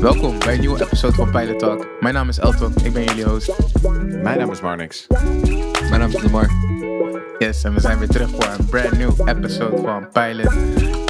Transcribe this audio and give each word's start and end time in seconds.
Welkom 0.00 0.38
bij 0.38 0.54
een 0.54 0.60
nieuwe 0.60 0.82
episode 0.82 1.14
van 1.14 1.30
Pilot 1.30 1.58
Talk. 1.58 1.88
Mijn 2.00 2.14
naam 2.14 2.28
is 2.28 2.38
Elton, 2.38 2.74
ik 2.82 2.92
ben 2.92 3.04
jullie 3.04 3.24
host. 3.24 3.52
Mijn 4.22 4.38
naam 4.38 4.50
is 4.50 4.60
Marnix. 4.60 5.06
Mijn 5.88 6.00
naam 6.00 6.08
is 6.10 6.22
Lamar. 6.22 6.50
Yes, 7.38 7.64
en 7.64 7.74
we 7.74 7.80
zijn 7.80 7.98
weer 7.98 8.08
terug 8.08 8.30
voor 8.30 8.44
een 8.58 8.66
brand 8.66 8.98
new 8.98 9.28
episode 9.28 9.76
van 9.76 10.08
Pilot 10.12 10.52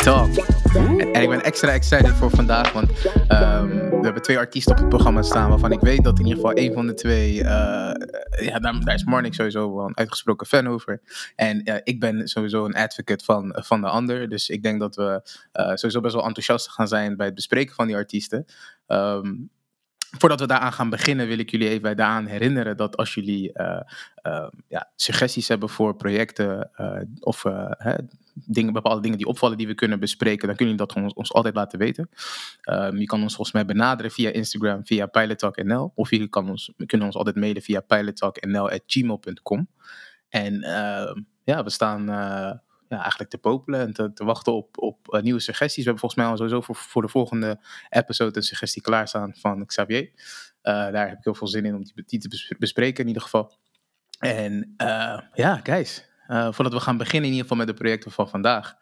Talk. 0.02 0.28
En, 0.74 1.12
en 1.12 1.22
ik 1.22 1.28
ben 1.28 1.42
extra 1.42 1.72
excited 1.72 2.10
voor 2.10 2.30
vandaag, 2.30 2.72
want 2.72 2.90
ehm, 3.28 3.68
we 3.68 4.00
hebben 4.02 4.22
twee 4.22 4.38
artiesten 4.38 4.72
op 4.72 4.78
het 4.78 4.88
programma 4.88 5.22
staan 5.22 5.48
waarvan 5.48 5.72
ik 5.72 5.80
weet 5.80 6.04
dat 6.04 6.18
in 6.18 6.26
ieder 6.26 6.40
geval 6.40 6.56
één 6.56 6.72
van 6.72 6.86
de 6.86 6.94
twee, 6.94 7.42
eh, 7.44 7.97
ja, 8.30 8.58
daar, 8.58 8.94
is 8.94 9.04
Marnix 9.04 9.36
sowieso 9.36 9.74
wel 9.74 9.86
een 9.86 9.96
uitgesproken 9.96 10.46
fan 10.46 10.66
over. 10.66 11.00
En 11.36 11.82
ik 11.84 12.00
ben 12.00 12.28
sowieso 12.28 12.64
een 12.64 12.74
advocate 12.74 13.24
van, 13.24 13.56
van 13.56 13.80
de 13.80 13.88
ander, 13.88 14.28
dus 14.28 14.48
ik 14.48 14.62
denk 14.62 14.80
dat 14.80 14.96
we 14.96 15.22
eh, 15.52 15.74
sowieso 15.74 16.00
best 16.00 16.14
wel 16.14 16.24
enthousiast 16.24 16.70
gaan 16.70 16.88
zijn 16.88 17.16
bij 17.16 17.26
het 17.26 17.34
bespreken 17.34 17.74
van 17.74 17.86
die 17.86 17.96
artiesten. 17.96 18.44
Ehm, 18.86 19.34
Voordat 20.10 20.40
we 20.40 20.46
daaraan 20.46 20.72
gaan 20.72 20.90
beginnen, 20.90 21.26
wil 21.26 21.38
ik 21.38 21.50
jullie 21.50 21.68
even 21.68 21.96
daaraan 21.96 22.26
herinneren 22.26 22.76
dat 22.76 22.96
als 22.96 23.14
jullie 23.14 23.52
eh, 23.52 23.80
eh, 24.14 24.48
ja, 24.68 24.90
suggesties 24.96 25.48
hebben 25.48 25.68
voor 25.68 25.96
projecten 25.96 26.70
eh, 26.74 27.00
of 27.20 27.42
hè, 27.78 27.94
dingen, 28.34 28.72
bepaalde 28.72 29.00
dingen 29.02 29.18
die 29.18 29.26
opvallen 29.26 29.56
die 29.56 29.66
we 29.66 29.74
kunnen 29.74 30.00
bespreken, 30.00 30.46
dan 30.46 30.56
kunnen 30.56 30.74
jullie 30.74 30.86
dat 30.86 30.92
gewoon 30.92 31.14
ons 31.14 31.32
altijd 31.32 31.54
laten 31.54 31.78
weten. 31.78 32.10
Ehm, 32.60 32.96
je 32.96 33.06
kan 33.06 33.22
ons 33.22 33.34
volgens 33.34 33.56
mij 33.56 33.64
benaderen 33.64 34.10
via 34.10 34.30
Instagram, 34.30 34.86
via 34.86 35.06
pilottalknl, 35.06 35.92
of 35.94 36.10
jullie 36.10 36.28
kan 36.28 36.50
ons, 36.50 36.72
kunnen 36.86 37.06
ons 37.06 37.16
altijd 37.16 37.36
mailen 37.36 37.62
via 37.62 37.80
pilottalknl.gmail.com. 37.80 39.68
En 40.28 40.62
ehm, 40.62 41.20
ja, 41.44 41.64
we 41.64 41.70
staan 41.70 42.06
ja, 42.88 42.98
eigenlijk 43.00 43.30
te 43.30 43.38
popelen 43.38 43.80
en 43.80 43.92
te, 43.92 44.12
te 44.12 44.24
wachten 44.24 44.52
op, 44.52 44.78
op 44.78 45.14
eh, 45.14 45.22
nieuwe 45.22 45.40
suggesties. 45.40 45.84
We 45.84 45.90
hebben 45.90 46.00
volgens 46.00 46.20
mij 46.20 46.30
al 46.30 46.36
sowieso 46.36 46.60
voor, 46.60 46.76
voor 46.76 47.02
de 47.02 47.08
volgende 47.08 47.60
episode 47.88 48.36
een 48.36 48.42
suggestie 48.42 48.82
klaarstaan 48.82 49.34
van 49.36 49.66
Xavier. 49.66 50.10
Eh, 50.62 50.72
daar 50.72 51.08
heb 51.08 51.18
ik 51.18 51.24
heel 51.24 51.34
veel 51.34 51.46
zin 51.46 51.64
in 51.64 51.74
om 51.74 51.82
die, 52.06 52.20
te 52.20 52.28
bes- 52.28 52.54
bespreken 52.58 53.00
in 53.02 53.06
ieder 53.06 53.22
geval. 53.22 53.56
En 54.18 54.74
eh, 54.76 55.20
ja, 55.34 55.60
guys, 55.62 56.08
voordat 56.26 56.72
we 56.72 56.80
gaan 56.80 56.96
beginnen 56.96 57.24
in 57.30 57.36
ieder 57.36 57.42
geval 57.48 57.56
met 57.56 57.66
de 57.66 57.82
projecten 57.82 58.10
van 58.10 58.28
vandaag. 58.28 58.74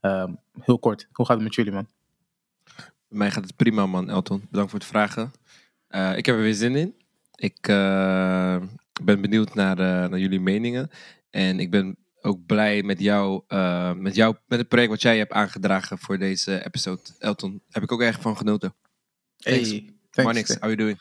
ehm, 0.00 0.34
heel 0.60 0.78
kort, 0.78 1.08
hoe 1.12 1.26
gaat 1.26 1.34
het 1.34 1.44
met 1.44 1.54
jullie 1.54 1.72
man? 1.72 1.88
Bij 3.08 3.18
mij 3.18 3.30
gaat 3.30 3.44
het 3.44 3.56
prima, 3.56 3.86
man, 3.86 4.10
Elton. 4.10 4.46
Bedankt 4.50 4.70
voor 4.70 4.80
het 4.80 4.88
vragen. 4.88 5.32
Ik 6.16 6.26
heb 6.26 6.36
er 6.36 6.42
weer 6.42 6.54
zin 6.54 6.76
in. 6.76 6.94
Ik 7.34 7.60
ben 9.02 9.20
benieuwd 9.20 9.54
naar, 9.54 9.76
naar 9.76 10.18
jullie 10.18 10.40
meningen. 10.40 10.90
En 11.30 11.60
ik 11.60 11.70
ben 11.70 11.96
ook 12.24 12.46
blij 12.46 12.82
met 12.82 13.00
jou, 13.00 13.42
eh, 13.46 13.92
met 13.92 14.14
jou, 14.14 14.36
met 14.46 14.58
het 14.58 14.68
project 14.68 14.90
wat 14.90 15.02
jij 15.02 15.18
hebt 15.18 15.32
aangedragen 15.32 15.98
voor 15.98 16.18
deze 16.18 16.64
episode. 16.64 17.00
Elton, 17.18 17.62
heb 17.70 17.82
ik 17.82 17.92
ook 17.92 18.02
erg 18.02 18.20
van 18.20 18.36
genoten. 18.36 18.74
Thanks. 19.36 19.70
Hey, 19.70 19.84
Maar 19.84 20.24
thanks. 20.24 20.32
niks, 20.34 20.50
how 20.60 20.62
you 20.62 20.76
doing? 20.76 21.00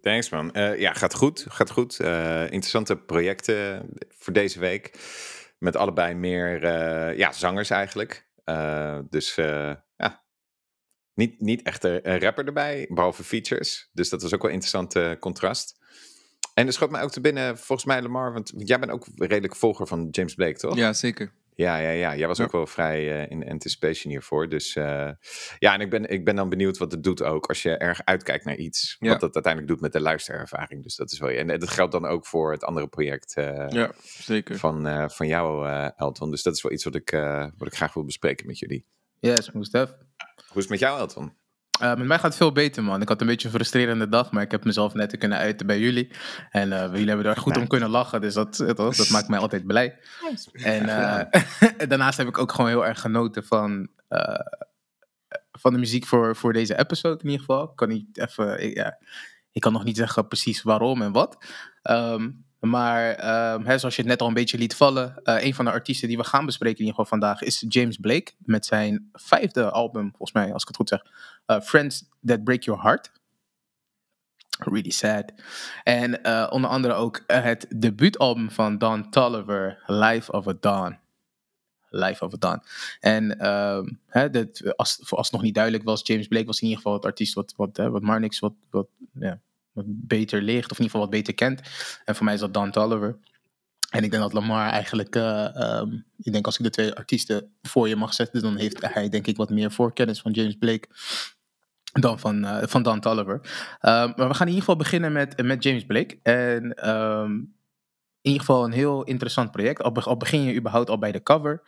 Thanks 0.00 0.28
man. 0.28 0.52
Eh, 0.52 0.78
ja, 0.78 0.92
gaat 0.92 1.14
goed. 1.14 1.44
Gaat 1.48 1.70
goed. 1.70 2.00
Eh, 2.00 2.42
interessante 2.42 2.96
projecten 2.96 3.88
voor 4.08 4.32
deze 4.32 4.58
week. 4.58 4.98
Met 5.58 5.76
allebei 5.76 6.14
meer 6.14 6.64
eh, 6.64 7.18
ja, 7.18 7.32
zangers 7.32 7.70
eigenlijk. 7.70 8.26
Eh, 8.44 8.98
dus 9.10 9.36
eh, 9.36 9.74
ja, 9.96 10.24
niet, 11.14 11.40
niet 11.40 11.62
echt 11.62 11.84
een, 11.84 12.20
rapper 12.20 12.46
erbij, 12.46 12.86
behalve 12.88 13.24
features. 13.24 13.90
Dus 13.92 14.08
dat 14.08 14.22
was 14.22 14.34
ook 14.34 14.42
wel 14.42 14.50
een 14.50 14.56
interessant 14.56 14.94
eh, 14.94 15.12
contrast. 15.20 15.78
En 16.56 16.66
er 16.66 16.72
schoot 16.72 16.90
mij 16.90 17.02
ook 17.02 17.10
te 17.10 17.20
binnen, 17.20 17.58
volgens 17.58 17.84
mij 17.84 18.02
Lamar, 18.02 18.32
want 18.32 18.52
jij 18.56 18.78
bent 18.78 18.92
ook 18.92 19.06
redelijk 19.16 19.56
volger 19.56 19.86
van 19.86 20.08
James 20.10 20.34
Blake, 20.34 20.58
toch? 20.58 20.76
Ja, 20.76 20.92
zeker. 20.92 21.32
Ja, 21.54 21.76
ja, 21.78 21.90
ja. 21.90 22.16
Jij 22.16 22.26
was 22.26 22.38
Ja. 22.38 22.44
ook 22.44 22.52
wel 22.52 22.66
vrij 22.66 23.22
eh, 23.24 23.30
in 23.30 23.48
anticipation 23.50 24.12
hiervoor. 24.12 24.48
Dus 24.48 24.76
eh, 24.76 25.10
ja, 25.58 25.74
en 25.74 25.80
ik 25.80 25.90
ben, 25.90 26.08
ik 26.10 26.24
ben 26.24 26.36
dan 26.36 26.48
benieuwd 26.48 26.78
wat 26.78 26.92
het 26.92 27.02
doet 27.02 27.22
ook 27.22 27.46
als 27.46 27.62
je 27.62 27.76
erg 27.76 28.04
uitkijkt 28.04 28.44
naar 28.44 28.56
iets. 28.56 28.96
Ja. 28.98 29.08
Wat 29.10 29.20
dat 29.20 29.34
uiteindelijk 29.34 29.72
doet 29.72 29.82
met 29.82 29.92
de 29.92 30.00
luisterervaring. 30.00 30.82
Dus 30.82 30.96
dat 30.96 31.12
is 31.12 31.18
wel. 31.18 31.30
En 31.30 31.46
dat 31.46 31.70
geldt 31.70 31.92
dan 31.92 32.06
ook 32.06 32.26
voor 32.26 32.52
het 32.52 32.64
andere 32.64 32.86
project 32.88 33.36
eh, 33.36 33.66
Ja, 33.68 33.92
zeker. 34.02 34.58
van, 34.58 34.86
eh, 34.86 35.08
van 35.08 35.26
jou, 35.26 35.68
eh, 35.68 35.88
Elton. 35.96 36.30
Dus 36.30 36.42
dat 36.42 36.54
is 36.56 36.62
wel 36.62 36.72
iets 36.72 36.84
wat 36.84 36.94
ik, 36.94 37.12
eh, 37.12 37.46
wat 37.56 37.68
ik 37.68 37.74
graag 37.74 37.94
wil 37.94 38.04
bespreken 38.04 38.46
met 38.46 38.58
jullie. 38.58 38.86
Yes, 39.18 39.52
Moestef. 39.52 39.88
Hoe 39.88 40.56
is 40.56 40.62
het 40.62 40.68
met 40.68 40.78
jou, 40.78 40.98
Elton? 40.98 41.32
Eh, 41.80 41.96
met 41.96 42.06
mij 42.06 42.16
gaat 42.16 42.26
het 42.26 42.36
veel 42.36 42.52
beter, 42.52 42.84
man. 42.84 43.02
Ik 43.02 43.08
had 43.08 43.20
een 43.20 43.26
beetje 43.26 43.48
een 43.48 43.54
frustrerende 43.54 44.08
dag, 44.08 44.30
maar 44.30 44.42
ik 44.42 44.50
heb 44.50 44.64
mezelf 44.64 44.94
net 44.94 45.18
kunnen 45.18 45.38
uiten 45.38 45.66
bij 45.66 45.78
jullie. 45.78 46.10
En 46.50 46.72
eh, 46.72 46.90
jullie 46.90 47.06
hebben 47.06 47.24
daar 47.24 47.36
goed 47.36 47.56
om 47.56 47.66
kunnen 47.66 47.88
lachen, 47.88 48.20
dus 48.20 48.34
dat, 48.34 48.56
dat, 48.56 48.76
dat 48.76 49.08
maakt 49.10 49.28
mij 49.28 49.38
altijd 49.38 49.66
blij. 49.66 49.98
En 50.52 50.88
eh, 50.88 51.42
daarnaast 51.88 52.18
heb 52.18 52.28
ik 52.28 52.38
ook 52.38 52.52
gewoon 52.52 52.70
heel 52.70 52.86
erg 52.86 53.00
genoten 53.00 53.44
van, 53.44 53.88
eh, 54.08 54.46
van 55.52 55.72
de 55.72 55.78
muziek 55.78 56.06
voor, 56.06 56.36
voor 56.36 56.52
deze 56.52 56.78
episode 56.78 57.22
in 57.22 57.30
ieder 57.30 57.46
geval. 57.46 57.64
Ik 57.64 57.76
kan 57.76 57.88
niet 57.88 58.18
even, 58.18 58.62
ik, 58.62 58.76
ja, 58.76 58.98
ik 59.52 59.60
kan 59.60 59.72
nog 59.72 59.84
niet 59.84 59.96
zeggen 59.96 60.28
precies 60.28 60.62
waarom 60.62 61.02
en 61.02 61.12
wat. 61.12 61.44
Ehm, 61.82 62.30
maar 62.60 63.10
ehm, 63.10 63.64
hè, 63.64 63.78
zoals 63.78 63.96
je 63.96 64.02
het 64.02 64.10
net 64.10 64.20
al 64.20 64.28
een 64.28 64.34
beetje 64.34 64.58
liet 64.58 64.76
vallen, 64.76 65.22
eh, 65.22 65.44
een 65.44 65.54
van 65.54 65.64
de 65.64 65.70
artiesten 65.70 66.08
die 66.08 66.16
we 66.16 66.24
gaan 66.24 66.46
bespreken 66.46 66.78
in 66.78 66.84
ieder 66.84 67.00
geval 67.00 67.18
vandaag 67.18 67.42
is 67.42 67.64
James 67.68 67.96
Blake 67.96 68.32
met 68.38 68.66
zijn 68.66 69.08
vijfde 69.12 69.70
album, 69.70 70.08
volgens 70.08 70.32
mij, 70.32 70.52
als 70.52 70.62
ik 70.62 70.68
het 70.68 70.76
goed 70.76 70.88
zeg, 70.88 71.04
eh, 71.46 71.60
Friends 71.60 72.04
That 72.24 72.44
Break 72.44 72.62
Your 72.62 72.82
Heart. 72.82 73.12
Really 74.58 74.90
sad. 74.90 75.32
En 75.82 76.22
eh, 76.22 76.46
onder 76.50 76.70
andere 76.70 76.94
ook 76.94 77.22
het 77.26 77.66
debuutalbum 77.76 78.50
van 78.50 78.78
Don 78.78 79.10
Tolliver, 79.10 79.82
Life 79.86 80.32
of 80.32 80.48
a 80.48 80.54
Dawn. 80.60 80.98
Life 81.90 82.24
of 82.24 82.34
a 82.34 82.36
Dawn. 82.38 82.62
En 83.00 83.38
ehm, 83.38 83.88
hè, 84.06 84.30
dat, 84.30 84.76
als, 84.76 85.10
als 85.10 85.26
het 85.26 85.32
nog 85.32 85.42
niet 85.42 85.54
duidelijk 85.54 85.84
was, 85.84 86.00
James 86.06 86.26
Blake 86.26 86.46
was 86.46 86.56
in 86.56 86.62
ieder 86.62 86.76
geval 86.76 86.96
het 86.96 87.04
artiest 87.04 87.34
wat, 87.34 87.52
wat, 87.56 87.76
hè, 87.76 87.90
wat 87.90 88.02
Marnix 88.02 88.38
wat, 88.38 88.54
wat 88.70 88.88
beter 89.86 90.42
ligt, 90.42 90.70
of 90.70 90.78
in 90.78 90.84
ieder 90.84 90.90
geval 90.90 91.00
wat 91.00 91.10
beter 91.10 91.34
kent. 91.34 91.60
En 92.04 92.14
voor 92.16 92.24
mij 92.24 92.34
is 92.34 92.40
dat 92.40 92.54
Don 92.54 92.70
Tolliver. 92.70 93.18
En 93.90 94.04
ik 94.04 94.10
denk 94.10 94.22
dat 94.22 94.32
Lamar 94.32 94.70
eigenlijk, 94.70 95.16
eh, 95.16 95.56
ehm, 95.56 95.92
ik 96.18 96.32
denk 96.32 96.46
als 96.46 96.58
ik 96.58 96.64
de 96.64 96.70
twee 96.70 96.94
artiesten 96.94 97.52
voor 97.62 97.88
je 97.88 97.96
mag 97.96 98.14
zetten, 98.14 98.42
dan 98.42 98.56
heeft 98.56 98.94
hij 98.94 99.08
denk 99.08 99.26
ik 99.26 99.36
wat 99.36 99.50
meer 99.50 99.70
voorkennis 99.70 100.20
van 100.20 100.32
James 100.32 100.56
Blake 100.56 100.88
dan 101.92 102.18
van, 102.18 102.44
eh, 102.44 102.66
van 102.66 102.82
Dan 102.82 103.00
Tolliver. 103.00 103.40
Ehm, 103.80 104.12
maar 104.16 104.28
we 104.28 104.34
gaan 104.34 104.46
in 104.46 104.52
ieder 104.52 104.58
geval 104.58 104.76
beginnen 104.76 105.12
met, 105.12 105.42
met 105.42 105.62
James 105.62 105.84
Blake. 105.84 106.18
En 106.22 106.74
ehm, 106.74 107.32
in 107.32 108.32
ieder 108.32 108.40
geval 108.40 108.64
een 108.64 108.72
heel 108.72 109.04
interessant 109.04 109.50
project. 109.50 109.82
Al, 109.82 109.92
be- 109.92 110.00
al 110.00 110.16
begin 110.16 110.42
je 110.42 110.54
überhaupt 110.54 110.90
al 110.90 110.98
bij 110.98 111.12
de 111.12 111.22
cover, 111.22 111.62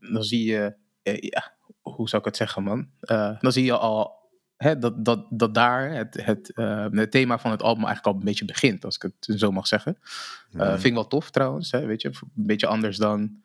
dan 0.00 0.24
zie 0.24 0.44
je, 0.44 0.74
eh, 1.02 1.18
ja, 1.20 1.56
hoe 1.80 2.08
zou 2.08 2.22
ik 2.22 2.28
het 2.28 2.36
zeggen 2.36 2.62
man? 2.62 2.88
Dan 3.40 3.52
zie 3.52 3.64
je 3.64 3.76
al 3.76 4.17
dat, 4.58 5.04
dat, 5.04 5.26
dat 5.30 5.54
daar 5.54 5.90
het, 5.90 6.24
het, 6.24 6.52
eh, 6.52 6.86
het 6.90 7.10
thema 7.10 7.38
van 7.38 7.50
het 7.50 7.62
album 7.62 7.84
eigenlijk 7.84 8.14
al 8.14 8.20
een 8.20 8.26
beetje 8.26 8.44
begint, 8.44 8.84
als 8.84 8.96
ik 8.96 9.02
het 9.02 9.40
zo 9.40 9.50
mag 9.50 9.66
zeggen. 9.66 9.98
Mhm. 10.50 10.70
Vind 10.70 10.84
ik 10.84 10.94
wel 10.94 11.06
tof 11.06 11.30
trouwens, 11.30 11.70
hè, 11.70 11.86
weet 11.86 12.02
je. 12.02 12.08
Een 12.08 12.30
beetje 12.32 12.66
anders 12.66 12.96
dan 12.96 13.42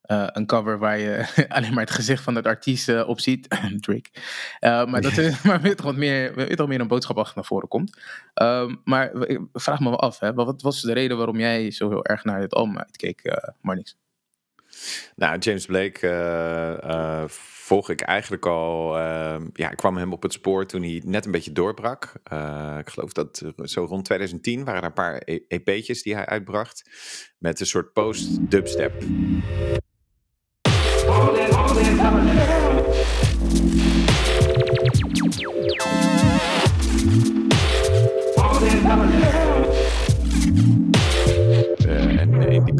eh, 0.00 0.26
een 0.26 0.46
cover 0.46 0.78
waar 0.78 0.98
je 0.98 1.26
alleen 1.48 1.74
maar 1.74 1.84
het 1.84 1.92
gezicht 1.92 2.22
van 2.22 2.34
het 2.34 2.46
artiest 2.46 3.04
op 3.04 3.20
ziet. 3.20 3.48
Drake. 3.80 4.10
Maar 4.60 5.00
dat 5.00 5.16
er 5.18 5.40
maar 5.44 5.60
weer 5.60 5.76
toch 5.76 5.86
wat 5.86 5.96
meer, 5.96 6.34
weer 6.34 6.68
meer 6.68 6.80
een 6.80 6.88
boodschap 6.88 7.18
achter 7.18 7.36
naar 7.36 7.44
voren 7.44 7.68
komt. 7.68 8.00
Ehm, 8.34 8.74
maar 8.84 9.14
ik 9.14 9.40
vraag 9.52 9.80
me 9.80 9.88
wel 9.88 10.00
af, 10.00 10.18
hè, 10.18 10.34
wat 10.34 10.62
was 10.62 10.80
de 10.80 10.92
reden 10.92 11.16
waarom 11.16 11.38
jij 11.38 11.70
zo 11.70 11.88
heel 11.88 12.04
erg 12.04 12.24
naar 12.24 12.40
dit 12.40 12.54
album 12.54 12.78
uitkeek, 12.78 13.40
Marnix? 13.60 13.96
Nou, 15.16 15.38
James 15.38 15.66
Blake 15.66 16.08
eh, 16.08 16.82
eh, 16.90 17.28
volg 17.28 17.90
ik 17.90 18.00
eigenlijk 18.00 18.46
al. 18.46 18.98
eh, 18.98 19.36
ja, 19.52 19.70
ik 19.70 19.76
kwam 19.76 19.96
hem 19.96 20.12
op 20.12 20.22
het 20.22 20.32
spoor 20.32 20.66
toen 20.66 20.82
hij 20.82 21.02
net 21.04 21.24
een 21.24 21.30
beetje 21.30 21.52
doorbrak. 21.52 22.12
Eh, 22.22 22.76
ik 22.78 22.90
geloof 22.90 23.12
dat 23.12 23.42
zo 23.64 23.84
rond 23.84 24.04
2010 24.04 24.64
waren 24.64 24.80
er 24.80 24.86
een 24.86 24.92
paar 24.92 25.22
E- 25.24 25.38
EP'tjes 25.48 26.02
die 26.02 26.14
hij 26.14 26.26
uitbracht. 26.26 26.82
Met 27.38 27.60
een 27.60 27.66
soort 27.66 27.92
post-dubstep. 27.92 28.92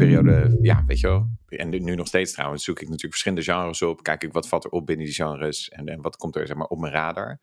Periode, 0.05 0.57
ja, 0.61 0.83
weet 0.85 0.99
je 0.99 1.07
wel. 1.07 1.29
En 1.47 1.69
nu 1.69 1.95
nog 1.95 2.07
steeds 2.07 2.31
trouwens, 2.31 2.63
zoek 2.63 2.75
ik 2.75 2.85
natuurlijk 2.85 3.11
verschillende 3.11 3.43
genres 3.43 3.81
op. 3.81 4.03
Kijk 4.03 4.23
ik 4.23 4.33
wat 4.33 4.47
valt 4.47 4.63
er 4.63 4.71
op 4.71 4.85
binnen 4.85 5.05
die 5.05 5.15
genres. 5.15 5.69
En, 5.69 5.85
en 5.85 6.01
wat 6.01 6.15
komt 6.15 6.35
er 6.35 6.47
zeg 6.47 6.57
maar, 6.57 6.67
op 6.67 6.79
mijn 6.79 6.93
radar. 6.93 7.39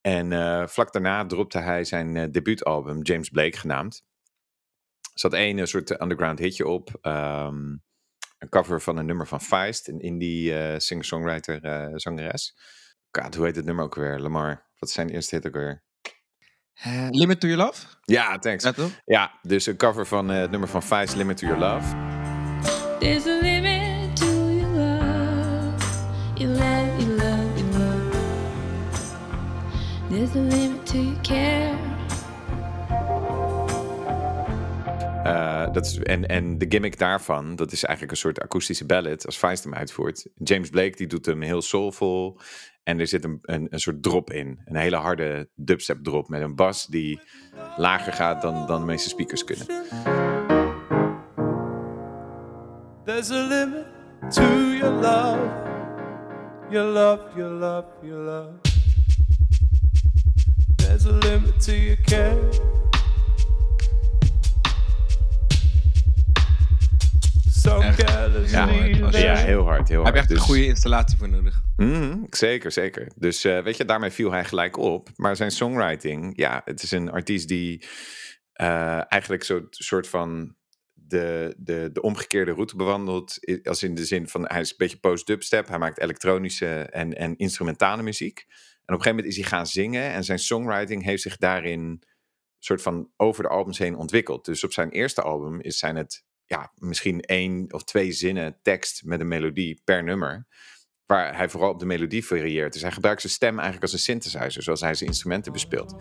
En 0.00 0.32
eh, 0.32 0.66
vlak 0.66 0.92
daarna 0.92 1.26
dropte 1.26 1.58
hij 1.58 1.84
zijn 1.84 2.16
eh, 2.16 2.30
debuutalbum, 2.30 3.02
James 3.02 3.28
Blake 3.28 3.58
genaamd. 3.58 4.04
Er 5.00 5.20
zat 5.20 5.32
één 5.32 5.58
een 5.58 5.66
soort 5.66 6.00
underground 6.00 6.38
hitje 6.38 6.66
op. 6.66 6.98
ehm, 7.00 7.76
een 8.44 8.50
cover 8.50 8.80
van 8.80 8.96
een 8.96 9.06
nummer 9.06 9.26
van 9.26 9.40
Feist, 9.40 9.88
een 9.88 10.00
indie 10.00 10.54
eh, 10.54 10.78
singer-songwriter, 10.78 11.64
eh, 11.64 11.92
zangeres. 11.94 12.56
God, 13.10 13.34
hoe 13.34 13.44
heet 13.44 13.56
het 13.56 13.64
nummer 13.64 13.84
ook 13.84 13.94
weer? 13.94 14.20
Lamar, 14.20 14.66
wat 14.78 14.90
zijn 14.90 15.08
eerste 15.08 15.34
hit 15.34 15.46
ook 15.46 15.54
weer? 15.54 15.83
Eh, 16.74 17.06
limit 17.10 17.40
to 17.40 17.48
Your 17.48 17.64
Love? 17.64 17.86
Ja, 18.04 18.38
thanks. 18.38 18.70
Ja, 19.04 19.32
dus 19.42 19.66
een 19.66 19.76
cover 19.76 20.06
van 20.06 20.30
eh, 20.30 20.40
het 20.40 20.50
nummer 20.50 20.68
van 20.68 20.82
Vice, 20.82 21.16
Limit 21.16 21.36
to 21.36 21.46
Your 21.46 21.62
Love. 21.62 21.94
There's 22.98 23.26
a 23.26 23.38
limit 23.40 24.16
to 24.16 24.26
your 24.26 24.66
love. 24.66 25.84
You 26.34 26.50
love, 26.50 27.02
you 27.02 27.10
love, 27.10 27.58
you 27.58 27.70
love. 27.72 28.16
There's 30.08 30.34
a 30.34 30.56
limit 30.56 30.86
to 30.86 30.96
your 30.96 31.20
care. 31.20 31.92
Eh, 35.24 35.72
dat 35.72 35.86
is, 35.86 35.98
en, 35.98 36.26
en 36.26 36.58
de 36.58 36.66
gimmick 36.68 36.98
daarvan, 36.98 37.56
dat 37.56 37.72
is 37.72 37.84
eigenlijk 37.84 38.12
een 38.12 38.22
soort 38.22 38.40
akoestische 38.40 38.86
ballad 38.86 39.26
als 39.26 39.36
Feist 39.36 39.64
hem 39.64 39.74
uitvoert. 39.74 40.26
James 40.34 40.70
Blake 40.70 40.96
die 40.96 41.06
doet 41.06 41.26
hem 41.26 41.42
heel 41.42 41.62
soulful 41.62 42.40
en 42.84 43.00
er 43.00 43.06
zit 43.06 43.24
een, 43.24 43.38
een, 43.42 43.66
een 43.70 43.80
soort 43.80 44.02
drop 44.02 44.30
in. 44.30 44.60
Een 44.64 44.76
hele 44.76 44.96
harde 44.96 45.48
dubstep 45.54 46.04
drop 46.04 46.28
met 46.28 46.40
een 46.40 46.54
bas 46.54 46.86
die 46.86 47.20
lager 47.76 48.12
gaat 48.12 48.42
dan, 48.42 48.66
dan 48.66 48.80
de 48.80 48.86
meeste 48.86 49.08
speakers 49.08 49.44
kunnen. 49.44 49.66
There's 53.04 53.30
a 53.30 53.46
limit 53.46 53.86
to 54.30 54.42
your 54.78 55.00
love. 55.00 55.72
Your 56.70 56.92
love, 56.92 57.20
your 57.36 57.50
love, 57.50 57.86
your 58.02 58.20
love. 58.20 58.50
There's 60.76 61.06
a 61.06 61.12
limit 61.12 61.60
to 61.60 61.72
your 61.72 61.96
care. 61.96 62.83
Ja, 67.64 69.36
heel 69.36 69.62
hard, 69.64 69.88
heel 69.88 70.04
Heb 70.04 70.14
hard. 70.14 70.14
je 70.14 70.20
echt 70.20 70.30
een 70.30 70.36
Dus- 70.36 70.44
goede 70.44 70.64
installatie 70.66 71.18
voor 71.18 71.28
nodig. 71.28 71.62
Mhm, 71.76 72.18
zeker, 72.30 72.72
zeker. 72.72 73.12
Dus 73.16 73.44
eh, 73.44 73.62
weet 73.62 73.76
je, 73.76 73.84
daarmee 73.84 74.10
viel 74.10 74.30
hij 74.30 74.44
gelijk 74.44 74.76
op. 74.76 75.08
Maar 75.16 75.36
zijn 75.36 75.50
songwriting, 75.50 76.32
ja, 76.36 76.62
het 76.64 76.82
is 76.82 76.90
een 76.90 77.10
artiest 77.10 77.48
die 77.48 77.84
eh, 78.52 79.12
eigenlijk 79.12 79.44
zo'n 79.44 79.66
soort 79.70 80.08
van 80.08 80.54
de, 80.92 81.54
de, 81.58 81.90
de 81.92 82.00
omgekeerde 82.02 82.52
route 82.52 82.76
bewandelt. 82.76 83.38
Als 83.62 83.82
in 83.82 83.94
de 83.94 84.04
zin 84.04 84.28
van, 84.28 84.44
hij 84.48 84.60
is 84.60 84.70
een 84.70 84.76
beetje 84.76 84.98
post-dubstep. 84.98 85.68
Hij 85.68 85.78
maakt 85.78 85.98
elektronische 86.00 86.80
en, 86.80 87.16
en 87.16 87.36
instrumentale 87.36 88.02
muziek. 88.02 88.38
En 88.38 88.94
op 88.94 89.00
een 89.00 89.04
gegeven 89.04 89.10
moment 89.16 89.28
is 89.28 89.36
hij 89.36 89.48
gaan 89.48 89.66
zingen. 89.66 90.12
En 90.12 90.24
zijn 90.24 90.38
songwriting 90.38 91.04
heeft 91.04 91.22
zich 91.22 91.36
daarin 91.36 92.02
soort 92.58 92.82
van 92.82 93.10
over 93.16 93.42
de 93.42 93.48
albums 93.48 93.78
heen 93.78 93.96
ontwikkeld. 93.96 94.44
Dus 94.44 94.64
op 94.64 94.72
zijn 94.72 94.90
eerste 94.90 95.22
album 95.22 95.60
is 95.60 95.78
zijn 95.78 95.96
het 95.96 96.24
ja, 96.46 96.72
misschien 96.74 97.20
één 97.20 97.72
of 97.72 97.84
twee 97.84 98.12
zinnen 98.12 98.58
tekst 98.62 99.04
met 99.04 99.20
een 99.20 99.28
melodie 99.28 99.80
per 99.84 100.04
nummer 100.04 100.46
waar 101.06 101.36
hij 101.36 101.48
vooral 101.48 101.70
op 101.70 101.78
de 101.78 101.86
melodie 101.86 102.24
varieert. 102.24 102.72
Dus 102.72 102.82
hij 102.82 102.92
gebruikt 102.92 103.20
zijn 103.20 103.32
stem 103.32 103.52
eigenlijk 103.52 103.82
als 103.82 103.92
een 103.92 103.98
synthesizer, 103.98 104.62
zoals 104.62 104.80
hij 104.80 104.94
zijn 104.94 105.10
instrumenten 105.10 105.52
bespeelt. 105.52 105.94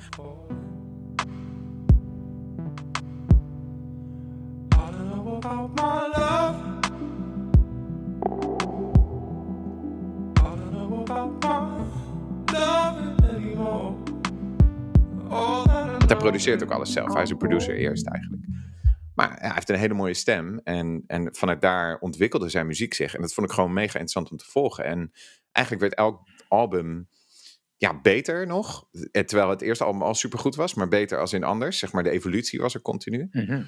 Want 15.97 16.09
hij 16.09 16.17
produceert 16.17 16.63
ook 16.63 16.71
alles 16.71 16.91
zelf. 16.91 17.13
Hij 17.13 17.23
is 17.23 17.29
een 17.29 17.37
producer 17.37 17.75
eerst 17.75 18.07
eigenlijk. 18.07 18.43
Maar 19.15 19.39
hij 19.39 19.51
heeft 19.53 19.69
een 19.69 19.75
hele 19.75 19.93
mooie 19.93 20.13
stem. 20.13 20.59
En, 20.63 21.03
en 21.07 21.35
vanuit 21.35 21.61
daar 21.61 21.97
ontwikkelde 21.99 22.49
zijn 22.49 22.67
muziek 22.67 22.93
zich. 22.93 23.15
En 23.15 23.21
dat 23.21 23.33
vond 23.33 23.47
ik 23.47 23.53
gewoon 23.53 23.73
mega 23.73 23.99
interessant 23.99 24.31
om 24.31 24.37
te 24.37 24.45
volgen. 24.45 24.83
En 24.85 25.11
eigenlijk 25.51 25.85
werd 25.85 25.95
elk 25.95 26.21
album 26.47 27.07
ja, 27.77 28.01
beter 28.01 28.47
nog. 28.47 28.87
Eh, 29.11 29.23
Terwijl 29.23 29.49
het 29.49 29.61
eerste 29.61 29.83
album 29.83 30.01
al 30.01 30.15
supergoed 30.15 30.55
was. 30.55 30.73
Maar 30.73 30.87
beter 30.87 31.19
als 31.19 31.33
in 31.33 31.43
anders. 31.43 31.79
Zeg 31.79 31.91
maar 31.91 32.03
de 32.03 32.09
evolutie 32.09 32.59
was 32.59 32.73
er 32.73 32.81
continu. 32.81 33.27
Mhm. 33.31 33.63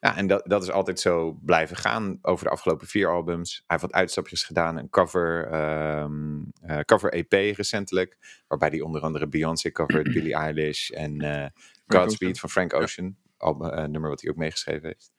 Ja, 0.00 0.16
en 0.16 0.26
dat, 0.26 0.42
dat 0.46 0.62
is 0.62 0.70
altijd 0.70 1.00
zo 1.00 1.38
blijven 1.42 1.76
gaan 1.76 2.18
over 2.22 2.44
de 2.44 2.50
afgelopen 2.50 2.86
vier 2.86 3.08
albums. 3.08 3.54
Hij 3.54 3.64
heeft 3.66 3.82
wat 3.82 3.92
uitstapjes 3.92 4.42
gedaan. 4.42 4.76
Een 4.76 4.88
cover, 4.88 5.46
ehm, 5.46 6.42
eh, 6.60 6.78
cover 6.80 7.12
EP 7.12 7.32
recentelijk. 7.32 8.42
Waarbij 8.48 8.68
hij 8.68 8.80
onder 8.80 9.00
andere 9.00 9.28
Beyoncé 9.28 9.70
covert, 9.70 10.12
Billie 10.12 10.34
Eilish 10.34 10.90
en 10.90 11.20
eh 11.20 11.46
Godspeed 11.86 12.40
van 12.40 12.50
Frank 12.50 12.74
Ocean. 12.74 13.16
Eh, 13.44 13.84
nummer 13.84 14.10
wat 14.10 14.20
hij 14.20 14.30
ook 14.30 14.36
meegeschreven 14.36 14.86
heeft. 14.86 15.10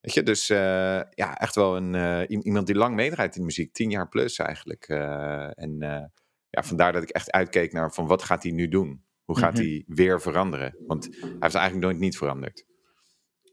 Weet 0.00 0.14
je, 0.14 0.22
dus 0.22 0.50
eh, 0.50 1.00
ja, 1.10 1.34
echt 1.36 1.54
wel 1.54 1.76
een, 1.76 1.94
eh, 1.94 2.36
iemand 2.44 2.66
die 2.66 2.76
lang 2.76 2.94
meedraait 2.94 3.34
in 3.34 3.40
de 3.40 3.46
muziek. 3.46 3.72
Tien 3.72 3.90
jaar 3.90 4.08
plus 4.08 4.38
eigenlijk. 4.38 4.88
En 5.54 5.76
ja, 6.50 6.62
vandaar 6.62 6.92
dat 6.92 7.02
ik 7.02 7.08
echt 7.10 7.30
uitkeek 7.30 7.72
naar 7.72 7.92
van 7.92 8.06
wat 8.06 8.22
gaat 8.22 8.42
hij 8.42 8.52
nu 8.52 8.68
doen? 8.68 9.04
Hoe 9.24 9.38
gaat 9.38 9.52
Mhm. 9.54 9.62
hij 9.62 9.84
weer 9.86 10.20
veranderen? 10.20 10.76
Want 10.86 11.04
hij 11.04 11.28
heeft 11.40 11.54
eigenlijk 11.54 11.86
nooit 11.86 11.98
niet 11.98 12.16
veranderd. 12.16 12.64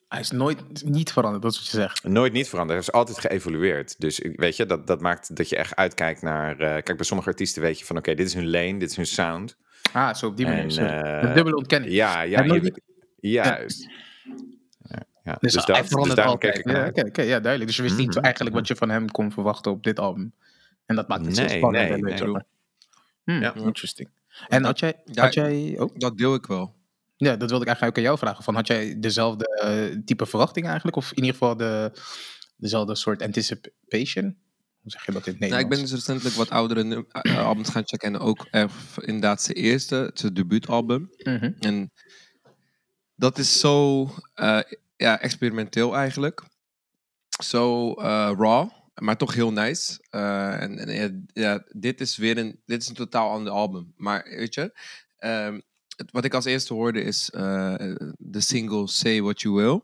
Hij 0.08 0.20
is 0.20 0.32
nooit 0.32 0.84
niet 0.84 1.12
veranderd, 1.12 1.44
dat 1.44 1.52
is 1.52 1.58
wat 1.58 1.68
je 1.68 1.78
zegt. 1.78 2.04
Nooit 2.04 2.34
niet 2.34 2.50
veranderd. 2.50 2.80
Hij 2.80 2.88
is 2.88 2.94
altijd 3.00 3.20
geëvolueerd. 3.20 4.00
Dus 4.00 4.20
weet 4.36 4.56
je, 4.56 4.66
dat, 4.66 4.88
dat 4.88 5.02
maakt 5.02 5.36
dat 5.36 5.50
je 5.50 5.56
echt 5.56 5.76
uitkijkt 5.76 6.22
naar... 6.22 6.56
kijk, 6.56 6.96
bij 6.96 7.06
sommige 7.06 7.30
artiesten 7.30 7.62
weet 7.62 7.80
je 7.80 7.86
van... 7.86 7.98
Oké, 7.98 8.14
dit 8.14 8.28
is 8.28 8.34
hun 8.34 8.50
lane, 8.50 8.78
dit 8.80 8.90
is 8.90 8.96
hun 8.96 9.06
sound. 9.06 9.58
Ah, 9.94 10.14
zo 10.14 10.28
op 10.28 10.38
die 10.38 10.46
manier. 10.46 10.78
En, 10.86 11.28
Een 11.28 11.34
dubbele 11.34 11.56
ontkenning. 11.56 11.94
Ja, 11.94 12.22
ja. 12.22 12.44
Je- 12.44 12.82
juist. 13.30 13.88
Ja, 14.90 15.04
ja. 15.24 15.38
Dus, 15.40 15.54
Dus, 15.54 15.66
dat, 15.66 15.76
dus 15.76 15.88
verandert 15.88 16.16
daarom 16.16 16.34
altijd. 16.34 16.54
keek 16.54 16.66
ik 16.66 16.72
Ja, 16.72 16.78
naar 16.78 16.88
oké, 16.90 17.06
oké, 17.08 17.22
ja, 17.22 17.40
duidelijk. 17.40 17.66
Dus 17.66 17.76
je 17.76 17.82
wist 17.82 17.98
niet 17.98 18.16
Mhm. 18.16 18.24
eigenlijk 18.24 18.56
wat 18.56 18.68
je 18.68 18.76
van 18.76 18.90
hem 18.90 19.12
kon 19.12 19.32
verwachten 19.32 19.72
op 19.72 19.84
dit 19.84 20.00
album. 20.00 20.34
En 20.86 20.96
dat 20.96 21.08
maakt 21.08 21.26
het 21.26 21.36
zo 21.36 21.44
Nee, 21.46 21.58
spannend. 21.58 21.90
nee, 21.90 22.02
nee. 22.20 22.42
Hmm, 23.24 23.42
Ja. 23.42 23.56
Interesting. 23.56 24.10
En 24.48 24.64
had 24.64 24.80
jij, 24.80 25.02
Ja, 25.06 25.22
had 25.24 25.34
jij 25.34 25.76
ook, 25.78 26.00
Dat 26.00 26.18
deel 26.18 26.34
ik 26.34 26.46
wel. 26.46 26.76
ja, 27.18 27.36
dat 27.36 27.50
wilde 27.50 27.64
ik 27.66 27.70
eigenlijk 27.70 27.88
ook 27.90 27.98
aan 27.98 28.04
jou 28.04 28.18
vragen. 28.18 28.44
Van, 28.44 28.56
had 28.56 28.68
jij 28.68 29.00
dezelfde 29.00 29.46
eh, 29.62 29.98
type 30.06 30.26
verwachting 30.26 30.66
eigenlijk? 30.66 30.98
Of 30.98 31.10
in 31.12 31.16
ieder 31.18 31.32
geval 31.32 31.58
de, 31.58 31.92
dezelfde 32.58 32.96
soort 32.96 33.22
anticipation? 33.22 34.38
Hoe 34.82 34.92
zeg 34.92 35.06
je 35.06 35.12
dat 35.12 35.28
in 35.28 35.32
het 35.32 35.42
Nou, 35.42 35.52
ik 35.54 35.58
Nederlands? 35.70 35.70
ben 35.70 35.80
dus 35.80 35.92
recentelijk 35.92 36.36
wat 36.36 36.50
oudere 36.50 37.06
albums 37.38 37.70
gaan 37.70 37.84
checken. 37.86 38.14
En 38.14 38.20
ook 38.20 38.48
inderdaad 38.96 39.42
zijn 39.42 39.58
eerste, 39.58 39.96
het 39.96 40.16
is 40.18 40.22
het 40.24 40.36
debuutalbum. 40.36 41.10
Mhm. 41.18 41.52
En 41.60 41.92
dat 43.22 43.38
is 43.38 43.60
zo 43.60 44.04
eh, 44.34 44.60
ja, 44.96 45.20
experimenteel 45.20 45.96
eigenlijk. 45.96 46.44
Zo 47.44 47.94
eh, 47.94 48.32
raw, 48.38 48.70
maar 48.94 49.18
toch 49.18 49.34
heel 49.34 49.52
nice. 49.52 50.00
Eh, 50.10 50.62
en 50.62 51.26
ja, 51.34 51.64
dit 51.68 52.02
is 52.02 52.18
weer 52.18 52.38
een, 52.38 52.62
dit 52.66 52.82
is 52.82 52.88
een 52.88 52.96
totaal 52.96 53.30
ander 53.30 53.54
album. 53.54 53.94
Maar 53.96 54.24
weet 54.30 54.54
je, 54.54 54.80
ehm, 55.18 55.60
wat 56.12 56.26
ik 56.26 56.34
als 56.34 56.46
eerste 56.46 56.74
hoorde 56.74 57.02
is 57.02 57.30
de 58.18 58.42
single 58.42 58.88
Say 58.88 59.22
What 59.22 59.42
You 59.42 59.56
Will. 59.56 59.82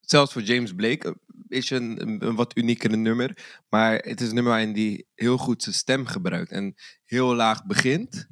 Zelfs 0.00 0.32
voor 0.32 0.42
James 0.42 0.72
Blake 0.72 1.16
is 1.48 1.70
een, 1.70 2.00
een, 2.02 2.26
een 2.26 2.34
wat 2.34 2.56
uniekere 2.56 2.96
nummer. 2.96 3.60
Maar 3.68 3.94
het 3.94 4.20
is 4.20 4.28
een 4.28 4.34
nummer 4.34 4.52
waarin 4.52 4.72
die 4.72 5.06
heel 5.14 5.38
goed 5.38 5.62
zijn 5.62 5.74
stem 5.74 6.06
gebruikt. 6.06 6.50
En 6.50 6.74
heel 7.04 7.34
laag 7.34 7.64
begint. 7.64 8.26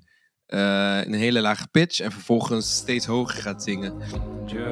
Eh, 0.46 1.02
in 1.04 1.12
een 1.12 1.18
hele 1.18 1.40
lage 1.40 1.68
pitch. 1.68 2.00
En 2.00 2.12
vervolgens 2.12 2.76
steeds 2.76 3.06
hoger 3.06 3.42
gaat 3.42 3.62
zingen. 3.62 3.98
Just 4.46 4.62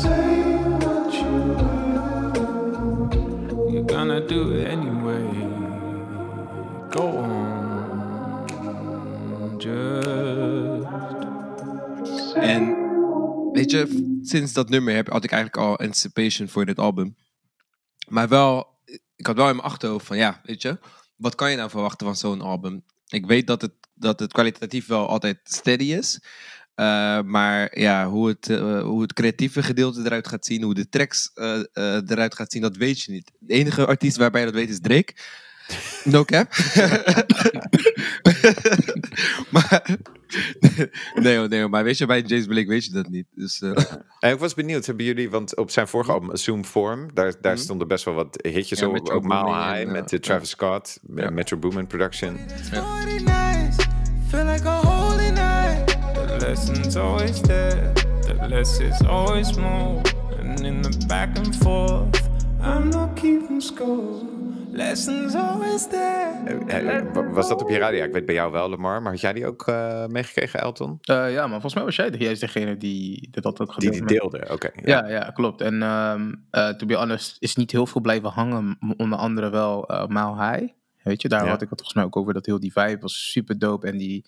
say 0.00 0.58
what 0.78 1.14
you 1.14 1.56
will. 1.56 1.76
You're 3.72 3.92
gonna 3.92 4.20
do 4.20 4.50
it 4.50 4.68
anyway. 4.68 5.48
Go 6.90 7.02
on. 7.02 7.64
Just. 9.58 10.86
En 12.34 12.76
weet 13.52 13.70
je, 13.70 14.18
sinds 14.22 14.52
dat 14.52 14.68
nummer 14.68 14.94
heb, 14.94 15.08
had 15.08 15.24
ik 15.24 15.30
eigenlijk 15.30 15.62
al 15.62 15.78
anticipation 15.78 16.48
voor 16.48 16.66
dit 16.66 16.78
album. 16.78 17.16
Maar 18.08 18.28
wel, 18.28 18.66
ik 19.16 19.26
had 19.26 19.36
wel 19.36 19.48
in 19.48 19.56
mijn 19.56 19.68
achterhoofd 19.68 20.06
van 20.06 20.16
ja, 20.16 20.40
weet 20.44 20.62
je, 20.62 20.78
wat 21.16 21.34
kan 21.34 21.50
je 21.50 21.56
nou 21.56 21.70
verwachten 21.70 22.06
van 22.06 22.16
zo'n 22.16 22.40
album? 22.40 22.84
Ik 23.08 23.26
weet 23.26 23.46
dat 23.46 23.62
het, 23.62 23.72
dat 23.94 24.20
het 24.20 24.32
kwalitatief 24.32 24.86
wel 24.86 25.08
altijd 25.08 25.38
steady 25.44 25.92
is. 25.92 26.20
Eh, 26.76 27.20
maar 27.22 27.78
ja, 27.78 28.08
hoe 28.08 28.28
het, 28.28 28.50
eh, 28.50 28.82
hoe 28.82 29.02
het 29.02 29.12
creatieve 29.12 29.62
gedeelte 29.62 30.00
eruit 30.04 30.28
gaat 30.28 30.46
zien, 30.46 30.62
hoe 30.62 30.74
de 30.74 30.88
tracks 30.88 31.30
eh, 31.34 31.60
eruit 32.06 32.34
gaat 32.34 32.52
zien, 32.52 32.62
dat 32.62 32.76
weet 32.76 33.02
je 33.02 33.12
niet. 33.12 33.32
De 33.38 33.54
enige 33.54 33.86
artiest 33.86 34.16
waarbij 34.16 34.40
je 34.40 34.46
dat 34.46 34.56
weet 34.56 34.68
is 34.68 34.80
Drake. 34.80 35.14
No 36.04 36.24
cap. 36.24 36.48
maar, 39.50 39.96
nee, 41.14 41.36
hoor, 41.38 41.48
nee, 41.48 41.60
hoor, 41.60 41.70
maar 41.70 41.84
weet 41.84 41.98
je, 41.98 42.06
bij 42.06 42.20
James 42.20 42.46
Blake 42.46 42.66
weet 42.66 42.84
je 42.84 42.92
dat 42.92 43.08
niet. 43.08 43.26
Dus, 43.34 43.60
eh, 43.62 43.70
En 44.20 44.32
ik 44.32 44.38
was 44.38 44.54
benieuwd, 44.54 44.86
hebben 44.86 45.04
jullie, 45.04 45.30
want 45.30 45.56
op 45.56 45.70
zijn 45.70 45.88
vorige 45.88 46.12
album 46.12 46.30
Assume 46.30 46.64
Form, 46.64 47.14
daar, 47.14 47.34
daar 47.40 47.52
Mhm. 47.54 47.62
stonden 47.62 47.88
best 47.88 48.04
wel 48.04 48.14
wat 48.14 48.38
hitjes 48.42 48.78
Ja, 48.78 48.86
op. 48.88 49.08
Ook 49.08 49.22
Mile 49.22 49.44
High 49.46 49.80
en, 49.80 49.92
met 49.92 50.12
eh, 50.12 50.18
eh, 50.18 50.24
Travis 50.24 50.48
Scott, 50.50 50.98
met. 51.02 51.30
Metro 51.30 51.56
Boomin 51.56 51.86
Production. 51.86 52.38
Forty 52.72 53.22
nights, 53.24 53.76
feel 54.28 54.44
like 54.44 54.68
a 54.68 54.80
holy 54.80 55.30
night. 55.30 55.86
The 56.28 56.36
lesson's 56.38 56.96
always 56.96 57.40
there, 57.40 57.92
the 58.20 58.46
less 58.48 58.78
is 58.78 59.06
always 59.06 59.52
more. 59.56 60.00
And 60.40 60.60
in 60.60 60.82
the 60.82 61.06
back 61.06 61.36
and 61.38 61.56
forth, 61.56 62.22
I'm 62.62 62.88
not 62.88 63.14
keeping 63.14 63.62
score. 63.62 64.34
Lessons 64.76 65.34
always 65.34 65.86
there. 65.88 66.64
Eh, 66.66 66.96
eh, 66.98 67.12
wa- 67.14 67.30
was 67.30 67.48
dat 67.48 67.62
op 67.62 67.68
je 67.68 67.78
radio? 67.78 67.98
Ja, 67.98 68.04
ik 68.04 68.12
weet 68.12 68.26
bij 68.26 68.34
jou 68.34 68.52
wel, 68.52 68.68
Lamar, 68.68 69.02
maar 69.02 69.12
had 69.12 69.20
jij 69.20 69.32
die 69.32 69.46
ook 69.46 69.66
eh, 69.68 70.06
meegekregen, 70.06 70.60
Elton? 70.60 70.98
Eh, 71.00 71.32
ja, 71.32 71.40
maar 71.40 71.50
volgens 71.50 71.74
mij 71.74 71.84
was 71.84 71.96
jij 71.96 72.10
de, 72.10 72.18
juist 72.18 72.40
degene 72.40 72.76
die 72.76 73.28
had 73.40 73.60
ook 73.60 73.80
Die 73.80 73.88
gedeeld. 73.92 74.08
die 74.08 74.18
deelde, 74.18 74.48
oké. 74.52 74.70
Ja, 74.82 75.08
ja, 75.08 75.30
klopt. 75.34 75.60
En 75.60 75.82
ehm 75.82 76.32
eh 76.50 76.68
to 76.68 76.86
be 76.86 76.94
honest, 76.94 77.36
is 77.38 77.56
niet 77.56 77.70
heel 77.72 77.86
veel 77.86 78.00
blijven 78.00 78.30
hangen. 78.30 78.78
Onder 78.96 79.18
andere 79.18 79.50
wel 79.50 79.88
eh 79.88 80.06
Mile 80.06 80.50
High. 80.50 80.72
Weet 81.02 81.22
je, 81.22 81.28
daar 81.28 81.44
Ja. 81.44 81.50
had 81.50 81.62
ik 81.62 81.68
het 81.70 81.78
volgens 81.78 81.94
mij 81.96 82.04
ook 82.04 82.16
over. 82.16 82.34
Dat 82.34 82.46
heel 82.46 82.60
die 82.60 82.72
vibe 82.72 82.98
was 83.00 83.30
super 83.30 83.58
dope. 83.58 83.86
En 83.86 83.96
die 83.96 84.24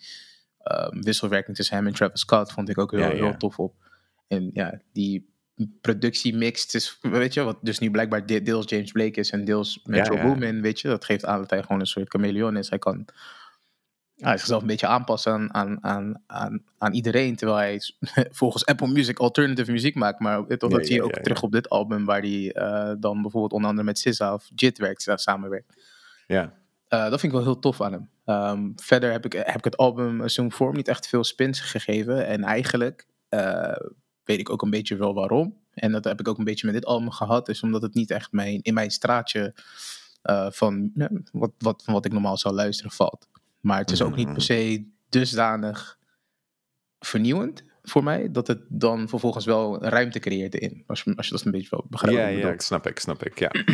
ehm, 0.63 1.01
wisselwerking 1.03 1.57
tussen 1.57 1.77
hem 1.77 1.87
en 1.87 1.93
Travis 1.95 2.21
Scott 2.21 2.53
vond 2.53 2.69
ik 2.69 2.79
ook 2.79 2.91
heel, 2.91 3.01
Ja, 3.01 3.07
ja. 3.07 3.15
heel 3.15 3.37
tof 3.37 3.59
op. 3.59 3.75
En 4.29 4.51
ja, 4.53 4.81
die 4.93 5.29
productiemix. 5.81 6.75
Is, 6.75 6.99
weet 7.01 7.35
je, 7.35 7.43
wat 7.43 7.59
dus 7.63 7.79
nu 7.79 7.91
blijkbaar 7.91 8.27
de- 8.27 8.43
deels 8.43 8.69
James 8.69 8.93
Blake 8.93 9.21
is 9.21 9.31
en 9.31 9.45
deels 9.45 9.81
Metro 9.85 10.15
ja. 10.15 10.23
Boomin, 10.23 10.61
weet 10.63 10.81
je. 10.81 10.89
Dat 10.89 11.05
geeft 11.05 11.25
aan 11.25 11.39
dat 11.39 11.51
hij 11.51 11.63
gewoon 11.63 11.81
een 11.81 11.87
soort 11.87 12.09
chameleon 12.09 12.57
is. 12.57 12.69
Hij 12.71 12.79
kan 12.79 13.05
ja, 14.15 14.37
zichzelf 14.37 14.61
een 14.61 14.67
beetje 14.67 14.87
aanpassen 14.87 15.33
aan, 15.33 15.55
aan, 15.55 15.85
aan, 15.85 16.23
aan, 16.27 16.63
aan 16.79 16.93
iedereen. 16.93 17.37
Terwijl 17.37 17.59
hij 17.59 17.81
volgens 18.41 18.67
Apple 18.67 18.89
Music 18.89 19.19
alternatieve 19.19 19.73
muziek 19.73 19.95
maakt. 19.95 20.21
Maar 20.21 20.47
toch, 20.47 20.71
Ja, 20.71 20.77
dat 20.77 20.87
zie 20.87 20.95
je 20.95 21.03
ook 21.03 21.13
terug 21.13 21.43
op 21.43 21.53
dit 21.53 21.69
album, 21.69 22.05
waar 22.05 22.21
hij 22.21 22.53
eh, 22.53 22.93
dan 22.99 23.23
bijvoorbeeld 23.23 23.53
onder 23.53 23.69
andere 23.69 23.87
met 23.87 23.99
SZA 23.99 24.35
of 24.35 24.49
Jit 24.55 24.79
werkt, 24.79 25.03
sa- 25.03 25.17
samenwerkt. 25.17 25.75
Ja. 26.27 26.53
Eh, 26.89 27.01
dat 27.11 27.21
vind 27.21 27.23
ik 27.23 27.39
wel 27.39 27.43
heel 27.43 27.59
tof 27.59 27.81
aan 27.81 27.93
hem. 27.93 28.11
Ehm, 28.25 28.71
verder 28.77 29.11
heb 29.13 29.25
ik, 29.25 29.33
heb 29.33 29.57
ik 29.57 29.65
het 29.65 29.77
album 29.77 30.21
Assume 30.23 30.51
Form 30.51 30.77
niet 30.77 30.89
echt 30.89 31.09
veel 31.09 31.25
spins 31.25 31.61
gegeven. 31.61 32.27
En 32.27 32.45
eigenlijk 32.45 33.07
eh, 33.29 33.77
weet 34.29 34.39
ik 34.39 34.51
ook 34.51 34.63
een 34.63 34.71
beetje 34.71 34.97
wel 34.97 35.15
waarom. 35.15 35.57
En 35.75 35.93
dat 35.93 36.05
heb 36.05 36.21
ik 36.21 36.29
ook 36.29 36.39
een 36.39 36.45
beetje 36.45 36.67
met 36.67 36.75
dit 36.75 36.85
album 36.85 37.11
gehad. 37.11 37.49
Is 37.49 37.63
omdat 37.63 37.83
het 37.83 37.95
niet 37.95 38.11
echt 38.11 38.33
mijn, 38.33 38.63
in 38.63 38.75
mijn 38.75 38.91
straatje 38.91 39.55
eh, 40.23 40.51
van, 40.51 40.93
wat, 41.33 41.51
wat, 41.59 41.83
van 41.85 41.95
wat 41.95 42.05
ik 42.05 42.13
normaal 42.13 42.37
zou 42.37 42.55
luisteren 42.55 42.93
valt. 42.93 43.29
Maar 43.61 43.79
het 43.79 43.91
is 43.91 44.03
ook 44.03 44.17
niet 44.17 44.33
per 44.33 44.43
se 44.43 44.89
dusdanig 45.09 45.99
vernieuwend 46.99 47.63
voor 47.83 48.05
mij. 48.05 48.31
Dat 48.31 48.47
het 48.47 48.61
dan 48.69 49.09
vervolgens 49.09 49.45
wel 49.45 49.83
ruimte 49.85 50.19
creëert 50.19 50.55
erin. 50.55 50.85
Als, 50.87 51.03
je- 51.03 51.17
als 51.17 51.27
je 51.27 51.33
dat 51.33 51.45
een 51.45 51.53
beetje 51.53 51.71
wel 51.71 51.87
begrijpt. 51.89 52.19
Ja, 52.19 52.27
ja, 52.27 52.51
ik 52.53 52.61
snap 52.61 52.87
ik, 52.87 52.99
snap 52.99 53.25
ik. 53.25 53.39
Ja. 53.39 53.51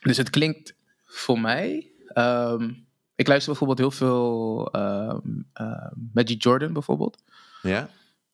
Dus 0.00 0.16
het 0.16 0.30
klinkt 0.30 0.74
voor 1.04 1.40
mij. 1.40 1.90
ehm, 2.06 2.72
ik 3.14 3.26
luister 3.26 3.50
bijvoorbeeld 3.56 3.78
heel 3.78 3.90
veel 3.90 4.68
ehm 4.72 5.18
ehm, 5.52 5.92
Magic 6.12 6.42
Jordan 6.42 6.72
bijvoorbeeld. 6.72 7.22
ja? 7.62 7.88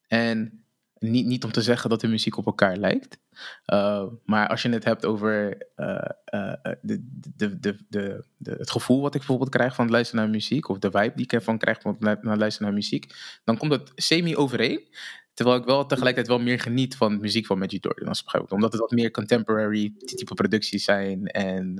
En 0.07 0.63
niet, 0.99 1.25
niet 1.25 1.43
om 1.43 1.51
te 1.51 1.61
zeggen 1.61 1.89
dat 1.89 2.01
de 2.01 2.07
muziek 2.07 2.37
op 2.37 2.45
elkaar 2.45 2.77
lijkt. 2.77 3.19
eh, 3.65 4.05
maar 4.25 4.47
als 4.47 4.61
je 4.61 4.69
het 4.69 4.83
hebt 4.83 5.05
over 5.05 5.57
eh, 5.75 6.09
eh, 6.25 6.53
de, 6.81 7.03
de, 7.35 7.59
de, 7.59 7.77
de, 8.37 8.51
het 8.57 8.71
gevoel 8.71 9.01
wat 9.01 9.13
ik 9.13 9.19
bijvoorbeeld 9.19 9.49
krijg 9.49 9.75
van 9.75 9.83
het 9.85 9.93
luisteren 9.93 10.23
naar 10.23 10.31
muziek. 10.31 10.69
Of 10.69 10.79
de 10.79 10.91
vibe 10.91 11.13
die 11.15 11.25
ik 11.25 11.33
ervan 11.33 11.57
krijg 11.57 11.81
van 11.81 11.97
het 11.99 12.23
luisteren 12.23 12.67
naar 12.67 12.77
muziek. 12.77 13.13
Dan 13.43 13.57
komt 13.57 13.71
het 13.71 13.91
semi 13.95 14.35
overeen. 14.35 14.87
Terwijl 15.33 15.57
ik 15.57 15.65
wel 15.65 15.85
tegelijkertijd 15.85 16.37
wel 16.37 16.45
meer 16.45 16.59
geniet 16.59 16.95
van 16.95 17.13
de 17.13 17.21
muziek 17.21 17.45
van 17.45 17.57
Magic 17.59 17.83
Jordan. 17.83 18.07
Als 18.07 18.23
Omdat 18.47 18.71
het 18.71 18.81
wat 18.81 18.91
meer 18.91 19.11
contemporary 19.11 19.93
type 19.97 20.33
producties 20.33 20.83
zijn. 20.83 21.27
En 21.27 21.75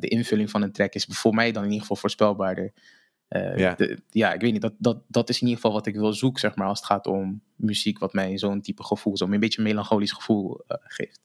de 0.00 0.08
invulling 0.08 0.50
van 0.50 0.62
een 0.62 0.72
track 0.72 0.94
is 0.94 1.06
voor 1.08 1.34
mij 1.34 1.52
dan 1.52 1.62
in 1.62 1.68
ieder 1.68 1.80
geval 1.80 1.96
voorspelbaarder. 1.96 2.72
Eh, 3.34 3.56
Ja. 3.58 3.74
de- 3.74 4.02
ja, 4.10 4.32
ik 4.32 4.40
weet 4.40 4.52
niet. 4.52 4.62
Dat, 4.62 4.74
dat, 4.78 5.02
dat 5.08 5.28
is 5.28 5.34
in 5.40 5.46
ieder 5.46 5.56
geval 5.62 5.76
wat 5.76 5.86
ik 5.86 5.94
wil 5.94 6.12
zoeken, 6.12 6.40
zeg 6.40 6.54
maar, 6.54 6.66
als 6.68 6.78
het 6.78 6.86
gaat 6.88 7.06
om 7.06 7.42
muziek, 7.56 7.98
wat 7.98 8.12
mij 8.12 8.38
zo'n 8.38 8.60
type 8.60 8.84
gevoel, 8.84 9.16
zo'n 9.16 9.32
een 9.32 9.40
beetje 9.40 9.62
melancholisch 9.62 10.12
gevoel 10.12 10.60
eh, 10.66 10.76
geeft. 10.82 11.20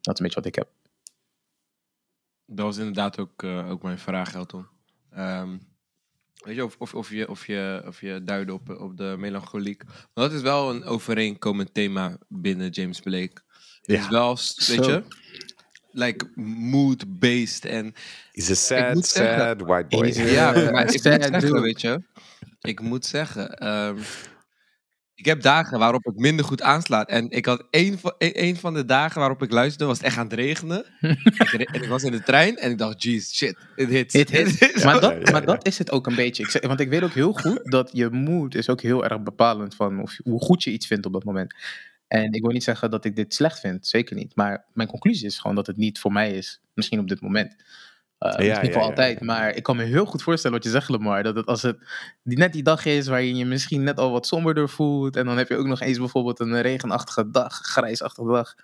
Dat 0.00 0.14
is 0.14 0.20
een 0.20 0.24
beetje 0.26 0.34
wat 0.40 0.46
ik 0.46 0.54
heb. 0.54 0.68
Dat 2.46 2.66
was 2.66 2.76
inderdaad 2.76 3.18
ook, 3.18 3.42
eh, 3.42 3.70
ook 3.70 3.82
mijn 3.82 3.98
vraag, 3.98 4.34
Elton. 4.34 4.66
Ehm, 5.10 5.58
weet 6.44 6.54
je, 6.54 6.64
of, 6.64 6.76
of, 6.78 6.94
of 6.94 7.10
je, 7.10 7.28
of 7.28 7.46
je, 7.46 7.82
of 7.86 8.00
je 8.00 8.24
duidde 8.24 8.52
op, 8.52 8.68
op 8.80 8.96
de 8.96 9.14
melancholiek. 9.18 9.84
Maar 9.84 10.08
dat 10.14 10.32
is 10.32 10.42
wel 10.42 10.70
een 10.70 10.84
overeenkomend 10.84 11.74
thema 11.74 12.18
binnen 12.28 12.68
James 12.70 13.00
Blake. 13.00 13.42
Het 13.80 13.98
is 13.98 14.02
Ja. 14.04 14.10
wel, 14.10 14.28
weet 14.66 14.84
je, 14.84 15.04
like 15.92 16.26
mood-based 16.34 17.64
en 17.64 17.94
He's 18.32 18.50
a 18.50 18.54
sad, 18.54 19.06
sad 19.06 19.60
white 19.60 19.86
boy. 19.88 20.06
Ja, 20.06 20.52
maar 20.70 20.84
ik 20.84 20.92
moet 20.92 21.00
zeggen, 21.02 21.62
weet 21.62 21.80
je. 21.80 22.02
Ik 22.60 22.80
moet 22.80 23.06
zeggen, 23.06 23.54
ehm, 23.58 23.96
ik 25.14 25.24
heb 25.24 25.42
dagen 25.42 25.78
waarop 25.78 26.04
het 26.04 26.16
minder 26.16 26.44
goed 26.44 26.62
aanslaat. 26.62 27.08
En 27.08 27.30
ik 27.30 27.46
had 27.46 27.66
één 27.70 27.98
van, 27.98 28.14
één- 28.18 28.34
één 28.34 28.56
van 28.56 28.74
de 28.74 28.84
dagen 28.84 29.18
waarop 29.20 29.42
ik 29.42 29.50
luisterde, 29.52 29.84
was 29.86 29.96
het 29.96 30.06
echt 30.06 30.16
aan 30.16 30.24
het 30.24 30.32
regenen. 30.32 30.84
ik 31.00 31.50
re- 31.50 31.64
en 31.64 31.82
ik 31.82 31.88
was 31.88 32.02
in 32.02 32.12
de 32.12 32.22
trein 32.22 32.56
en 32.56 32.70
ik 32.70 32.78
dacht, 32.78 33.02
jeez, 33.02 33.34
shit, 33.36 33.56
it 33.76 33.88
hits. 33.88 34.14
It 34.14 34.30
hits. 34.36 34.52
It 34.52 34.58
hits. 34.60 34.84
Maar, 34.84 35.00
dat, 35.00 35.12
ja, 35.12 35.30
maar 35.32 35.40
ja. 35.40 35.46
dat 35.46 35.66
is 35.66 35.78
het 35.78 35.90
ook 35.90 36.06
een 36.06 36.14
beetje. 36.14 36.42
Ik 36.42 36.50
zeg, 36.50 36.62
want 36.66 36.80
ik 36.80 36.88
weet 36.88 37.02
ook 37.02 37.12
heel 37.14 37.32
goed 37.32 37.60
dat 37.70 37.90
je 37.92 38.10
mood 38.10 38.54
is 38.54 38.68
ook 38.68 38.80
heel 38.80 39.04
erg 39.04 39.22
bepalend 39.22 39.74
van 39.74 40.00
of, 40.02 40.16
hoe 40.22 40.40
goed 40.40 40.62
je 40.62 40.70
iets 40.70 40.86
vindt 40.86 41.06
op 41.06 41.12
dat 41.12 41.24
moment. 41.24 41.54
En 42.10 42.32
ik 42.32 42.42
wil 42.42 42.50
niet 42.50 42.64
zeggen 42.64 42.90
dat 42.90 43.04
ik 43.04 43.16
dit 43.16 43.34
slecht 43.34 43.60
vind, 43.60 43.86
zeker 43.86 44.16
niet. 44.16 44.36
Maar 44.36 44.64
mijn 44.72 44.88
conclusie 44.88 45.26
is 45.26 45.38
gewoon 45.38 45.56
dat 45.56 45.66
het 45.66 45.76
niet 45.76 45.98
voor 45.98 46.12
mij 46.12 46.32
is. 46.32 46.60
Misschien 46.74 46.98
op 46.98 47.08
dit 47.08 47.20
moment. 47.20 47.52
Uh, 47.52 48.32
Ja, 48.32 48.36
misschien 48.36 48.68
ja, 48.68 48.72
voor 48.72 48.82
ja, 48.82 48.88
altijd. 48.88 49.18
ja. 49.18 49.24
Maar 49.24 49.54
ik 49.54 49.62
kan 49.62 49.76
me 49.76 49.82
heel 49.82 50.04
goed 50.04 50.22
voorstellen 50.22 50.56
wat 50.56 50.66
je 50.66 50.72
zegt, 50.72 50.88
Lamar. 50.88 51.22
Dat 51.22 51.36
het 51.36 51.46
als 51.46 51.62
het 51.62 51.78
die, 52.22 52.38
net 52.38 52.52
die 52.52 52.62
dag 52.62 52.84
is 52.84 53.06
waarin 53.06 53.36
je 53.36 53.44
misschien 53.44 53.82
net 53.82 53.98
al 53.98 54.10
wat 54.10 54.26
somberder 54.26 54.68
voelt. 54.68 55.16
En 55.16 55.26
dan 55.26 55.36
heb 55.36 55.48
je 55.48 55.56
ook 55.56 55.66
nog 55.66 55.80
eens 55.80 55.98
bijvoorbeeld 55.98 56.40
een 56.40 56.60
regenachtige 56.60 57.30
dag, 57.30 57.54
grijsachtige 57.62 58.28
dag. 58.32 58.54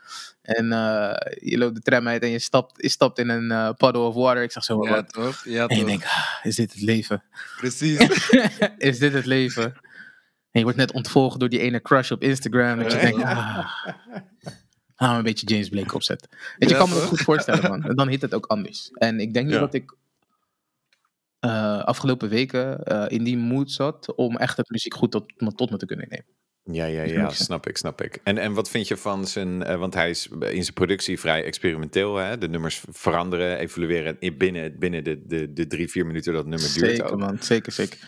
En 0.42 0.72
eh, 0.72 1.32
je 1.50 1.58
loopt 1.58 1.74
de 1.74 1.80
tram 1.80 2.08
uit 2.08 2.22
en 2.22 2.30
je 2.30 2.38
stapt, 2.38 2.82
je 2.82 2.88
stapt 2.88 3.18
in 3.18 3.28
een 3.28 3.50
eh, 3.50 3.70
puddle 3.76 4.02
of 4.02 4.14
water. 4.14 4.42
Ik 4.42 4.52
zeg 4.52 4.64
zo 4.64 4.78
wat. 4.78 5.12
toch? 5.12 5.44
Ja, 5.44 5.66
En 5.66 5.76
je 5.76 5.80
toch? 5.82 5.90
denkt, 5.90 6.04
ah, 6.04 6.34
is 6.42 6.56
dit 6.56 6.72
het 6.72 6.82
leven? 6.82 7.22
Precies. 7.56 7.98
is 8.78 8.98
dit 8.98 9.12
het 9.12 9.26
leven? 9.26 9.74
En 10.56 10.62
je 10.62 10.68
wordt 10.68 10.78
net 10.86 10.92
ontvolgd 10.92 11.40
door 11.40 11.48
die 11.48 11.58
ene 11.60 11.82
crush 11.82 12.10
op 12.10 12.22
Instagram. 12.22 12.78
Dat 12.78 12.92
je 12.92 12.98
denkt, 12.98 13.22
ah, 13.22 13.68
we 14.96 15.04
een 15.16 15.22
beetje 15.22 15.46
James 15.46 15.68
Blake 15.68 15.94
opzetten. 15.94 16.28
Weet 16.58 16.68
je, 16.68 16.74
Ja, 16.74 16.80
kan 16.80 16.88
me 16.88 16.94
dat 16.94 17.04
goed 17.04 17.20
voorstellen, 17.20 17.70
man. 17.80 17.94
Dan 17.94 18.08
hit 18.08 18.22
het 18.22 18.34
ook 18.34 18.46
anders. 18.46 18.90
En 18.94 19.20
ik 19.20 19.34
denk 19.34 19.46
niet 19.46 19.54
Ja. 19.54 19.60
dat 19.60 19.74
ik 19.74 19.96
eh, 21.38 21.78
afgelopen 21.84 22.28
weken 22.28 22.84
eh, 22.84 23.04
in 23.08 23.24
die 23.24 23.36
mood 23.38 23.70
zat 23.70 24.14
om 24.14 24.36
echt 24.36 24.56
het 24.56 24.70
muziek 24.70 24.94
goed 24.94 25.10
tot, 25.10 25.32
tot 25.56 25.70
me 25.70 25.76
te 25.76 25.86
kunnen 25.86 26.06
nemen. 26.08 26.26
Ja, 26.62 26.84
ja, 26.84 27.02
Dat 27.02 27.10
ja, 27.10 27.44
snap 27.44 27.66
ik, 27.66 27.76
snap 27.76 28.02
ik. 28.02 28.20
En, 28.24 28.38
en 28.38 28.52
wat 28.52 28.70
vind 28.70 28.88
je 28.88 28.96
van 28.96 29.26
zijn, 29.26 29.62
eh, 29.62 29.76
want 29.78 29.94
hij 29.94 30.10
is 30.10 30.28
in 30.28 30.62
zijn 30.62 30.74
productie 30.74 31.20
vrij 31.20 31.44
experimenteel, 31.44 32.16
hè? 32.16 32.38
De 32.38 32.48
nummers 32.48 32.82
veranderen, 32.90 33.58
evolueren 33.58 34.16
in- 34.18 34.36
binnen, 34.36 34.78
binnen 34.78 35.04
de, 35.04 35.26
de, 35.26 35.52
de 35.52 35.66
drie, 35.66 35.88
vier 35.90 36.06
minuten 36.06 36.32
dat 36.32 36.40
het 36.42 36.50
nummer 36.50 36.72
duurt 36.74 36.90
Zeker, 36.96 37.12
ook. 37.12 37.18
man. 37.18 37.38
Zeker, 37.40 37.72
zeker. 37.72 37.98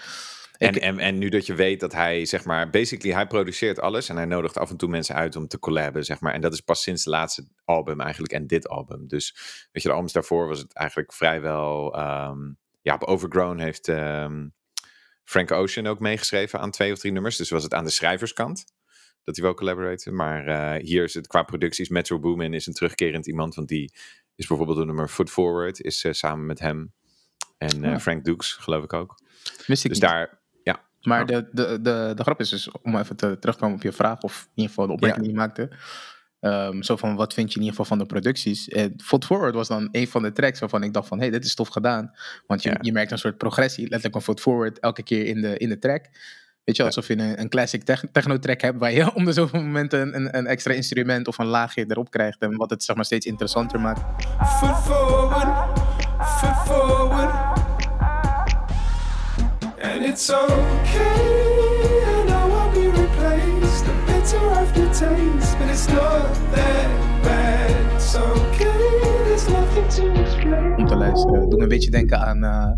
En, 0.59 0.75
Ik- 0.75 0.83
en, 0.83 0.99
en 0.99 1.19
nu 1.19 1.29
dat 1.29 1.47
je 1.47 1.55
weet 1.55 1.81
dat 1.81 1.93
hij, 1.93 2.25
zeg 2.25 2.45
maar, 2.45 2.71
basically, 2.71 3.15
hij 3.15 3.27
produceert 3.27 3.81
alles 3.81 4.09
en 4.09 4.17
hij 4.17 4.25
nodigt 4.25 4.57
af 4.59 4.71
en 4.71 4.77
toe 4.77 4.89
mensen 4.89 5.15
uit 5.15 5.37
om 5.37 5.49
te 5.49 5.59
collaben, 5.59 6.05
zeg 6.05 6.21
maar. 6.21 6.33
En 6.33 6.41
dat 6.41 6.53
is 6.53 6.61
pas 6.61 6.83
sinds 6.83 7.05
het 7.05 7.15
laatste 7.15 7.47
album 7.65 8.01
eigenlijk 8.01 8.33
en 8.33 8.47
dit 8.47 8.69
album. 8.69 9.09
Dus, 9.09 9.35
weet 9.73 9.83
je, 9.83 9.89
de 9.89 9.95
albums 9.95 10.13
daarvoor 10.13 10.49
was 10.49 10.59
het 10.59 10.73
eigenlijk 10.73 11.13
vrijwel, 11.13 11.95
ehm, 11.97 12.39
ja, 12.83 12.95
op 12.95 13.03
Overgrown 13.05 13.59
heeft 13.59 13.89
ehm, 13.89 14.49
Frank 15.25 15.51
Ocean 15.51 15.87
ook 15.87 15.99
meegeschreven 16.01 16.61
aan 16.61 16.71
twee 16.71 16.93
of 16.93 16.99
drie 16.99 17.13
nummers. 17.13 17.37
Dus 17.37 17.51
was 17.51 17.63
het 17.63 17.75
aan 17.75 17.85
de 17.85 17.91
schrijverskant 17.91 18.65
dat 19.25 19.37
hij 19.37 19.45
wel 19.45 19.55
collaboraten. 19.55 20.15
Maar 20.15 20.47
eh, 20.47 20.85
hier 20.85 21.05
is 21.05 21.15
het 21.15 21.27
qua 21.27 21.43
producties, 21.43 21.89
Metro 21.89 22.19
Boomin 22.19 22.55
is 22.55 22.67
een 22.67 22.73
terugkerend 22.75 23.27
iemand, 23.27 23.55
want 23.55 23.69
die 23.69 23.93
is 24.35 24.47
bijvoorbeeld 24.47 24.79
de 24.79 24.85
nummer 24.85 25.09
Foot 25.09 25.31
Forward, 25.31 25.81
is 25.81 26.05
eh, 26.05 26.13
samen 26.13 26.47
met 26.47 26.59
hem. 26.59 26.93
En 27.59 27.85
eh. 27.85 27.99
Frank 27.99 28.25
Dukes, 28.25 28.53
geloof 28.53 28.85
ik 28.85 28.93
ook. 28.93 29.19
Wist 29.67 29.85
ik 29.85 29.91
Dus 29.91 30.01
niet. 30.01 30.01
daar, 30.01 30.41
Maar 31.03 31.19
Ja. 31.19 31.25
de, 31.25 31.49
de, 31.53 31.81
de, 31.83 32.13
de 32.15 32.23
grap 32.23 32.41
is 32.41 32.49
dus, 32.49 32.71
om 32.83 32.97
even 32.97 33.17
te, 33.17 33.37
terug 33.39 33.55
te 33.55 33.61
komen 33.61 33.77
op 33.77 33.83
je 33.83 33.93
vraag, 33.93 34.21
of 34.21 34.43
in 34.43 34.51
ieder 34.55 34.69
geval 34.71 34.87
de 34.87 34.93
opmerking 34.93 35.23
die 35.23 35.31
je 35.33 35.39
maakte. 35.39 35.69
Ehm, 36.41 36.83
zo 36.83 36.97
van, 36.97 37.17
wat 37.17 37.35
vind 37.35 37.49
je 37.53 37.55
in 37.59 37.65
ieder 37.65 37.77
geval 37.79 37.97
van 37.97 38.07
de 38.07 38.13
producties? 38.13 38.69
Eh, 38.69 38.85
Foot 38.97 39.25
Forward 39.25 39.55
was 39.55 39.69
dan 39.69 39.89
een 39.93 40.09
van 40.09 40.23
de 40.23 40.33
tracks 40.33 40.61
waarvan 40.61 40.83
ik 40.83 40.93
dacht 40.93 41.09
van, 41.09 41.19
hé, 41.19 41.23
hey, 41.25 41.33
dit 41.33 41.45
is 41.45 41.55
tof 41.55 41.69
gedaan. 41.69 42.13
Want 42.47 42.63
je, 42.63 42.69
Ja. 42.71 42.77
je 42.81 42.93
merkt 42.93 43.11
een 43.11 43.19
soort 43.19 43.37
progressie, 43.39 43.83
letterlijk 43.83 44.15
een 44.15 44.21
Foot 44.23 44.41
Forward 44.41 44.79
elke 44.79 45.03
keer 45.03 45.27
in 45.27 45.41
de, 45.41 45.57
in 45.59 45.69
de 45.69 45.79
track. 45.79 46.05
Weet 46.65 46.77
je, 46.77 46.83
alsof 46.85 47.07
je 47.09 47.19
een, 47.19 47.41
een 47.41 47.49
classic 47.49 47.83
tech- 47.83 48.05
techno-track 48.13 48.61
hebt 48.61 48.79
waar 48.79 48.93
je 48.93 49.15
om 49.15 49.25
de 49.25 49.33
zoveel 49.33 49.61
momenten 49.63 50.01
een, 50.01 50.15
een, 50.15 50.37
een 50.39 50.47
extra 50.47 50.73
instrument 50.73 51.29
of 51.29 51.39
een 51.39 51.47
laagje 51.47 51.85
erop 51.89 52.11
krijgt. 52.11 52.41
En 52.43 52.57
wat 52.57 52.71
het 52.71 52.85
zeg 52.85 52.97
maar 52.97 53.05
steeds 53.05 53.27
interessanter 53.27 53.81
maakt. 53.81 54.01
Foot 54.59 54.77
forward, 54.77 55.79
foot 56.23 56.67
forward. 56.67 57.68
And 59.99 60.07
it's 60.07 60.31
okay, 60.31 60.45
I 62.07 62.25
know 62.29 62.53
I'll 62.55 62.71
be 62.73 62.87
replaced. 62.87 63.85
The 63.85 63.93
bitter 64.07 64.45
aftertaste, 64.63 65.59
but 65.59 65.69
it's 65.69 65.89
not 65.89 66.35
that 66.55 67.23
bad. 67.23 67.95
It's 67.97 68.15
okay, 68.15 69.01
there's 69.25 69.49
nothing 69.49 69.89
to 69.89 70.21
explain. 70.21 70.77
om 70.77 70.87
te 70.87 70.97
luisteren. 70.97 71.49
Doe 71.49 71.57
me 71.57 71.63
een 71.63 71.69
beetje 71.69 71.91
denken 71.91 72.19
aan, 72.21 72.45
eh, 72.45 72.71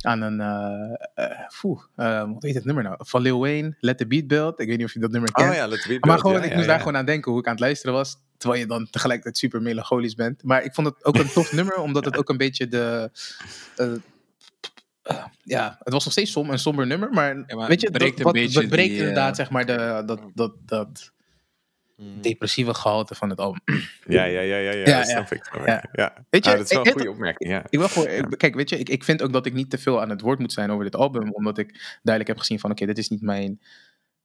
aan 0.00 0.20
een. 0.20 0.40
eh 0.40 0.92
eh, 1.14 1.38
poeh, 1.60 1.80
eh, 1.96 2.22
hoe 2.22 2.36
heet 2.38 2.54
het 2.54 2.64
nummer 2.64 2.84
nou? 2.84 2.96
Van 2.98 3.22
Lil 3.22 3.40
Wayne, 3.40 3.76
Let 3.80 3.98
the 3.98 4.06
Beat 4.06 4.26
Build. 4.26 4.60
Ik 4.60 4.68
weet 4.68 4.76
niet 4.76 4.86
of 4.86 4.92
je 4.92 5.00
dat 5.00 5.10
nummer 5.10 5.32
kent. 5.32 5.50
Oh 5.50 5.56
ja, 5.56 5.66
Let 5.66 5.82
the 5.82 5.88
Beat 5.88 6.04
maar 6.04 6.18
gewoon, 6.18 6.36
ja, 6.36 6.42
ik 6.42 6.48
ja, 6.48 6.54
moest 6.54 6.66
ja. 6.66 6.72
daar 6.72 6.80
gewoon 6.80 6.96
aan 6.96 7.06
denken 7.06 7.30
hoe 7.30 7.40
ik 7.40 7.46
aan 7.46 7.52
het 7.52 7.60
luisteren 7.60 7.94
was. 7.94 8.16
Terwijl 8.36 8.60
je 8.62 8.68
dan 8.68 8.90
tegelijkertijd 8.90 9.38
super 9.38 9.62
melancholisch 9.62 10.14
bent. 10.14 10.42
Maar 10.44 10.64
ik 10.64 10.74
vond 10.74 10.86
het 10.86 11.04
ook 11.04 11.16
een 11.16 11.32
tof 11.32 11.52
nummer, 11.52 11.76
omdat 11.76 12.04
het 12.04 12.16
ook 12.16 12.28
een 12.28 12.36
beetje 12.36 12.68
de. 12.68 13.10
Ja, 15.42 15.76
het 15.82 15.92
was 15.92 16.04
nog 16.04 16.12
steeds 16.12 16.32
som, 16.32 16.50
een 16.50 16.58
somber 16.58 16.86
nummer, 16.86 17.10
maar, 17.10 17.36
Ja, 17.46 17.56
maar 17.56 17.68
weet 17.68 17.80
je, 17.80 17.86
het 17.86 17.96
breekt 17.96 18.16
dat, 18.22 18.34
een 18.34 18.42
wat, 18.42 18.54
het 18.54 18.68
breekt 18.68 18.88
die, 18.90 18.98
inderdaad 18.98 19.30
eh, 19.30 19.36
zeg 19.36 19.50
maar 19.50 19.66
de, 19.66 20.02
dat, 20.06 20.20
dat, 20.34 20.52
dat 20.66 21.12
Mm. 21.96 22.22
depressieve 22.22 22.74
gehalte 22.74 23.14
van 23.14 23.30
het 23.30 23.38
album. 23.38 23.60
Ja, 24.06 24.24
ja, 24.24 24.40
ja, 24.40 24.40
ja, 24.40 24.56
ja, 24.56 24.72
Ja, 24.72 24.84
dat 24.84 24.86
ja. 24.86 25.02
snap 25.04 25.30
ik. 25.32 25.50
Ja. 25.66 25.84
Ja. 25.92 26.14
Weet 26.30 26.44
je, 26.44 26.50
Ah, 26.50 26.56
dat 26.56 26.66
is 26.66 26.72
wel 26.72 26.80
ik- 26.80 26.86
een 26.86 26.92
goede 26.92 27.10
opmerking, 27.10 27.50
ja. 27.50 27.64
Ik 27.68 27.78
wil 27.78 27.88
gewoon, 27.88 28.36
kijk, 28.36 28.54
weet 28.54 28.68
je, 28.68 28.78
ik, 28.78 28.88
ik 28.88 29.04
vind 29.04 29.22
ook 29.22 29.32
dat 29.32 29.46
ik 29.46 29.52
niet 29.52 29.70
te 29.70 29.78
veel 29.78 30.00
aan 30.00 30.10
het 30.10 30.20
woord 30.20 30.38
moet 30.38 30.52
zijn 30.52 30.70
over 30.70 30.84
dit 30.84 30.96
album, 30.96 31.32
omdat 31.32 31.58
ik 31.58 31.98
duidelijk 32.02 32.28
heb 32.28 32.38
gezien 32.38 32.60
van, 32.60 32.70
oké, 32.70 32.86
dit 32.86 32.98
is 32.98 33.08
niet 33.08 33.20
mijn, 33.22 33.60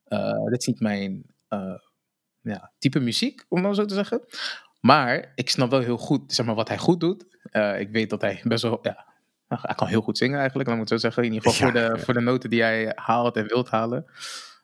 eh, 0.05 0.43
dit 0.45 0.59
is 0.59 0.65
niet 0.67 0.79
mijn, 0.79 1.23
eh, 1.47 1.73
ja, 2.41 2.71
type 2.77 2.99
muziek, 2.99 3.45
om 3.49 3.61
maar 3.61 3.75
zo 3.75 3.85
te 3.85 3.93
zeggen. 3.93 4.21
Maar 4.81 5.31
ik 5.35 5.49
snap 5.49 5.69
wel 5.69 5.79
heel 5.79 5.97
goed 5.97 6.33
zeg 6.33 6.45
maar, 6.45 6.55
wat 6.55 6.67
hij 6.67 6.77
goed 6.77 6.99
doet. 6.99 7.25
Eh, 7.43 7.79
ik 7.79 7.89
weet 7.91 8.09
dat 8.09 8.21
hij 8.21 8.41
best 8.43 8.63
wel. 8.63 8.79
Ja, 8.81 9.05
nou, 9.49 9.61
hij 9.65 9.75
kan 9.75 9.87
heel 9.87 10.01
goed 10.01 10.17
zingen 10.17 10.39
eigenlijk, 10.39 10.69
laat 10.69 10.77
ik 10.77 10.89
het 10.89 10.91
zo 10.91 11.07
zeggen. 11.07 11.23
In 11.23 11.33
ieder 11.33 11.51
geval 11.51 11.67
voor, 11.67 11.79
de, 11.79 11.99
voor 11.99 12.13
de 12.13 12.19
noten 12.19 12.49
die 12.49 12.61
hij 12.61 12.91
haalt 12.95 13.35
en 13.35 13.47
wilt 13.47 13.69
halen. 13.69 14.05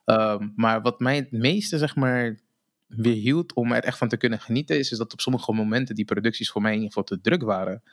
Ehm, 0.06 0.50
maar 0.56 0.82
wat 0.82 1.00
mij 1.00 1.16
het 1.16 1.32
meeste, 1.32 1.78
zeg 1.78 1.96
maar, 1.96 2.40
weerhield 2.88 3.54
om 3.54 3.72
er 3.72 3.84
echt 3.84 3.98
van 3.98 4.08
te 4.08 4.18
kunnen 4.18 4.40
genieten, 4.40 4.78
is, 4.78 4.92
is 4.92 4.98
dat 4.98 5.14
op 5.14 5.22
sommige 5.22 5.54
momenten 5.54 5.96
die 5.96 6.06
producties 6.06 6.52
voor 6.52 6.62
mij 6.62 6.72
in 6.72 6.78
ieder 6.82 6.94
geval 6.94 7.18
te 7.18 7.22
druk 7.22 7.44
waren. 7.44 7.84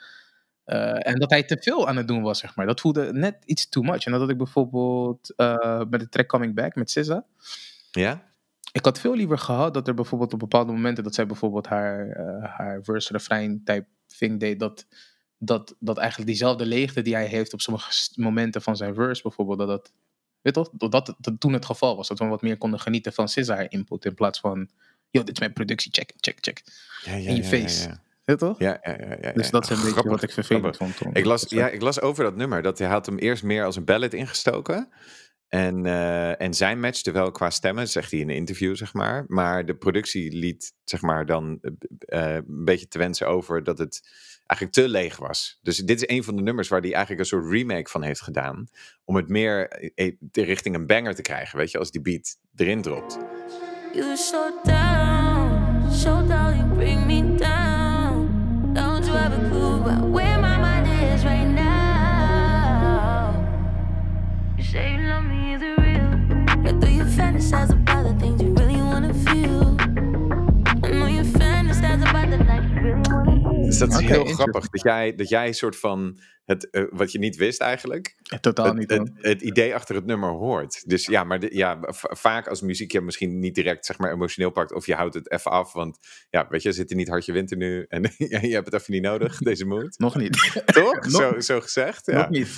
Eh, 0.65 1.09
en 1.09 1.19
dat 1.19 1.31
hij 1.31 1.43
te 1.43 1.57
veel 1.61 1.89
aan 1.89 1.97
het 1.97 2.09
doen 2.09 2.23
was, 2.23 2.39
zeg 2.39 2.57
maar. 2.57 2.67
Dat 2.67 2.81
voelde 2.81 3.13
net 3.13 3.37
iets 3.45 3.69
too 3.69 3.83
much. 3.83 4.05
En 4.05 4.13
dat 4.13 4.21
had 4.21 4.31
ik 4.31 4.37
bijvoorbeeld 4.37 5.35
eh, 5.37 5.83
met 5.91 6.01
de 6.01 6.09
track 6.09 6.27
Coming 6.27 6.55
Back 6.55 6.75
met 6.75 6.91
SZA. 6.91 7.25
Ja? 7.91 8.31
Ik 8.73 8.85
had 8.85 9.01
veel 9.01 9.15
liever 9.15 9.39
gehad 9.39 9.75
dat 9.75 9.89
er 9.89 9.95
bijvoorbeeld 9.95 10.33
op 10.33 10.39
bepaalde 10.39 10.73
momenten 10.73 11.05
dat 11.05 11.15
zij 11.15 11.27
bijvoorbeeld 11.27 11.67
haar, 11.67 12.09
eh, 12.09 12.57
haar 12.57 12.83
verse 12.83 13.13
refrein 13.13 13.65
type 13.65 13.87
thing 14.19 14.41
deed, 14.41 14.61
dat, 14.61 14.87
dat, 15.45 15.75
dat 15.79 15.99
eigenlijk 15.99 16.29
diezelfde 16.29 16.67
leegte 16.67 17.03
die 17.03 17.15
hij 17.15 17.27
heeft 17.27 17.53
op 17.53 17.61
sommige 17.61 18.11
momenten 18.15 18.63
van 18.63 18.77
zijn 18.77 18.95
verse 18.95 19.23
bijvoorbeeld, 19.23 19.59
dat 19.59 19.69
dat, 19.69 19.93
weet 20.41 20.55
toch, 20.55 20.71
dat, 20.73 20.93
dat, 20.93 21.15
dat 21.19 21.41
toen 21.41 21.53
het 21.53 21.65
geval 21.65 21.97
was. 21.97 22.09
Dat 22.09 22.19
we 22.19 22.25
wat 22.25 22.43
meer 22.43 22.59
konden 22.59 22.81
genieten 22.81 23.13
van 23.13 23.29
SZA 23.29 23.55
haar 23.55 23.71
input 23.71 24.05
in 24.05 24.15
plaats 24.15 24.41
van, 24.41 24.69
yo, 25.11 25.23
dit 25.23 25.35
is 25.35 25.39
mijn 25.39 25.53
productie, 25.53 25.93
check, 25.93 26.13
check, 26.17 26.39
check. 26.41 26.63
Ja, 27.05 27.15
ja, 27.15 27.29
In 27.29 27.37
je 27.37 27.43
ja, 27.43 27.49
face. 27.49 28.01
Ja, 28.25 28.35
toch? 28.35 28.59
Ja, 28.59 28.79
ja, 28.83 28.97
ja, 29.01 29.17
ja, 29.21 29.33
Dus 29.33 29.51
dat 29.51 29.71
is 29.71 29.79
een 29.79 29.85
beetje 29.85 30.09
wat 30.09 30.23
ik 30.23 30.31
vervelend 30.31 30.77
grappig. 30.77 30.97
vond. 30.97 31.17
Ik 31.17 31.25
las, 31.25 31.45
ja, 31.49 31.69
ik 31.69 31.83
las 31.83 32.01
over 32.01 32.25
dat 32.25 32.37
nummer 32.37 32.63
dat 32.63 32.79
hij 32.79 32.89
had 32.89 33.07
hem 33.07 33.19
eerst 33.19 33.43
meer 33.43 33.65
als 33.65 33.77
een 33.77 33.85
ballad 33.85 34.13
ingestoken. 34.13 34.89
En, 35.49 35.87
eh, 35.87 36.41
en 36.41 36.55
zijn 36.55 36.81
matchte 36.81 37.11
wel 37.11 37.31
qua 37.31 37.51
stemmen, 37.51 37.89
zegt 37.89 38.11
hij 38.11 38.21
in 38.21 38.29
een 38.29 38.37
interview, 38.37 38.77
zeg 38.77 38.93
maar. 38.93 39.25
Maar 39.27 39.67
de 39.67 39.75
productie 39.77 40.37
liet, 40.37 40.73
zeg 40.85 41.01
maar, 41.01 41.27
dan 41.27 41.59
eh, 41.99 42.35
een 42.35 42.65
beetje 42.65 42.89
te 42.89 42.99
wensen 42.99 43.29
over 43.29 43.65
dat 43.65 43.79
het 43.79 44.01
eigenlijk 44.53 44.73
te 44.73 44.89
leeg 44.89 45.17
was. 45.17 45.59
Dus 45.63 45.77
dit 45.77 45.97
is 46.03 46.17
een 46.17 46.25
van 46.25 46.37
de 46.37 46.43
nummers 46.43 46.69
waar 46.69 46.81
hij 46.81 46.93
eigenlijk 46.93 47.21
een 47.21 47.27
soort 47.27 47.53
remake 47.53 47.91
van 47.91 48.03
heeft 48.03 48.21
gedaan. 48.21 48.69
Om 49.05 49.17
het 49.17 49.29
meer 49.29 49.69
eh, 49.95 50.13
richting 50.33 50.75
een 50.75 50.87
banger 50.87 51.15
te 51.15 51.23
krijgen, 51.23 51.59
weet 51.59 51.71
je, 51.71 51.79
als 51.79 51.91
die 51.91 52.01
beat 52.01 52.37
erin 52.57 52.83
dropt. 52.83 53.19
You 53.95 54.17
so 54.17 54.51
down, 54.65 55.91
so 55.91 56.27
down, 56.27 56.57
you 56.57 56.75
bring 56.75 57.07
me 57.07 57.35
down. 57.37 58.31
Don't 58.73 59.07
you 59.07 59.17
a 59.17 59.49
clue 59.51 59.81
about 59.81 60.11
where 60.11 60.41
my 60.41 60.57
mind 60.57 60.87
is 60.87 61.25
right 61.25 61.49
now? 61.49 63.35
You 64.57 64.65
say 64.65 64.95
you 64.95 65.07
love 65.07 65.25
me, 65.25 65.55
it 65.55 65.79
real? 65.79 66.63
But 66.63 66.81
do 66.81 66.87
you 66.91 67.05
fantasize 67.05 67.71
about 67.71 68.05
the 68.05 68.15
things 68.19 68.41
you 68.41 68.55
really 68.55 68.81
wanna 68.81 69.13
feel? 69.13 69.77
I 70.83 70.91
know 70.91 71.07
you 71.07 71.23
fantasize 71.23 72.01
about 72.01 72.31
the 72.31 72.39
life 72.45 72.65
you 72.75 72.81
really 72.81 73.03
wanna. 73.11 73.32
Dus 73.79 73.89
dat 73.91 74.01
is 74.01 74.07
heel 74.09 74.25
grappig, 74.25 74.69
dat 74.69 74.83
jij, 74.83 75.15
dat 75.15 75.29
jij 75.29 75.47
een 75.47 75.55
soort 75.55 75.77
van, 75.79 76.19
het, 76.45 76.71
eh, 76.71 76.85
wat 76.91 77.13
je 77.13 77.19
niet 77.19 77.37
wist 77.37 77.61
eigenlijk, 77.61 78.17
totaal 78.41 78.67
het, 78.67 78.75
niet. 78.77 79.11
het, 79.15 79.43
idee 79.43 79.75
achter 79.75 79.95
het 79.95 80.05
nummer 80.07 80.31
hoort. 80.31 80.89
Dus 80.89 81.07
ja, 81.07 81.25
maar 81.25 81.39
de- 81.41 81.57
ja, 81.57 81.79
vaak 81.99 82.47
als 82.49 82.61
muziek 82.61 82.93
je 82.93 83.01
misschien 83.01 83.39
niet 83.39 83.55
direct 83.55 83.87
zeg 83.87 83.99
maar, 83.99 84.13
emotioneel 84.13 84.51
pakt. 84.51 84.73
Of 84.73 84.87
je 84.87 84.95
houdt 84.95 85.15
het 85.15 85.31
even 85.31 85.51
af. 85.51 85.73
Want 85.73 85.99
ja, 86.31 86.47
weet 86.49 86.63
je, 86.63 86.73
zit 86.73 86.91
er 86.91 86.97
niet 86.97 87.09
hartje 87.09 87.33
winter 87.33 87.57
nu. 87.57 87.85
En 87.89 88.03
je 88.17 88.55
hebt 88.55 88.71
het 88.73 88.81
even 88.81 88.93
niet 88.93 89.03
nodig, 89.03 89.39
deze 89.39 89.67
mood. 89.67 89.99
Nog 89.99 90.17
niet. 90.17 90.63
Toch? 90.65 91.01
Nog- 91.11 91.11
zo, 91.11 91.41
zo 91.41 91.61
gezegd. 91.61 92.07
Ja, 92.07 92.19
Nog 92.19 92.29
niet. 92.29 92.49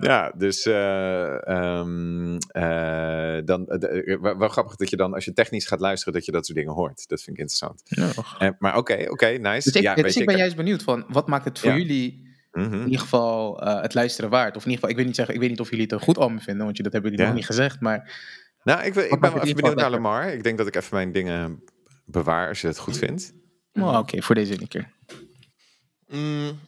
Ja 0.00 0.32
dus 0.36 0.62
eh, 0.66 1.46
ehm, 1.48 2.36
eh, 2.48 3.38
dan, 3.44 3.66
eh, 3.66 4.20
wel, 4.20 4.48
grappig 4.48 4.76
dat 4.76 4.90
je 4.90 4.96
dan, 4.96 5.14
als 5.14 5.24
je 5.24 5.32
technisch 5.32 5.66
gaat 5.66 5.80
luisteren, 5.80 6.14
dat 6.14 6.24
je 6.24 6.32
dat 6.32 6.46
soort 6.46 6.58
dingen 6.58 6.72
hoort. 6.74 7.08
Dat 7.08 7.22
vind 7.22 7.36
ik 7.36 7.42
interessant. 7.42 7.82
Ja. 7.84 8.56
Maar 8.58 8.76
oké, 8.76 9.06
oké, 9.10 9.26
nice. 9.26 9.70
Dus 9.70 9.72
ik, 9.72 9.82
ja, 9.82 9.94
dus 9.94 10.02
weet 10.04 10.16
ik 10.16 10.26
ben 10.26 10.36
juist 10.36 10.56
benieuwd 10.56 10.82
van, 10.82 11.04
wat 11.08 11.28
maakt 11.28 11.44
het 11.44 11.58
voor 11.58 11.70
Ja. 11.70 11.76
jullie 11.76 12.28
Mhm. 12.52 12.72
in 12.74 12.84
ieder 12.84 13.00
geval 13.00 13.60
het 13.60 13.94
luisteren 13.94 14.30
waard. 14.30 14.56
Of 14.56 14.64
in 14.64 14.70
ieder 14.70 14.74
geval, 14.74 14.90
ik 14.90 14.96
weet 14.96 15.06
niet 15.06 15.14
zeggen, 15.16 15.34
ik 15.34 15.40
weet 15.40 15.50
niet 15.50 15.60
of 15.60 15.68
jullie 15.70 15.84
het 15.84 15.92
een 15.92 16.00
goed 16.00 16.18
album 16.18 16.40
vinden, 16.40 16.64
want 16.64 16.76
je, 16.76 16.82
dat 16.82 16.92
hebben 16.92 17.10
jullie 17.10 17.26
Ja. 17.26 17.30
nog 17.32 17.40
niet 17.40 17.50
gezegd. 17.50 17.80
Maar 17.80 18.28
Nou, 18.62 18.82
ik, 18.84 18.94
ben- 18.94 19.04
ik 19.04 19.10
ben 19.10 19.20
wel 19.20 19.32
het 19.32 19.42
even 19.42 19.56
benieuwd 19.56 19.76
naar 19.76 19.90
Lamar. 19.90 20.32
Ik 20.32 20.42
denk 20.42 20.58
dat 20.58 20.66
ik 20.66 20.74
even 20.76 20.94
mijn 20.96 21.12
dingen 21.12 21.64
bewaar 22.04 22.48
als 22.48 22.60
je 22.60 22.66
het 22.66 22.78
goed 22.78 22.98
vindt. 22.98 23.32
oh, 23.72 23.98
oké, 23.98 24.22
voor 24.22 24.34
deze 24.34 24.52
ene 24.52 24.68
keer. 24.68 24.92
Mm, 26.06 26.58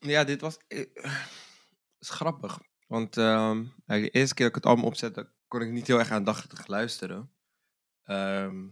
ja, 0.00 0.24
dit 0.24 0.40
was. 0.40 0.56
eh, 0.68 0.78
is 2.00 2.10
grappig. 2.10 2.58
Want 2.88 3.16
ehm, 3.16 3.64
eigenlijk 3.86 4.12
de 4.12 4.18
eerste 4.18 4.34
keer 4.34 4.46
dat 4.46 4.56
ik 4.56 4.62
het 4.62 4.66
album 4.72 4.84
opzette, 4.84 5.30
kon 5.48 5.60
ik 5.60 5.70
niet 5.70 5.86
heel 5.86 5.98
erg 5.98 6.10
aandachtig 6.10 6.66
luisteren. 6.66 7.30
Ehm, 8.04 8.66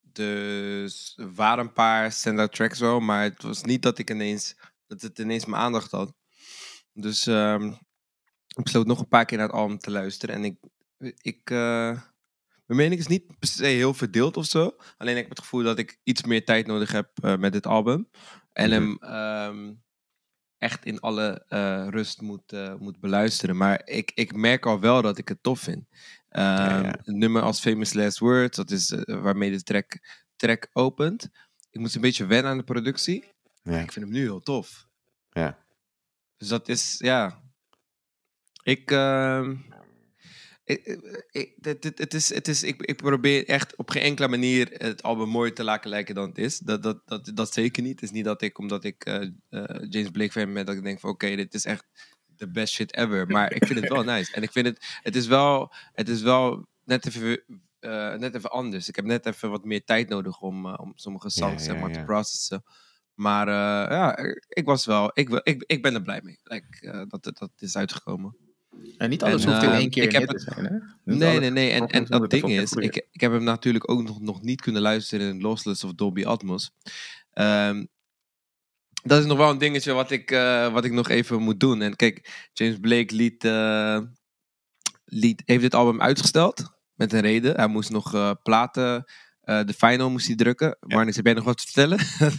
dus 0.00 1.12
er 1.16 1.34
waren 1.34 1.64
een 1.64 1.72
paar 1.72 2.12
stand-out 2.12 2.52
tracks 2.52 2.78
wel, 2.78 3.00
maar 3.00 3.22
het 3.22 3.42
was 3.42 3.62
niet 3.62 3.82
dat 3.82 3.98
ik 3.98 4.10
ineens 4.10 4.56
dat 4.86 5.00
het 5.00 5.18
ineens 5.18 5.44
mijn 5.44 5.62
aandacht 5.62 5.90
had. 5.90 6.14
Dus 6.92 7.26
ehm, 7.26 7.66
ik 8.56 8.62
besloot 8.62 8.86
nog 8.86 8.98
een 9.00 9.08
paar 9.08 9.24
keer 9.24 9.38
naar 9.38 9.46
het 9.46 9.56
album 9.56 9.78
te 9.78 9.90
luisteren. 9.90 10.34
En 10.34 10.44
ik, 10.44 10.58
ik 11.20 11.50
eh, 11.50 12.00
mijn 12.66 12.78
mening 12.80 13.00
is 13.00 13.06
niet 13.06 13.26
per 13.38 13.48
se 13.48 13.64
heel 13.66 13.94
verdeeld 13.94 14.36
of 14.36 14.44
zo. 14.46 14.76
Alleen 14.96 15.14
ik 15.16 15.20
heb 15.20 15.30
het 15.30 15.38
gevoel 15.40 15.62
dat 15.62 15.78
ik 15.78 16.00
iets 16.02 16.22
meer 16.22 16.44
tijd 16.44 16.66
nodig 16.66 16.92
heb 16.92 17.10
eh, 17.22 17.36
met 17.36 17.52
dit 17.52 17.66
album. 17.66 18.08
En 18.52 18.68
Mhm. 18.70 18.72
hem 18.74 18.98
echt 20.58 20.84
in 20.84 21.00
alle 21.00 21.44
eh, 21.48 21.86
rust 21.90 22.20
moet, 22.20 22.52
eh, 22.52 22.74
moet 22.74 23.00
beluisteren. 23.00 23.56
Maar 23.56 23.82
ik, 23.84 24.12
ik 24.14 24.34
merk 24.34 24.66
al 24.66 24.80
wel 24.80 25.02
dat 25.02 25.18
ik 25.18 25.28
het 25.28 25.42
tof 25.42 25.60
vind. 25.60 25.84
Ehm, 26.28 26.82
ja. 26.84 26.98
Een 27.02 27.18
nummer 27.18 27.42
als 27.42 27.60
Famous 27.60 27.92
Last 27.92 28.18
Words, 28.18 28.56
dat 28.56 28.70
is 28.70 28.90
eh, 28.90 29.22
waarmee 29.22 29.50
de 29.50 29.62
track, 29.62 29.98
track 30.36 30.68
opent. 30.72 31.28
Ik 31.70 31.80
moest 31.80 31.94
een 31.94 32.00
beetje 32.00 32.26
wennen 32.26 32.50
aan 32.50 32.58
de 32.58 32.64
productie. 32.64 33.24
Ja. 33.62 33.78
Ik 33.78 33.92
vind 33.92 34.04
hem 34.04 34.14
nu 34.14 34.20
heel 34.20 34.40
tof. 34.40 34.86
Ja. 35.30 35.58
Dus 36.36 36.48
dat 36.48 36.68
is, 36.68 36.94
ja. 36.98 37.42
Ik. 38.62 38.90
ehm, 38.90 39.50
ik, 39.50 39.56
ik, 39.56 39.60
het, 39.60 39.60
het, 39.62 40.55
het 40.66 42.14
is, 42.14 42.34
het 42.34 42.48
is, 42.48 42.62
ik, 42.62 42.82
ik 42.82 42.96
probeer 42.96 43.48
echt 43.48 43.76
op 43.76 43.90
geen 43.90 44.02
enkele 44.02 44.28
manier 44.28 44.68
het 44.72 45.02
album 45.02 45.28
mooier 45.28 45.54
te 45.54 45.64
laten 45.64 45.90
lijken 45.90 46.14
dan 46.14 46.28
het 46.28 46.38
is. 46.38 46.58
Dat, 46.58 46.82
dat, 46.82 47.02
dat, 47.04 47.30
dat 47.34 47.52
zeker 47.52 47.82
niet. 47.82 47.92
Het 47.92 48.02
is 48.02 48.10
niet 48.10 48.24
dat 48.24 48.42
ik, 48.42 48.58
omdat 48.58 48.84
ik 48.84 49.04
eh, 49.04 49.22
eh, 49.48 49.86
James 49.88 50.10
Blake 50.10 50.30
fan 50.30 50.52
ben, 50.52 50.66
dat 50.66 50.74
ik 50.74 50.82
denk 50.82 51.00
van 51.00 51.10
oké, 51.10 51.36
dit 51.36 51.54
is 51.54 51.64
echt 51.64 51.84
de 52.26 52.50
best 52.50 52.74
shit 52.74 52.96
ever. 52.96 53.26
Maar 53.26 53.52
ik 53.52 53.66
vind 53.66 53.80
het 53.80 53.88
wel 53.88 54.02
nice. 54.14 54.32
En 54.32 54.42
ik 54.42 54.52
vind 54.52 54.66
het, 54.66 54.98
het 55.02 55.16
is 55.16 55.26
wel, 55.26 55.72
het 55.92 56.08
is 56.08 56.22
wel 56.22 56.68
net 56.84 57.06
even, 57.06 57.42
eh, 57.78 58.14
net 58.14 58.34
even 58.34 58.50
anders. 58.50 58.88
Ik 58.88 58.96
heb 58.96 59.04
net 59.04 59.26
even 59.26 59.50
wat 59.50 59.64
meer 59.64 59.84
tijd 59.84 60.08
nodig 60.08 60.40
om, 60.40 60.66
om 60.66 60.92
sommige 60.94 61.30
sounds 61.30 61.64
ja, 61.64 61.72
zeg 61.72 61.80
maar, 61.80 61.90
ja. 61.90 61.96
te 61.98 62.04
processen. 62.04 62.64
Maar 63.14 63.48
ja, 63.92 64.16
ik 64.48 64.64
was 64.64 64.86
wel, 64.86 65.10
ik, 65.14 65.28
ik, 65.42 65.64
ik 65.66 65.82
ben 65.82 65.94
er 65.94 66.02
blij 66.02 66.20
mee. 66.22 66.38
Like, 66.42 67.06
dat, 67.08 67.24
dat 67.24 67.38
het 67.38 67.62
is 67.62 67.76
uitgekomen. 67.76 68.45
En 68.98 69.10
niet 69.10 69.22
alles 69.22 69.44
En, 69.44 69.50
hoeft 69.50 69.62
in 69.62 69.68
eh, 69.68 69.76
één 69.76 69.90
keer 69.90 70.02
ik 70.02 70.12
heb 70.12 70.20
hit 70.20 70.30
te 70.30 70.44
het- 70.44 70.54
zijn, 70.54 70.66
hè? 70.66 70.72
Niet 71.04 71.18
Nee, 71.18 71.38
nee, 71.40 71.50
nee. 71.50 71.70
En, 71.70 71.86
en 71.86 72.04
dat 72.04 72.20
het 72.20 72.30
ding 72.30 72.50
is, 72.50 72.72
ik, 72.72 73.06
ik 73.10 73.20
heb 73.20 73.32
hem 73.32 73.42
natuurlijk 73.44 73.90
ook 73.90 74.02
nog, 74.02 74.20
nog 74.20 74.42
niet 74.42 74.60
kunnen 74.60 74.82
luisteren 74.82 75.28
in 75.28 75.40
Lossless 75.40 75.84
of 75.84 75.92
Dolby 75.94 76.24
Atmos. 76.24 76.70
Ehm, 77.32 77.84
dat 79.02 79.18
is 79.20 79.26
nog 79.26 79.38
wel 79.38 79.50
een 79.50 79.58
dingetje 79.58 79.92
wat 79.92 80.10
ik, 80.10 80.30
eh, 80.30 80.72
wat 80.72 80.84
ik 80.84 80.92
nog 80.92 81.08
even 81.08 81.42
moet 81.42 81.60
doen. 81.60 81.82
En 81.82 81.96
kijk, 81.96 82.48
James 82.52 82.78
Blake 82.80 83.14
liet, 83.14 83.44
eh, 83.44 83.98
liet, 85.04 85.42
heeft 85.44 85.62
dit 85.62 85.74
album 85.74 86.00
uitgesteld. 86.02 86.74
Met 86.94 87.12
een 87.12 87.20
reden. 87.20 87.56
Hij 87.56 87.66
moest 87.66 87.90
nog 87.90 88.36
platen, 88.42 89.04
eh, 89.46 89.64
de 89.64 89.72
final 89.72 90.10
moest 90.10 90.26
hij 90.26 90.36
drukken. 90.36 90.76
Marnix, 90.80 91.16
heb 91.16 91.24
jij 91.24 91.34
nog 91.34 91.44
wat 91.44 91.56
te 91.56 91.62
vertellen? 91.72 91.98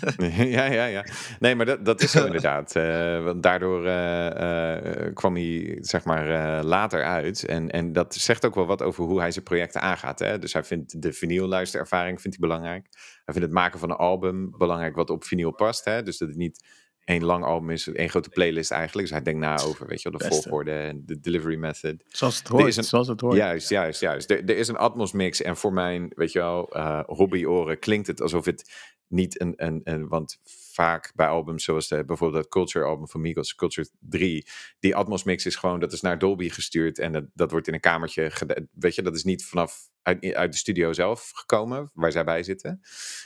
ja, 0.57 0.65
ja, 0.65 0.85
ja. 0.85 1.05
Nee, 1.39 1.55
maar 1.55 1.65
dat, 1.65 1.85
dat 1.85 2.01
is 2.01 2.11
zo 2.11 2.25
inderdaad. 2.31 2.75
Eh, 2.75 3.23
want 3.23 3.43
daardoor 3.43 3.85
eh, 3.85 5.13
kwam 5.13 5.35
hij, 5.35 5.77
zeg 5.81 6.03
maar, 6.03 6.63
later 6.63 7.03
uit. 7.03 7.45
En, 7.45 7.69
en 7.69 7.93
dat 7.93 8.15
zegt 8.15 8.45
ook 8.45 8.55
wel 8.55 8.65
wat 8.65 8.81
over 8.81 9.03
hoe 9.03 9.19
hij 9.19 9.31
zijn 9.31 9.43
projecten 9.43 9.81
aangaat. 9.81 10.19
Hè? 10.19 10.39
Dus 10.39 10.53
hij 10.53 10.63
vindt 10.63 11.01
de 11.01 11.13
vinyl-luisterervaring 11.13 12.21
vindt 12.21 12.37
hij 12.39 12.47
belangrijk. 12.47 12.87
Hij 13.25 13.33
vindt 13.33 13.47
het 13.47 13.57
maken 13.57 13.79
van 13.79 13.89
een 13.89 13.95
album 13.95 14.51
belangrijk 14.57 14.95
wat 14.95 15.09
op 15.09 15.23
vinyl 15.23 15.51
past. 15.51 15.85
Hè? 15.85 16.03
Dus 16.03 16.17
dat 16.17 16.27
het 16.27 16.37
niet 16.37 16.65
één 17.07 17.23
lang 17.23 17.43
album 17.43 17.69
is, 17.69 17.87
één 17.87 18.09
grote 18.09 18.29
playlist 18.29 18.71
eigenlijk. 18.71 19.07
Dus 19.07 19.15
hij 19.17 19.25
denkt 19.25 19.39
na 19.39 19.57
over, 19.59 19.87
weet 19.87 20.01
je 20.01 20.09
wel, 20.09 20.19
de 20.19 20.27
Beste. 20.27 20.41
volgorde 20.41 20.71
en 20.71 21.03
de 21.05 21.19
delivery 21.19 21.55
method. 21.55 21.95
Zoals 22.07 22.37
het 22.37 22.47
hoort, 22.47 22.77
een- 22.77 22.83
zoals 22.83 23.07
het 23.07 23.21
hoort. 23.21 23.35
Juist, 23.35 23.69
juist, 23.69 23.99
juist. 23.99 24.29
Er, 24.31 24.37
er 24.49 24.57
is 24.57 24.67
een 24.67 24.77
Atmos 24.77 25.11
mix 25.11 25.41
en 25.41 25.57
voor 25.57 25.73
mijn, 25.73 26.11
weet 26.15 26.31
je 26.31 26.39
wel, 26.39 26.69
eh 26.69 26.99
hobbyoren 27.05 27.79
klinkt 27.79 28.07
het 28.07 28.21
alsof 28.21 28.45
het 28.45 28.71
niet 29.07 29.41
een, 29.41 29.53
een, 29.55 29.81
een 29.83 30.07
want 30.07 30.39
vaak 30.77 31.11
bij 31.15 31.27
albums 31.27 31.63
zoals 31.63 31.87
de, 31.87 32.05
bijvoorbeeld 32.05 32.43
het 32.43 32.51
Culture 32.51 32.85
album 32.85 33.07
van 33.07 33.21
Migos, 33.21 33.55
Culture 33.55 33.89
3, 33.99 34.47
die 34.79 34.95
Atmos 34.95 35.23
mix 35.23 35.45
is 35.45 35.55
gewoon, 35.55 35.79
dat 35.79 35.93
is 35.93 36.01
naar 36.01 36.19
Dolby 36.19 36.49
gestuurd 36.49 36.99
en 36.99 37.11
dat, 37.11 37.25
dat 37.33 37.51
wordt 37.51 37.67
in 37.67 37.73
een 37.73 37.79
kamertje, 37.79 38.31
weet 38.71 38.95
je, 38.95 39.01
dat 39.01 39.15
is 39.15 39.23
niet 39.23 39.45
vanaf 39.45 39.89
uit, 40.01 40.51
de 40.51 40.57
studio 40.57 40.93
zelf 40.93 41.31
gekomen, 41.33 41.91
waar 41.93 42.11
zij 42.11 42.23
bij 42.23 42.43
zitten. 42.43 42.79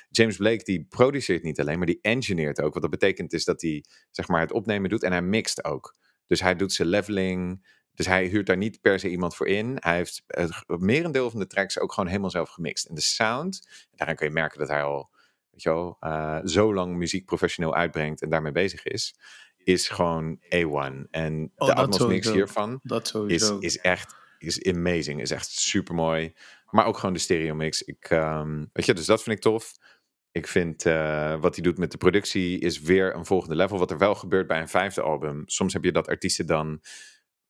James 0.10 0.38
Blake, 0.38 0.64
die 0.64 0.86
produceert 0.90 1.44
niet 1.44 1.60
alleen, 1.60 1.78
maar 1.78 1.88
die 1.88 2.00
engineert 2.02 2.62
ook. 2.62 2.74
Wat 2.74 2.82
dat 2.82 2.92
betekent 2.92 3.34
is 3.34 3.46
dat 3.46 3.62
hij, 3.62 3.84
zeg 4.12 4.28
maar, 4.28 4.42
het 4.42 4.52
opnemen 4.52 4.90
doet 4.90 5.04
en 5.04 5.12
hij 5.12 5.22
mixt 5.22 5.64
ook. 5.64 5.96
Dus 6.28 6.42
hij 6.42 6.56
doet 6.56 6.74
zijn 6.74 6.88
leveling, 6.88 7.70
Dus 7.94 8.06
hij 8.06 8.26
huurt 8.26 8.46
daar 8.46 8.58
niet 8.58 8.82
per 8.82 9.00
se 9.00 9.10
iemand 9.10 9.36
voor 9.36 9.48
in. 9.48 9.78
Hij 9.80 9.96
heeft 9.96 10.24
het 10.28 10.64
merendeel 10.68 11.30
van 11.30 11.40
de 11.40 11.48
tracks 11.48 11.80
ook 11.80 11.94
gewoon 11.94 12.10
helemaal 12.10 12.30
zelf 12.30 12.50
gemixt. 12.50 12.86
En 12.86 12.96
de 12.96 13.02
sound, 13.02 13.68
daarin 13.96 14.16
kun 14.16 14.28
je 14.28 14.34
merken 14.34 14.60
dat 14.60 14.68
hij 14.68 14.84
al 14.84 15.10
weet 15.52 15.62
je 15.64 15.70
wel, 15.70 15.98
eh, 16.00 16.40
zo 16.44 16.74
lang 16.74 16.96
muziek 16.96 17.26
professioneel 17.26 17.76
uitbrengt 17.76 18.22
en 18.22 18.30
daarmee 18.30 18.52
bezig 18.52 18.84
is, 18.84 19.16
is 19.58 19.90
gewoon 19.90 20.40
A1. 20.56 21.08
En 21.12 21.52
Oh, 21.56 21.68
de 21.68 21.74
dat 21.74 21.84
Atmos 21.84 21.98
mix 21.98 21.98
sowieso. 21.98 22.34
hiervan 22.34 22.80
Dat 22.84 23.04
is, 23.04 23.10
sowieso. 23.10 23.58
is 23.60 23.78
echt 23.78 24.16
is 24.38 24.64
amazing. 24.64 25.22
Is 25.22 25.32
echt 25.32 25.50
super 25.50 25.96
mooi. 25.96 26.34
Maar 26.70 26.86
ook 26.86 26.98
gewoon 26.98 27.14
de 27.14 27.20
stereo 27.20 27.56
mix. 27.56 27.82
Ik, 27.82 28.06
ehm, 28.10 28.66
weet 28.74 28.86
je, 28.86 28.94
dus 28.94 29.06
dat 29.06 29.24
vind 29.24 29.36
ik 29.36 29.42
tof. 29.42 29.72
Ik 30.32 30.48
vind 30.48 30.86
eh, 30.86 31.40
wat 31.40 31.56
hij 31.56 31.64
doet 31.64 31.78
met 31.78 31.92
de 31.92 31.98
productie 31.98 32.60
is 32.60 32.80
weer 32.80 33.16
een 33.16 33.26
volgende 33.26 33.56
level. 33.56 33.78
Wat 33.78 33.92
er 33.92 33.98
wel 33.98 34.16
gebeurt 34.16 34.48
bij 34.48 34.60
een 34.62 34.68
vijfde 34.68 35.02
album. 35.02 35.44
Soms 35.46 35.74
heb 35.74 35.84
je 35.84 35.92
dat 35.92 36.08
artiesten 36.08 36.46
dan. 36.46 36.82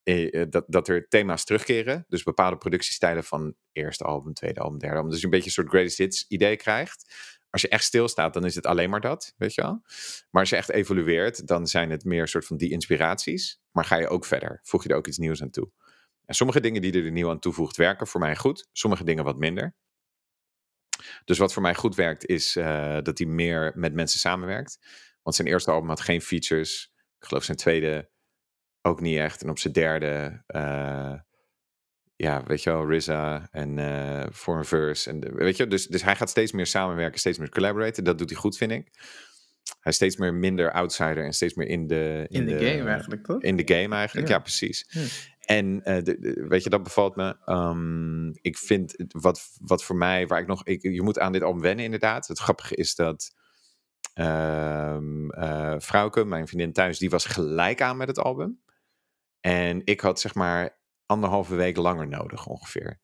eh, 0.03 0.45
dat, 0.49 0.65
dat 0.67 0.87
er 0.87 1.07
thema's 1.07 1.45
terugkeren. 1.45 2.05
Dus 2.07 2.23
bepaalde 2.23 2.57
productiestijlen 2.57 3.23
van 3.23 3.55
eerste 3.71 4.03
album, 4.03 4.33
tweede 4.33 4.59
album, 4.59 4.79
derde 4.79 4.95
album. 4.95 5.11
Dus 5.11 5.19
je 5.19 5.25
een 5.25 5.31
beetje 5.31 5.45
een 5.45 5.51
soort 5.51 5.69
greatest 5.69 5.97
hits 5.97 6.25
idee 6.27 6.55
krijgt. 6.55 7.13
Als 7.51 7.61
je 7.61 7.67
echt 7.67 7.83
stilstaat, 7.83 8.33
dan 8.33 8.45
is 8.45 8.55
het 8.55 8.65
alleen 8.65 8.89
maar 8.89 9.01
dat, 9.01 9.33
weet 9.37 9.53
je 9.53 9.61
wel. 9.61 9.81
Maar 10.29 10.41
als 10.41 10.49
je 10.49 10.55
echt 10.55 10.69
evolueert, 10.69 11.47
dan 11.47 11.67
zijn 11.67 11.89
het 11.89 12.03
meer 12.03 12.27
soort 12.27 12.45
van 12.45 12.57
die 12.57 12.71
inspiraties. 12.71 13.61
Maar 13.71 13.85
ga 13.85 13.95
je 13.95 14.07
ook 14.07 14.25
verder. 14.25 14.59
Voeg 14.63 14.83
je 14.83 14.89
er 14.89 14.95
ook 14.95 15.07
iets 15.07 15.17
nieuws 15.17 15.41
aan 15.41 15.49
toe. 15.49 15.71
En 16.25 16.35
sommige 16.35 16.59
dingen 16.59 16.81
die 16.81 17.03
er 17.03 17.11
nieuw 17.11 17.29
aan 17.29 17.39
toevoegt, 17.39 17.77
werken 17.77 18.07
voor 18.07 18.19
mij 18.19 18.35
goed. 18.35 18.67
Sommige 18.71 19.03
dingen 19.03 19.23
wat 19.23 19.37
minder. 19.37 19.75
Dus 21.25 21.37
wat 21.37 21.53
voor 21.53 21.61
mij 21.61 21.75
goed 21.75 21.95
werkt, 21.95 22.25
is 22.25 22.55
eh, 22.55 22.97
dat 23.01 23.17
hij 23.17 23.27
meer 23.27 23.71
met 23.75 23.93
mensen 23.93 24.19
samenwerkt. 24.19 24.79
Want 25.23 25.35
zijn 25.35 25.47
eerste 25.47 25.71
album 25.71 25.89
had 25.89 26.01
geen 26.01 26.21
features. 26.21 26.93
Ik 27.19 27.27
geloof 27.27 27.43
zijn 27.43 27.57
tweede 27.57 28.09
ook 28.81 29.01
niet 29.01 29.17
echt. 29.17 29.41
En 29.41 29.49
op 29.49 29.59
zijn 29.59 29.73
derde, 29.73 30.43
eh, 30.47 31.13
ja, 32.21 32.43
weet 32.43 32.63
je 32.63 32.69
wel, 32.69 32.91
RZA 32.95 33.47
en 33.51 33.77
eh 33.79 34.25
voor 34.31 34.57
een 34.57 34.65
verse. 34.65 35.09
En 35.09 35.35
weet 35.35 35.57
je, 35.57 35.67
dus, 35.67 35.87
dus 35.87 36.03
hij 36.03 36.15
gaat 36.15 36.29
steeds 36.29 36.51
meer 36.51 36.65
samenwerken, 36.65 37.19
steeds 37.19 37.37
meer 37.37 37.49
collaboraten. 37.49 38.03
Dat 38.03 38.17
doet 38.17 38.29
hij 38.29 38.39
goed, 38.39 38.57
vind 38.57 38.71
ik. 38.71 38.89
Hij 39.79 39.91
is 39.91 39.95
steeds 39.95 40.15
meer 40.17 40.33
minder 40.33 40.71
outsider 40.71 41.23
en 41.23 41.33
steeds 41.33 41.53
meer 41.53 41.67
in 41.67 41.87
de... 41.87 42.25
In 42.29 42.45
de 42.45 42.51
game 42.51 42.89
eigenlijk, 42.89 43.25
toch? 43.25 43.41
In 43.41 43.55
de 43.55 43.73
game 43.75 43.95
eigenlijk, 43.95 44.27
ja, 44.27 44.33
Ja. 44.33 44.39
precies. 44.41 44.85
Ja. 44.89 45.01
En 45.41 45.83
eh, 45.83 46.03
de- 46.03 46.19
de- 46.19 46.45
weet 46.47 46.63
je, 46.63 46.69
dat 46.69 46.83
bevalt 46.83 47.15
me. 47.15 47.37
Ehm, 47.45 48.27
ik 48.29 48.57
vind 48.57 48.93
het 48.97 49.13
wat, 49.21 49.49
wat 49.61 49.83
voor 49.83 49.95
mij, 49.95 50.27
waar 50.27 50.39
ik 50.39 50.47
nog, 50.47 50.65
ik, 50.65 50.81
je 50.81 51.01
moet 51.01 51.19
aan 51.19 51.31
dit 51.31 51.41
album 51.43 51.61
wennen 51.61 51.85
inderdaad. 51.85 52.27
Het 52.27 52.39
grappige 52.39 52.75
is 52.75 52.95
dat 52.95 53.35
ehm 54.13 55.29
eh, 55.29 55.75
Frauke, 55.79 56.25
mijn 56.25 56.47
vriendin 56.47 56.73
thuis, 56.73 56.97
die 56.99 57.09
was 57.09 57.25
gelijk 57.25 57.81
aan 57.81 57.97
met 57.97 58.07
het 58.07 58.19
album. 58.19 58.61
En 59.39 59.81
ik 59.85 59.99
had 60.01 60.19
zeg 60.19 60.33
maar 60.35 60.79
anderhalve 61.11 61.55
week 61.55 61.77
langer 61.77 62.07
nodig 62.07 62.47
ongeveer. 62.47 62.99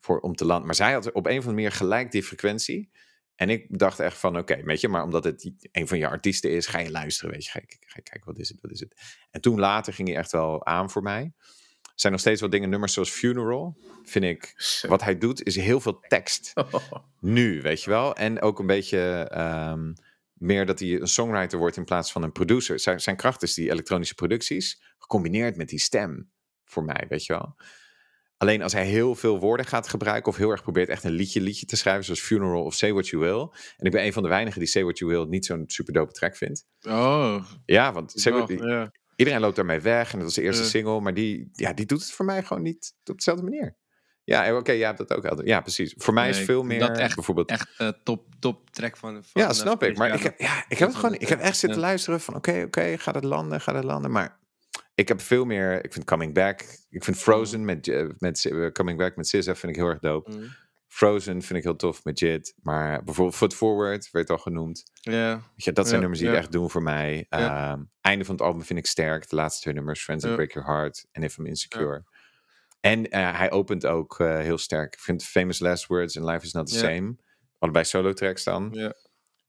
Voor, 0.00 0.20
om 0.20 0.34
te 0.34 0.44
landen. 0.44 0.66
Maar 0.66 0.74
zij 0.74 0.92
had 0.92 1.12
op 1.12 1.26
een 1.26 1.30
of 1.30 1.44
andere 1.44 1.54
manier 1.54 1.72
gelijk 1.72 2.10
die 2.10 2.22
frequentie. 2.22 2.90
En 3.34 3.50
ik 3.50 3.78
dacht 3.78 4.00
echt 4.00 4.18
van, 4.18 4.38
oké, 4.38 4.62
weet 4.62 4.80
je, 4.80 4.88
maar 4.88 5.02
omdat 5.02 5.24
het 5.24 5.50
een 5.72 5.88
van 5.88 5.98
je 5.98 6.08
artiesten 6.08 6.50
is, 6.50 6.66
ga 6.66 6.78
je 6.78 6.90
luisteren, 6.90 7.30
weet 7.30 7.44
je. 7.44 7.50
Ga 7.50 7.60
je, 7.66 7.76
ga 7.80 7.94
je 7.96 8.02
kijken, 8.02 8.26
wat 8.26 8.38
is 8.38 8.48
het, 8.48 8.60
wat 8.60 8.70
is 8.70 8.80
het. 8.80 8.94
En 9.30 9.40
toen 9.40 9.58
later 9.58 9.92
ging 9.92 10.08
hij 10.08 10.16
echt 10.16 10.32
wel 10.32 10.66
aan 10.66 10.90
voor 10.90 11.02
mij. 11.02 11.32
Er 11.82 12.02
zijn 12.02 12.12
nog 12.12 12.20
steeds 12.20 12.40
wat 12.40 12.50
dingen, 12.50 12.68
nummers 12.68 12.92
zoals 12.92 13.10
Funeral, 13.10 13.76
vind 14.02 14.24
ik. 14.24 14.54
Wat 14.88 15.02
hij 15.02 15.18
doet, 15.18 15.42
is 15.42 15.56
heel 15.56 15.80
veel 15.80 16.00
tekst. 16.00 16.52
Nu, 17.20 17.62
weet 17.62 17.82
je 17.82 17.90
wel. 17.90 18.16
En 18.16 18.40
ook 18.40 18.58
een 18.58 18.66
beetje 18.66 19.28
ehm, 19.30 19.92
meer 20.32 20.66
dat 20.66 20.78
hij 20.78 21.00
een 21.00 21.06
songwriter 21.06 21.58
wordt 21.58 21.76
in 21.76 21.84
plaats 21.84 22.12
van 22.12 22.22
een 22.22 22.32
producer. 22.32 22.80
Zijn, 22.80 23.00
zijn 23.00 23.16
kracht 23.16 23.42
is 23.42 23.54
die 23.54 23.70
elektronische 23.70 24.14
producties, 24.14 24.82
gecombineerd 24.98 25.56
met 25.56 25.68
die 25.68 25.78
stem, 25.78 26.30
voor 26.66 26.84
mij, 26.84 27.06
weet 27.08 27.24
je 27.26 27.32
wel. 27.32 27.54
Alleen 28.38 28.62
als 28.62 28.72
hij 28.72 28.86
heel 28.86 29.14
veel 29.14 29.38
woorden 29.40 29.66
gaat 29.66 29.88
gebruiken 29.88 30.32
of 30.32 30.36
heel 30.38 30.50
erg 30.50 30.62
probeert 30.62 30.88
echt 30.88 31.04
een 31.04 31.10
liedje, 31.12 31.40
liedje 31.40 31.66
te 31.66 31.76
schrijven, 31.76 32.04
zoals 32.04 32.20
Funeral 32.20 32.64
of 32.64 32.74
Say 32.74 32.92
What 32.92 33.08
You 33.08 33.22
Will. 33.22 33.40
En 33.76 33.86
ik 33.86 33.90
ben 33.92 34.04
een 34.04 34.12
van 34.12 34.22
de 34.22 34.28
weinigen 34.28 34.60
die 34.60 34.68
Say 34.68 34.82
What 34.82 34.98
You 34.98 35.10
Will 35.10 35.24
niet 35.24 35.46
zo'n 35.46 35.64
super 35.66 35.92
dope 35.92 36.12
track 36.12 36.36
vindt. 36.36 36.66
Oh, 36.88 37.44
Ja, 37.66 37.92
want 37.92 38.12
Say 38.14 38.32
What- 38.32 38.90
iedereen 39.16 39.40
loopt 39.40 39.56
daarmee 39.56 39.80
weg 39.80 40.10
en 40.12 40.16
dat 40.16 40.26
was 40.26 40.34
de 40.34 40.42
eerste 40.42 40.64
single, 40.64 41.00
maar 41.00 41.14
die, 41.14 41.48
ja, 41.52 41.72
die 41.72 41.86
doet 41.86 42.00
het 42.00 42.12
voor 42.12 42.24
mij 42.24 42.42
gewoon 42.42 42.62
niet 42.62 42.94
op 43.04 43.16
dezelfde 43.16 43.42
manier. 43.44 43.76
Ja, 44.24 44.56
oké, 44.56 44.72
jij 44.72 44.86
hebt 44.86 44.98
dat 44.98 45.12
ook 45.12 45.24
altijd. 45.26 45.48
Ja, 45.48 45.60
precies. 45.60 45.94
Voor 45.96 46.14
mij 46.14 46.28
is 46.28 46.36
Nee, 46.36 46.44
veel 46.44 46.62
meer 46.62 46.78
dat 46.78 46.98
echt- 46.98 47.14
bijvoorbeeld. 47.14 47.48
Echt 47.50 47.68
eh, 47.78 47.88
top, 48.04 48.26
top 48.38 48.70
track 48.70 48.96
van, 48.96 49.12
van 49.24 49.42
Ja, 49.42 49.48
eh, 49.48 49.54
snap 49.54 49.82
ik. 49.82 49.96
Maar 49.96 50.14
ik 50.14 50.22
heb, 50.22 50.38
ja, 50.40 50.64
ik 50.68 50.78
heb 50.78 50.88
het 50.88 50.96
gewoon. 50.96 51.14
Ik 51.14 51.28
heb 51.28 51.40
echt 51.40 51.56
zitten 51.56 51.80
luisteren 51.80 52.20
van 52.20 52.34
oké, 52.34 52.62
oké, 52.66 52.98
gaat 52.98 53.14
het 53.14 53.24
landen, 53.24 53.60
gaat 53.60 53.74
het 53.74 53.84
landen. 53.84 54.10
Maar 54.10 54.38
ik 54.96 55.08
heb 55.08 55.20
veel 55.20 55.44
meer. 55.44 55.84
Ik 55.84 55.92
vind 55.92 56.04
Coming 56.04 56.34
Back. 56.34 56.64
Ik 56.90 57.04
vind 57.04 57.16
Frozen 57.16 57.64
met, 57.64 57.88
eh, 57.88 58.06
met 58.18 58.44
eh, 58.44 58.70
Coming 58.72 58.98
Back 58.98 59.16
met 59.16 59.28
SZA 59.28 59.54
vind 59.54 59.72
ik 59.72 59.76
heel 59.76 59.88
erg 59.88 59.98
dope. 59.98 60.30
Mm. 60.30 60.54
Frozen 60.86 61.42
vind 61.42 61.58
ik 61.58 61.64
heel 61.64 61.76
tof 61.76 62.04
met 62.04 62.18
Jid. 62.18 62.54
Maar 62.62 63.04
bijvoorbeeld 63.04 63.36
Foot 63.36 63.54
Forward 63.54 64.10
werd 64.10 64.30
al 64.30 64.38
genoemd. 64.38 64.82
Ja, 64.94 65.42
dat 65.54 65.74
zijn 65.74 65.86
Ja, 65.86 65.98
nummers 65.98 66.18
die 66.18 66.28
ja. 66.28 66.34
het 66.34 66.42
echt 66.42 66.52
doen 66.52 66.70
voor 66.70 66.82
mij. 66.82 67.26
Ja. 67.28 67.72
Ehm, 67.72 67.82
einde 68.00 68.24
van 68.24 68.34
het 68.34 68.44
album 68.44 68.62
vind 68.62 68.78
ik 68.78 68.86
sterk. 68.86 69.28
De 69.28 69.36
laatste 69.36 69.62
twee 69.62 69.74
nummers, 69.74 70.02
Friends 70.02 70.24
That. 70.24 70.34
Break 70.34 70.52
Your 70.52 70.68
Heart 70.68 71.06
en 71.12 71.22
If 71.22 71.36
I'm 71.36 71.46
Insecure. 71.46 72.04
En 72.80 73.10
eh, 73.10 73.38
hij 73.38 73.50
opent 73.50 73.86
ook 73.86 74.18
heel 74.18 74.58
sterk. 74.58 74.94
Ik 74.94 75.00
vind 75.00 75.24
Famous 75.24 75.58
Last 75.58 75.86
Words 75.86 76.16
en 76.16 76.24
Life 76.24 76.44
Is 76.44 76.52
Not 76.52 76.66
The. 76.66 76.78
Same. 76.78 77.16
Allebei 77.58 77.84
solo 77.84 78.12
tracks 78.12 78.44
dan. 78.44 78.68
ja. 78.72 78.94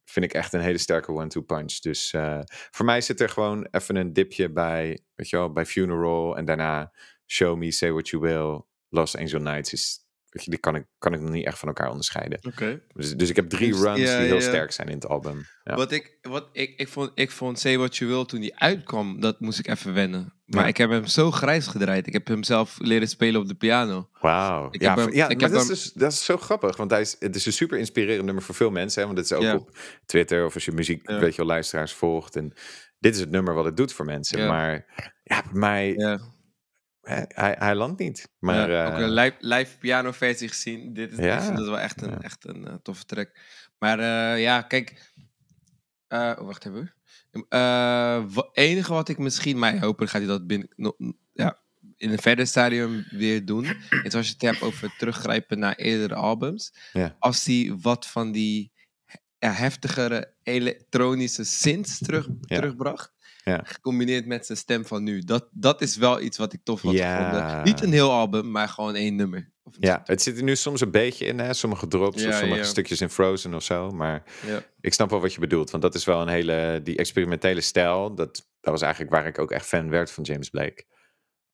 Vind 0.09 0.25
ik 0.25 0.33
echt 0.33 0.53
een 0.53 0.61
hele 0.61 0.77
sterke 0.77 1.11
one-two 1.11 1.41
punch. 1.41 1.79
Dus 1.79 2.13
eh, 2.13 2.39
voor 2.47 2.85
mij 2.85 3.01
zit 3.01 3.21
er 3.21 3.29
gewoon 3.29 3.67
even 3.71 3.95
een 3.95 4.13
dipje 4.13 4.51
bij, 4.51 4.99
weet 5.15 5.29
je 5.29 5.37
wel, 5.37 5.51
bij 5.51 5.65
Funeral. 5.65 6.37
En 6.37 6.45
daarna 6.45 6.93
Show 7.25 7.57
Me, 7.57 7.71
Say 7.71 7.91
What 7.91 8.09
You 8.09 8.21
Will. 8.21 8.61
Los 8.89 9.17
Angel 9.17 9.41
Nights 9.41 9.73
is, 9.73 10.06
die 10.45 10.59
kan 10.59 10.75
ik, 10.75 10.85
kan 10.97 11.13
ik 11.13 11.21
nog 11.21 11.29
niet 11.31 11.45
echt 11.45 11.59
van 11.59 11.67
elkaar 11.67 11.89
onderscheiden. 11.89 12.39
Oké. 12.47 12.81
Dus, 12.93 13.15
dus 13.15 13.29
ik 13.29 13.35
heb 13.35 13.49
drie 13.49 13.71
Dus, 13.71 13.81
runs 13.81 13.95
die 13.97 14.07
heel 14.07 14.41
sterk 14.41 14.71
zijn 14.71 14.87
in 14.87 14.93
het 14.95 15.07
album. 15.07 15.45
Ja. 15.63 15.75
Wat 15.75 15.91
ik, 15.91 16.17
wat 16.21 16.49
ik, 16.51 16.73
ik, 16.77 16.87
vond, 16.87 17.11
ik 17.15 17.31
vond 17.31 17.59
Say 17.59 17.77
What 17.77 17.97
You 17.97 18.11
Will 18.11 18.25
toen 18.25 18.39
die 18.41 18.59
uitkwam, 18.59 19.19
dat 19.19 19.39
moest 19.39 19.59
ik 19.59 19.67
even 19.67 19.93
wennen. 19.93 20.33
Maar 20.45 20.61
Ja. 20.61 20.67
ik 20.67 20.77
heb 20.77 20.89
hem 20.89 21.05
zo 21.05 21.31
grijs 21.31 21.67
gedraaid. 21.67 22.07
Ik 22.07 22.13
heb 22.13 22.27
hem 22.27 22.43
zelf 22.43 22.75
leren 22.79 23.07
spelen 23.07 23.41
op 23.41 23.47
de 23.47 23.55
piano. 23.55 24.09
Wauw. 24.21 24.67
Ja, 24.71 24.95
hem- 24.95 25.13
ja 25.13 25.27
maar 25.27 25.37
dat, 25.49 25.61
is 25.61 25.67
dus, 25.67 25.93
dat 25.93 26.11
is 26.11 26.25
zo 26.25 26.37
grappig. 26.37 26.77
Want 26.77 26.91
hij 26.91 27.01
is, 27.01 27.15
het 27.19 27.35
is 27.35 27.45
een 27.45 27.53
super 27.53 27.77
inspirerend 27.77 28.25
nummer 28.25 28.43
voor 28.43 28.55
veel 28.55 28.71
mensen. 28.71 28.99
Hè? 29.01 29.05
Want 29.07 29.17
het 29.19 29.31
is 29.31 29.37
ook 29.37 29.43
Ja. 29.43 29.55
op 29.55 29.77
Twitter 30.05 30.45
of 30.45 30.53
als 30.53 30.65
je 30.65 30.71
muziek, 30.71 31.07
weet 31.09 31.31
je 31.31 31.37
wel, 31.37 31.45
luisteraars 31.45 31.93
volgt. 31.93 32.35
En 32.35 32.53
dit 32.99 33.13
is 33.13 33.19
het 33.19 33.29
nummer 33.29 33.53
wat 33.53 33.65
het 33.65 33.77
doet 33.77 33.93
voor 33.93 34.05
mensen. 34.05 34.39
Ja. 34.39 34.47
Maar 34.47 34.85
ja, 35.23 35.41
bij 35.51 35.59
mij, 35.59 36.19
hij, 37.33 37.55
hij 37.59 37.75
landt 37.75 37.99
niet. 37.99 38.29
Maar 38.39 38.69
Ja, 38.69 38.85
eh, 38.87 38.93
ook 38.93 38.99
een 39.01 39.11
live, 39.13 39.35
live 39.39 39.77
piano 39.77 40.11
versie 40.11 40.47
gezien. 40.47 40.93
Dit 40.93 41.11
is, 41.11 41.17
Ja. 41.17 41.51
dat 41.51 41.65
wel 41.67 41.79
echt 41.79 42.01
een, 42.01 42.09
Ja. 42.09 42.21
echt 42.21 42.47
een 42.47 42.67
eh, 42.67 42.73
toffe 42.83 43.05
track. 43.05 43.39
Maar 43.79 43.99
eh, 43.99 44.41
ja, 44.41 44.61
kijk. 44.61 45.11
eh, 46.07 46.35
oh, 46.39 46.45
wacht 46.45 46.65
even. 46.65 46.93
Het 47.31 48.49
enige 48.51 48.93
wat 48.93 49.09
ik 49.09 49.17
misschien, 49.17 49.59
maar 49.59 49.79
hopelijk 49.79 50.11
gaat 50.11 50.21
hij 50.21 50.29
dat 50.29 50.47
binnen, 50.47 50.69
no- 50.75 50.97
ja, 51.33 51.57
in 51.95 52.11
een 52.11 52.19
verder 52.19 52.47
stadium 52.47 53.05
weer 53.09 53.45
doen. 53.45 53.65
is 54.03 54.13
als 54.13 54.27
je 54.27 54.33
het 54.33 54.41
hebt 54.41 54.61
over 54.61 54.95
teruggrijpen 54.97 55.59
naar 55.59 55.75
eerdere 55.75 56.15
albums. 56.15 56.73
Als 57.19 57.45
hij 57.45 57.75
wat 57.81 58.07
van 58.07 58.31
die 58.31 58.71
heftigere 59.39 60.33
elektronische 60.43 61.43
synths 61.43 61.97
terug, 61.97 62.27
terugbracht. 62.41 63.11
Ja. 63.47 63.61
Gecombineerd 63.63 64.25
met 64.25 64.45
zijn 64.45 64.57
stem 64.57 64.85
van 64.85 65.03
nu. 65.03 65.19
Dat, 65.19 65.47
dat 65.51 65.81
is 65.81 65.95
wel 65.97 66.21
iets 66.21 66.37
wat 66.37 66.53
ik 66.53 66.59
tof 66.63 66.81
had 66.81 66.93
Ja. 66.93 67.17
gevonden. 67.29 67.63
Niet 67.63 67.81
een 67.81 67.91
heel 67.91 68.11
album, 68.11 68.51
maar 68.51 68.69
gewoon 68.69 68.95
één 68.95 69.15
nummer. 69.15 69.51
Of 69.63 69.73
ja, 69.79 70.01
het 70.05 70.21
zit 70.21 70.37
er 70.37 70.43
nu 70.43 70.55
soms 70.55 70.81
een 70.81 70.91
beetje 70.91 71.25
in. 71.25 71.39
Hè? 71.39 71.53
Sommige 71.53 71.87
drops 71.87 72.25
of 72.25 72.33
sommige 72.33 72.63
stukjes 72.63 73.01
in 73.01 73.09
Frozen 73.09 73.53
of 73.53 73.63
zo. 73.63 73.91
Maar 73.91 74.23
Ja. 74.45 74.61
ik 74.81 74.93
snap 74.93 75.09
wel 75.09 75.21
wat 75.21 75.33
je 75.33 75.39
bedoelt. 75.39 75.69
Want 75.69 75.83
dat 75.83 75.95
is 75.95 76.05
wel 76.05 76.21
een 76.21 76.27
hele, 76.27 76.79
die 76.83 76.97
experimentele 76.97 77.61
stijl. 77.61 78.15
Dat, 78.15 78.47
dat 78.61 78.71
was 78.71 78.81
eigenlijk 78.81 79.11
waar 79.11 79.27
ik 79.27 79.39
ook 79.39 79.51
echt 79.51 79.65
fan 79.65 79.89
werd 79.89 80.11
van 80.11 80.23
James 80.23 80.49
Blake. 80.49 80.83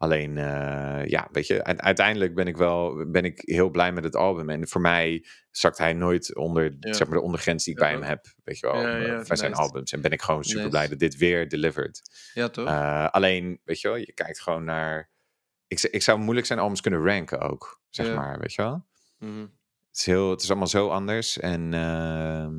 Alleen, 0.03 0.37
eh, 0.37 1.05
ja, 1.05 1.27
weet 1.31 1.47
je, 1.47 1.63
uiteindelijk 1.63 2.35
ben 2.35 2.47
ik 2.47 2.57
wel 2.57 3.05
ben 3.11 3.23
ik 3.25 3.41
heel 3.45 3.69
blij 3.69 3.91
met 3.91 4.03
het 4.03 4.15
album. 4.15 4.49
En 4.49 4.67
voor 4.67 4.81
mij 4.81 5.25
zakt 5.51 5.77
hij 5.77 5.93
nooit 5.93 6.35
onder 6.35 6.75
Ja. 6.79 6.93
zeg 6.93 7.07
maar, 7.07 7.17
de 7.17 7.23
ondergrens 7.23 7.63
die 7.63 7.73
ik 7.73 7.79
Ja, 7.79 7.85
bij 7.85 7.95
hem 7.95 8.03
heb. 8.03 8.25
Weet 8.43 8.59
je 8.59 8.67
wel, 8.67 8.81
Ja, 8.81 8.99
eh, 8.99 9.35
zijn 9.35 9.53
albums. 9.53 9.91
En 9.91 10.01
ben 10.01 10.11
ik 10.11 10.21
gewoon 10.21 10.43
super 10.43 10.69
blij 10.69 10.81
Nice. 10.81 10.91
dat 10.97 10.99
dit 10.99 11.17
weer 11.19 11.49
delivered. 11.49 12.01
Ja, 12.33 12.49
toch? 12.49 12.67
Eh, 12.67 13.07
alleen, 13.09 13.59
weet 13.63 13.81
je 13.81 13.87
wel, 13.87 13.97
je 13.97 14.13
kijkt 14.13 14.41
gewoon 14.41 14.63
naar... 14.63 15.09
Ik, 15.67 15.81
ik 15.81 16.01
zou 16.01 16.19
moeilijk 16.19 16.47
zijn 16.47 16.59
albums 16.59 16.81
kunnen 16.81 17.03
ranken 17.05 17.39
ook, 17.39 17.81
zeg 17.89 18.07
Ja. 18.07 18.15
maar, 18.15 18.39
weet 18.39 18.53
je 18.53 18.61
wel. 18.61 18.85
Mhm. 19.19 19.39
Het 19.39 19.97
is, 19.97 20.05
heel, 20.05 20.29
het 20.29 20.41
is 20.41 20.49
allemaal 20.49 20.67
zo 20.67 20.89
anders. 20.89 21.39
En 21.39 21.73
ehm, 21.73 22.55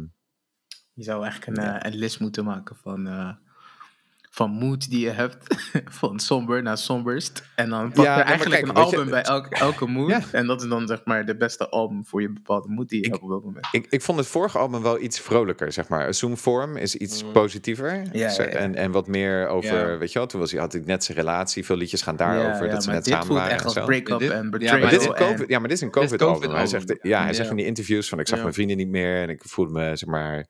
Je 0.93 1.03
zou 1.03 1.23
eigenlijk 1.23 1.59
een, 1.59 1.65
Ja. 1.65 1.83
eh, 1.83 1.93
een 1.93 1.99
list 1.99 2.21
moeten 2.21 2.45
maken 2.45 2.77
van, 2.77 3.07
eh, 3.07 3.31
van 4.35 4.51
mood 4.51 4.91
die 4.91 5.01
je 5.01 5.11
hebt. 5.11 5.37
van 6.01 6.19
somber 6.21 6.63
naar 6.63 6.79
somberst. 6.79 7.43
En 7.55 7.71
dan 7.71 7.93
pak 7.93 8.05
Ja, 8.05 8.17
je 8.17 8.23
eigenlijk 8.23 8.65
kijk, 8.65 8.77
een 8.77 8.83
je, 8.83 8.97
album 8.97 9.11
bij 9.11 9.23
elke, 9.23 9.55
elke 9.57 9.87
mood. 9.87 10.11
Ja. 10.11 10.21
En 10.33 10.47
dat 10.47 10.63
is 10.63 10.69
dan 10.69 10.87
zeg 10.87 11.01
maar 11.05 11.27
de 11.27 11.37
beste 11.37 11.69
album 11.69 12.05
voor 12.07 12.21
je 12.23 12.31
bepaalde 12.33 12.69
mood 12.69 12.89
die 12.89 12.99
je 12.99 13.05
Ik- 13.05 13.11
hebt 13.11 13.23
op 13.23 13.29
dat 13.31 13.45
moment. 13.45 13.67
Ik, 13.73 13.87
ik 13.91 14.03
vond 14.03 14.19
het 14.19 14.27
vorige 14.27 14.59
album 14.59 14.83
wel 14.83 15.01
iets 15.01 15.21
vrolijker, 15.21 15.73
zeg 15.73 15.89
maar. 15.89 16.15
Zoom 16.15 16.37
Form 16.37 16.77
is 16.77 16.95
iets 16.97 17.25
Mm. 17.25 17.33
positiever. 17.33 18.03
Ja, 18.13 18.29
Zo- 18.29 18.43
ja, 18.43 18.49
ja. 18.49 18.55
En, 18.55 18.75
en 18.75 18.91
wat 18.91 19.07
meer 19.07 19.47
over, 19.49 19.91
Ja. 19.91 19.99
weet 19.99 20.13
je 20.13 20.19
wel, 20.19 20.29
toen 20.29 20.41
was 20.41 20.51
hij, 20.51 20.61
had 20.61 20.73
hij 20.73 20.83
net 20.85 21.05
zijn 21.05 21.19
relatie. 21.19 21.65
Veel 21.65 21.77
liedjes 21.77 22.03
gaan 22.03 22.17
daarover, 22.17 22.69
dat 22.69 22.83
ze 22.85 22.91
net 22.91 23.07
samen 23.07 23.27
voelt 23.27 23.39
waren 23.39 23.53
echt 23.53 23.61
en 23.61 23.67
als 23.67 23.75
zo. 23.75 23.85
break-up 23.85 24.19
Dit- 24.19 24.31
en 24.31 24.37
ja, 24.37 24.43
maar 24.43 24.51
betrayal. 24.51 24.79
Maar 24.81 24.91
dit 24.91 25.01
is 25.01 25.07
een 25.07 25.15
en- 25.15 25.27
COVID, 25.27 25.49
ja, 25.49 25.59
maar 25.59 25.69
dit 25.69 25.77
is 25.77 25.83
een 25.83 25.91
COVID-album. 25.91 26.51
Hij 26.51 26.67
zegt, 26.67 26.95
ja, 27.03 27.23
hij 27.25 27.33
zegt 27.33 27.51
in 27.51 27.57
die 27.57 27.67
interviews 27.67 28.09
van, 28.09 28.19
ik 28.21 28.27
zag 28.27 28.37
Ja. 28.37 28.43
mijn 28.43 28.55
vrienden 28.55 28.77
niet 28.77 28.89
meer 28.89 29.23
en 29.23 29.29
ik 29.29 29.43
voelde 29.45 29.73
me, 29.73 29.97
zeg 29.97 30.09
maar, 30.09 30.47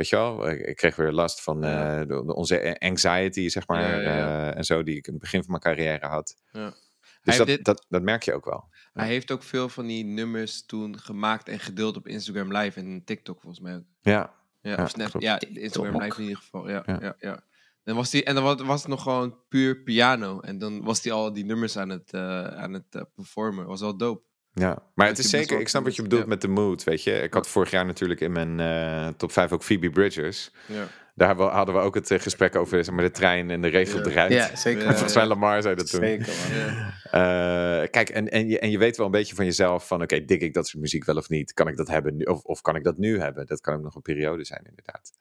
weet 0.00 0.08
je 0.08 0.16
wel, 0.16 0.50
ik, 0.50 0.76
kreeg 0.76 0.96
weer 0.96 1.12
last 1.12 1.42
van 1.42 1.60
Ja. 1.60 1.92
eh, 2.00 2.00
de, 2.00 2.06
de- 2.06 2.34
onze 2.34 2.76
anxiety, 2.78 3.48
zeg 3.48 3.66
maar, 3.66 3.80
Ja, 3.82 4.00
ja, 4.00 4.16
ja. 4.16 4.50
eh, 4.50 4.56
en 4.56 4.64
zo, 4.64 4.82
die 4.82 4.96
ik 4.96 5.06
in 5.06 5.12
het 5.12 5.22
begin 5.22 5.40
van 5.44 5.50
mijn 5.50 5.62
carrière 5.62 6.06
had. 6.06 6.36
Ja. 6.52 6.74
Dus 7.22 7.36
dat, 7.36 7.46
dit- 7.46 7.64
dat, 7.64 7.86
dat 7.88 8.02
merk 8.02 8.22
je 8.22 8.34
ook 8.34 8.44
wel. 8.44 8.68
Hij 8.92 9.06
heeft 9.06 9.30
ook 9.30 9.42
veel 9.42 9.68
van 9.68 9.86
die 9.86 10.04
nummers 10.04 10.66
toen 10.66 10.98
gemaakt 10.98 11.48
en 11.48 11.58
gedeeld 11.60 11.96
op 11.96 12.06
Instagram 12.08 12.52
Live 12.56 12.80
en 12.80 13.04
TikTok 13.04 13.40
volgens 13.40 13.62
mij. 13.62 13.84
Ja, 14.00 14.34
Ja, 14.60 14.70
Ja, 14.76 14.82
of 14.82 14.90
Snap, 14.90 15.20
ja 15.20 15.40
Instagram. 15.40 16.02
Live 16.02 16.16
in 16.16 16.22
ieder 16.28 16.42
geval. 16.42 16.68
Ja, 16.68 16.82
Ja. 16.86 16.98
ja. 17.00 17.14
Ja, 17.18 17.42
Dan 17.84 17.96
was 17.96 18.10
die, 18.10 18.24
en 18.24 18.34
dan 18.34 18.44
was, 18.44 18.60
was 18.62 18.80
het 18.80 18.90
nog 18.90 19.02
gewoon 19.02 19.38
puur 19.48 19.82
piano. 19.82 20.40
En 20.40 20.58
dan 20.58 20.82
was 20.84 21.02
hij 21.02 21.12
al 21.12 21.32
die 21.32 21.44
nummers 21.44 21.76
aan 21.76 21.88
het, 21.88 22.12
eh, 22.12 22.46
aan 22.46 22.72
het 22.72 23.04
performen. 23.14 23.66
Was 23.66 23.80
wel 23.80 23.96
dope. 23.96 24.22
Ja, 24.52 24.82
maar 24.94 25.06
het 25.06 25.18
is 25.18 25.30
zeker, 25.30 25.60
ik 25.60 25.68
snap 25.68 25.84
wat 25.84 25.96
je 25.96 26.02
bedoelt 26.02 26.22
ja. 26.22 26.28
met 26.28 26.40
de 26.40 26.48
mood, 26.48 26.84
weet 26.84 27.02
je. 27.02 27.12
Ik 27.12 27.34
had 27.34 27.48
vorig 27.48 27.70
jaar 27.70 27.86
natuurlijk 27.86 28.20
in 28.20 28.32
mijn 28.32 28.60
eh, 28.60 29.08
top 29.16 29.32
5 29.32 29.52
ook 29.52 29.62
Phoebe 29.62 29.90
Bridgers. 29.90 30.50
Ja. 30.66 30.86
Daar 31.14 31.36
hadden 31.36 31.74
we 31.74 31.80
ook 31.80 31.94
het 31.94 32.10
eh, 32.10 32.20
gesprek 32.20 32.56
over 32.56 32.84
zeg 32.84 32.94
maar, 32.94 33.04
de 33.04 33.10
trein 33.10 33.50
en 33.50 33.60
de 33.60 33.68
regel 33.68 33.98
Ja. 33.98 34.10
eruit. 34.10 34.32
Ja, 34.32 34.56
zeker. 34.56 34.82
Ja, 34.82 34.90
Volgens 34.92 35.14
mij 35.14 35.26
Lamar 35.26 35.62
zei 35.62 35.74
dat 35.74 35.90
toen. 35.90 36.00
Zeker, 36.00 36.26
man. 36.26 36.58
Ja. 36.58 37.82
Eh, 37.82 37.90
kijk, 37.90 38.08
en, 38.08 38.28
en, 38.28 38.48
je, 38.48 38.58
en 38.58 38.70
je 38.70 38.78
weet 38.78 38.96
wel 38.96 39.06
een 39.06 39.12
beetje 39.12 39.34
van 39.34 39.44
jezelf 39.44 39.86
van... 39.86 40.02
oké, 40.02 40.24
dik 40.24 40.40
ik 40.40 40.54
dat 40.54 40.68
soort 40.68 40.82
muziek 40.82 41.04
wel 41.04 41.16
of 41.16 41.28
niet? 41.28 41.52
Kan 41.52 41.68
ik 41.68 41.76
dat 41.76 41.88
hebben 41.88 42.16
nu, 42.16 42.24
of, 42.24 42.42
of 42.42 42.60
kan 42.60 42.76
ik 42.76 42.84
dat 42.84 42.98
nu 42.98 43.20
hebben? 43.20 43.46
Dat 43.46 43.60
kan 43.60 43.74
ook 43.74 43.82
nog 43.82 43.94
een 43.94 44.02
periode 44.02 44.44
zijn, 44.44 44.64
inderdaad. 44.68 45.12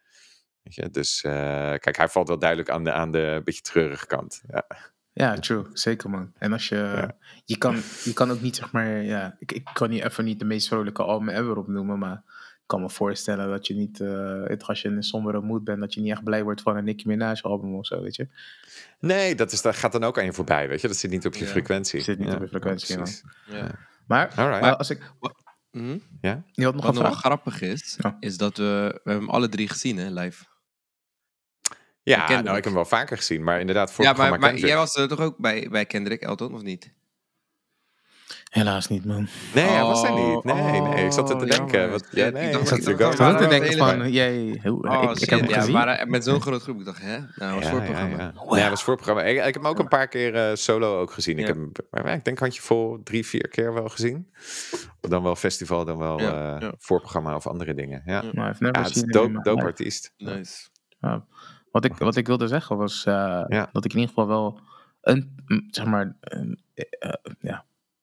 Weet 0.64 0.76
je? 0.76 0.90
Dus 0.90 1.22
eh, 1.22 1.32
kijk, 1.76 1.98
hij 1.98 2.08
valt 2.08 2.28
wel 2.28 2.40
duidelijk 2.40 2.70
aan 2.70 2.84
de, 2.84 2.92
aan 2.92 3.12
de 3.12 3.42
beetje 3.44 3.62
treurige 3.62 4.06
kant. 4.06 4.42
Ja. 4.48 4.66
Ja, 5.20 5.36
true. 5.36 5.66
Zeker, 5.74 6.10
man. 6.10 6.32
En 6.38 6.54
als 6.54 6.70
je... 6.70 7.14
Je, 7.46 7.58
kan, 7.58 7.76
je 8.04 8.14
kan 8.14 8.32
ook 8.32 8.42
niet, 8.42 8.56
zeg 8.56 8.72
maar... 8.72 8.88
Ja, 9.04 9.36
ik, 9.40 9.52
ik 9.52 9.70
kan 9.74 9.90
niet 9.90 10.04
even 10.04 10.24
niet 10.26 10.40
de 10.40 10.46
meest 10.46 10.68
vrolijke 10.68 11.04
album 11.04 11.30
ever 11.30 11.58
opnoemen, 11.58 12.00
maar... 12.00 12.24
Ik 12.62 12.76
kan 12.76 12.82
me 12.84 12.90
voorstellen 12.90 13.50
dat 13.50 13.68
je 13.68 13.74
niet, 13.74 14.00
eh, 14.00 14.44
het- 14.44 14.64
als 14.64 14.82
je 14.82 14.88
in 14.88 14.96
een 14.96 15.04
sombere 15.04 15.42
mood 15.42 15.64
bent, 15.64 15.80
dat 15.80 15.94
je 15.94 16.02
niet 16.02 16.12
echt 16.12 16.24
blij 16.24 16.44
wordt 16.44 16.62
van 16.62 16.78
een 16.78 16.84
Nicki 16.84 17.08
Minaj 17.08 17.42
album 17.42 17.76
of 17.76 17.86
zo, 17.86 18.02
weet 18.02 18.16
je. 18.16 18.28
Nee, 19.00 19.36
dat, 19.36 19.52
is, 19.52 19.62
dat 19.62 19.76
gaat 19.76 19.92
dan 19.92 20.04
ook 20.04 20.18
aan 20.18 20.26
je 20.26 20.34
voorbij, 20.34 20.68
weet 20.68 20.82
je. 20.82 20.88
Dat 20.88 20.98
zit 20.98 21.12
niet 21.12 21.26
op 21.26 21.34
je 21.36 21.44
Ja. 21.46 21.50
frequentie. 21.52 22.02
Zit 22.02 22.18
niet 22.20 22.28
Ja, 22.28 22.34
op 22.36 22.42
je 22.42 22.48
frequentie. 22.48 22.98
Ja. 23.46 23.72
Maar, 24.08 24.34
maar 24.36 24.76
als 24.76 24.90
ik... 24.90 25.12
Mhm. 25.72 25.98
Ja? 26.22 26.44
Je 26.52 26.64
had 26.64 26.76
nog 26.76 26.86
Wat 26.86 26.94
nog 26.94 27.20
grappig 27.20 27.62
is, 27.62 27.98
Ja. 28.02 28.18
is 28.20 28.38
dat 28.38 28.58
we, 28.58 28.64
we 28.64 29.10
hebben 29.10 29.24
hem 29.24 29.30
alle 29.30 29.50
drie 29.50 29.68
gezien, 29.70 29.98
hè, 29.98 30.10
live. 30.10 30.44
Ja, 32.10 32.28
nou, 32.30 32.48
ik 32.48 32.54
heb 32.54 32.64
hem 32.64 32.74
wel 32.74 32.86
vaker 32.86 33.18
gezien, 33.18 33.44
maar 33.44 33.60
inderdaad, 33.60 33.92
voor 33.92 34.04
ja, 34.04 34.10
maar, 34.10 34.16
programma 34.20 34.46
maar 34.46 34.50
Kendrick. 34.56 34.72
jij 34.74 34.80
was 34.80 34.96
er 34.96 35.08
toch 35.08 35.20
ook 35.20 35.38
bij, 35.38 35.68
bij 35.72 35.86
Kendrick 35.86 36.22
Elton, 36.22 36.54
of 36.54 36.62
niet? 36.62 36.94
Helaas 38.50 38.88
niet, 38.88 39.06
man. 39.06 39.28
Nee, 39.54 39.66
hij 39.66 39.84
was 39.84 40.04
er 40.04 40.12
Oh, 40.12 40.34
niet. 40.36 40.44
Nee, 40.44 40.82
nee, 40.82 41.06
ik 41.06 41.12
zat 41.12 41.30
er 41.30 41.38
te 41.38 41.44
oh, 41.46 41.50
denken. 41.52 41.92
Wat, 41.92 42.08
ja, 42.12 42.26
Ik 42.26 42.34
nee, 42.34 42.52
dacht- 42.52 42.56
ik 42.56 42.62
ik 42.62 42.68
zat 42.68 42.84
te 42.84 42.96
dacht- 42.96 43.12
Ik 43.14 43.18
zat 43.20 43.32
Oh, 43.32 43.36
te 43.38 43.42
dat 43.42 43.50
denken 43.50 43.78
van, 43.78 44.12
jij, 44.12 44.60
hoe, 44.64 44.88
Oh, 44.90 45.04
ik, 45.12 45.20
ik 45.20 45.30
heb 45.30 45.40
hem 45.40 45.50
ja, 45.50 45.58
gezien. 45.60 45.74
maar 45.74 45.88
eh, 45.88 46.06
met 46.08 46.24
zo'n 46.24 46.42
grote 46.42 46.60
groep, 46.64 46.80
ik 46.80 46.86
dacht, 46.86 47.02
hè? 47.02 47.18
Nou, 47.36 47.56
was 47.56 47.64
Ja, 47.64 47.70
voor 47.70 47.82
ja. 47.84 48.32
Wow. 48.36 48.54
Nee, 48.54 48.70
was 48.70 48.84
voorprogramma. 48.84 49.24
Ik, 49.24 49.38
ik 49.38 49.44
heb 49.44 49.54
hem 49.56 49.68
ook 49.68 49.80
een 49.80 49.88
paar 49.88 50.08
keer 50.08 50.36
eh, 50.36 50.56
solo 50.56 51.00
ook 51.00 51.12
gezien. 51.12 51.40
Ik 51.40 51.48
heb 51.48 51.56
hem, 51.56 51.72
maar 51.92 52.14
ik 52.14 52.26
denk 52.26 52.40
handjevol, 52.40 53.00
drie, 53.04 53.26
vier 53.26 53.48
keer 53.48 53.74
wel 53.74 53.90
gezien. 53.90 54.32
Dan 55.02 55.24
wel 55.24 55.36
festival, 55.36 55.86
dan 55.86 55.98
wel 55.98 56.20
Ja, 56.22 56.56
eh, 56.56 56.62
ja. 56.62 56.74
voorprogramma 56.78 57.36
of 57.36 57.48
andere 57.48 57.74
dingen. 57.74 58.02
Ja, 58.06 58.22
Ja. 58.24 58.32
Maar 58.32 58.56
het 58.60 58.96
is 58.96 59.02
dope, 59.02 59.40
dope 59.44 59.64
artiest. 59.64 60.14
Nice. 60.18 60.68
Wat, 61.72 61.86
ik, 61.86 61.94
wat 61.94 62.16
ik 62.16 62.28
wilde 62.28 62.48
zeggen 62.48 62.78
was 62.78 63.06
eh, 63.06 63.14
Ja. 63.48 63.70
dat 63.72 63.86
ik 63.86 63.94
in 63.94 64.00
ieder 64.00 64.14
geval 64.16 64.28
wel 64.28 64.60
een, 65.02 65.36
zeg 65.72 65.86
maar, 65.86 66.16
een, 66.22 66.60
eh, 66.74 66.86
eh, 67.00 67.14
ja, 67.40 67.58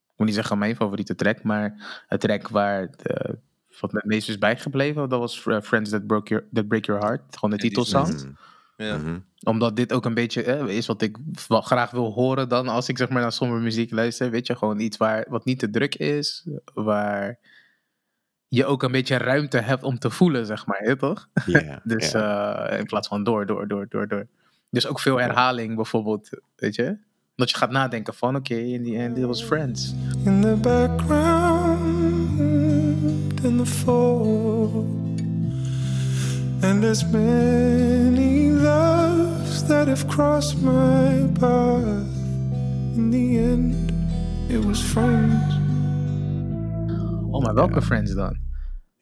ik 0.07 0.12
moet 0.16 0.26
niet 0.26 0.35
zeggen 0.37 0.59
mijn 0.59 0.76
favoriete 0.76 1.14
track, 1.14 1.42
maar 1.42 2.05
het 2.09 2.20
track 2.20 2.48
waar 2.48 2.90
de, 3.02 3.38
wat 3.81 3.92
me 3.92 3.98
het 3.98 4.09
meest 4.09 4.29
is 4.29 4.38
bijgebleven, 4.38 5.09
dat 5.09 5.18
was 5.18 5.40
Friends 5.40 5.90
That, 5.90 6.07
Broke 6.07 6.29
Your, 6.29 6.46
That 6.52 6.68
Break 6.68 6.85
Your 6.85 7.02
Heart, 7.02 7.37
gewoon 7.38 7.57
de 7.57 7.85
Ja. 7.87 8.02
Mm, 8.02 8.37
Ja. 8.76 8.96
mhm. 8.96 9.18
Omdat 9.42 9.76
dit 9.76 9.92
ook 9.92 10.05
een 10.05 10.14
beetje 10.14 10.42
eh, 10.42 10.76
is 10.76 10.87
wat 10.87 11.02
ik 11.02 11.16
wel 11.48 11.61
graag 11.61 11.90
wil 11.90 12.12
horen 12.12 12.48
dan 12.48 12.68
als 12.68 12.88
ik 12.88 12.98
zeg 12.98 13.09
maar 13.09 13.22
naar 13.22 13.33
sombere 13.33 13.61
muziek 13.61 13.90
luister. 13.90 14.31
Weet 14.31 14.46
je, 14.46 14.57
gewoon 14.57 14.81
iets 14.81 14.96
waar, 14.96 15.26
wat 15.29 15.44
niet 15.44 15.59
te 15.59 15.70
druk 15.70 15.94
is, 15.94 16.46
waar 16.74 17.38
je 18.48 18.64
ook 18.64 18.82
een 18.82 18.92
beetje 18.92 19.16
ruimte 19.16 19.59
hebt 19.59 19.82
om 19.82 19.98
te 19.98 20.11
voelen, 20.11 20.46
zeg 20.46 20.66
maar, 20.66 20.78
hè, 20.80 20.96
toch? 20.96 21.28
Ja, 21.46 21.80
Dus 21.85 22.11
ja. 22.11 22.54
eh, 22.68 22.78
in 22.78 22.85
plaats 22.87 23.09
van 23.09 23.24
door, 23.24 23.46
door, 23.46 23.68
door, 23.68 23.87
door, 23.88 24.09
door. 24.09 24.26
Dus 24.70 24.87
ook 24.87 25.00
veel 25.00 25.20
herhaling 25.20 25.74
bijvoorbeeld, 25.76 26.28
weet 26.56 26.74
je? 26.74 26.96
Dat 27.37 27.50
je 27.50 27.56
gaat 27.56 27.70
nadenken 27.70 28.14
van, 28.14 28.37
oké, 28.37 28.54
in 28.54 28.82
die 28.82 28.98
end, 28.98 29.16
dit 29.16 29.24
was 29.24 29.42
Friends. 29.44 29.94
in 30.24 30.40
the 30.40 30.56
background 30.61 32.40
in 33.44 33.56
the 33.56 33.66
fall. 33.66 34.85
And 36.62 36.80
there's 36.82 37.04
many 37.04 38.50
loves 38.50 39.62
that 39.66 39.87
have 39.88 40.06
crossed 40.06 40.62
my 40.62 41.26
path. 41.38 42.06
In 42.96 43.11
the 43.11 43.38
end, 43.38 43.74
it 44.50 44.64
was 44.64 44.80
friends. 44.80 45.54
Oh, 47.37 47.44
maar 47.44 47.55
welke 47.55 47.83
Friends 47.83 48.14
dan? 48.14 48.37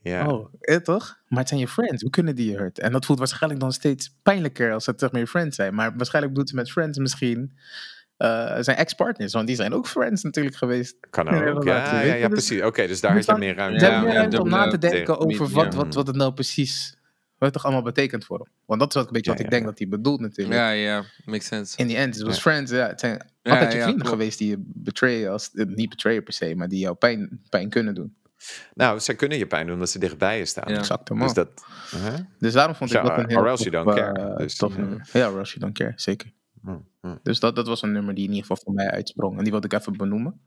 ja. 0.00 0.26
Oh, 0.26 0.54
eh, 0.60 0.76
toch? 0.76 1.18
Maar 1.28 1.38
het 1.38 1.48
zijn 1.48 1.60
je 1.60 1.68
friends, 1.68 2.02
hoe 2.02 2.10
kunnen 2.10 2.34
die 2.36 2.50
je 2.50 2.56
hurt? 2.56 2.78
En 2.78 2.92
dat 2.92 3.04
voelt 3.04 3.18
waarschijnlijk 3.18 3.60
dan 3.60 3.72
steeds 3.72 4.16
pijnlijker 4.22 4.72
als 4.72 4.86
het 4.86 5.00
maar 5.12 5.20
je 5.20 5.26
friends 5.26 5.56
zijn. 5.56 5.74
Maar 5.74 5.96
waarschijnlijk 5.96 6.34
doet 6.34 6.48
het 6.48 6.56
met 6.56 6.70
friends 6.70 6.98
misschien 6.98 7.52
eh, 8.16 8.56
zijn 8.60 8.76
ex-partners, 8.76 9.32
want 9.32 9.46
die 9.46 9.56
zijn 9.56 9.72
ook 9.72 9.86
friends 9.86 10.22
natuurlijk 10.22 10.56
geweest. 10.56 10.96
Kan 11.10 11.28
ook. 11.48 11.64
Ja, 11.64 12.00
ja, 12.00 12.14
dus- 12.14 12.28
precies. 12.28 12.62
Oké, 12.62 12.86
dus 12.86 13.00
daar 13.00 13.12
had 13.14 13.24
je 13.24 13.34
meer 13.38 13.54
ruimte. 13.54 13.84
Ja, 13.84 14.00
meer 14.00 14.08
ja, 14.08 14.14
ruimte 14.14 14.40
om 14.40 14.48
na 14.48 14.64
te 14.64 14.70
dubbele- 14.70 14.92
denken 14.92 15.18
over 15.18 15.48
wat, 15.50 15.74
wat, 15.74 15.94
wat 15.94 16.06
het 16.06 16.16
nou 16.16 16.32
precies, 16.32 16.96
wat 17.38 17.38
het 17.38 17.52
toch 17.52 17.64
allemaal 17.64 17.82
betekent 17.82 18.24
voor 18.24 18.38
hem. 18.38 18.48
Want 18.66 18.80
dat 18.80 18.94
is 18.94 19.00
ook 19.00 19.06
een 19.06 19.12
beetje 19.12 19.30
Ja, 19.30 19.36
wat 19.36 19.46
ik 19.46 19.52
ja, 19.52 19.56
denk 19.58 19.68
dat 19.70 19.78
hij 19.78 19.88
bedoelt 19.88 20.20
natuurlijk. 20.20 20.56
Ja, 20.56 20.70
ja, 20.70 21.04
makes 21.24 21.46
sense. 21.46 21.76
In 21.76 21.88
the 21.88 21.96
end, 21.96 22.18
was 22.18 22.34
Ja. 22.34 22.40
friends. 22.40 22.70
Ja, 22.72 22.86
het 22.86 23.00
zijn 23.00 23.26
Ja, 23.42 23.52
altijd 23.52 23.72
je 23.72 23.78
ja, 23.78 23.84
vrienden 23.84 24.06
geweest 24.06 24.38
die 24.38 24.48
je 24.48 24.56
betrayen, 24.66 25.30
als, 25.30 25.50
eh, 25.54 25.66
niet 25.66 25.88
betrayen 25.88 26.22
per 26.22 26.32
se, 26.32 26.54
maar 26.54 26.68
die 26.68 26.78
jou 26.78 26.94
pijn, 26.94 27.40
pijn 27.48 27.68
kunnen 27.68 27.94
doen. 27.94 28.14
Nou, 28.74 29.00
zij 29.00 29.14
kunnen 29.14 29.38
je 29.38 29.46
pijn 29.46 29.64
doen 29.64 29.74
omdat 29.74 29.90
ze 29.90 29.98
dichtbij 29.98 30.38
je 30.38 30.44
staan. 30.44 30.72
Ja. 30.72 30.78
Exact, 30.78 31.10
man. 31.10 31.18
Dus 31.18 31.32
Dus, 31.32 31.34
dat... 31.34 31.64
uh-huh. 31.94 32.52
daarom 32.52 32.74
vond 32.74 32.90
ik 32.90 32.96
Ja, 32.96 33.02
dat 33.02 33.18
een 33.18 33.28
heel 33.28 33.38
or 33.38 33.46
else 33.46 33.70
you 33.70 33.84
tof, 33.84 33.94
don't 33.94 33.98
eh, 33.98 34.22
care, 34.22 34.36
dus, 34.36 34.56
tof 34.56 34.74
ja. 34.74 34.80
nummer. 34.80 35.08
Ja, 35.12 35.30
or 35.30 35.38
else 35.38 35.58
you 35.58 35.60
don't 35.60 35.78
care, 35.78 35.92
zeker. 35.96 36.32
Mm, 36.60 36.88
mm. 37.00 37.18
Dus 37.22 37.40
dat, 37.40 37.56
dat 37.56 37.66
was 37.66 37.82
een 37.82 37.92
nummer 37.92 38.14
die 38.14 38.24
in 38.24 38.30
ieder 38.30 38.46
geval 38.46 38.62
voor 38.64 38.74
mij 38.74 38.90
uitsprong. 38.90 39.36
En 39.36 39.42
die 39.42 39.52
wilde 39.52 39.66
ik 39.66 39.72
even 39.72 39.96
benoemen. 39.96 40.40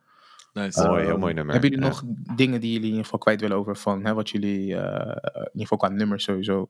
Nice. 0.53 0.87
Mooi, 0.87 1.01
heel 1.01 1.11
Ehm, 1.11 1.19
mooi 1.19 1.33
nummer. 1.33 1.53
Hebben 1.53 1.71
jullie 1.71 1.85
Ja. 1.85 1.91
nog 1.91 2.03
dingen 2.35 2.61
die 2.61 2.69
jullie 2.71 2.83
in 2.85 2.89
ieder 2.89 3.03
geval 3.03 3.19
kwijt 3.19 3.41
willen 3.41 3.57
over 3.57 3.75
van 3.77 4.05
hè, 4.05 4.13
wat 4.13 4.29
jullie 4.29 4.75
eh, 4.75 5.15
in 5.33 5.49
ieder 5.51 5.51
geval 5.67 5.77
qua 5.77 5.87
nummers 5.89 6.23
sowieso 6.23 6.67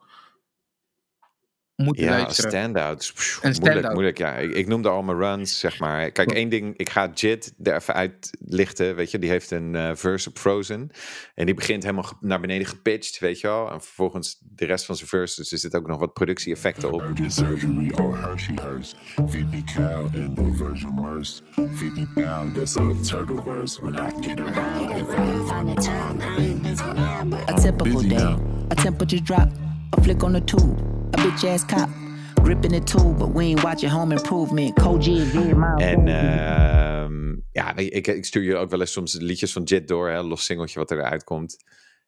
moeten 1.78 2.04
Ja, 2.04 2.10
luisteren? 2.10 2.52
standouts. 2.52 3.14
Pff, 3.14 3.36
Een 3.36 3.40
moeilijk, 3.42 3.66
standout. 3.72 3.94
moeilijk. 3.94 4.18
Ja, 4.18 4.34
ik, 4.36 4.52
ik 4.54 4.68
noemde 4.68 4.90
al 4.90 5.02
mijn 5.04 5.18
runs, 5.18 5.60
zeg 5.60 5.80
maar. 5.84 6.12
Kijk, 6.12 6.32
één 6.32 6.50
ding, 6.50 6.78
ik 6.78 6.90
ga 6.90 7.12
Jit 7.14 7.54
er 7.64 7.76
even 7.76 7.94
uitlichten, 7.94 8.96
weet 8.96 9.12
je. 9.12 9.20
Die 9.20 9.30
heeft 9.30 9.52
een 9.52 9.76
eh, 9.76 9.92
verse 9.94 10.30
op 10.30 10.38
Frozen. 10.38 10.90
En 11.36 11.46
die 11.46 11.56
begint 11.56 11.84
helemaal 11.84 12.12
naar 12.22 12.40
beneden 12.40 12.68
gepitcht, 12.68 13.20
weet 13.20 13.40
je 13.40 13.48
wel. 13.48 13.72
En 13.72 13.82
vervolgens 13.82 14.38
de 14.56 14.66
rest 14.66 14.86
van 14.86 14.96
zijn 14.96 15.10
verse, 15.10 15.42
dus 15.42 15.52
er 15.52 15.58
zitten 15.58 15.80
ook 15.80 15.88
nog 15.88 16.00
wat 16.00 16.14
productie-effecten 16.14 16.92
op. 16.92 17.02
Oh 17.02 18.24
Hershey 18.24 18.56
hurts. 18.62 18.96
50 19.16 19.64
cal 19.76 20.10
in 20.14 20.34
the 20.36 20.54
Virgin 20.56 20.94
Merce. 21.02 21.42
50 21.52 22.14
pound, 22.14 22.56
that's 22.56 22.78
a 22.78 22.82
typical 27.56 28.08
day. 28.08 28.38
A 28.72 28.76
temperature 28.76 29.22
drop. 29.22 29.67
A 29.96 30.02
flick 30.02 30.24
on 30.24 30.34
the 30.34 30.44
tube. 30.44 30.80
A 31.18 31.22
bitch 31.22 31.44
ass 31.44 31.66
cop. 31.66 31.90
Gripping 32.44 32.72
the 32.72 32.84
tube, 32.84 33.18
but 33.18 33.34
we 33.34 33.46
ain't 33.46 33.64
watching 33.64 33.90
home 33.90 34.12
improvement. 34.12 34.76
Cold 34.76 35.04
G, 35.04 35.08
my 35.34 35.76
En 35.76 36.08
ehm, 36.08 37.36
ja, 37.52 37.76
ik, 37.76 38.08
ik 38.08 38.26
stuur 38.26 38.44
je 38.44 38.56
ook 38.56 38.70
wel 38.70 38.80
eens 38.80 38.92
soms 38.92 39.14
liedjes 39.14 39.54
van 39.54 39.64
Jit 39.64 39.88
door, 39.88 40.10
hè, 40.10 40.22
los 40.22 40.46
singeltje 40.46 40.80
wat 40.80 40.92
eruit 40.92 41.24
komt. 41.24 41.58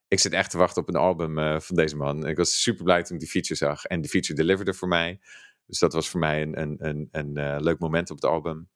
Ik 0.08 0.20
zit 0.20 0.34
echt 0.34 0.52
te 0.52 0.58
wachten 0.58 0.82
op 0.82 0.88
een 0.88 0.96
album 0.96 1.40
eh, 1.40 1.60
van 1.60 1.76
deze 1.76 1.96
man. 1.96 2.28
Ik 2.28 2.38
was 2.38 2.62
super 2.62 2.84
blij 2.84 3.04
toen 3.04 3.14
ik 3.14 3.22
die 3.22 3.30
feature 3.30 3.56
zag. 3.56 3.86
En 3.86 4.02
die 4.02 4.10
feature 4.10 4.40
deliverde 4.40 4.74
voor 4.74 4.88
mij. 4.88 5.20
Dus 5.66 5.80
dat 5.80 5.94
was 5.94 6.10
voor 6.10 6.20
mij 6.20 6.42
een, 6.42 6.62
een, 6.62 6.76
een, 6.80 7.08
een 7.12 7.38
eh, 7.38 7.56
leuk 7.60 7.80
moment 7.80 8.10
op 8.10 8.16
het 8.16 8.26
album. 8.26 8.70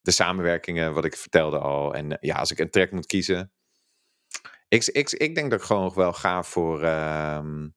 De 0.00 0.10
samenwerkingen, 0.10 0.94
wat 0.94 1.04
ik 1.04 1.16
vertelde 1.16 1.58
al. 1.58 1.94
En 1.94 2.12
eh, 2.12 2.18
ja, 2.20 2.36
als 2.36 2.50
ik 2.50 2.58
een 2.58 2.70
track 2.70 2.90
moet 2.90 3.06
kiezen. 3.06 3.52
Ik, 4.68 4.84
ik, 4.84 5.10
ik 5.10 5.34
denk 5.34 5.50
dat 5.50 5.60
ik 5.60 5.66
gewoon 5.66 5.82
nog 5.82 5.94
wel 5.94 6.12
ga 6.12 6.42
voor, 6.42 6.82
ehm, 6.82 7.68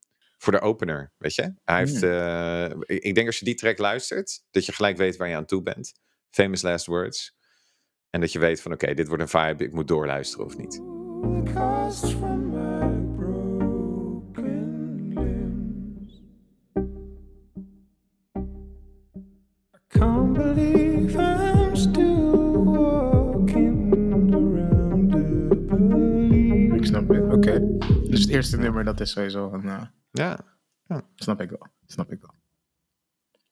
voor 0.44 0.52
de 0.52 0.60
opener, 0.60 1.12
weet 1.18 1.34
je. 1.34 1.54
Hij 1.64 1.78
heeft, 1.78 2.02
eh, 2.02 2.64
ik 2.64 3.02
ik 3.02 3.14
denk 3.14 3.26
als 3.26 3.38
je 3.38 3.44
die 3.44 3.54
track 3.54 3.78
luistert, 3.78 4.44
dat 4.50 4.66
je 4.66 4.72
gelijk 4.72 4.96
weet 4.96 5.16
waar 5.16 5.28
je 5.28 5.36
aan 5.36 5.44
toe 5.44 5.62
bent. 5.62 5.92
Famous 6.30 6.62
Last 6.62 6.86
Words. 6.86 7.36
En 8.10 8.20
dat 8.20 8.32
je 8.32 8.38
weet 8.38 8.60
van, 8.60 8.72
oké, 8.72 8.94
dit 8.94 9.08
wordt 9.08 9.22
een 9.22 9.28
vibe, 9.28 9.64
ik 9.64 9.72
moet 9.72 9.88
doorluisteren 9.88 10.46
of 10.46 10.56
niet. 10.56 10.74
Ik 26.74 26.84
snap 26.84 27.08
het, 27.08 27.32
oké. 27.32 27.78
Dus 28.08 28.20
het 28.20 28.30
eerste 28.30 28.56
nummer, 28.56 28.84
dat 28.84 29.00
is 29.00 29.10
sowieso 29.10 29.52
een... 29.52 29.68
eh, 29.68 29.82
Ja, 30.16 30.38
snap 31.14 31.40
ik 31.40 31.50
wel, 31.50 31.66
snap 31.86 32.12
ik 32.12 32.20
wel. 32.20 32.34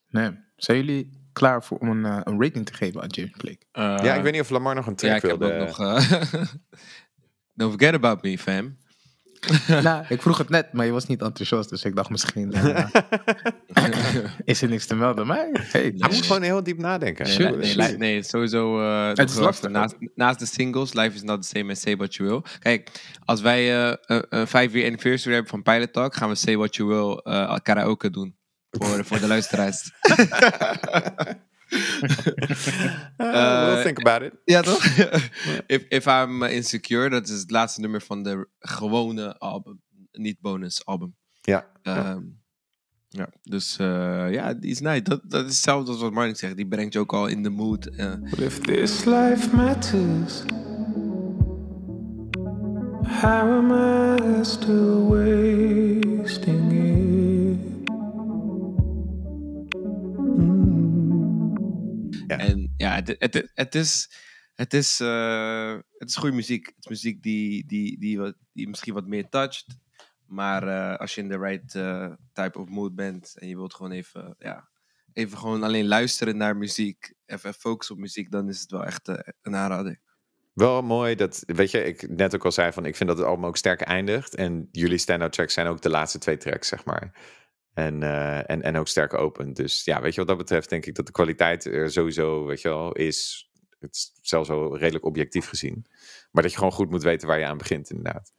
Nee, 0.09 0.39
zijn 0.57 0.77
jullie 0.79 1.29
klaar 1.33 1.65
voor 1.65 1.79
om 1.79 1.89
een, 1.89 2.05
eh, 2.05 2.21
een 2.25 2.43
rating 2.43 2.67
te 2.67 2.75
geven 2.75 3.03
aan 3.03 3.09
James 3.09 3.31
Blake? 3.37 3.67
ja 4.05 4.15
ik 4.15 4.23
weet 4.23 4.33
niet 4.33 4.41
of 4.41 4.51
Lamar 4.51 4.75
nog 4.75 4.87
een 4.87 4.93
Ja, 4.93 4.97
track 4.99 5.17
ik 5.23 5.31
heb 5.31 5.39
wilde. 5.39 5.61
ook 5.61 5.67
nog... 5.79 5.81
eh, 5.81 6.43
Don't 7.55 7.71
forget 7.73 7.95
about 7.95 8.23
me, 8.23 8.39
fam. 8.39 8.79
nou, 9.83 10.05
ik 10.09 10.23
vroeg 10.23 10.39
het 10.39 10.49
net, 10.49 10.73
maar 10.73 10.87
je 10.87 10.93
was 10.93 11.07
niet 11.07 11.21
enthousiast, 11.23 11.69
dus 11.69 11.85
ik 11.85 11.97
dacht 11.97 12.11
misschien 12.11 12.53
eh, 12.53 12.85
is 14.45 14.63
er 14.63 14.69
niks 14.69 14.87
te 14.87 14.95
melden. 14.95 15.27
Maar 15.27 15.47
hey, 15.53 15.83
Hij 15.83 16.09
moet 16.11 16.23
gewoon 16.23 16.43
heel 16.43 16.63
diep 16.63 16.79
nadenken. 16.79 17.25
Nee, 17.25 17.35
Sure, 17.35 17.57
nee, 17.57 17.71
sure. 17.71 17.91
li- 17.91 17.97
nee, 17.97 18.23
sowieso. 18.23 18.81
eh, 18.81 19.09
Het 19.09 19.29
is 19.29 19.35
wel 19.35 19.45
lastig 19.45 19.71
Naast, 19.71 19.95
naast 20.15 20.39
de 20.39 20.47
singles, 20.47 20.93
Life 20.93 21.15
is 21.17 21.23
not 21.23 21.43
the 21.43 21.49
same 21.59 21.71
as 21.73 21.81
Say 21.81 21.97
What 21.97 22.15
You 22.15 22.29
Will. 22.29 22.43
Kijk, 22.59 22.91
als 23.25 23.41
wij 23.41 23.87
eh, 23.89 23.95
een 24.07 24.27
een 24.29 24.47
vijf 24.47 24.73
year 24.73 24.87
anniversary 24.87 25.35
hebben 25.35 25.51
van 25.51 25.63
Pilot 25.63 25.93
Talk, 25.93 26.15
gaan 26.15 26.29
we 26.29 26.35
Say 26.35 26.57
What 26.57 26.77
You 26.77 26.89
Will 26.89 27.21
eh, 27.33 27.57
karaoke 27.63 28.11
doen. 28.11 28.37
Voor, 28.71 29.05
voor 29.05 29.21
de 29.21 29.27
luisteraars. 29.27 29.91
Uh, 31.73 33.65
we'll 33.67 33.83
think 33.83 33.99
about 33.99 34.23
it. 34.23 34.33
ja, 34.45 34.63
toch? 34.63 34.85
if, 35.67 35.85
if 35.89 36.07
I'm 36.07 36.43
insecure, 36.43 37.11
dat 37.11 37.29
is 37.29 37.41
het 37.41 37.51
laatste 37.51 37.81
nummer 37.81 38.01
van 38.03 38.23
de 38.23 38.49
gewone 38.59 39.39
album. 39.39 39.81
Niet 40.13 40.41
bonus 40.41 40.87
album. 40.87 41.15
Ja. 41.41 41.67
Ehm, 41.83 42.21
ja, 43.09 43.29
dus 43.43 43.77
eh, 43.79 44.33
ja, 44.33 44.55
die 44.55 44.71
is 44.71 44.81
nice. 44.81 45.03
Dat, 45.03 45.21
dat 45.25 45.41
is 45.45 45.51
hetzelfde 45.51 45.91
als 45.91 46.01
wat 46.01 46.13
Marnik 46.13 46.37
zegt. 46.37 46.57
Die 46.57 46.67
brengt 46.69 46.93
je 46.93 46.99
ook 46.99 47.13
al 47.13 47.27
in 47.27 47.43
de 47.43 47.51
mood. 47.51 47.87
eh. 47.87 48.13
But 48.31 48.39
if 48.41 48.59
this 48.59 49.05
life 49.05 49.57
matters, 49.57 50.43
how 53.21 53.51
am 53.51 53.71
I 53.73 54.45
still 54.45 55.01
wasting 55.09 56.73
it? 56.73 57.02
Het, 63.55 63.75
is, 63.75 64.11
het 64.55 64.75
is, 64.75 65.01
eh, 65.01 65.77
het 65.99 66.09
is 66.09 66.17
goede 66.17 66.37
muziek. 66.37 66.67
Het 66.67 66.77
is 66.79 66.89
muziek 66.89 67.23
die, 67.23 67.67
die, 67.67 67.99
die, 67.99 68.19
wat, 68.19 68.35
die 68.53 68.69
misschien 68.69 68.95
wat 68.95 69.07
meer 69.07 69.29
toucht. 69.29 69.67
Maar 70.27 70.69
eh, 70.69 70.99
als 70.99 71.15
je 71.15 71.21
in 71.21 71.29
de 71.29 71.39
right 71.39 71.75
eh, 71.75 72.13
type 72.33 72.59
of 72.59 72.69
mood 72.69 72.95
bent 72.95 73.35
en 73.39 73.49
je 73.49 73.57
wilt 73.57 73.75
gewoon 73.75 73.93
even, 73.93 74.35
ja, 74.39 74.69
even 75.13 75.39
gewoon 75.39 75.63
alleen 75.63 75.87
luisteren 75.87 76.37
naar 76.37 76.57
muziek, 76.57 77.15
even 77.27 77.55
focussen 77.55 77.95
op 77.95 78.01
muziek, 78.01 78.31
dan 78.31 78.49
is 78.49 78.61
het 78.61 78.71
wel 78.71 78.85
echt 78.85 79.09
een 79.43 79.57
aanrader. 79.57 80.01
Wel 80.53 80.83
mooi 80.83 81.15
dat, 81.15 81.43
weet 81.47 81.71
je, 81.71 81.85
ik 81.85 82.09
net 82.09 82.35
ook 82.35 82.45
al 82.45 82.53
zei 82.53 82.73
van, 82.73 82.85
ik 82.85 82.97
vind 82.97 83.09
dat 83.09 83.19
het 83.19 83.27
album 83.27 83.47
ook 83.47 83.57
sterk 83.57 83.81
eindigt. 83.81 84.35
En 84.35 84.69
jullie 84.71 84.99
stand-out 84.99 85.33
tracks 85.33 85.55
zijn 85.55 85.67
ook 85.67 85.83
de 85.83 85.91
laatste 85.91 86.19
twee 86.19 86.37
tracks, 86.37 86.69
zeg 86.69 86.85
maar. 86.85 87.13
En, 87.75 88.03
eh, 88.03 88.51
en, 88.51 88.63
en 88.63 88.77
ook 88.77 88.89
sterk 88.89 89.15
open. 89.15 89.53
Dus 89.53 89.85
ja, 89.85 90.01
weet 90.01 90.13
je, 90.13 90.19
wat 90.19 90.29
dat 90.29 90.37
betreft 90.37 90.69
denk 90.69 90.87
ik 90.87 90.95
dat 90.95 91.07
de 91.07 91.13
kwaliteit 91.13 91.65
er 91.65 91.91
sowieso, 91.91 92.45
weet 92.45 92.61
je 92.61 92.69
wel, 92.69 92.93
is. 92.93 93.47
Het 93.79 93.95
is 93.95 94.13
zelfs 94.23 94.49
wel 94.49 94.79
redelijk 94.79 95.05
objectief 95.05 95.47
gezien. 95.49 95.87
Maar 96.31 96.43
dat 96.43 96.53
je 96.53 96.59
gewoon 96.59 96.73
goed 96.73 96.91
moet 96.91 97.03
weten 97.03 97.29
waar 97.29 97.39
je 97.39 97.45
aan 97.47 97.59
begint, 97.59 97.91
inderdaad. 97.91 98.33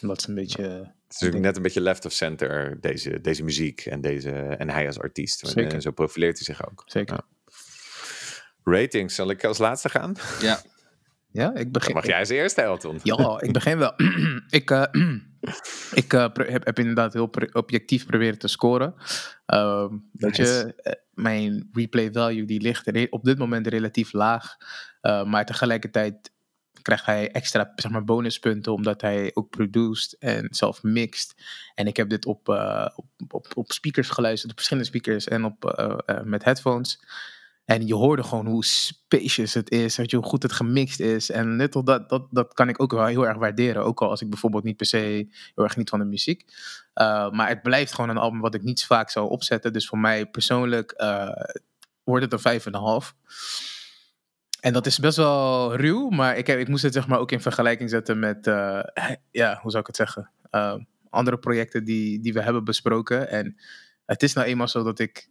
dat 0.00 0.18
is 0.18 0.26
een 0.26 0.34
beetje... 0.34 0.62
Het 0.62 1.18
is 1.18 1.18
natuurlijk 1.20 1.44
net 1.44 1.56
een 1.56 1.62
beetje 1.62 1.80
left 1.80 2.04
of 2.04 2.12
center, 2.12 2.80
deze, 2.80 3.20
deze 3.20 3.42
muziek 3.44 3.80
en, 3.80 4.00
deze, 4.00 4.30
en 4.30 4.70
hij 4.70 4.86
als 4.86 4.98
artiest. 5.00 5.42
En, 5.42 5.48
Zeker. 5.48 5.72
eh, 5.74 5.80
zo 5.80 5.90
profileert 5.90 6.36
hij 6.36 6.44
zich 6.44 6.70
ook. 6.70 6.82
Zeker. 6.86 7.14
Ja. 7.14 7.52
Ratings, 8.64 9.14
zal 9.14 9.30
ik 9.30 9.44
als 9.44 9.58
laatste 9.58 9.88
gaan? 9.88 10.14
Ja, 10.40 10.62
Ja, 11.32 11.48
ik 11.48 11.54
Dan 11.62 11.70
begin... 11.72 11.94
mag 11.94 12.06
jij 12.06 12.18
als 12.18 12.28
eerste, 12.28 12.62
Elton. 12.62 13.00
Ja, 13.02 13.40
ik 13.40 13.52
begin 13.52 13.78
wel. 13.78 13.92
ik 14.60 14.70
eh, 14.70 14.84
ik 15.94 16.12
eh, 16.12 16.20
heb, 16.20 16.64
heb 16.64 16.78
inderdaad 16.78 17.12
heel 17.12 17.30
objectief 17.52 18.06
proberen 18.06 18.38
te 18.38 18.48
scoren. 18.48 18.94
Ehm 19.46 19.96
Weet 20.20 20.36
je, 20.36 20.74
eh, 20.76 20.92
mijn 21.10 21.68
replay 21.72 22.12
value 22.12 22.44
die 22.44 22.60
ligt 22.60 23.10
op 23.10 23.24
dit 23.24 23.38
moment 23.38 23.66
relatief 23.66 24.12
laag. 24.12 24.56
Eh, 25.00 25.24
maar 25.24 25.46
tegelijkertijd 25.46 26.32
krijgt 26.82 27.06
hij 27.06 27.30
extra 27.30 27.72
zeg 27.74 27.90
maar, 27.90 28.04
bonuspunten 28.04 28.72
omdat 28.72 29.00
hij 29.00 29.30
ook 29.34 29.50
produced 29.50 30.18
en 30.18 30.46
zelf 30.50 30.82
mixt. 30.82 31.42
En 31.74 31.86
ik 31.86 31.96
heb 31.96 32.08
dit 32.08 32.26
op, 32.26 32.48
eh, 32.48 32.86
op, 32.94 33.06
op, 33.28 33.46
op 33.54 33.72
speakers 33.72 34.10
geluisterd, 34.10 34.50
op 34.50 34.56
verschillende 34.56 34.88
speakers 34.88 35.28
en 35.28 35.44
op, 35.44 35.90
met 36.24 36.44
headphones. 36.44 37.00
En 37.70 37.86
je 37.86 37.94
hoorde 37.94 38.22
gewoon 38.22 38.46
hoe 38.46 38.64
spacious 38.64 39.54
het 39.54 39.70
is, 39.70 39.96
weet 39.96 40.10
je, 40.10 40.16
hoe 40.16 40.26
goed 40.26 40.42
het 40.42 40.52
gemixt 40.52 41.00
is. 41.00 41.30
En 41.30 41.68
al 41.70 41.84
dat, 41.84 42.08
dat, 42.08 42.26
dat 42.30 42.54
kan 42.54 42.68
ik 42.68 42.82
ook 42.82 42.92
wel 42.92 43.06
heel 43.06 43.26
erg 43.26 43.36
waarderen. 43.36 43.84
Ook 43.84 44.00
al 44.02 44.10
als 44.10 44.20
ik 44.20 44.30
bijvoorbeeld 44.30 44.64
niet 44.64 44.76
per 44.76 44.86
se 44.86 44.96
heel 45.54 45.64
erg 45.64 45.76
niet 45.76 45.88
van 45.88 45.98
de 45.98 46.04
muziek. 46.04 46.44
Uh, 46.94 47.30
maar 47.30 47.48
het 47.48 47.62
blijft 47.62 47.94
gewoon 47.94 48.10
een 48.10 48.16
album 48.16 48.40
wat 48.40 48.54
ik 48.54 48.62
niet 48.62 48.84
vaak 48.84 49.10
zou 49.10 49.30
opzetten. 49.30 49.72
Dus 49.72 49.88
voor 49.88 49.98
mij 49.98 50.26
persoonlijk 50.26 50.94
uh, 50.96 51.30
wordt 52.04 52.24
het 52.24 52.32
een 52.32 52.38
vijf 52.38 52.66
en 54.60 54.72
dat 54.72 54.86
is 54.86 54.98
best 54.98 55.16
wel 55.16 55.76
ruw, 55.76 56.08
maar 56.08 56.36
ik, 56.36 56.46
heb, 56.46 56.58
ik 56.58 56.68
moest 56.68 56.82
het 56.82 56.92
zeg 56.92 57.06
maar 57.06 57.18
ook 57.18 57.32
in 57.32 57.40
vergelijking 57.40 57.90
zetten 57.90 58.18
met, 58.18 58.46
uh, 58.46 58.82
ja, 59.30 59.58
hoe 59.62 59.70
zou 59.70 59.82
ik 59.82 59.86
het 59.86 59.96
zeggen? 59.96 60.30
Andere 61.10 61.38
projecten 61.38 61.84
die, 61.84 62.20
die 62.20 62.32
we 62.32 62.42
hebben 62.42 62.64
besproken. 62.64 63.28
En 63.28 63.56
het 64.06 64.22
is 64.22 64.32
nou 64.32 64.46
eenmaal 64.46 64.68
zo 64.68 64.82
dat 64.82 64.98
ik 64.98 65.30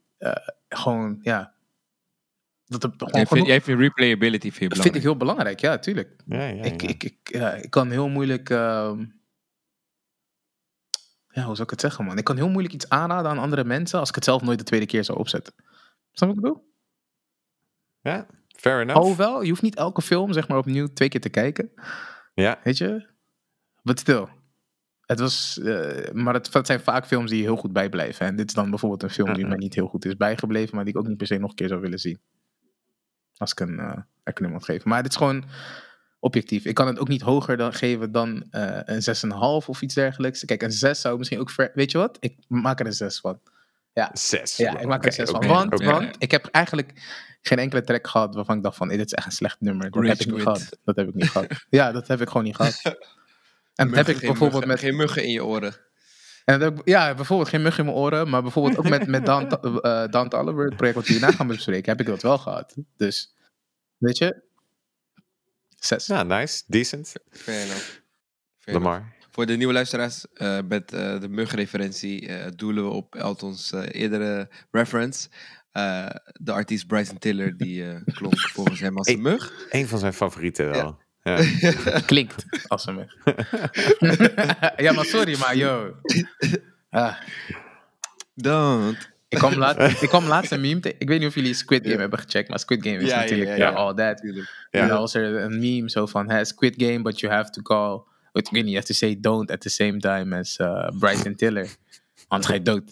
gewoon, 0.69 1.19
ja, 1.21 1.58
dat 2.69 2.84
het 2.84 2.93
jij, 2.97 3.25
vindt, 3.25 3.47
jij 3.47 3.62
vindt 3.62 3.82
replayability 3.82 4.51
veel 4.51 4.67
belangrijk? 4.67 4.82
vind 4.82 4.95
ik 4.95 5.01
heel 5.01 5.17
belangrijk, 5.17 5.60
ja, 5.60 5.77
tuurlijk. 5.77 6.15
Ja, 6.25 6.47
ja, 6.47 6.63
ik, 6.63 6.82
ja. 6.82 6.88
Ik, 6.88 7.03
ik, 7.03 7.17
ja, 7.23 7.53
ik 7.53 7.69
kan 7.69 7.89
heel 7.89 8.10
moeilijk... 8.10 8.49
Uh, 8.49 8.91
ja, 11.32 11.43
hoe 11.43 11.55
zou 11.55 11.62
ik 11.62 11.69
het 11.69 11.82
zeggen, 11.82 12.05
man? 12.05 12.17
Ik 12.17 12.23
kan 12.23 12.36
heel 12.36 12.49
moeilijk 12.49 12.73
iets 12.73 12.89
aanraden 12.89 13.32
aan 13.32 13.38
andere 13.38 13.63
mensen 13.63 13.99
als 13.99 14.10
ik 14.10 14.15
het 14.15 14.23
zelf 14.23 14.41
nooit 14.41 14.58
de 14.58 14.63
tweede 14.63 14.86
keer 14.86 15.03
zou 15.03 15.17
opzetten. 15.17 15.53
Snap 16.12 16.29
wat 16.29 16.38
ik 16.38 16.43
bedoel? 16.43 16.67
Ja, 18.01 18.27
fair 18.55 18.82
enough. 18.82 19.01
Hoewel, 19.01 19.41
je 19.41 19.49
hoeft 19.49 19.62
niet 19.62 19.75
elke 19.75 20.01
film 20.01 20.34
zeg 20.34 20.47
maar 20.47 20.58
opnieuw 20.58 20.88
twee 20.88 21.10
keer 21.10 21.21
te 21.21 21.29
kijken. 21.29 21.71
Ja. 22.34 22.60
Weet 22.63 22.77
je? 22.77 23.08
But 23.82 23.99
still. 23.99 24.27
Het 25.05 25.19
was, 25.19 25.60
uh, 25.62 26.12
maar 26.12 26.34
het, 26.34 26.53
het, 26.53 26.65
zijn 26.65 26.79
vaak 26.79 27.05
films 27.05 27.29
die 27.29 27.41
heel 27.41 27.55
goed 27.55 27.73
bijblijven. 27.73 28.25
En 28.25 28.36
dit 28.36 28.47
is 28.47 28.53
dan 28.53 28.69
bijvoorbeeld 28.69 29.03
een 29.03 29.10
film 29.10 29.34
die 29.34 29.45
mij 29.45 29.58
niet 29.58 29.75
heel 29.75 29.88
goed 29.88 30.05
is 30.05 30.17
bijgebleven, 30.17 30.75
maar 30.75 30.84
die 30.84 30.93
ik 30.93 30.99
ook 30.99 31.08
niet 31.08 31.17
per 31.17 31.27
se 31.27 31.38
nog 31.38 31.49
een 31.49 31.55
keer 31.55 31.67
zou 31.67 31.82
willen 31.82 31.99
zien. 31.99 32.19
Als 33.39 33.52
ik 33.52 33.60
een 33.60 33.80
uh, 33.80 33.91
acronym 34.23 34.54
moet 34.54 34.65
geven. 34.65 34.89
Maar 34.89 35.04
dit 35.04 35.12
is 35.12 35.17
gewoon 35.17 35.43
objectief. 36.19 36.65
Ik 36.65 36.73
kan 36.73 36.88
het 36.88 36.99
ook 36.99 37.08
niet 37.08 37.21
hoger 37.21 37.58
dan 37.58 37.73
geven 37.73 38.12
dan 38.12 38.43
uh, 38.52 38.80
een 38.84 39.02
6,5 39.32 39.67
of 39.67 39.82
iets 39.82 39.93
dergelijks. 39.93 40.45
Kijk, 40.45 40.62
een 40.62 40.71
6 40.71 41.02
zou 41.02 41.17
misschien 41.17 41.39
ook 41.39 41.49
ver... 41.49 41.71
Weet 41.73 41.91
je 41.91 41.97
wat? 41.97 42.17
Ik 42.19 42.36
maak 42.47 42.80
er 42.80 42.86
een 42.86 42.93
6 42.93 43.19
van. 43.19 43.39
Ja, 43.93 44.10
6. 44.13 44.58
Ja, 44.58 44.80
ik 44.80 44.88
maak 44.88 45.02
er 45.02 45.08
een 45.08 45.13
6 45.13 45.30
van. 45.30 45.47
Want, 45.47 45.73
okay. 45.73 45.88
want 45.88 46.15
ik 46.17 46.32
heb 46.32 46.45
eigenlijk 46.45 46.91
geen 47.41 47.60
enkele 47.60 47.84
track 47.84 48.08
gehad 48.08 48.36
waarvan 48.36 48.58
ik 48.58 48.63
dacht 48.63 48.78
van, 48.78 48.88
hey, 48.88 48.97
dit 48.97 49.06
is 49.06 49.13
echt 49.13 49.25
een 49.25 49.32
slecht 49.32 49.62
nummer. 49.62 49.91
Dat 49.91 50.04
Rage 50.04 50.08
heb 50.10 50.19
ik 50.19 50.32
niet 50.34 50.41
gehad. 50.41 50.78
Dat 50.84 50.95
heb 50.95 51.08
ik 51.08 51.13
niet 51.13 51.30
gehad. 51.30 51.65
Ja, 51.69 51.91
dat 51.91 52.08
heb 52.08 52.21
ik 52.21 52.28
gewoon 52.28 52.43
niet 52.43 52.56
gehad. 52.56 52.82
En 53.75 53.95
heb 53.95 54.08
ik 54.08 54.19
bijvoorbeeld 54.19 54.52
muggen, 54.52 54.67
met... 54.67 54.80
Geen 54.80 54.95
muggen 54.95 55.23
in 55.23 55.32
je 55.32 55.45
oren. 55.45 55.75
En 56.49 56.59
dat, 56.59 56.81
ja, 56.83 57.13
bijvoorbeeld 57.13 57.49
geen 57.49 57.62
mug 57.62 57.77
in 57.77 57.85
mijn 57.85 57.97
oren, 57.97 58.29
maar 58.29 58.41
bijvoorbeeld 58.41 58.77
ook 58.77 58.89
met, 58.89 59.07
met 59.07 59.25
Dan, 59.25 59.59
uh, 59.62 60.07
Dan 60.15 60.29
Toliver, 60.29 60.65
het 60.65 60.75
project 60.75 60.95
wat 60.95 61.07
we 61.07 61.13
hierna 61.13 61.31
gaan 61.31 61.47
bespreken, 61.47 61.91
heb 61.91 61.99
ik 61.99 62.05
dat 62.05 62.21
wel 62.21 62.38
gehad. 62.38 62.75
Dus, 62.97 63.35
weet 63.97 64.17
je, 64.17 64.43
zes. 65.69 66.05
Ja, 66.05 66.23
nice, 66.23 66.63
decent. 66.67 67.13
Fair 67.29 67.63
enough. 67.63 67.99
Fair 68.57 68.77
Lamar. 68.77 69.13
Voor 69.32 69.45
de 69.45 69.55
nieuwe 69.55 69.74
luisteraars, 69.74 70.26
uh, 70.34 70.59
met 70.67 70.93
uh, 70.93 71.19
de 71.19 71.30
mugreferentie 71.30 72.28
uh, 72.28 72.45
doelen 72.55 72.84
we 72.84 72.89
op 72.89 73.15
Eltons 73.15 73.71
eerdere 73.71 74.49
reference. 74.71 75.30
de 76.34 76.51
artiest 76.51 76.88
Bryson 76.88 77.17
Tiller, 77.17 77.57
die 77.57 78.03
klonk 78.03 78.39
volgens 78.39 78.80
hem 78.80 78.97
als 78.97 79.07
een 79.07 79.21
mug. 79.21 79.67
Een 79.69 79.88
van 79.88 79.99
zijn 79.99 80.13
favorieten 80.13 80.69
wel. 80.69 80.86
Ja. 80.86 80.97
Ja. 81.30 81.99
Klinkt 82.11 82.45
als 82.67 82.88
een 82.88 82.97
ja, 84.86 84.91
maar 84.91 85.05
sorry, 85.05 85.38
maar 85.39 85.55
yo. 85.55 85.95
Ah. 86.89 87.15
Don't. 88.36 89.09
Ik 89.27 89.38
kwam, 89.38 89.53
laat, 89.53 90.01
ik 90.01 90.09
kwam 90.09 90.25
laatst 90.25 90.51
een 90.51 90.61
meme 90.61 90.95
Ik 90.97 91.07
weet 91.07 91.19
niet 91.19 91.27
of 91.27 91.36
jullie 91.36 91.53
Squid 91.53 91.80
Game 91.80 91.89
yeah. 91.89 92.01
hebben 92.01 92.19
gecheckt, 92.19 92.49
maar 92.49 92.59
Squid 92.59 92.84
Game 92.84 92.97
is 92.97 93.09
ja, 93.09 93.19
natuurlijk 93.19 93.49
ja, 93.49 93.55
ja, 93.55 93.69
ja, 93.69 93.75
all 93.75 93.93
that. 93.93 94.21
En 94.71 94.88
dan 94.88 94.99
was 94.99 95.13
er 95.13 95.36
een 95.36 95.59
meme 95.59 95.89
zo 95.89 96.05
van, 96.05 96.30
hey, 96.30 96.45
Squid 96.45 96.73
Game, 96.77 97.01
but 97.01 97.19
you 97.19 97.34
have 97.34 97.49
to 97.49 97.61
call... 97.61 98.01
Ik 98.34 98.49
weet 98.49 98.63
niet, 98.63 98.63
you 98.63 98.75
have 98.75 98.88
to 98.88 98.93
say 98.93 99.19
don't 99.19 99.51
at 99.51 99.61
the 99.61 99.69
same 99.69 99.97
time 99.97 100.38
as 100.38 100.57
uh, 100.57 100.88
Bryson 100.99 101.36
Tiller. 101.36 101.67
Anders 102.27 102.49
ga 102.49 102.53
je 102.53 102.61
dood. 102.61 102.84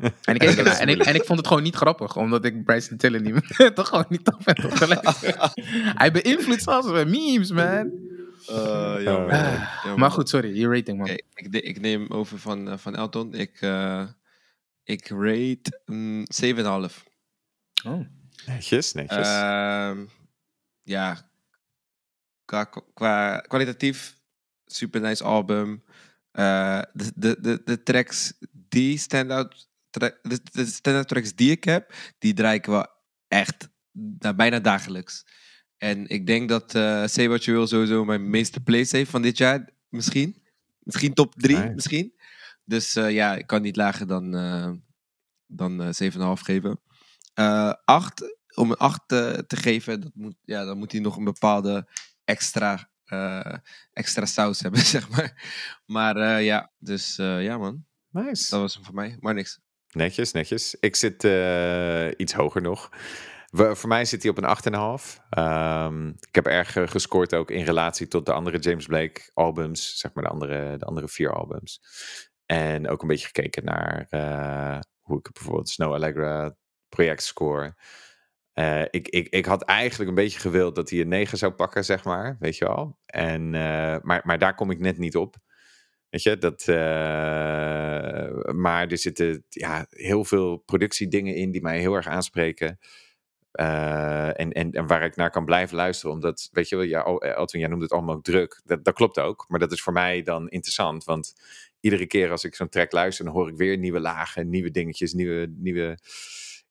En 0.00 0.34
ik, 0.34 0.40
keek 0.40 0.56
ernaar 0.56 0.78
en, 0.78 0.88
ik, 0.88 1.02
en 1.02 1.14
ik 1.14 1.24
vond 1.24 1.38
het 1.38 1.48
gewoon 1.48 1.62
niet 1.62 1.74
grappig, 1.74 2.16
omdat 2.16 2.44
ik 2.44 2.64
Bryson 2.64 2.96
Tiller 2.96 3.20
niet 3.20 3.32
meer, 3.32 3.74
toch 3.74 3.88
gewoon 3.88 4.06
niet 4.08 4.24
tof 4.24 4.36
vind. 4.38 4.78
gelijk. 4.78 5.08
Hij 5.98 6.12
beïnvloedt 6.12 6.62
zelfs 6.62 6.90
met 6.90 7.08
memes, 7.08 7.50
man. 7.50 7.92
Eh, 8.46 9.04
man. 9.04 9.98
Maar 9.98 10.10
goed, 10.10 10.28
sorry, 10.28 10.58
je 10.58 10.68
rating, 10.68 10.98
man. 10.98 11.08
Ik, 11.08 11.46
ik 11.50 11.80
neem 11.80 12.06
over 12.08 12.38
van, 12.38 12.68
eh, 12.68 12.78
van 12.78 12.96
Elton. 12.96 13.34
Ik, 13.34 13.60
eh, 13.60 14.08
ik 14.84 15.08
rate 15.08 15.80
mm, 15.86 16.24
7,5. 16.34 17.04
Oh. 17.84 18.06
Netjes, 18.46 18.92
netjes. 18.92 19.26
Ehm, 19.26 20.04
ja, 20.82 21.30
qua, 22.44 22.64
qua 22.94 23.38
kwalitatief, 23.38 24.16
super 24.66 25.00
nice 25.00 25.24
album. 25.24 25.84
Eh, 26.32 26.82
de, 26.92 27.12
de, 27.14 27.40
de, 27.40 27.62
de 27.64 27.82
tracks 27.82 28.32
die 28.50 28.98
stand-out 28.98 29.70
de, 30.00 30.40
de 30.52 30.66
stand-out 30.66 31.08
tracks 31.08 31.34
die 31.34 31.50
ik 31.50 31.64
heb, 31.64 31.94
die 32.18 32.34
draai 32.34 32.58
ik 32.58 32.66
wel 32.66 32.86
echt 33.28 33.68
nou, 33.92 34.34
bijna 34.34 34.60
dagelijks. 34.60 35.24
En 35.76 36.08
ik 36.08 36.26
denk 36.26 36.48
dat 36.48 36.74
eh 36.74 37.06
Say 37.06 37.28
What 37.28 37.44
You 37.44 37.56
Will 37.56 37.66
sowieso 37.66 38.04
mijn 38.04 38.30
meeste 38.30 38.60
plays 38.60 38.92
heeft 38.92 39.10
van 39.10 39.22
dit 39.22 39.38
jaar. 39.38 39.68
Misschien. 39.88 40.42
Misschien 40.78 41.14
top 41.14 41.34
3, 41.34 41.56
Nice. 41.56 41.72
misschien. 41.74 42.14
Dus 42.64 42.96
eh, 42.96 43.10
ja, 43.10 43.34
ik 43.36 43.46
kan 43.46 43.62
niet 43.62 43.76
lager 43.76 44.06
dan, 44.06 44.34
eh 44.34 44.70
dan 45.46 45.82
eh 45.82 46.12
7,5 46.12 46.20
geven. 46.42 46.80
Eh 47.34 47.72
8, 47.84 48.36
om 48.54 48.70
een 48.70 48.76
8 48.76 49.08
te, 49.08 49.44
geven, 49.46 50.00
dat 50.00 50.14
moet, 50.14 50.36
ja, 50.44 50.64
dan 50.64 50.78
moet 50.78 50.92
hij 50.92 51.00
nog 51.00 51.16
een 51.16 51.24
bepaalde 51.24 51.88
extra, 52.24 52.90
extra 53.92 54.26
saus 54.26 54.60
hebben, 54.60 54.80
zeg 54.94 55.08
maar. 55.08 55.42
Maar 55.86 56.42
ja, 56.42 56.72
dus 56.78 57.16
ja 57.16 57.58
man, 57.58 57.84
nice. 58.10 58.50
dat 58.50 58.60
was 58.60 58.74
hem 58.74 58.84
voor 58.84 58.94
mij. 58.94 59.16
Maar 59.20 59.34
niks. 59.34 59.60
Netjes, 59.92 60.32
netjes. 60.32 60.76
Ik 60.80 60.96
zit 60.96 61.24
eh, 61.24 62.08
iets 62.16 62.32
hoger 62.32 62.62
nog. 62.62 62.88
Voor 63.50 63.88
mij 63.88 64.04
zit 64.04 64.22
hij 64.22 64.30
op 64.30 64.38
een 64.38 64.98
8,5. 65.00 65.22
Ehm 65.30 66.08
ik 66.08 66.34
heb 66.34 66.46
erg 66.46 66.76
eh, 66.76 66.88
gescoord 66.88 67.34
ook 67.34 67.50
in 67.50 67.64
relatie 67.64 68.08
tot 68.08 68.26
de 68.26 68.32
andere 68.32 68.58
James 68.58 68.86
Blake 68.86 69.30
albums. 69.34 69.98
Zeg 69.98 70.12
maar 70.14 70.24
de 70.24 70.30
andere, 70.30 70.76
de 70.76 70.84
andere 70.84 71.08
vier 71.08 71.32
albums. 71.32 71.80
En 72.46 72.88
ook 72.88 73.02
een 73.02 73.08
beetje 73.08 73.26
gekeken 73.26 73.64
naar 73.64 74.06
eh, 74.08 74.80
hoe 75.00 75.18
ik 75.18 75.32
bijvoorbeeld 75.32 75.68
Snow 75.68 75.92
Allegra 75.92 76.56
project 76.88 77.22
score. 77.22 77.74
Ik, 78.90 79.08
ik, 79.08 79.28
ik 79.28 79.44
had 79.44 79.62
eigenlijk 79.62 80.08
een 80.08 80.16
beetje 80.16 80.38
gewild 80.38 80.74
dat 80.74 80.90
hij 80.90 81.00
een 81.00 81.08
9 81.08 81.38
zou 81.38 81.52
pakken, 81.52 81.84
zeg 81.84 82.04
maar. 82.04 82.36
Weet 82.38 82.56
je 82.56 82.64
wel. 82.64 82.98
En, 83.06 83.50
maar, 84.02 84.20
maar 84.24 84.38
daar 84.38 84.54
kom 84.54 84.70
ik 84.70 84.78
net 84.78 84.98
niet 84.98 85.16
op. 85.16 85.36
Weet 86.12 86.22
je, 86.22 86.38
dat. 86.38 86.60
eh, 86.68 86.74
maar 88.54 88.88
er 88.88 88.98
zitten 88.98 89.44
ja, 89.48 89.86
heel 89.90 90.24
veel 90.24 90.56
productiedingen 90.56 91.34
in 91.34 91.50
die 91.50 91.62
mij 91.62 91.78
heel 91.78 91.94
erg 91.94 92.06
aanspreken. 92.06 92.78
Eh, 93.52 94.40
en, 94.40 94.52
en, 94.52 94.72
en 94.72 94.86
waar 94.86 95.02
ik 95.04 95.16
naar 95.16 95.30
kan 95.30 95.44
blijven 95.44 95.76
luisteren. 95.76 96.14
Omdat, 96.14 96.48
weet 96.52 96.68
je 96.68 96.76
wel, 96.76 96.84
ja, 96.84 97.02
oh, 97.02 97.26
Elton, 97.26 97.60
jij 97.60 97.68
noemde 97.68 97.84
het 97.84 97.92
allemaal 97.92 98.14
ook 98.14 98.24
druk. 98.24 98.60
Dat, 98.64 98.84
dat 98.84 98.94
klopt 98.94 99.18
ook. 99.18 99.44
Maar 99.48 99.58
dat 99.58 99.72
is 99.72 99.82
voor 99.82 99.92
mij 99.92 100.22
dan 100.22 100.48
interessant. 100.48 101.04
Want 101.04 101.34
iedere 101.80 102.06
keer 102.06 102.30
als 102.30 102.44
ik 102.44 102.54
zo'n 102.54 102.68
track 102.68 102.92
luister, 102.92 103.24
dan 103.24 103.34
hoor 103.34 103.48
ik 103.48 103.56
weer 103.56 103.78
nieuwe 103.78 104.00
lagen, 104.00 104.50
nieuwe 104.50 104.70
dingetjes, 104.70 105.12
nieuwe. 105.12 105.52
nieuwe 105.56 105.98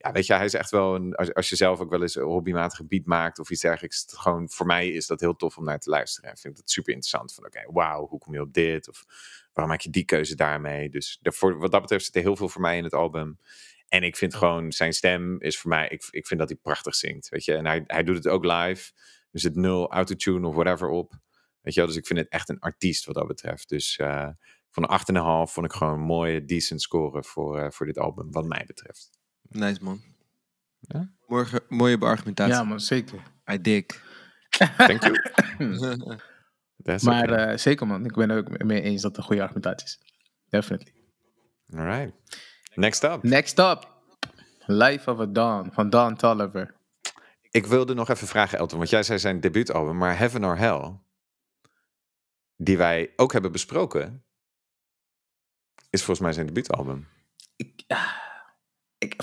ja, 0.02 0.12
weet 0.12 0.26
je, 0.26 0.34
hij 0.34 0.46
is 0.46 0.54
echt 0.54 0.72
wel 0.72 0.96
een. 0.96 1.16
Als, 1.16 1.34
als 1.34 1.50
je 1.50 1.56
zelf 1.56 1.80
ook 1.80 1.90
wel 1.90 2.02
eens 2.02 2.16
een 2.16 2.24
hobbymatige 2.24 2.86
beat 2.86 3.06
maakt 3.06 3.40
of 3.40 3.50
iets 3.50 3.62
dergelijks. 3.62 4.02
het 4.02 4.18
Gewoon, 4.18 4.50
voor 4.50 4.66
mij 4.66 4.90
is 4.90 5.08
dat 5.08 5.20
heel 5.20 5.36
tof 5.36 5.58
om 5.58 5.64
naar 5.64 5.80
te 5.80 5.90
luisteren. 5.90 6.30
En 6.30 6.38
vind 6.38 6.54
ik 6.54 6.60
dat 6.60 6.70
super 6.70 6.94
interessant. 6.94 7.34
Van 7.34 7.46
oké, 7.46 7.64
wauw, 7.72 8.08
hoe 8.08 8.20
kom 8.20 8.34
je 8.34 8.42
op 8.42 8.54
dit? 8.54 8.90
Of 8.90 9.06
waarom 9.54 9.74
maak 9.74 9.82
je 9.82 9.90
die 9.90 10.06
keuze 10.06 10.36
daarmee? 10.36 10.90
Dus 10.90 11.20
daarvoor, 11.22 11.60
wat 11.60 11.72
dat 11.72 11.82
betreft 11.82 12.06
zit 12.06 12.16
er 12.16 12.22
heel 12.22 12.36
veel 12.36 12.50
voor 12.50 12.62
mij 12.62 12.78
in 12.78 12.84
het 12.84 12.94
album. 12.94 13.40
En 13.88 14.04
ik 14.04 14.16
vind 14.16 14.36
gewoon, 14.36 14.72
zijn 14.72 14.94
stem 14.94 15.42
is 15.42 15.58
voor 15.58 15.70
mij, 15.70 15.88
ik, 15.88 16.08
ik 16.12 16.28
vind 16.28 16.40
dat 16.40 16.50
hij 16.50 16.58
prachtig 16.62 16.96
zingt. 16.96 17.30
Weet 17.30 17.46
je, 17.46 17.56
en 17.56 17.66
hij, 17.66 17.84
hij 17.88 18.04
doet 18.04 18.16
het 18.16 18.28
ook 18.28 18.46
live. 18.46 18.92
Er 19.32 19.40
zit 19.40 19.56
nul 19.56 19.92
autotune 19.92 20.48
of 20.48 20.56
whatever 20.56 20.90
op. 20.90 21.14
Weet 21.62 21.74
je 21.74 21.80
wel, 21.80 21.90
dus 21.90 21.98
ik 21.98 22.06
vind 22.06 22.20
het 22.20 22.30
echt 22.30 22.50
een 22.50 22.60
artiest 22.60 23.06
wat 23.06 23.16
dat 23.16 23.28
betreft. 23.28 23.70
Dus 23.70 23.98
eh, 23.98 24.30
van 24.70 24.92
een 24.92 25.00
8,5 25.48 25.52
vond 25.52 25.66
ik 25.66 25.74
gewoon 25.74 25.94
een 25.94 26.00
mooie, 26.00 26.46
decent 26.46 26.82
score 26.82 27.24
voor, 27.24 27.60
eh, 27.60 27.72
voor 27.72 27.86
dit 27.86 27.98
album, 27.98 28.32
wat 28.32 28.46
mij 28.46 28.64
betreft. 28.66 29.21
Nice 29.52 29.84
man. 29.84 30.02
Ja? 30.80 31.12
Morgen, 31.28 31.62
mooie 31.70 31.98
beargumentatie. 31.98 32.54
Ja, 32.54 32.64
man, 32.64 32.80
zeker. 32.80 33.20
I 33.52 33.62
dig. 33.62 33.86
Thank 34.78 35.04
you. 35.04 35.16
That's 36.84 37.04
Maar 37.04 37.24
okay. 37.24 37.52
eh, 37.52 37.58
zeker, 37.58 37.88
man. 37.88 38.06
Ik 38.06 38.14
ben 38.14 38.30
er 38.30 38.38
ook 38.38 38.64
mee 38.64 38.82
eens 38.82 39.02
dat 39.02 39.12
het 39.12 39.20
een 39.20 39.26
goede 39.26 39.42
argumentatie 39.42 39.88
is. 39.88 40.00
Definitely. 40.50 40.94
Alright. 41.76 42.14
Next 42.76 43.04
up. 43.04 43.24
Next 43.24 43.60
up. 43.60 43.90
Life 44.66 45.12
of 45.12 45.20
a 45.20 45.26
Dawn 45.26 45.70
van 45.72 45.90
Don 45.90 46.16
Tolliver. 46.16 46.74
Ik 47.52 47.66
wilde 47.66 47.94
nog 47.94 48.10
even 48.10 48.28
vragen, 48.28 48.58
Elton, 48.58 48.78
want 48.78 48.90
jij 48.90 49.04
zei 49.04 49.20
zijn 49.20 49.40
debuutalbum, 49.40 49.98
maar 49.98 50.18
Heaven 50.18 50.46
or 50.46 50.58
Hell, 50.58 50.94
die 52.56 52.78
wij 52.78 53.14
ook 53.16 53.32
hebben 53.32 53.52
besproken, 53.52 54.24
is 55.90 56.04
volgens 56.04 56.20
mij 56.20 56.34
zijn 56.34 56.46
debuutalbum. 56.46 57.08
Ik, 57.56 57.84
ah, 57.88 58.14
ik, 58.14 58.21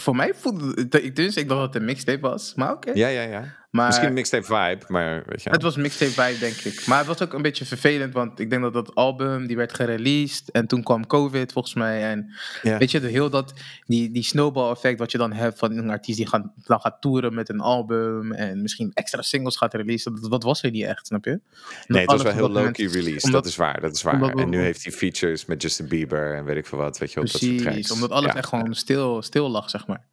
voor 0.01 0.17
mij 0.17 0.33
voelde 0.35 0.73
het... 0.75 0.95
Ik, 0.95 1.17
dus, 1.17 1.37
ik 1.37 1.49
dacht 1.49 1.61
dat 1.61 1.73
het 1.73 1.83
een 1.83 1.89
mixtape 1.89 2.21
was. 2.21 2.55
Maar 2.55 2.73
oké. 2.73 2.91
Ja, 2.95 3.09
ja, 3.09 3.23
ja. 3.23 3.57
Maar 3.69 3.87
Misschien 3.87 4.09
een 4.09 4.15
mixtape 4.15 4.45
vibe, 4.45 4.79
maar 4.87 5.23
weet 5.27 5.43
je. 5.43 5.51
het 5.51 5.63
was 5.63 5.77
mixtape 5.77 6.11
vibe, 6.11 6.39
denk 6.39 6.55
ik. 6.57 6.87
Maar 6.87 6.99
het 6.99 7.07
was 7.07 7.23
ook 7.23 7.33
een 7.33 7.43
beetje 7.43 7.65
vervelend, 7.65 8.13
want 8.15 8.41
ik 8.41 8.51
denk 8.51 8.63
dat 8.63 8.73
dat 8.73 8.95
album, 8.95 9.47
die 9.47 9.57
werd 9.57 9.75
gereleased. 9.75 10.51
En 10.51 10.67
toen 10.67 10.83
kwam 10.83 11.07
COVID, 11.07 11.53
volgens 11.53 11.75
mij. 11.75 12.03
En 12.11 12.35
Ja. 12.63 12.79
weet 12.79 12.91
je, 12.91 13.01
de, 13.01 13.09
heel 13.09 13.31
dat, 13.31 13.53
die, 13.87 14.11
die 14.11 14.23
snowball 14.23 14.71
effect 14.71 14.99
wat 14.99 15.13
je 15.13 15.19
dan 15.19 15.33
hebt 15.33 15.59
van 15.59 15.73
een 15.77 15.91
artiest 15.91 16.19
die 16.19 16.27
gaan, 16.27 16.53
dan 16.65 16.81
gaat 16.81 17.01
toeren 17.01 17.35
met 17.35 17.49
een 17.49 17.61
album. 17.61 18.33
En 18.33 18.63
misschien 18.63 18.91
extra 18.95 19.23
singles 19.23 19.57
gaat 19.57 19.75
releasen. 19.75 20.21
Dat, 20.21 20.31
dat 20.31 20.43
was 20.43 20.63
er 20.63 20.71
niet 20.71 20.85
echt, 20.85 21.07
snap 21.07 21.25
je? 21.25 21.41
Nee, 21.87 22.01
het 22.03 22.11
was 22.11 22.23
wel 22.23 22.33
op 22.33 22.39
heel 22.39 22.51
low-key 22.51 22.87
release. 22.87 23.27
omdat- 23.27 23.43
dat 23.43 23.47
is 23.53 23.57
waar, 23.57 23.81
dat 23.81 23.95
is 23.95 24.03
waar. 24.03 24.21
we- 24.21 24.43
en 24.43 24.49
nu 24.49 24.61
heeft 24.61 24.83
hij 24.85 24.93
features 24.93 25.45
met 25.45 25.63
Justin 25.63 25.89
Bieber 25.89 26.35
en 26.37 26.45
weet 26.45 26.57
ik 26.57 26.67
veel 26.67 26.79
wat, 26.79 26.99
weet 26.99 27.09
je 27.09 27.15
wel, 27.15 27.25
dat 27.25 27.33
soort 27.33 27.45
Precies, 27.45 27.63
tracks. 27.67 27.91
omdat 27.91 28.11
alles 28.11 28.31
Ja. 28.33 28.37
echt 28.37 28.49
gewoon 28.49 28.75
stil, 28.75 29.23
stil 29.23 29.51
lag, 29.51 29.71
zeg 29.71 29.87
maar. 29.87 30.05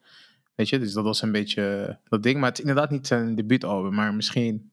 Weet 0.56 0.70
je, 0.70 0.80
dus 0.80 0.94
dat 0.94 1.04
was 1.04 1.22
een 1.22 1.32
beetje 1.32 1.98
dat 2.04 2.24
ding. 2.24 2.40
Maar 2.40 2.50
het 2.50 2.58
is 2.58 2.66
inderdaad 2.66 2.92
niet 2.92 3.08
zijn 3.08 3.36
debuutalbum, 3.36 3.94
maar 3.94 4.14
misschien... 4.14 4.72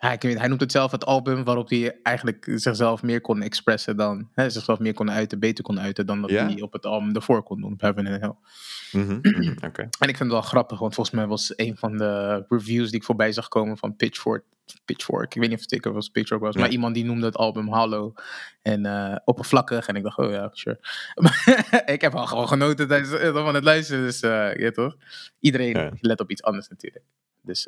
Ik 0.00 0.22
weet, 0.22 0.38
hij 0.38 0.48
noemt 0.48 0.60
het 0.60 0.72
zelf 0.72 0.90
het 0.90 1.04
album 1.04 1.44
waarop 1.44 1.68
hij 1.68 1.98
eigenlijk 2.02 2.52
zichzelf 2.54 3.02
meer 3.02 3.20
kon 3.20 3.42
expressen 3.42 3.96
dan... 3.96 4.28
Hè, 4.32 4.50
zichzelf 4.50 4.78
meer 4.78 4.94
kon 4.94 5.10
uiten, 5.10 5.38
beter 5.38 5.64
kon 5.64 5.80
uiten 5.80 6.06
dan 6.06 6.20
dat 6.20 6.30
Ja? 6.30 6.44
hij 6.46 6.60
op 6.60 6.72
het 6.72 6.86
album 6.86 7.14
ervoor 7.14 7.42
kon 7.42 7.60
doen, 7.60 7.72
op 7.72 7.80
Heaven 7.80 8.06
and 8.06 8.20
Hell. 8.20 8.34
Mhm, 9.02 9.18
mhm, 9.38 9.64
Oké. 9.64 9.82
En 9.82 10.08
ik 10.08 10.16
vind 10.16 10.18
het 10.18 10.28
wel 10.28 10.40
grappig, 10.40 10.78
want 10.78 10.94
volgens 10.94 11.16
mij 11.16 11.26
was 11.26 11.52
een 11.56 11.76
van 11.76 11.96
de 11.96 12.44
reviews 12.48 12.90
die 12.90 12.98
ik 12.98 13.04
voorbij 13.04 13.32
zag 13.32 13.48
komen 13.48 13.78
van 13.78 13.96
Pitchfork. 13.96 14.44
Pitchfork, 14.84 15.34
ik 15.34 15.40
weet 15.40 15.48
niet 15.48 15.54
of 15.58 15.60
het 15.60 15.70
zeker 15.70 15.92
was 15.92 16.08
Pitchfork 16.08 16.40
was, 16.40 16.56
maar 16.56 16.68
iemand 16.68 16.94
die 16.94 17.04
noemde 17.04 17.26
het 17.26 17.36
album 17.36 17.74
Hollow 17.74 18.16
en 18.62 18.86
eh, 18.86 19.16
oppervlakkig. 19.24 19.86
En 19.86 19.94
ik 19.96 20.02
dacht, 20.02 20.18
oh 20.18 20.30
ja, 20.30 20.48
sure. 20.52 20.78
Ik 21.94 22.00
heb 22.00 22.14
al 22.14 22.26
gewoon 22.26 22.48
genoten 22.48 22.88
tijdens 22.88 23.12
eh, 23.12 23.32
van 23.32 23.54
het 23.54 23.64
luisteren, 23.64 24.02
dus 24.02 24.20
ja 24.60 24.70
toch? 24.70 24.96
Iedereen 25.40 25.76
Ja. 25.76 25.90
let 26.00 26.20
op 26.20 26.30
iets 26.30 26.42
anders 26.42 26.68
natuurlijk. 26.68 27.04
Dus, 27.42 27.64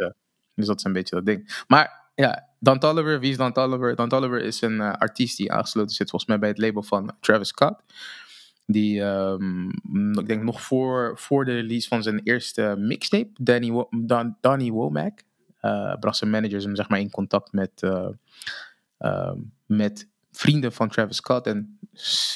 dus 0.54 0.66
dat 0.66 0.78
is 0.78 0.84
een 0.84 0.92
beetje 0.92 1.14
dat 1.14 1.26
ding. 1.26 1.62
Maar 1.66 2.06
ja, 2.20 2.48
Dan 2.58 2.78
Tolliver, 2.78 3.20
wie 3.20 3.30
is 3.30 3.36
Dan 3.36 3.52
Tolliver? 3.52 3.94
Dan 3.94 4.08
Tolliver 4.08 4.40
is 4.40 4.60
een 4.60 4.80
eh, 4.80 4.92
artiest 4.92 5.36
die 5.36 5.52
aangesloten 5.52 5.94
zit 5.94 6.10
volgens 6.10 6.30
mij 6.30 6.38
bij 6.38 6.48
het 6.48 6.58
label 6.58 6.82
van 6.82 7.16
Travis 7.20 7.48
Scott. 7.48 7.82
Die, 8.66 9.02
ehm, 9.02 9.68
ik 10.18 10.26
denk 10.26 10.42
nog 10.42 10.62
voor, 10.62 11.18
voor 11.18 11.44
de 11.44 11.52
release 11.52 11.88
van 11.88 12.02
zijn 12.02 12.20
eerste 12.22 12.74
mixtape, 12.78 13.30
Danny, 14.40 14.70
Womack, 14.70 15.22
eh, 15.60 15.94
bracht 16.00 16.16
zijn 16.16 16.30
managers 16.30 16.64
hem 16.64 16.76
zeg 16.76 16.88
maar 16.88 17.00
in 17.00 17.10
contact 17.10 17.52
met, 17.52 17.82
eh, 17.82 18.08
ehm, 18.98 19.38
met 19.66 20.08
vrienden 20.30 20.72
van 20.72 20.88
Travis 20.88 21.16
Scott. 21.16 21.46
En 21.46 21.78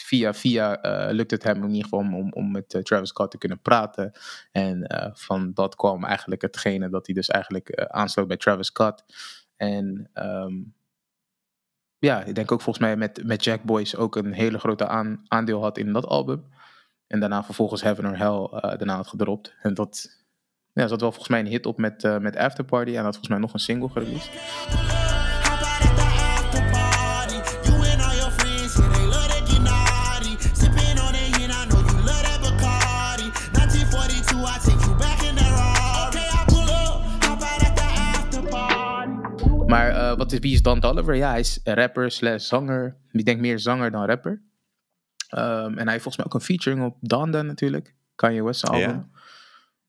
via 0.05 0.35
via 0.35 0.79
lukt 1.11 1.31
het 1.31 1.43
hem 1.43 1.63
in 1.63 1.69
ieder 1.69 1.83
geval 1.83 1.99
om, 1.99 2.15
om, 2.15 2.33
om 2.33 2.51
met 2.51 2.81
Travis 2.83 3.09
Scott 3.09 3.31
te 3.31 3.39
kunnen 3.39 3.61
praten. 3.61 4.13
En 4.53 4.85
van 5.15 5.51
dat 5.55 5.75
kwam 5.75 6.05
eigenlijk 6.05 6.43
hetgene 6.43 6.89
dat 6.89 7.07
hij 7.07 7.15
dus 7.15 7.29
eigenlijk 7.29 7.75
aansloot 7.75 8.29
bij 8.29 8.37
Travis 8.37 8.67
Scott. 8.67 9.05
En 9.63 10.11
ehm, 10.13 10.55
ja, 11.99 12.23
ik 12.23 12.35
denk 12.35 12.53
ook 12.53 12.61
volgens 12.61 12.85
mij 12.85 12.97
met, 12.97 13.25
met 13.25 13.45
Jack 13.45 13.63
Boys 13.63 13.97
ook 13.97 14.17
een 14.17 14.33
hele 14.33 14.59
grote 14.59 14.87
aan, 14.87 15.23
aandeel 15.29 15.61
had 15.61 15.79
in 15.79 15.93
dat 15.93 16.07
album. 16.07 16.45
En 17.07 17.21
daarna 17.21 17.45
vervolgens 17.45 17.83
Heaven 17.83 18.07
or 18.07 18.17
Hell 18.17 18.61
eh, 18.61 18.79
daarna 18.79 18.97
had 18.97 19.07
gedropt. 19.07 19.55
En 19.63 19.75
dat 19.75 20.25
ja, 20.73 20.87
zat 20.87 21.01
wel 21.01 21.11
volgens 21.11 21.29
mij 21.29 21.41
een 21.41 21.47
hit 21.47 21.67
op 21.67 21.79
met, 21.79 22.05
eh 22.05 22.19
met 22.19 22.37
Afterparty. 22.37 22.91
En 22.91 23.03
had 23.03 23.17
volgens 23.17 23.29
mij 23.29 23.39
nog 23.39 23.53
een 23.53 23.59
single 23.59 23.89
gereleased. 23.89 25.02
Eh, 40.13 40.19
wat 40.19 40.33
is, 40.33 40.39
wie 40.39 40.53
is 40.53 40.63
Dan 40.63 40.81
Tolliver? 40.81 41.15
Ja, 41.15 41.31
hij 41.31 41.41
is 41.41 41.61
rapper 41.65 42.11
slash 42.11 42.47
zanger. 42.47 42.97
Ik 43.11 43.25
denk 43.25 43.41
meer 43.41 43.59
zanger 43.59 43.91
dan 43.91 44.05
rapper. 44.07 44.43
Ehm, 45.29 45.45
en 45.71 45.83
hij 45.83 45.91
heeft 45.93 46.03
volgens 46.03 46.17
mij 46.17 46.27
ook 46.27 46.35
een 46.35 46.41
featuring 46.41 46.85
op 46.85 46.97
Donda 47.01 47.43
natuurlijk. 47.43 47.95
Kanye 48.15 48.45
West 48.45 48.67
album. 48.67 48.81
Ja. 48.81 49.09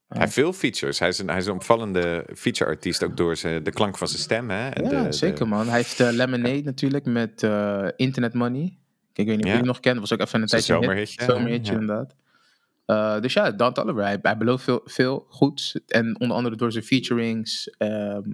Hij 0.07 0.21
heeft 0.21 0.33
veel 0.33 0.53
features. 0.53 0.99
Hij 0.99 1.07
is 1.07 1.19
een, 1.19 1.27
hij 1.27 1.37
is 1.37 1.45
een 1.45 1.53
opvallende 1.53 2.25
feature-artiest, 2.35 3.03
ook 3.03 3.17
door 3.17 3.35
zijn, 3.35 3.63
de 3.63 3.71
klank 3.71 3.97
van 3.97 4.07
zijn 4.07 4.21
stem. 4.21 4.49
Hè? 4.49 4.69
En 4.69 4.89
Ja, 4.89 5.03
de- 5.03 5.11
zeker 5.11 5.37
de- 5.39 5.45
man. 5.45 5.67
Hij 5.67 5.75
heeft 5.77 5.99
eh, 5.99 6.11
Lemonade 6.11 6.61
natuurlijk 6.63 7.05
met 7.05 7.43
eh, 7.43 7.87
Internet 7.95 8.33
Money. 8.33 8.77
Ik 9.13 9.25
weet 9.25 9.35
niet 9.35 9.37
of 9.39 9.43
Ja. 9.45 9.51
jullie 9.51 9.67
nog 9.67 9.79
kennen. 9.79 10.01
Dat 10.01 10.09
was 10.09 10.19
ook 10.19 10.25
even 10.27 10.41
een 10.41 10.47
tijdje 10.47 10.73
een 10.73 10.79
hit. 10.79 10.87
zomerhitje, 10.89 11.23
Zomerhitje 11.23 11.73
ja. 11.73 11.79
inderdaad. 11.79 12.15
Eh, 12.85 13.21
dus 13.21 13.33
ja, 13.33 13.51
Dan. 13.51 13.97
Hij, 13.97 14.19
hij 14.21 14.37
belooft 14.37 14.63
veel, 14.63 14.81
veel 14.85 15.25
goeds. 15.29 15.79
En 15.87 16.19
onder 16.19 16.37
andere 16.37 16.55
door 16.55 16.71
zijn 16.71 16.83
featurings. 16.83 17.69
ehm, 17.77 18.29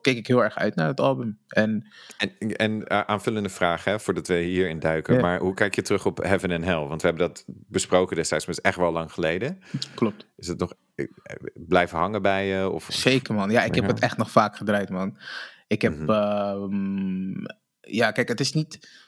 keek 0.00 0.16
ik 0.16 0.26
heel 0.26 0.42
erg 0.42 0.56
uit 0.56 0.74
naar 0.74 0.86
het 0.86 1.00
album. 1.00 1.38
En 1.48 1.86
En, 2.18 2.56
en 2.56 2.86
eh, 2.86 3.00
aanvullende 3.00 3.48
vraag, 3.48 3.84
hè, 3.84 4.00
voordat 4.00 4.26
we 4.26 4.34
hierin 4.34 4.78
duiken. 4.78 5.14
Ja. 5.14 5.20
Maar 5.20 5.38
hoe 5.40 5.54
kijk 5.54 5.74
je 5.74 5.82
terug 5.82 6.06
op 6.06 6.18
Heaven 6.22 6.50
and 6.50 6.64
Hell? 6.64 6.86
Want 6.86 7.02
we 7.02 7.08
hebben 7.08 7.26
dat 7.28 7.44
besproken 7.46 8.16
destijds, 8.16 8.46
maar 8.46 8.54
het 8.54 8.64
is 8.64 8.70
echt 8.70 8.80
wel 8.80 8.92
lang 8.92 9.12
geleden. 9.12 9.58
klopt. 9.94 10.26
Is 10.36 10.46
het 10.48 10.58
nog 10.58 10.72
eh, 10.94 11.06
blijven 11.54 11.98
hangen 11.98 12.22
bij 12.22 12.46
je? 12.46 12.70
Of, 12.70 12.86
Zeker 12.90 13.34
man. 13.34 13.50
Ja, 13.50 13.62
ik 13.64 13.74
heb 13.74 13.84
Ja. 13.84 13.90
het 13.90 14.00
echt 14.00 14.16
nog 14.16 14.30
vaak 14.30 14.56
gedraaid 14.56 14.88
man. 14.90 15.18
Ik 15.66 15.82
heb... 15.82 15.98
Mhm. 15.98 16.10
ehm, 16.10 17.44
ja, 17.80 18.10
kijk, 18.10 18.28
het 18.28 18.40
is 18.40 18.52
niet... 18.52 19.06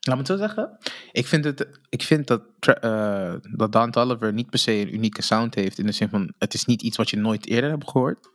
Laat 0.00 0.16
me 0.16 0.22
het 0.22 0.30
zo 0.32 0.36
zeggen. 0.36 0.78
Ik 1.12 1.26
vind, 1.26 1.44
het, 1.44 1.80
ik 1.88 2.02
vind 2.02 2.26
dat, 2.26 2.42
eh, 2.60 3.34
dat 3.56 3.72
Dan 3.72 4.34
niet 4.34 4.50
per 4.50 4.58
se 4.58 4.72
een 4.72 4.94
unieke 4.94 5.22
sound 5.22 5.54
heeft. 5.54 5.78
In 5.78 5.86
de 5.86 5.92
zin 5.92 6.08
van, 6.08 6.34
het 6.38 6.54
is 6.54 6.64
niet 6.64 6.82
iets 6.82 6.96
wat 6.96 7.10
je 7.10 7.16
nooit 7.16 7.46
eerder 7.46 7.70
hebt 7.70 7.90
gehoord. 7.90 8.30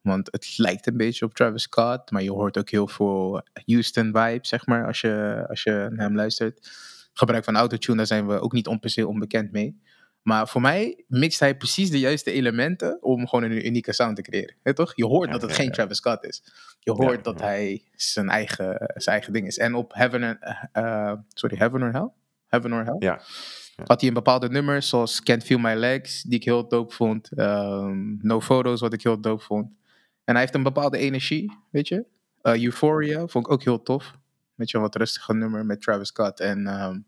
Want 0.00 0.28
het 0.32 0.58
lijkt 0.58 0.86
een 0.86 0.96
beetje 0.96 1.24
op 1.24 1.34
Travis 1.34 1.62
Scott. 1.62 2.10
Maar 2.10 2.22
je 2.22 2.30
hoort 2.32 2.58
ook 2.58 2.70
heel 2.70 2.88
veel 2.88 3.42
Houston 3.66 4.04
vibe, 4.04 4.38
zeg 4.42 4.66
maar, 4.66 4.86
als 4.86 5.00
je, 5.00 5.44
als 5.48 5.62
je 5.62 5.70
naar 5.90 6.06
hem 6.06 6.14
luistert. 6.16 6.70
Gebruik 7.12 7.44
van 7.44 7.56
autotune, 7.56 7.96
daar 7.96 8.06
zijn 8.06 8.26
we 8.26 8.40
ook 8.40 8.52
niet 8.52 8.66
on, 8.66 8.78
per 8.80 8.90
se 8.90 9.06
onbekend 9.06 9.52
mee. 9.52 9.80
Maar 10.22 10.48
voor 10.48 10.60
mij 10.60 11.04
mixt 11.06 11.40
hij 11.40 11.56
precies 11.56 11.90
de 11.90 11.98
juiste 11.98 12.32
elementen 12.32 13.02
om 13.02 13.28
gewoon 13.28 13.44
een 13.50 13.66
unieke 13.66 13.92
sound 13.92 14.16
te 14.16 14.22
creëren. 14.22 14.56
Toch? 14.74 14.92
Je 14.96 15.04
hoort 15.06 15.26
Ja, 15.26 15.32
dat 15.32 15.42
het 15.42 15.50
ja, 15.50 15.56
geen 15.56 15.66
ja. 15.66 15.72
Travis 15.72 15.96
Scott 15.96 16.24
is. 16.24 16.42
Je 16.80 16.90
hoort 16.92 17.24
dat 17.24 17.40
hij 17.40 17.82
zijn 17.94 18.28
eigen, 18.28 18.92
zijn 18.94 19.16
eigen 19.16 19.32
ding 19.32 19.46
is. 19.46 19.58
En 19.58 19.74
op 19.74 19.94
Heaven, 19.94 20.22
and- 20.22 20.38
eh, 20.72 21.12
sorry, 21.28 21.56
Heaven 21.56 21.82
or 21.82 21.92
Hell? 21.92 22.08
Heaven 22.46 22.72
or 22.72 22.84
Hell? 22.84 22.96
Ja. 22.98 23.20
Had 23.84 24.00
hij 24.00 24.08
een 24.08 24.14
bepaalde 24.14 24.48
nummers 24.48 24.88
zoals 24.88 25.22
Can't 25.22 25.44
Feel 25.44 25.58
My 25.58 25.74
Legs, 25.74 26.22
die 26.22 26.38
ik 26.38 26.44
heel 26.44 26.68
dope 26.68 26.94
vond. 26.94 27.32
Ehm, 27.32 28.26
no 28.26 28.40
Photos, 28.40 28.80
wat 28.80 28.92
ik 28.92 29.02
heel 29.02 29.20
dope 29.20 29.42
vond. 29.44 29.70
En 30.28 30.34
hij 30.34 30.42
heeft 30.42 30.54
een 30.54 30.62
bepaalde 30.62 30.98
energie, 30.98 31.52
weet 31.70 31.88
je. 31.88 32.04
Eh, 32.42 32.62
Euphoria 32.64 33.26
vond 33.26 33.46
ik 33.46 33.52
ook 33.52 33.62
heel 33.62 33.82
tof. 33.82 34.18
Weet 34.54 34.70
je, 34.70 34.76
een 34.76 34.82
wat 34.82 34.94
rustiger 34.94 35.36
nummer 35.36 35.66
met 35.66 35.80
Travis 35.80 36.08
Scott. 36.08 36.40
En 36.40 36.66
ehm, 36.66 36.98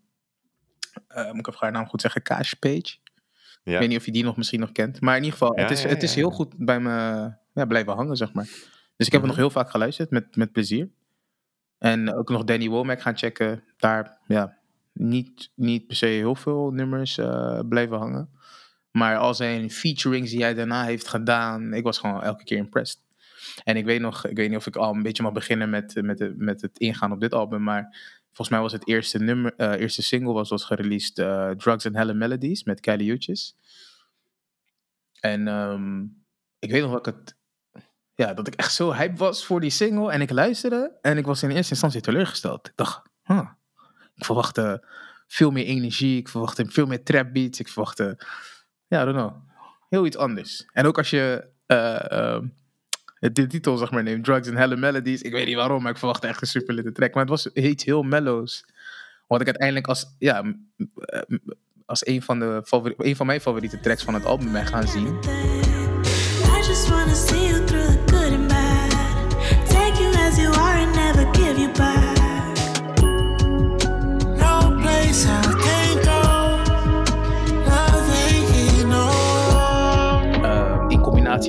eh, 1.09 1.31
moet 1.31 1.39
ik 1.39 1.47
even 1.47 1.61
haar 1.61 1.73
naam 1.73 1.87
goed 1.87 2.01
zeggen? 2.01 2.23
Cash 2.23 2.53
Page. 2.53 2.97
Ja. 3.63 3.73
Ik 3.73 3.79
weet 3.79 3.89
niet 3.89 3.99
of 3.99 4.05
je 4.05 4.13
die 4.13 4.25
nog 4.25 4.37
misschien 4.37 4.61
nog 4.61 4.73
kent. 4.73 5.01
Maar 5.01 5.17
in 5.17 5.23
ieder 5.23 5.39
geval, 5.39 5.57
Ja, 5.57 5.63
het 5.63 5.71
is, 5.71 5.83
ja, 5.83 5.89
het 5.89 6.03
is 6.03 6.15
heel 6.15 6.31
goed 6.31 6.55
bij 6.57 6.81
me 6.81 6.91
ja, 7.55 7.65
blijven 7.65 7.93
hangen, 7.93 8.17
zeg 8.17 8.33
maar. 8.33 8.45
Dus 8.97 9.07
ik 9.07 9.13
heb 9.13 9.21
het 9.21 9.31
nog 9.31 9.37
heel 9.37 9.51
vaak 9.51 9.71
geluisterd, 9.71 10.11
met, 10.11 10.37
met 10.37 10.53
plezier. 10.53 10.89
En 11.79 12.15
ook 12.15 12.29
nog 12.29 12.45
Danny 12.45 12.69
Womack 12.69 13.01
gaan 13.01 13.17
checken. 13.17 13.63
Daar, 13.77 14.19
ja, 14.27 14.59
niet, 14.93 15.51
niet 15.55 15.87
per 15.87 15.97
se 15.97 16.07
heel 16.07 16.35
veel 16.35 16.71
nummers 16.71 17.19
eh, 17.19 17.61
blijven 17.69 17.99
hangen. 17.99 18.31
Maar 18.91 19.17
al 19.17 19.35
zijn 19.35 19.71
featurings 19.71 20.31
die 20.31 20.43
hij 20.43 20.55
daarna 20.55 20.85
heeft 20.85 21.09
gedaan, 21.09 21.73
ik 21.73 21.85
was 21.85 21.99
gewoon 21.99 22.23
elke 22.23 22.45
keer 22.45 22.59
impressed. 22.59 23.09
En 23.65 23.77
ik 23.77 23.85
weet 23.85 24.01
nog, 24.01 24.27
ik 24.27 24.37
weet 24.37 24.49
niet 24.49 24.59
of 24.59 24.67
ik 24.67 24.77
al 24.77 24.95
een 24.95 25.03
beetje 25.03 25.23
mag 25.23 25.33
beginnen 25.33 25.71
met, 25.71 26.03
met, 26.03 26.19
de- 26.19 26.35
met 26.37 26.61
het 26.61 26.79
ingaan 26.79 27.13
op 27.13 27.21
dit 27.21 27.35
album, 27.35 27.63
maar 27.63 27.97
volgens 28.27 28.49
mij 28.49 28.61
was 28.61 28.73
het 28.73 28.89
eerste 28.89 29.19
nummer, 29.19 29.55
eh, 29.57 29.81
eerste 29.81 30.03
single 30.03 30.33
was, 30.33 30.49
was 30.49 30.65
gereleased 30.65 31.19
eh, 31.19 31.51
Drugs 31.51 31.87
and 31.87 31.95
Hella 31.97 32.13
Melodies 32.13 32.65
met 32.65 32.81
Kylie 32.81 33.11
Uchis. 33.13 33.57
En 35.21 35.49
ehm, 35.49 36.03
ik 36.59 36.71
weet 36.71 36.83
nog 36.83 36.91
dat 36.93 37.07
ik 37.07 37.15
het, 37.15 37.37
ja, 38.15 38.35
dat 38.35 38.47
ik 38.47 38.55
echt 38.55 38.75
zo 38.75 38.93
hype 38.93 39.17
was 39.17 39.45
voor 39.47 39.61
die 39.61 39.71
single 39.71 40.13
en 40.13 40.21
ik 40.21 40.31
luisterde 40.31 40.99
en 41.03 41.19
ik 41.19 41.27
was 41.27 41.43
in 41.43 41.51
eerste 41.51 41.71
instantie 41.71 42.01
teleurgesteld. 42.01 42.67
Ik 42.69 42.77
dacht, 42.77 43.03
huh, 43.25 43.49
ik 44.15 44.25
verwachtte 44.25 44.85
veel 45.27 45.51
meer 45.51 45.65
energie, 45.65 46.19
ik 46.19 46.29
verwachtte 46.29 46.65
veel 46.67 46.87
meer 46.87 47.03
trap 47.05 47.33
beats, 47.33 47.61
ik 47.61 47.69
verwachtte, 47.69 48.19
ja, 48.87 49.03
I 49.03 49.05
don't 49.05 49.17
know, 49.17 49.35
heel 49.89 50.07
iets 50.07 50.17
anders. 50.17 50.67
En 50.73 50.87
ook 50.87 50.99
als 50.99 51.11
je 51.11 51.49
eh, 51.67 51.95
het 51.99 52.43
de 53.21 53.47
titel 53.47 53.77
zeg 53.77 53.91
maar 53.91 54.03
neemt, 54.03 54.25
Drugs 54.25 54.49
and 54.49 54.57
Hella 54.57 54.77
Melodies, 54.77 55.23
ik 55.23 55.33
weet 55.33 55.47
niet 55.47 55.55
waarom, 55.57 55.83
maar 55.83 55.93
ik 55.93 55.99
verwachtte 55.99 56.27
echt 56.27 56.41
een 56.41 56.47
super 56.49 56.75
litte 56.75 56.93
track. 56.93 57.15
Maar 57.15 57.23
het 57.23 57.31
was 57.31 57.47
iets 57.47 57.85
heel 57.85 58.03
mellows. 58.03 58.65
Wat 59.27 59.41
ik 59.41 59.47
uiteindelijk 59.47 59.87
als, 59.87 60.15
ja, 60.19 60.55
als 61.87 62.07
een 62.07 62.23
van, 62.23 62.39
de 62.39 62.63
favori- 62.65 62.95
een 62.97 63.17
van 63.17 63.27
mijn 63.27 63.41
favoriete 63.41 63.81
tracks 63.81 64.03
van 64.03 64.15
het 64.15 64.25
album 64.25 64.53
ben 64.53 64.67
gaan 64.67 64.89
zien. 64.89 65.19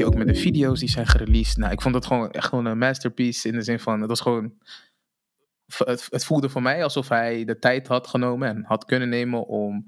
Combinatie 0.03 0.05
ook 0.05 0.25
met 0.25 0.35
de 0.35 0.41
video's 0.41 0.79
die 0.79 0.89
zijn 0.89 1.07
gereleased. 1.07 1.57
Nou, 1.57 1.71
ik 1.71 1.81
vond 1.81 1.95
het 1.95 2.05
gewoon 2.05 2.31
echt 2.31 2.47
gewoon 2.47 2.65
een 2.65 2.77
masterpiece 2.77 3.47
in 3.47 3.53
de 3.53 3.61
zin 3.61 3.79
van, 3.79 3.99
het 3.99 4.09
was 4.09 4.21
gewoon, 4.21 4.53
het, 5.77 6.07
het 6.09 6.25
voelde 6.25 6.49
voor 6.49 6.61
mij 6.61 6.83
alsof 6.83 7.09
hij 7.09 7.45
de 7.45 7.59
tijd 7.59 7.87
had 7.87 8.07
genomen 8.07 8.47
en 8.47 8.63
had 8.63 8.85
kunnen 8.85 9.09
nemen 9.09 9.45
om 9.47 9.87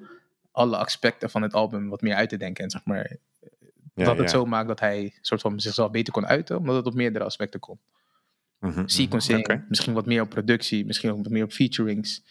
alle 0.51 0.77
aspecten 0.77 1.29
van 1.29 1.41
het 1.41 1.53
album 1.53 1.89
wat 1.89 2.01
meer 2.01 2.15
uit 2.15 2.29
te 2.29 2.37
denken. 2.37 2.63
En 2.63 2.69
zeg 2.69 2.85
maar, 2.85 3.17
Ja, 3.95 4.05
dat 4.05 4.17
het 4.17 4.31
ja. 4.31 4.37
zo 4.37 4.45
maakt 4.45 4.67
dat 4.67 4.79
hij 4.79 5.13
soort 5.21 5.41
van 5.41 5.59
zichzelf 5.59 5.91
beter 5.91 6.13
kon 6.13 6.25
uiten, 6.27 6.57
omdat 6.57 6.75
het 6.75 6.85
op 6.85 6.93
meerdere 6.93 7.25
aspecten 7.25 7.59
kon. 7.59 7.79
Mhm, 8.59 8.71
mhm. 8.79 8.87
Sequencing, 8.87 9.65
misschien 9.69 9.93
wat 9.93 10.05
meer 10.05 10.21
op 10.21 10.29
productie, 10.29 10.85
misschien 10.85 11.11
ook 11.11 11.17
wat 11.23 11.29
meer 11.31 11.43
op 11.43 11.51
featurings. 11.51 12.23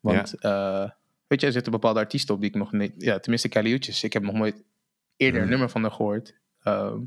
Want, 0.00 0.34
eh, 0.34 0.90
weet 1.26 1.40
je, 1.40 1.46
er 1.46 1.52
zitten 1.52 1.72
bepaalde 1.72 2.00
artiesten 2.00 2.34
op 2.34 2.40
die 2.40 2.50
ik 2.50 2.56
nog 2.56 2.72
niet... 2.72 2.92
Ja, 2.98 3.18
tenminste 3.18 3.62
Uchis. 3.62 4.04
Ik 4.04 4.12
heb 4.12 4.22
nog 4.22 4.34
nooit 4.34 4.62
eerder 5.16 5.36
een 5.36 5.46
Mhm. 5.46 5.50
nummer 5.50 5.70
van 5.70 5.82
haar 5.82 5.90
gehoord. 5.90 6.34
Ehm, 6.62 6.98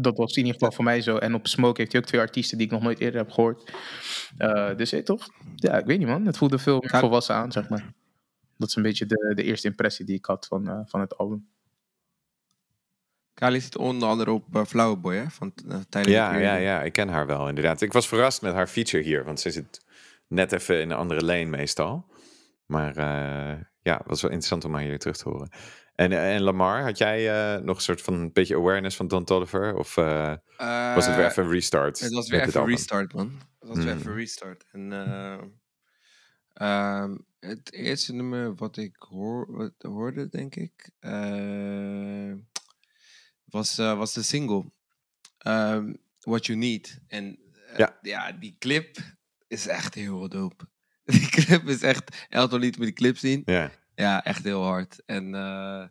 dat 0.00 0.16
was 0.16 0.30
in 0.30 0.44
ieder 0.44 0.52
geval 0.52 0.72
voor 0.72 0.84
mij 0.84 1.00
zo. 1.00 1.16
En 1.16 1.34
op 1.34 1.46
Smoke 1.46 1.80
heeft 1.80 1.92
hij 1.92 2.00
ook 2.00 2.06
twee 2.06 2.20
artiesten 2.20 2.58
die 2.58 2.66
ik 2.66 2.72
nog 2.72 2.82
nooit 2.82 3.00
eerder 3.00 3.20
heb 3.20 3.30
gehoord. 3.30 3.72
Eh, 4.36 4.76
dus 4.76 4.90
hey, 4.90 5.02
toch? 5.02 5.28
Ja, 5.54 5.78
ik 5.78 5.86
weet 5.86 5.98
niet 5.98 6.08
man. 6.08 6.26
Het 6.26 6.36
voelde 6.36 6.58
veel 6.58 6.78
meer 6.80 7.00
volwassen 7.00 7.34
aan, 7.34 7.52
zeg 7.52 7.68
maar. 7.68 7.92
Dat 8.56 8.68
is 8.68 8.76
een 8.76 8.82
beetje 8.82 9.06
de, 9.06 9.32
de 9.34 9.42
eerste 9.42 9.68
impressie 9.68 10.04
die 10.04 10.16
ik 10.16 10.24
had 10.24 10.46
van, 10.46 10.68
eh, 10.68 10.80
van 10.84 11.00
het 11.00 11.16
album. 11.16 11.48
Kali 13.34 13.60
zit 13.60 13.76
onder 13.76 14.08
andere 14.08 14.32
op 14.32 14.56
uh, 14.56 14.64
Flower 14.64 15.00
Boy, 15.00 15.14
hè? 15.14 15.30
Van 15.30 15.52
uh, 15.66 15.76
Tyler 15.88 16.10
Ja, 16.10 16.36
ja, 16.36 16.54
ja, 16.54 16.82
ik 16.82 16.92
ken 16.92 17.08
haar 17.08 17.26
wel 17.26 17.48
inderdaad. 17.48 17.80
Ik 17.80 17.92
was 17.92 18.08
verrast 18.08 18.42
met 18.42 18.52
haar 18.52 18.66
feature 18.66 19.02
hier, 19.02 19.24
want 19.24 19.40
ze 19.40 19.50
zit 19.50 19.84
net 20.26 20.52
even 20.52 20.80
in 20.80 20.90
een 20.90 20.96
andere 20.96 21.24
lane 21.24 21.44
meestal. 21.44 22.06
Maar 22.66 22.96
eh, 22.96 23.60
ja, 23.82 23.96
het 23.96 24.06
was 24.06 24.22
wel 24.22 24.30
interessant 24.30 24.64
om 24.64 24.74
haar 24.74 24.82
hier 24.82 24.98
terug 24.98 25.16
te 25.16 25.28
horen. 25.28 25.50
En, 26.00 26.12
eh, 26.12 26.34
en 26.34 26.42
Lamar, 26.42 26.82
had 26.82 26.98
jij 26.98 27.30
eh, 27.30 27.62
nog 27.62 27.76
een 27.76 27.82
soort 27.82 28.02
van 28.02 28.14
een 28.14 28.32
beetje 28.32 28.56
awareness 28.56 28.96
van 28.96 29.08
Don 29.08 29.24
Toliver? 29.24 29.76
Of 29.76 29.96
eh, 29.96 30.34
was 30.94 31.06
het 31.06 31.16
weer 31.16 31.26
even 31.26 31.44
een 31.44 31.50
restart? 31.50 32.00
Het 32.00 32.12
was 32.12 32.28
weer 32.28 32.40
even 32.40 32.60
album? 32.60 32.74
restart, 32.74 33.12
man. 33.12 33.40
Het 33.58 33.68
was 33.68 33.78
weer 33.78 33.96
even 33.96 34.14
restart. 34.14 34.64
En 34.72 34.92
eh, 34.92 35.40
ehm, 36.52 37.16
het 37.40 37.72
eerste 37.72 38.12
nummer 38.12 38.54
wat 38.54 38.76
ik 38.76 38.96
hoor, 38.98 39.52
wat 39.52 39.72
hoorde, 39.78 40.28
denk 40.28 40.56
ik, 40.56 40.90
was, 43.44 43.76
was 43.76 44.12
de 44.12 44.22
single 44.22 44.70
ehm, 45.38 45.92
What 46.20 46.46
You 46.46 46.58
Need. 46.58 47.00
En 47.06 47.38
Ja. 47.76 47.98
ja, 48.02 48.32
die 48.32 48.56
clip 48.58 48.96
is 49.46 49.66
echt 49.66 49.94
heel 49.94 50.28
dope. 50.28 50.68
Die 51.04 51.28
clip 51.28 51.68
is 51.68 51.82
echt, 51.82 52.26
Elton 52.28 52.60
liet 52.60 52.78
me 52.78 52.84
die 52.84 52.94
clip 52.94 53.16
zien. 53.16 53.42
Ja, 53.44 53.70
Ja, 54.00 54.24
echt 54.24 54.44
heel 54.44 54.62
hard. 54.62 55.02
En 55.06 55.34
eh, 55.34 55.84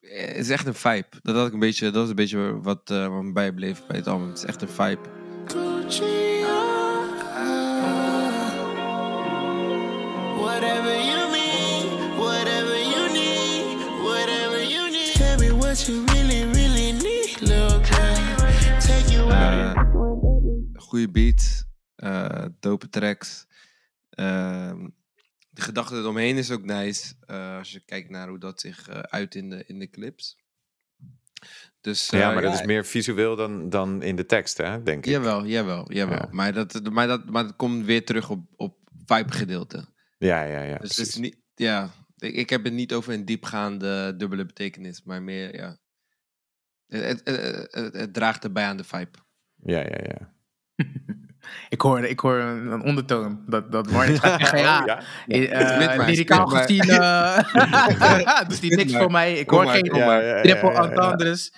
het 0.00 0.36
is 0.36 0.50
echt 0.50 0.66
een 0.66 0.74
vibe. 0.74 1.06
Dat, 1.22 1.36
had 1.36 1.46
ik 1.46 1.52
een 1.52 1.58
beetje, 1.58 1.90
dat 1.90 2.04
is 2.04 2.10
een 2.10 2.16
beetje 2.16 2.60
wat, 2.60 2.90
eh, 2.90 3.06
wat 3.06 3.22
me 3.22 3.32
bijbleef 3.32 3.86
bij 3.86 3.96
het 3.96 4.06
album. 4.06 4.28
Het 4.28 4.38
is 4.38 4.44
echt 4.44 4.62
een 4.62 4.68
vibe. 4.68 5.08
Gucci. 5.46 6.26
Whatever 10.40 11.04
you 11.10 11.30
mean, 11.30 12.16
whatever 12.16 12.78
you 12.92 13.12
need, 13.12 13.76
whatever 14.02 14.68
you 14.68 14.90
need. 14.90 15.12
Tell 15.12 15.38
me 15.38 15.56
what 15.56 15.86
you 15.86 16.04
really, 16.04 16.50
really 16.52 16.92
need, 16.92 17.40
little 17.40 17.84
girl. 17.84 18.36
Take 18.80 19.12
you 19.12 19.32
out. 19.32 19.76
Eh, 19.76 19.92
goede 20.74 21.10
beat, 21.10 21.64
eh 21.96 22.44
dope 22.60 22.88
tracks. 22.88 23.46
Ehm, 24.10 24.88
de 25.58 25.64
gedachte 25.64 25.94
eromheen 25.94 26.36
is 26.36 26.50
ook 26.50 26.64
nice. 26.64 27.14
eh, 27.26 27.56
als 27.56 27.72
je 27.72 27.80
kijkt 27.80 28.10
naar 28.10 28.28
hoe 28.28 28.38
dat 28.38 28.60
zich 28.60 28.88
eh, 28.88 28.98
uit 28.98 29.34
in 29.34 29.50
de, 29.50 29.64
in 29.66 29.78
de 29.78 29.90
clips. 29.90 30.36
Dus, 31.80 32.08
ja 32.10 32.28
eh, 32.28 32.34
maar 32.34 32.42
dat 32.42 32.54
is 32.54 32.62
meer 32.64 32.84
visueel 32.86 33.36
dan, 33.36 33.68
dan 33.68 34.02
in 34.02 34.16
de 34.16 34.26
tekst, 34.26 34.56
hè, 34.56 34.82
denk 34.82 35.06
ik. 35.06 35.12
Jawel, 35.12 35.46
jawel, 35.46 35.92
jawel. 35.92 36.16
Ja. 36.18 36.28
Maar, 36.30 36.52
dat, 36.52 36.90
maar, 36.90 37.06
dat, 37.06 37.30
maar 37.30 37.42
dat 37.42 37.56
komt 37.56 37.84
weer 37.84 38.04
terug 38.04 38.30
op, 38.30 38.46
op 38.56 38.78
vibe 39.06 39.32
gedeelte. 39.32 39.88
Ja, 40.18 40.42
ja, 40.42 40.62
ja. 40.62 40.78
Dus 40.78 40.96
het 40.96 41.06
is 41.06 41.16
niet, 41.16 41.36
ja, 41.54 41.90
ik, 42.16 42.34
ik 42.34 42.50
heb 42.50 42.64
het 42.64 42.72
niet 42.72 42.92
over 42.92 43.12
een 43.12 43.24
diepgaande 43.24 44.14
dubbele 44.16 44.46
betekenis, 44.46 45.02
maar 45.02 45.22
meer, 45.22 45.54
ja. 45.56 45.78
Het, 46.86 47.22
het, 47.24 47.36
het, 47.36 47.72
het- 47.74 47.94
het 47.94 48.14
draagt 48.14 48.44
erbij 48.44 48.64
aan 48.64 48.76
de 48.76 48.84
vibe. 48.84 49.18
Ja, 49.54 49.80
ja, 49.80 49.98
ja. 50.02 50.34
Ik 51.68 51.80
hoor, 51.80 52.04
ik 52.04 52.20
hoor 52.20 52.36
een, 52.36 52.72
een 52.72 52.82
ondertoon. 52.82 53.42
Dat, 53.46 53.72
dat 53.72 53.90
Marnix 53.90 54.18
gaat 54.18 54.40
zeggen, 54.40 54.58
ja, 54.68 54.80
Oh, 54.80 54.86
ja. 54.86 55.00
eh, 55.26 55.96
maar, 55.96 56.06
lyricaal 56.06 56.46
gezien 56.46 56.80
eh 56.80 57.38
doet 58.48 58.60
hij 58.60 58.76
niks 58.76 58.96
voor 58.96 59.10
mij. 59.10 59.32
Ik 59.32 59.50
hoor 59.50 59.66
geen 59.66 59.84
triple 60.42 60.72
entendres 60.72 61.52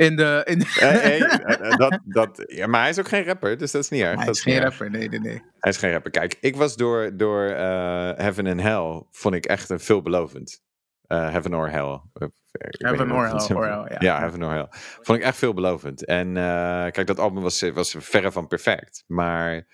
in 0.00 0.16
de... 0.16 0.42
In 0.44 0.58
de 0.58 0.64
Eh, 0.80 0.88
hey, 0.88 1.20
eh, 1.20 1.70
eh, 1.70 1.76
dat, 1.76 1.98
dat, 2.04 2.44
ja, 2.46 2.66
maar 2.66 2.80
hij 2.80 2.90
is 2.90 2.98
ook 2.98 3.08
geen 3.08 3.24
rapper, 3.24 3.58
dus 3.58 3.70
dat 3.70 3.82
is 3.82 3.88
niet 3.88 4.02
erg. 4.02 4.16
hij 4.16 4.26
dat 4.26 4.34
is 4.34 4.42
geen 4.42 4.54
erg. 4.54 4.62
rapper, 4.62 4.90
nee, 4.90 5.08
nee, 5.08 5.20
nee. 5.20 5.42
Hij 5.58 5.70
is 5.70 5.76
geen 5.76 5.92
rapper. 5.92 6.10
Kijk, 6.10 6.36
ik 6.40 6.56
was 6.56 6.76
door, 6.76 7.16
door 7.16 7.44
eh, 7.44 8.10
Heaven 8.16 8.46
and 8.46 8.60
Hell, 8.60 9.02
vond 9.10 9.34
ik 9.34 9.46
echt 9.46 9.70
een 9.70 9.80
veelbelovend. 9.80 10.62
Eh, 11.10 11.30
Heaven 11.30 11.54
or 11.54 11.70
Hell. 11.70 12.00
Eh, 12.12 12.28
Heaven 12.70 13.12
or 13.12 13.26
Hell, 13.28 13.40
zo- 13.40 13.54
or 13.54 13.66
Hell, 13.66 13.86
ja. 13.88 13.96
Ja, 13.98 14.18
Heaven 14.18 14.42
or 14.42 14.52
Hell. 14.52 14.66
Vond 15.00 15.18
ik 15.18 15.24
echt 15.24 15.36
veelbelovend. 15.36 16.04
En 16.04 16.36
eh, 16.36 16.90
kijk, 16.90 17.06
dat 17.06 17.18
album 17.18 17.42
was, 17.42 17.60
was 17.60 17.94
verre 17.98 18.32
van 18.32 18.46
perfect. 18.46 19.04
Maar 19.06 19.66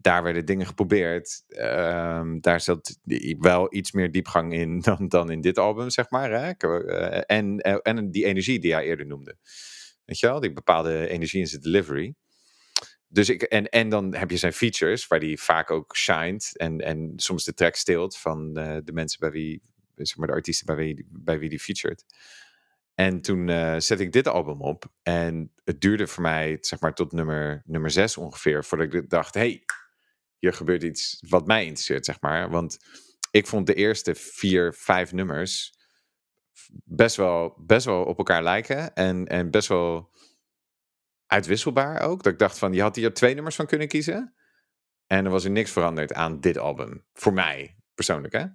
daar 0.00 0.22
werden 0.22 0.44
dingen 0.44 0.66
geprobeerd. 0.66 1.44
Ehm, 1.48 2.40
daar 2.40 2.60
zat 2.60 2.98
wel 3.38 3.74
iets 3.74 3.92
meer 3.92 4.10
diepgang 4.10 4.52
in 4.52 4.80
dan, 4.88 5.08
dan 5.08 5.30
in 5.30 5.40
dit 5.40 5.58
album, 5.58 5.90
zeg 5.90 6.10
maar. 6.10 6.30
Hè? 6.30 6.50
En, 7.20 7.58
en 7.58 8.10
die 8.10 8.24
energie 8.24 8.58
die 8.58 8.72
hij 8.74 8.84
eerder 8.84 9.06
noemde. 9.06 9.36
Weet 10.04 10.18
je 10.18 10.26
wel? 10.26 10.40
Die 10.40 10.52
bepaalde 10.52 11.08
energie 11.08 11.40
in 11.40 11.46
zijn 11.46 11.62
delivery. 11.62 12.14
Dus 13.08 13.28
ik, 13.28 13.42
en, 13.42 13.68
en 13.68 13.88
dan 13.88 14.14
heb 14.14 14.30
je 14.30 14.36
zijn 14.36 14.52
features, 14.52 15.06
waar 15.06 15.18
hij 15.18 15.36
vaak 15.36 15.70
ook 15.70 15.96
shined. 15.96 16.56
En, 16.56 16.80
en 16.80 17.12
soms 17.16 17.44
de 17.44 17.54
track 17.54 17.74
steelt 17.74 18.16
van 18.18 18.52
de 18.54 18.90
mensen 18.92 19.20
bij 19.20 19.30
wie, 19.30 19.62
zeg 19.94 20.16
maar 20.16 20.26
de 20.26 20.32
artiesten 20.32 20.66
bij 20.66 20.76
wie, 20.76 21.06
bij 21.08 21.38
wie 21.38 21.48
die 21.48 21.60
featured. 21.60 22.04
En 22.94 23.20
toen 23.20 23.48
eh 23.48 23.76
zette 23.78 24.02
ik 24.02 24.12
dit 24.12 24.28
album 24.28 24.60
op. 24.60 24.84
En 25.02 25.52
het 25.64 25.80
duurde 25.80 26.06
voor 26.06 26.22
mij, 26.22 26.58
zeg 26.60 26.80
maar, 26.80 26.94
tot 26.94 27.12
nummer, 27.12 27.62
nummer 27.64 27.90
zes 27.90 28.16
ongeveer. 28.16 28.64
Voordat 28.64 28.94
ik 28.94 29.10
dacht, 29.10 29.34
hey, 29.34 29.64
hier 30.38 30.52
gebeurt 30.52 30.82
iets 30.82 31.22
wat 31.28 31.46
mij 31.46 31.62
interesseert, 31.62 32.04
zeg 32.04 32.20
maar. 32.20 32.50
Want 32.50 32.78
ik 33.30 33.46
vond 33.46 33.66
de 33.66 33.74
eerste 33.74 34.14
vier, 34.14 34.74
vijf 34.74 35.12
nummers 35.12 35.80
best 36.84 37.16
wel, 37.16 37.54
best 37.58 37.86
wel 37.86 38.04
op 38.04 38.18
elkaar 38.18 38.42
lijken. 38.42 38.94
En, 38.94 39.26
en 39.26 39.50
best 39.50 39.68
wel 39.68 40.10
uitwisselbaar 41.26 42.00
ook. 42.00 42.22
Dat 42.22 42.32
ik 42.32 42.38
dacht 42.38 42.58
van, 42.58 42.72
je 42.72 42.82
had 42.82 42.96
hier 42.96 43.14
twee 43.14 43.34
nummers 43.34 43.56
van 43.56 43.66
kunnen 43.66 43.88
kiezen. 43.88 44.34
En 45.06 45.24
er 45.24 45.30
was 45.30 45.44
er 45.44 45.50
niks 45.50 45.70
veranderd 45.70 46.12
aan 46.12 46.40
dit 46.40 46.58
album. 46.58 47.04
Voor 47.12 47.32
mij, 47.32 47.76
persoonlijk 47.94 48.32
hè. 48.32 48.46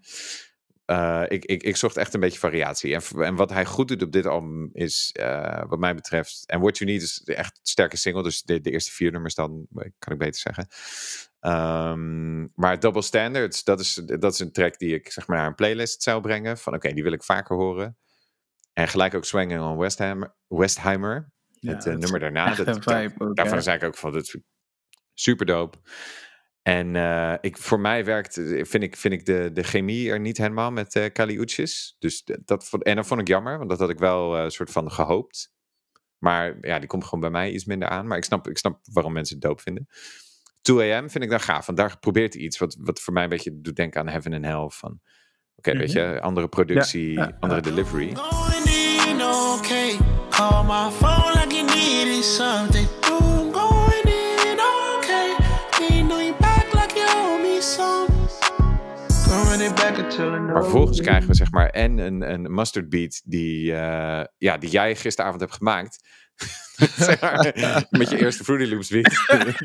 Eh, 0.87 1.23
ik, 1.27 1.45
ik, 1.45 1.63
ik 1.63 1.75
zocht 1.75 1.97
echt 1.97 2.13
een 2.13 2.19
beetje 2.19 2.39
variatie. 2.39 2.95
En, 2.95 3.01
en 3.23 3.35
wat 3.35 3.49
hij 3.49 3.65
goed 3.65 3.87
doet 3.87 4.01
op 4.01 4.11
dit 4.11 4.25
album 4.25 4.69
is, 4.73 5.09
eh, 5.13 5.63
wat 5.67 5.79
mij 5.79 5.95
betreft... 5.95 6.43
En 6.45 6.59
What 6.59 6.77
You 6.77 6.91
Need 6.91 7.01
is 7.01 7.21
echt 7.23 7.57
een 7.57 7.65
sterke 7.65 7.97
single. 7.97 8.23
Dus 8.23 8.41
de, 8.41 8.61
de 8.61 8.71
eerste 8.71 8.91
vier 8.91 9.11
nummers 9.11 9.35
dan, 9.35 9.67
eh, 9.75 9.89
kan 9.99 10.13
ik 10.13 10.19
beter 10.19 10.39
zeggen. 10.41 10.67
Ehm, 11.39 12.47
maar 12.55 12.79
Double 12.79 13.01
Standards, 13.01 13.63
dat 13.63 13.79
is, 13.79 13.93
dat 14.05 14.33
is 14.33 14.39
een 14.39 14.51
track 14.51 14.77
die 14.77 14.93
ik 14.93 15.11
zeg 15.11 15.27
maar 15.27 15.37
naar 15.37 15.47
een 15.47 15.55
playlist 15.55 16.03
zou 16.03 16.21
brengen. 16.21 16.57
Van 16.57 16.73
oké, 16.73 16.93
die 16.93 17.03
wil 17.03 17.11
ik 17.11 17.23
vaker 17.23 17.55
horen. 17.55 17.97
En 18.73 18.87
gelijk 18.87 19.13
ook 19.13 19.25
Swinging 19.25 19.61
on 19.61 19.77
Westheimer. 19.77 20.35
Westheimer 20.47 21.31
Ja, 21.59 21.73
het 21.73 21.85
is 21.85 21.97
nummer 21.97 22.19
daarna. 22.19 22.55
Dat, 22.55 22.67
ook, 22.69 22.83
daarvan 23.35 23.57
ja. 23.57 23.61
zei 23.61 23.77
ik 23.77 23.83
ook 23.83 23.95
van, 23.95 24.11
dat 24.11 24.33
ik 24.33 24.41
super 25.13 25.45
dope. 25.45 25.77
En 26.67 26.95
eh, 26.95 27.33
ik, 27.41 27.57
voor 27.57 27.79
mij 27.79 28.05
werkt, 28.05 28.37
eh, 28.37 28.63
vind 28.65 28.83
ik, 28.83 28.95
vind 28.95 29.13
ik 29.13 29.25
de, 29.25 29.49
de 29.53 29.63
chemie 29.63 30.09
er 30.11 30.19
niet 30.19 30.37
helemaal 30.37 30.71
met 30.71 30.95
eh 30.95 31.11
Kali 31.13 31.37
Uchis. 31.39 31.95
Dus 31.99 32.23
dat, 32.45 32.65
vond- 32.67 32.83
en 32.83 32.95
dat 32.95 33.07
vond 33.07 33.21
ik 33.21 33.27
jammer, 33.27 33.57
want 33.57 33.69
dat 33.69 33.79
had 33.79 33.89
ik 33.89 33.99
wel 33.99 34.37
eh, 34.37 34.43
een 34.43 34.51
soort 34.51 34.71
van 34.71 34.91
gehoopt. 34.91 35.51
Maar 36.17 36.57
ja, 36.61 36.79
die 36.79 36.87
komt 36.87 37.03
gewoon 37.03 37.19
bij 37.19 37.29
mij 37.29 37.51
iets 37.51 37.65
minder 37.65 37.87
aan. 37.87 38.07
Maar 38.07 38.17
ik 38.17 38.23
snap, 38.23 38.47
ik 38.47 38.57
snap 38.57 38.79
waarom 38.91 39.13
mensen 39.13 39.35
het 39.35 39.45
dope 39.45 39.61
vinden. 39.61 39.87
2AM 40.71 41.09
vind 41.11 41.23
ik 41.23 41.29
dan 41.29 41.39
gaaf, 41.39 41.65
want 41.65 41.77
daar 41.77 41.99
probeert 41.99 42.33
hij 42.33 42.41
iets 42.43 42.57
wat, 42.57 42.77
wat 42.79 42.99
voor 42.99 43.13
mij 43.13 43.23
een 43.23 43.29
beetje 43.29 43.61
doet 43.61 43.75
denken 43.75 44.01
aan 44.01 44.07
Heaven 44.07 44.33
and 44.33 44.45
Hell. 44.45 44.69
Van, 44.69 44.99
oké, 45.55 45.77
weet 45.77 45.91
je, 45.91 46.21
andere 46.21 46.47
productie, 46.47 47.11
Ja, 47.11 47.23
ja, 47.23 47.37
andere 47.39 47.61
ja. 47.63 47.69
delivery. 47.69 48.13
Maar 60.17 60.61
vervolgens 60.61 61.01
krijgen 61.01 61.27
we 61.27 61.35
zeg 61.35 61.51
maar 61.51 61.69
en 61.69 61.97
een, 61.97 62.31
een 62.31 62.53
mustard 62.53 62.89
beat 62.89 63.21
die, 63.25 63.73
eh, 63.73 64.23
ja, 64.37 64.57
die 64.57 64.69
jij 64.69 64.95
gisteravond 64.95 65.39
hebt 65.39 65.53
gemaakt. 65.53 65.99
Zeg 66.95 67.21
maar, 67.21 67.53
met 67.89 68.09
je 68.09 68.17
eerste 68.23 68.43
Fruity 68.43 68.73
Loops 68.73 68.89
beat. 68.89 69.11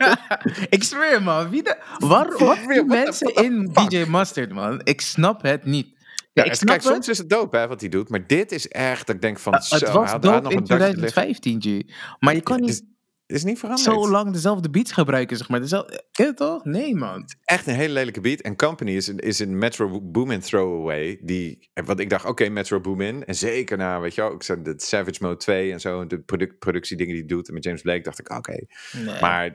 ik 0.77 0.83
zweer, 0.83 1.23
man. 1.23 1.49
Wie 1.51 1.63
de, 1.63 1.77
waar, 1.99 2.39
wat 2.39 2.59
die 2.69 2.85
mensen 2.85 3.35
in 3.35 3.73
DJ 3.73 4.05
Mustard, 4.09 4.53
man? 4.53 4.81
Ik 4.85 5.01
snap 5.01 5.43
het 5.43 5.65
niet. 5.65 6.01
Ja, 6.33 6.45
ik 6.45 6.53
kijk, 6.53 6.83
het. 6.83 6.83
soms 6.83 7.09
is 7.09 7.19
het 7.19 7.29
dope 7.29 7.57
hè, 7.57 7.69
wat 7.69 7.81
hij 7.81 7.89
doet. 7.89 8.09
Maar 8.09 8.27
dit 8.27 8.53
is 8.53 8.69
echt, 8.69 9.07
dat 9.07 9.17
ik 9.17 9.23
denk 9.23 9.39
van, 9.39 9.55
Het 9.55 9.65
zo, 9.65 9.93
was 9.93 10.11
dope 10.11 10.41
nog 10.41 10.53
in 10.53 10.59
een 10.59 10.65
dakje 10.65 10.85
liggen. 10.85 11.13
2015, 11.13 11.61
G. 11.61 11.83
Maar 12.19 12.35
je 12.35 12.41
kan 12.41 12.61
niet 12.61 12.85
is, 13.33 13.45
niet 13.45 13.59
veranderd. 13.59 13.89
zo 13.89 14.11
lang 14.11 14.33
dezelfde 14.33 14.71
beats 14.71 14.93
gebruiken, 14.93 15.37
zeg 15.37 15.49
maar. 15.49 15.61
Dezelfde, 15.61 16.05
ja, 16.13 16.33
toch? 16.33 16.65
Nee, 16.65 16.95
man. 16.95 17.29
Echt 17.45 17.67
een 17.67 17.75
hele 17.75 17.93
lelijke 17.93 18.21
beat. 18.21 18.41
En 18.41 18.57
Company 18.57 18.91
is 18.91 19.07
een, 19.07 19.19
is 19.19 19.39
een 19.39 19.59
Metro 19.59 20.01
Boomin 20.03 20.41
throwaway. 20.41 21.19
Die, 21.23 21.71
wat 21.85 22.01
ik 22.01 22.11
dacht, 22.11 22.25
oké, 22.25 22.49
Metro 22.49 22.81
Boomin. 22.81 23.25
En 23.25 23.35
zeker 23.35 23.77
na, 23.77 24.01
weet 24.01 24.15
je 24.15 24.21
wel, 24.21 24.33
ik 24.33 24.43
zei 24.43 24.63
de 24.63 24.75
Savage 24.77 25.19
Mode 25.21 25.37
2 25.37 25.73
en 25.73 25.81
zo. 25.81 26.07
De 26.07 26.21
produc 26.21 26.59
productiedingen 26.59 27.13
die 27.13 27.23
hij 27.23 27.35
doet. 27.37 27.49
En 27.49 27.55
met 27.55 27.65
James 27.65 27.83
Blake 27.83 28.03
dacht 28.03 28.19
ik, 28.19 28.31
oké. 28.31 28.57
Nee. 28.93 29.21
Maar 29.21 29.51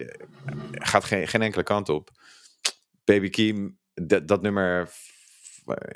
gaat 0.71 1.03
geen, 1.03 1.27
geen 1.27 1.41
enkele 1.41 1.63
kant 1.63 1.89
op. 1.89 2.09
Baby 3.05 3.29
Keem, 3.29 3.77
dat, 3.93 4.27
dat 4.27 4.41
nummer. 4.41 4.89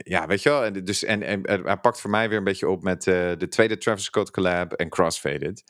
Ja, 0.04 0.28
weet 0.28 0.44
je 0.44 0.50
wel. 0.50 0.66
En, 0.66 0.86
dus, 0.86 1.04
en, 1.04 1.24
en, 1.24 1.44
en 1.44 1.64
hij 1.64 1.78
pakt 1.78 2.02
voor 2.02 2.10
mij 2.10 2.30
weer 2.30 2.38
een 2.38 2.44
beetje 2.44 2.70
op 2.70 2.84
met 2.84 3.08
eh, 3.08 3.32
de 3.38 3.48
tweede 3.48 3.78
Travis 3.78 4.04
Scott 4.04 4.32
collab 4.32 4.74
en 4.74 4.90
Crossfaded. 4.90 5.64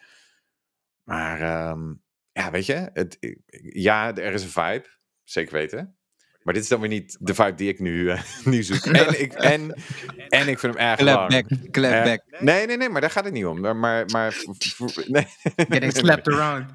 Maar 1.04 1.42
ehm, 1.42 1.94
ja, 2.32 2.52
weet 2.52 2.66
je. 2.66 2.90
Het, 2.94 3.18
ja, 3.74 4.16
er 4.16 4.34
is 4.34 4.44
een 4.44 4.50
vibe. 4.50 4.86
Zeker 5.24 5.54
weten. 5.54 5.96
Maar 6.42 6.54
dit 6.54 6.64
is 6.64 6.70
dan 6.70 6.80
weer 6.80 6.90
niet 6.90 7.18
de 7.20 7.34
vibe 7.34 7.54
die 7.56 7.70
ik 7.70 7.80
nu, 7.80 8.10
eh, 8.10 8.22
nu 8.46 8.64
zoek. 8.64 8.86
En 8.86 9.20
ik, 9.22 9.34
en, 9.34 9.74
en 10.30 10.48
ik 10.48 10.60
vind 10.60 10.74
hem 10.76 10.88
erg 10.88 11.00
Clap 11.00 11.30
lang. 11.30 11.48
back, 11.48 11.72
clap 11.72 11.92
Eh, 11.92 12.04
back. 12.04 12.42
Nee, 12.42 12.66
nee, 12.66 12.78
nee, 12.78 12.90
maar 12.90 13.02
daar 13.02 13.10
gaat 13.12 13.24
het 13.24 13.34
niet 13.34 13.46
om. 13.46 13.60
Maar, 13.60 14.06
maar, 14.06 14.06
nee. 15.08 15.28
Getting 15.56 15.94
slapped 15.96 16.28
around. 16.28 16.72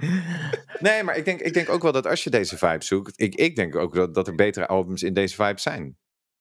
Nee, 0.80 1.02
maar 1.02 1.16
ik 1.16 1.24
denk, 1.24 1.40
ik 1.40 1.54
denk 1.54 1.68
ook 1.68 1.82
wel 1.82 1.92
dat 1.92 2.06
als 2.06 2.24
je 2.24 2.30
deze 2.30 2.58
vibe 2.58 2.84
zoekt, 2.84 3.20
ik, 3.20 3.34
ik 3.34 3.56
denk 3.56 3.76
ook 3.76 3.94
dat, 3.94 4.14
dat 4.14 4.26
er 4.26 4.34
betere 4.34 4.66
albums 4.66 5.02
in 5.02 5.14
deze 5.14 5.34
vibe 5.34 5.60
zijn. 5.60 5.96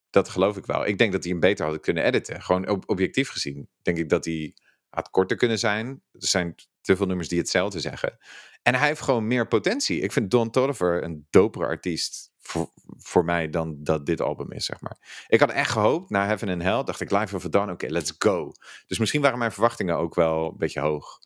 Dat 0.09 0.29
geloof 0.29 0.57
ik 0.57 0.65
wel. 0.65 0.85
Ik 0.87 0.97
denk 0.97 1.11
dat 1.11 1.23
hij 1.23 1.31
hem 1.31 1.41
beter 1.41 1.63
hadden 1.63 1.81
kunnen 1.81 2.03
editen. 2.03 2.41
Gewoon 2.41 2.69
ob- 2.69 2.89
objectief 2.89 3.29
gezien. 3.29 3.69
Denk 3.81 3.97
ik 3.97 4.09
dat 4.09 4.25
hij 4.25 4.53
had 4.89 5.09
korter 5.09 5.37
kunnen 5.37 5.59
zijn. 5.59 5.87
Er 6.11 6.27
zijn 6.27 6.55
te 6.85 6.95
veel 6.95 7.05
nummers 7.05 7.27
die 7.27 7.39
hetzelfde 7.39 7.79
zeggen. 7.79 8.17
En 8.61 8.75
hij 8.75 8.87
heeft 8.87 9.01
gewoon 9.01 9.27
meer 9.27 9.47
potentie. 9.47 9.99
Ik 9.99 10.11
vind 10.11 10.31
Don 10.31 10.49
Toliver 10.49 11.03
een 11.03 11.27
dopere 11.29 11.65
artiest 11.65 12.31
voor, 12.39 12.71
voor 12.97 13.25
mij 13.25 13.49
dan 13.49 13.75
dat 13.83 14.05
dit 14.05 14.21
album 14.21 14.51
is, 14.51 14.65
zeg 14.65 14.81
maar. 14.81 15.25
Ik 15.27 15.39
had 15.39 15.51
echt 15.51 15.71
gehoopt, 15.71 16.09
na 16.09 16.25
Heaven 16.25 16.49
and 16.49 16.61
Hell, 16.61 16.83
dacht 16.83 17.01
ik 17.01 17.11
live 17.11 17.35
of 17.35 17.43
Dawn, 17.43 17.69
oké, 17.69 17.87
let's 17.87 18.15
go. 18.17 18.51
Dus 18.87 18.97
misschien 18.97 19.21
waren 19.21 19.37
mijn 19.37 19.51
verwachtingen 19.51 19.97
ook 19.97 20.15
wel 20.15 20.49
een 20.49 20.57
beetje 20.57 20.79
hoog. 20.79 21.19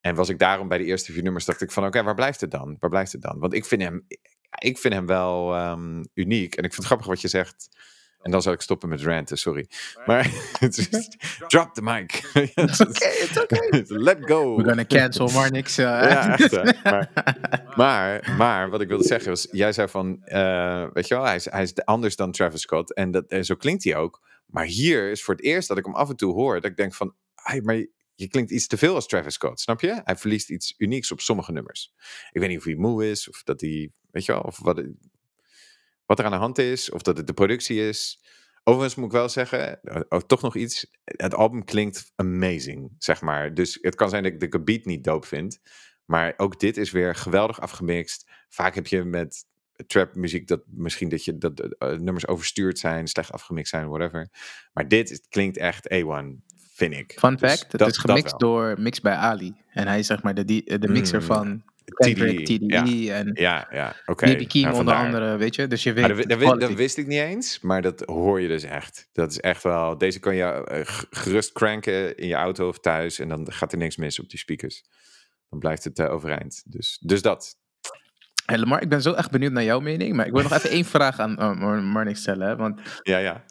En 0.00 0.14
was 0.14 0.28
ik 0.28 0.38
daarom 0.38 0.68
bij 0.68 0.78
de 0.78 0.84
eerste 0.84 1.12
vier 1.12 1.22
nummers, 1.22 1.44
dacht 1.44 1.60
ik 1.60 1.70
van, 1.70 1.86
oké, 1.86 2.02
waar 2.02 2.14
blijft 2.14 2.40
het 2.40 2.50
dan? 2.50 2.76
Waar 2.78 2.90
blijft 2.90 3.12
het 3.12 3.22
dan? 3.22 3.38
Want 3.38 3.54
ik 3.54 3.64
vind 3.64 3.82
hem, 3.82 4.06
ik 4.58 4.78
vind 4.78 4.94
hem 4.94 5.06
wel 5.06 5.54
ehm, 5.54 6.04
uniek. 6.14 6.54
En 6.54 6.64
ik 6.64 6.72
vind 6.72 6.76
het 6.76 6.86
grappig 6.86 7.06
wat 7.06 7.20
je 7.20 7.28
zegt. 7.28 7.68
En 8.22 8.30
dan 8.30 8.42
zal 8.42 8.52
ik 8.52 8.60
stoppen 8.60 8.88
met 8.88 9.00
ranten, 9.02 9.38
sorry. 9.38 9.66
Maar 10.06 10.30
het 10.58 10.78
is- 10.78 11.08
drop 11.48 11.74
the 11.74 11.82
mic. 11.82 12.12
It's 12.54 12.80
okay, 12.80 13.12
it's 13.12 13.38
okay. 13.42 13.84
Let 13.86 14.18
go. 14.20 14.56
We're 14.56 14.68
gonna 14.68 14.84
cancel 14.84 15.28
Marnix. 15.28 15.78
Uh, 15.78 15.84
Ja, 15.86 16.38
echt. 16.38 16.50
hè. 16.50 16.62
Maar, 16.90 17.10
maar, 17.76 18.34
maar 18.36 18.70
wat 18.70 18.80
ik 18.80 18.88
wilde 18.88 19.04
zeggen 19.04 19.28
was, 19.28 19.48
jij 19.50 19.72
zei 19.72 19.88
van, 19.88 20.22
eh, 20.24 20.86
weet 20.92 21.08
je 21.08 21.14
wel, 21.14 21.24
hij 21.24 21.34
is, 21.36 21.44
hij 21.50 21.62
is 21.62 21.74
anders 21.84 22.16
dan 22.16 22.32
Travis 22.32 22.60
Scott. 22.60 22.94
En, 22.94 23.10
dat, 23.10 23.24
en 23.26 23.44
zo 23.44 23.54
klinkt 23.54 23.84
hij 23.84 23.96
ook. 23.96 24.20
Maar 24.46 24.64
hier 24.64 25.10
is 25.10 25.22
voor 25.22 25.34
het 25.34 25.44
eerst 25.44 25.68
dat 25.68 25.78
ik 25.78 25.84
hem 25.84 25.94
af 25.94 26.08
en 26.08 26.16
toe 26.16 26.32
hoor, 26.34 26.54
dat 26.60 26.70
ik 26.70 26.76
denk 26.76 26.94
van, 26.94 27.14
ai, 27.34 27.60
maar 27.62 27.86
je 28.14 28.28
klinkt 28.28 28.50
iets 28.50 28.66
te 28.66 28.76
veel 28.76 28.94
als 28.94 29.06
Travis 29.06 29.34
Scott, 29.34 29.60
snap 29.60 29.80
je? 29.80 30.00
Hij 30.04 30.16
verliest 30.16 30.50
iets 30.50 30.74
unieks 30.78 31.12
op 31.12 31.20
sommige 31.20 31.52
nummers. 31.52 31.92
Ik 32.30 32.40
weet 32.40 32.48
niet 32.48 32.58
of 32.58 32.64
hij 32.64 32.74
moe 32.74 33.10
is, 33.10 33.28
of 33.28 33.42
dat 33.42 33.60
hij, 33.60 33.90
weet 34.10 34.24
je 34.24 34.32
wel, 34.32 34.40
of 34.40 34.58
wat, 34.62 34.82
wat 36.12 36.20
er 36.20 36.24
aan 36.32 36.38
de 36.38 36.44
hand 36.46 36.58
is, 36.58 36.90
of 36.90 37.02
dat 37.02 37.16
het 37.16 37.26
de 37.26 37.32
productie 37.32 37.88
is. 37.88 38.20
Overigens 38.64 38.94
moet 38.94 39.06
ik 39.06 39.12
wel 39.12 39.28
zeggen, 39.28 39.82
eh, 39.82 40.00
ook 40.08 40.28
toch 40.28 40.42
nog 40.42 40.56
iets. 40.56 40.86
Het 41.04 41.34
album 41.34 41.64
klinkt 41.64 42.12
amazing, 42.16 42.94
zeg 42.98 43.20
maar. 43.20 43.54
Dus 43.54 43.78
het 43.80 43.94
kan 43.94 44.08
zijn 44.08 44.22
dat 44.22 44.32
ik 44.32 44.50
de 44.50 44.62
beat 44.62 44.84
niet 44.84 45.04
dope 45.04 45.26
vind. 45.26 45.60
Maar 46.04 46.34
ook 46.36 46.60
dit 46.60 46.76
is 46.76 46.90
weer 46.90 47.14
geweldig 47.14 47.60
afgemixt. 47.60 48.30
Vaak 48.48 48.74
heb 48.74 48.86
je 48.86 49.04
met 49.04 49.44
trap 49.86 50.14
muziek 50.14 50.48
dat 50.48 50.62
misschien 50.66 51.08
dat 51.08 51.24
je 51.24 51.38
dat 51.38 51.60
eh, 51.60 51.88
nummers 51.96 52.26
overstuurd 52.26 52.78
zijn, 52.78 53.06
slecht 53.06 53.32
afgemixt 53.32 53.70
zijn, 53.70 53.88
whatever. 53.88 54.28
Maar 54.72 54.88
dit 54.88 55.10
is- 55.10 55.26
klinkt 55.28 55.56
echt 55.56 55.88
A1, 55.94 56.42
vind 56.74 56.94
ik. 56.94 57.12
Fun 57.18 57.36
Dus 57.36 57.50
fact, 57.50 57.72
het 57.72 57.80
dat- 57.80 57.88
is 57.88 57.96
dat 57.96 58.10
gemixt 58.10 58.38
door 58.38 58.80
Mix 58.80 59.00
bij 59.00 59.14
Ali. 59.14 59.54
En 59.70 59.86
hij 59.86 59.98
is 59.98 60.06
zeg 60.06 60.22
maar 60.22 60.34
de, 60.34 60.44
de 60.78 60.88
mixer 60.88 61.20
Mm, 61.20 61.26
van 61.26 61.64
Kendrick, 61.84 62.44
TDE 62.44 63.02
ja. 63.04 63.14
en 63.14 63.30
Ja, 63.34 63.68
ja, 63.70 63.96
Keem 64.14 64.62
Nou, 64.62 64.76
onder 64.76 64.94
andere, 64.94 65.36
weet 65.36 65.54
je. 65.54 65.66
Dus 65.66 65.82
je 65.82 65.92
weet 65.92 66.38
Maar 66.38 66.58
dat, 66.58 66.74
wist 66.74 66.96
ik 66.96 67.06
niet 67.06 67.20
eens, 67.20 67.60
maar 67.60 67.82
dat 67.82 68.00
hoor 68.00 68.40
je 68.40 68.48
dus 68.48 68.62
echt. 68.62 69.08
Dat 69.12 69.30
is 69.30 69.40
echt 69.40 69.62
wel. 69.62 69.98
Deze 69.98 70.18
kan 70.18 70.34
je 70.34 70.44
eh, 70.44 70.80
gerust 71.10 71.52
cranken 71.52 72.16
in 72.16 72.28
je 72.28 72.34
auto 72.34 72.68
of 72.68 72.78
thuis 72.78 73.18
en 73.18 73.28
dan 73.28 73.52
gaat 73.52 73.72
er 73.72 73.78
niks 73.78 73.96
mis 73.96 74.20
op 74.20 74.30
die 74.30 74.38
speakers. 74.38 74.84
Dan 75.50 75.58
blijft 75.58 75.84
het 75.84 75.98
eh, 75.98 76.12
overeind. 76.12 76.62
Dus, 76.66 76.98
dus 77.02 77.22
dat. 77.22 77.60
Hey, 78.46 78.58
Lamar, 78.58 78.82
ik 78.82 78.88
ben 78.88 79.02
zo 79.02 79.12
echt 79.12 79.30
benieuwd 79.30 79.52
naar 79.52 79.64
jouw 79.64 79.80
mening. 79.80 80.14
Maar 80.14 80.26
ik 80.26 80.32
wil 80.32 80.42
nog 80.42 80.52
even 80.52 80.70
één 80.70 80.84
vraag 80.84 81.18
aan 81.18 81.62
uh, 82.06 82.14
stellen. 82.14 82.56
Want 82.56 82.80
Ja, 83.02 83.18
ja. 83.18 83.44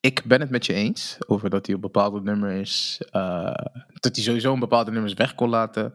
Eh, 0.00 0.10
ik 0.10 0.22
ben 0.24 0.40
het 0.40 0.50
met 0.50 0.66
je 0.66 0.72
eens 0.72 1.18
over 1.26 1.50
dat 1.50 1.66
hij 1.66 1.74
op 1.74 1.80
bepaalde 1.80 2.20
nummers. 2.20 2.98
eh, 3.10 3.54
dat 4.00 4.14
hij 4.16 4.24
sowieso 4.24 4.52
een 4.52 4.58
bepaalde 4.60 4.90
nummers 4.90 5.14
weg 5.14 5.34
kon 5.34 5.48
laten. 5.48 5.94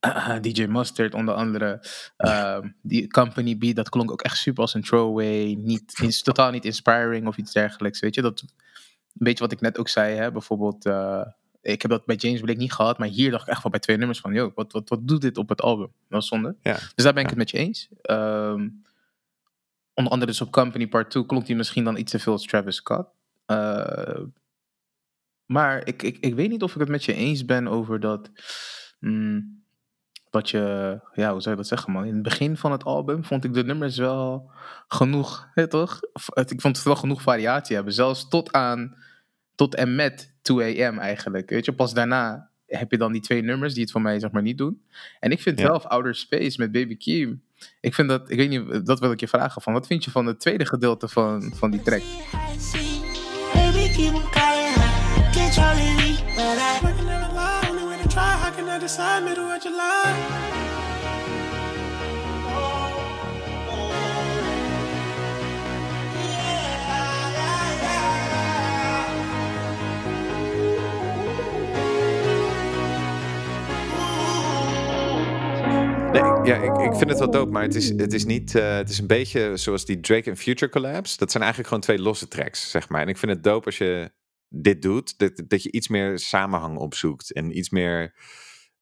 Eh, 0.00 0.36
DJ 0.40 0.64
Mustard 0.64 1.14
onder 1.14 1.34
andere. 1.34 1.84
Ehm, 2.16 2.68
die 2.82 3.08
Company 3.08 3.58
Beat, 3.58 3.76
dat 3.76 3.88
klonk 3.88 4.10
ook 4.10 4.22
echt 4.22 4.36
super 4.36 4.62
als 4.62 4.74
een 4.74 4.82
throwaway. 4.82 5.54
Niet, 5.58 6.00
is 6.02 6.22
totaal 6.22 6.50
niet 6.50 6.64
inspiring 6.64 7.26
of 7.26 7.36
iets 7.36 7.52
dergelijks. 7.52 8.00
Weet 8.00 8.14
je, 8.14 8.22
dat. 8.22 8.40
Een 8.40 9.26
beetje 9.26 9.44
wat 9.44 9.52
ik 9.52 9.60
net 9.60 9.78
ook 9.78 9.88
zei, 9.88 10.16
hè? 10.16 10.32
bijvoorbeeld. 10.32 10.86
eh, 10.86 11.22
ik 11.62 11.82
heb 11.82 11.90
dat 11.90 12.04
bij 12.04 12.16
James 12.16 12.40
Blake 12.40 12.58
niet 12.58 12.72
gehad, 12.72 12.98
maar 12.98 13.08
hier 13.08 13.30
dacht 13.30 13.42
ik 13.42 13.48
echt 13.48 13.62
wel 13.62 13.70
bij 13.70 13.80
twee 13.80 13.96
nummers 13.96 14.20
van, 14.20 14.32
yo, 14.32 14.52
wat, 14.54 14.72
wat, 14.72 14.88
wat 14.88 15.08
doet 15.08 15.20
dit 15.20 15.36
op 15.38 15.48
het 15.48 15.62
album? 15.62 15.92
Dat 16.08 16.22
is 16.22 16.28
zonde. 16.28 16.56
Ja. 16.62 16.78
Dus 16.94 17.04
daar 17.04 17.12
ben 17.12 17.22
ik 17.22 17.28
het 17.28 17.38
met 17.38 17.50
je 17.50 17.58
eens. 17.58 17.88
Ehm, 18.02 18.68
onder 19.94 20.12
andere 20.12 20.26
dus 20.30 20.40
op 20.40 20.50
Company 20.52 20.86
Part 20.88 21.10
2 21.10 21.26
klonk 21.26 21.46
hij 21.46 21.56
misschien 21.56 21.84
dan 21.84 21.96
iets 21.96 22.10
te 22.10 22.18
veel 22.18 22.32
als 22.32 22.46
Travis 22.46 22.76
Scott. 22.76 23.08
Eh, 23.50 24.20
maar 25.46 25.86
ik, 25.86 26.02
ik, 26.02 26.16
ik 26.20 26.34
weet 26.34 26.50
niet 26.50 26.62
of 26.62 26.74
ik 26.74 26.80
het 26.80 26.88
met 26.88 27.04
je 27.04 27.14
eens 27.14 27.44
ben 27.44 27.68
over 27.68 28.00
dat. 28.00 28.30
mm, 28.98 29.58
dat 30.30 30.50
je. 30.50 30.58
Ja, 31.14 31.32
hoe 31.32 31.40
zou 31.40 31.50
je 31.50 31.60
dat 31.60 31.66
zeggen, 31.66 31.92
man? 31.92 32.04
In 32.04 32.14
het 32.14 32.22
begin 32.22 32.56
van 32.56 32.72
het 32.72 32.84
album 32.84 33.24
vond 33.24 33.44
ik 33.44 33.54
de 33.54 33.64
nummers 33.64 33.96
wel 33.96 34.50
genoeg. 34.88 35.48
Hè, 35.54 35.66
toch? 35.68 36.00
Ik 36.34 36.60
vond 36.60 36.76
het 36.76 36.84
wel 36.86 36.96
genoeg 36.96 37.22
variatie 37.22 37.74
hebben. 37.74 37.94
Zelfs 37.94 38.28
tot 38.28 38.52
aan. 38.52 38.96
Tot 39.54 39.74
en 39.74 39.94
met 39.94 40.34
2 40.42 40.86
AM 40.86 40.98
eigenlijk. 40.98 41.50
Weet 41.50 41.64
je, 41.64 41.72
pas 41.72 41.94
daarna 41.94 42.50
heb 42.66 42.90
je 42.90 42.98
dan 42.98 43.12
die 43.12 43.20
twee 43.20 43.42
nummers 43.42 43.72
die 43.74 43.82
het 43.82 43.92
voor 43.92 44.00
mij 44.02 44.18
zeg 44.18 44.30
maar 44.30 44.42
niet 44.42 44.58
doen. 44.58 44.82
En 45.20 45.30
ik 45.30 45.40
vind 45.40 45.58
Ja. 45.58 45.66
zelf 45.66 45.84
Outer 45.84 46.14
Space 46.14 46.60
met 46.60 46.72
Baby 46.72 46.96
Keem. 46.96 47.42
Ik 47.80 47.94
vind 47.94 48.08
dat, 48.08 48.30
ik 48.30 48.36
weet 48.36 48.48
niet, 48.48 48.86
dat 48.86 49.00
wil 49.00 49.12
ik 49.12 49.20
je 49.20 49.28
vragen 49.28 49.62
van. 49.62 49.72
Wat 49.72 49.86
vind 49.86 50.04
je 50.04 50.10
van 50.10 50.26
het 50.26 50.40
tweede 50.40 50.66
gedeelte 50.66 51.08
van, 51.08 51.52
van 51.54 51.70
die 51.70 51.82
track? 51.82 52.02
Ja, 76.44 76.56
ik, 76.56 76.92
ik 76.92 76.94
vind 76.98 77.10
het 77.10 77.18
wel 77.18 77.30
dope, 77.30 77.50
maar 77.52 77.62
het 77.62 77.74
is, 77.74 77.88
het 77.88 78.12
is 78.12 78.24
niet. 78.24 78.54
eh, 78.54 78.76
het 78.76 78.90
is 78.90 78.98
een 78.98 79.06
beetje 79.06 79.56
zoals 79.56 79.84
die 79.84 80.00
Drake 80.00 80.30
en 80.30 80.36
Future 80.36 80.70
collabs. 80.70 81.16
Dat 81.16 81.30
zijn 81.30 81.42
eigenlijk 81.42 81.72
gewoon 81.72 81.86
twee 81.86 82.02
losse 82.02 82.28
tracks, 82.28 82.70
zeg 82.70 82.88
maar. 82.88 83.02
En 83.02 83.08
ik 83.08 83.18
vind 83.18 83.32
het 83.32 83.42
dope 83.42 83.66
als 83.66 83.78
je 83.78 84.12
dit 84.48 84.82
doet, 84.82 85.18
dat, 85.18 85.42
dat 85.46 85.62
je 85.62 85.72
iets 85.72 85.88
meer 85.88 86.18
samenhang 86.18 86.78
opzoekt 86.78 87.32
en 87.32 87.58
iets 87.58 87.70
meer. 87.70 88.14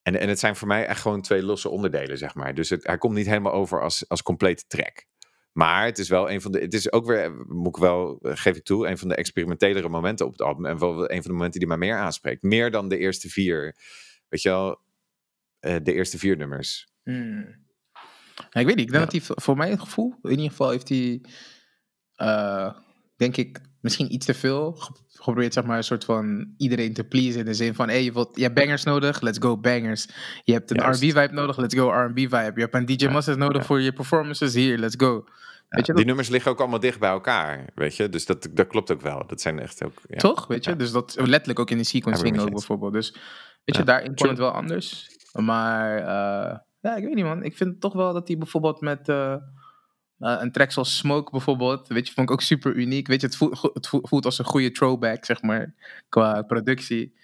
En, 0.08 0.20
en 0.20 0.28
het 0.28 0.38
zijn 0.38 0.56
voor 0.56 0.68
mij 0.68 0.86
echt 0.86 1.00
gewoon 1.00 1.22
twee 1.22 1.42
losse 1.42 1.68
onderdelen, 1.68 2.18
zeg 2.18 2.34
maar. 2.34 2.54
Dus 2.54 2.70
het, 2.70 2.86
hij 2.86 2.98
komt 2.98 3.14
niet 3.14 3.26
helemaal 3.26 3.52
over 3.52 3.82
als, 3.82 4.08
als 4.08 4.22
complete 4.22 4.64
track. 4.66 5.04
Maar 5.52 5.84
het 5.84 5.98
is 5.98 6.08
wel 6.08 6.30
een 6.30 6.40
van 6.40 6.52
de. 6.52 6.58
Het 6.58 6.74
is 6.74 6.92
ook 6.92 7.06
weer, 7.06 7.34
moet 7.46 7.76
ik 7.76 7.82
wel, 7.82 8.18
eh, 8.22 8.32
geef 8.34 8.56
ik 8.56 8.64
toe, 8.64 8.88
een 8.88 8.98
van 8.98 9.08
de 9.08 9.14
experimentelere 9.14 9.88
momenten 9.88 10.26
op 10.26 10.32
het 10.32 10.42
album. 10.42 10.66
En 10.66 10.78
wel 10.78 11.10
een 11.10 11.22
van 11.22 11.30
de 11.30 11.36
momenten 11.36 11.58
die 11.60 11.68
mij 11.68 11.76
meer 11.78 11.96
aanspreekt. 11.96 12.42
Meer 12.42 12.70
dan 12.70 12.88
de 12.88 12.98
eerste 12.98 13.28
vier. 13.28 13.76
Weet 14.28 14.42
je 14.42 14.48
wel, 14.48 14.80
eh, 15.60 15.76
de 15.82 15.92
eerste 15.92 16.18
vier 16.18 16.36
nummers. 16.36 16.88
Hmm. 17.02 17.66
Ik 18.50 18.66
weet 18.66 18.76
niet. 18.76 18.78
Ik 18.78 18.92
denk 18.92 19.12
Ja. 19.12 19.18
dat 19.18 19.26
hij 19.26 19.36
voor 19.36 19.56
mijn 19.56 19.80
gevoel, 19.80 20.14
in 20.22 20.30
ieder 20.30 20.50
geval 20.50 20.70
heeft 20.70 20.88
hij, 20.88 21.20
eh, 22.14 22.74
denk 23.16 23.36
ik, 23.36 23.60
misschien 23.80 24.12
iets 24.12 24.26
te 24.26 24.34
veel 24.34 24.72
ge- 24.72 24.92
geprobeerd, 25.08 25.52
zeg 25.52 25.64
maar, 25.64 25.76
een 25.76 25.84
soort 25.84 26.04
van 26.04 26.54
iedereen 26.56 26.92
te 26.92 27.04
pleasen. 27.04 27.40
In 27.40 27.44
de 27.46 27.54
zin 27.54 27.74
van, 27.74 27.88
hey, 27.88 28.04
je, 28.04 28.12
wilt, 28.12 28.36
je 28.36 28.42
hebt 28.42 28.54
bangers 28.54 28.84
nodig, 28.84 29.20
let's 29.20 29.38
go 29.38 29.56
bangers. 29.58 30.08
Je 30.44 30.52
hebt 30.52 30.70
een 30.70 30.76
Juist. 30.76 31.02
R&B-vibe 31.02 31.32
nodig, 31.32 31.56
let's 31.56 31.74
go 31.74 31.88
R&B-vibe. 31.90 32.52
Je 32.54 32.60
hebt 32.60 32.74
een 32.74 32.86
DJ 32.86 33.04
Ja, 33.04 33.10
Masters 33.10 33.36
nodig 33.36 33.60
ja. 33.60 33.66
voor 33.66 33.80
je 33.80 33.92
performances, 33.92 34.54
hier, 34.54 34.78
let's 34.78 34.94
go. 34.98 35.24
Die 35.68 36.04
nummers 36.04 36.28
liggen 36.28 36.50
ook 36.50 36.58
allemaal 36.58 36.80
dicht 36.80 36.98
bij 36.98 37.10
elkaar, 37.10 37.64
weet 37.74 37.96
je. 37.96 38.08
Dus 38.08 38.26
dat, 38.26 38.48
dat 38.52 38.66
klopt 38.66 38.92
ook 38.92 39.00
wel. 39.00 39.26
Dat 39.26 39.40
zijn 39.40 39.58
echt 39.58 39.84
ook... 39.84 39.92
Ja. 40.08 40.16
toch? 40.18 40.46
Weet 40.46 40.64
je, 40.64 40.76
dus 40.76 40.92
dat 40.92 41.16
letterlijk 41.20 41.58
ook 41.58 41.70
in 41.70 41.78
de 41.78 41.84
sequencing 41.84 42.40
ook 42.40 42.50
bijvoorbeeld. 42.50 42.92
Dus, 42.92 43.12
weet 43.64 43.76
je, 43.76 43.82
daarin 43.82 44.14
True. 44.14 44.30
het 44.30 44.38
wel 44.38 44.50
anders. 44.50 45.10
Maar, 45.32 45.96
eh, 45.98 46.58
ja, 46.80 46.96
ik 46.96 47.04
weet 47.04 47.14
niet, 47.14 47.24
man. 47.24 47.42
Ik 47.42 47.56
vind 47.56 47.80
toch 47.80 47.92
wel 47.92 48.12
dat 48.12 48.28
hij 48.28 48.38
bijvoorbeeld 48.38 48.80
met... 48.80 49.08
eh, 49.08 49.34
Uh, 50.20 50.36
een 50.38 50.52
track 50.52 50.72
zoals 50.72 50.96
Smoke 50.96 51.30
bijvoorbeeld, 51.30 51.88
weet 51.88 52.06
je, 52.06 52.12
vond 52.14 52.28
ik 52.28 52.34
ook 52.34 52.42
super 52.42 52.74
uniek. 52.74 53.06
Weet 53.06 53.20
je, 53.20 53.26
het 53.26 53.36
voelt, 53.36 53.70
het 53.72 53.88
voelt, 53.88 54.24
als 54.24 54.38
een 54.38 54.44
goede 54.44 54.70
throwback, 54.70 55.24
zeg 55.24 55.42
maar, 55.42 55.74
qua 56.08 56.42
productie. 56.42 57.14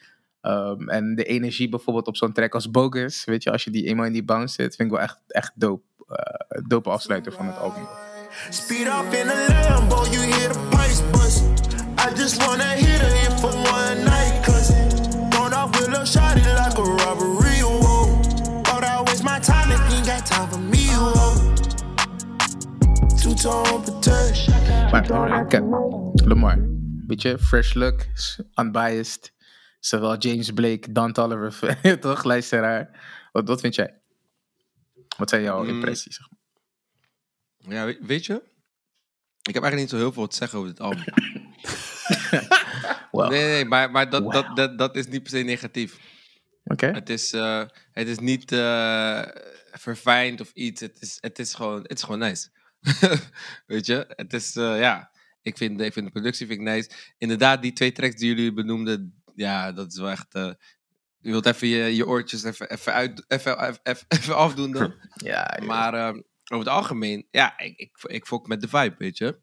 Um, 0.43 0.89
en 0.89 1.15
de 1.15 1.25
energie 1.25 1.69
bijvoorbeeld 1.69 2.07
op 2.07 2.17
zo'n 2.17 2.33
track 2.33 2.55
als 2.55 2.71
Bogus, 2.71 3.25
weet 3.25 3.43
je, 3.43 3.51
als 3.51 3.65
je 3.65 3.71
die 3.71 3.87
eenmaal 3.87 4.07
in 4.07 4.13
die 4.13 4.25
bounce 4.25 4.55
zit, 4.55 4.77
vind 4.77 4.89
ik 4.91 4.95
wel 4.97 5.05
echt, 5.05 5.19
echt 5.27 5.53
dope. 5.55 5.85
Uh, 6.09 6.67
dope 6.67 6.91
afsluiter 6.91 7.33
van 7.33 7.47
het 7.47 7.59
album. 7.59 7.87
Speed 8.51 8.89
off 8.89 9.21
in 9.21 9.29
a 9.29 9.69
Lambo, 9.69 10.05
you 10.11 10.23
hear 10.33 10.53
the 10.53 10.59
pipes 10.71 11.03
bust. 11.11 11.43
I 11.99 12.15
just 12.15 12.47
wanna 12.47 12.65
hit 12.65 13.01
in 13.01 13.39
for 13.39 13.53
one 13.53 14.05
night, 14.05 14.34
Maar, 24.91 25.47
kijk, 25.47 25.63
Lamar, 26.25 26.59
weet 27.07 27.23
je, 27.23 27.39
fresh 27.39 27.73
look, 27.75 28.07
unbiased. 28.55 29.33
Zowel 29.81 30.17
James 30.17 30.51
Blake, 30.51 30.93
Don 30.93 31.13
Tolliver, 31.13 31.79
toch, 32.01 32.25
luisteraar. 32.25 33.01
Wat, 33.33 33.49
wat 33.49 33.61
vind 33.61 33.75
jij? 33.75 34.01
Wat 35.17 35.31
zijn 35.31 35.43
jouw 35.43 35.63
Mm. 35.63 35.69
impressies? 35.69 36.17
zeg 36.17 36.27
maar? 36.31 37.75
Ja, 37.77 37.85
weet, 37.85 37.99
weet 38.01 38.27
je? 38.27 38.35
Ik 39.43 39.55
heb 39.55 39.63
eigenlijk 39.63 39.77
niet 39.81 39.91
zo 39.91 39.97
heel 39.97 40.13
veel 40.13 40.27
te 40.27 40.37
zeggen 40.37 40.59
over 40.59 40.71
dit 40.71 40.81
album. 40.81 41.05
Wow. 43.11 43.31
Nee, 43.31 43.45
nee, 43.45 43.65
maar, 43.65 43.91
maar 43.91 44.11
dat, 44.11 44.23
Wow. 44.23 44.33
dat, 44.33 44.57
dat, 44.57 44.79
dat 44.79 44.97
is 44.97 45.07
niet 45.07 45.23
per 45.23 45.31
se 45.31 45.39
negatief. 45.39 45.99
Oké. 46.65 46.87
Het 46.87 47.11
is, 47.11 47.33
eh, 47.33 47.63
het 47.93 48.09
is 48.09 48.19
niet 48.19 48.53
eh, 48.53 49.23
verfijnd 49.73 50.41
of 50.41 50.51
iets. 50.53 50.81
Het 50.81 50.97
is, 51.01 51.19
het 51.21 51.39
is, 51.39 51.55
gewoon, 51.55 51.83
het 51.83 51.93
is 51.93 52.03
gewoon 52.03 52.19
nice. 52.19 52.49
Weet 53.67 53.87
je? 53.87 54.05
Het 54.09 54.33
is, 54.33 54.57
eh, 54.57 54.79
ja. 54.79 55.13
Ik 55.43 55.57
vind, 55.57 55.81
ik 55.81 55.93
vind 55.93 56.07
de 56.07 56.13
productie 56.13 56.47
vind 56.47 56.61
ik 56.61 56.67
nice. 56.67 56.91
Inderdaad, 57.19 57.63
die 57.63 57.73
twee 57.73 57.93
tracks 57.93 58.15
die 58.15 58.29
jullie 58.29 58.53
benoemden, 58.53 59.23
ja, 59.35 59.73
dat 59.73 59.93
is 59.93 59.99
wel 59.99 60.11
echt. 60.11 60.35
eh, 60.35 60.53
je 61.19 61.31
wilt 61.31 61.47
even 61.47 61.69
je, 61.69 61.97
je 61.97 62.07
oortjes 62.07 62.45
even, 62.45 62.71
even, 62.71 62.93
uit, 62.93 63.25
even, 63.29 63.63
even, 63.83 64.05
even, 64.09 64.37
afdoen 64.37 64.73
dan. 64.73 64.95
Ja. 65.15 65.59
Maar 65.63 65.95
eh, 65.95 66.09
over 66.53 66.67
het 66.67 66.69
algemeen, 66.69 67.27
ja, 67.31 67.59
ik, 67.59 67.79
ik, 67.79 67.97
ik 68.03 68.27
fok 68.27 68.47
met 68.47 68.61
de 68.61 68.69
vibe, 68.69 68.95
weet 68.99 69.19
je. 69.19 69.41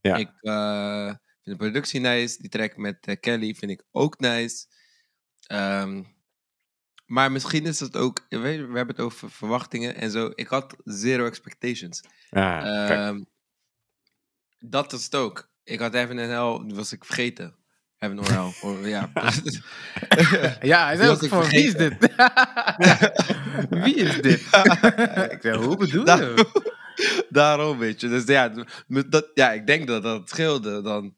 Ja. 0.00 0.16
Ik 0.16 0.30
vind 1.42 1.42
de 1.42 1.56
productie 1.56 2.00
nice. 2.00 2.38
Die 2.40 2.50
track 2.50 2.76
met 2.76 3.16
Kelly 3.20 3.54
vind 3.54 3.70
ik 3.70 3.84
ook 3.90 4.18
nice. 4.18 4.66
Ehm, 5.46 6.02
maar 7.10 7.32
misschien 7.32 7.66
is 7.66 7.80
het 7.80 7.96
ook, 7.96 8.26
we 8.28 8.38
hebben 8.38 8.86
het 8.86 9.00
over 9.00 9.30
verwachtingen 9.30 9.94
en 9.94 10.10
zo. 10.10 10.32
Ik 10.34 10.46
had 10.48 10.76
zero 10.84 11.26
expectations. 11.26 12.02
Ah. 12.30 12.90
Ehm, 12.90 13.22
dat 14.58 14.92
is 14.92 15.04
het 15.04 15.14
ook. 15.14 15.50
Ik 15.64 15.80
had 15.80 15.92
Heaven 15.92 16.18
and 16.18 16.28
Hell, 16.28 16.66
die 16.66 16.76
was 16.76 16.92
ik 16.92 17.04
vergeten. 17.04 17.54
Heaven 17.96 18.18
or 18.18 18.32
Hell. 18.32 18.52
Or, 18.70 18.88
ja. 18.88 19.10
Ja, 20.72 20.84
hij 20.86 20.96
zei 20.96 21.08
ook 21.10 21.24
van, 21.24 21.48
wie 21.48 21.64
is 21.64 21.74
dit? 21.74 21.98
wie 23.84 23.94
is 23.94 24.20
dit? 24.22 24.40
ik 25.34 25.38
zei, 25.40 25.56
hoe 25.56 25.76
bedoel 25.76 26.04
Daar- 26.04 26.22
je? 26.22 27.26
Daarom, 27.28 27.78
weet 27.78 28.00
je. 28.00 28.08
Dus 28.08 28.24
ja, 28.24 28.52
dat, 28.86 29.30
ja, 29.34 29.52
ik 29.52 29.66
denk 29.66 29.86
dat 29.86 30.02
dat 30.02 30.28
scheelde 30.28 30.82
dan. 30.82 31.14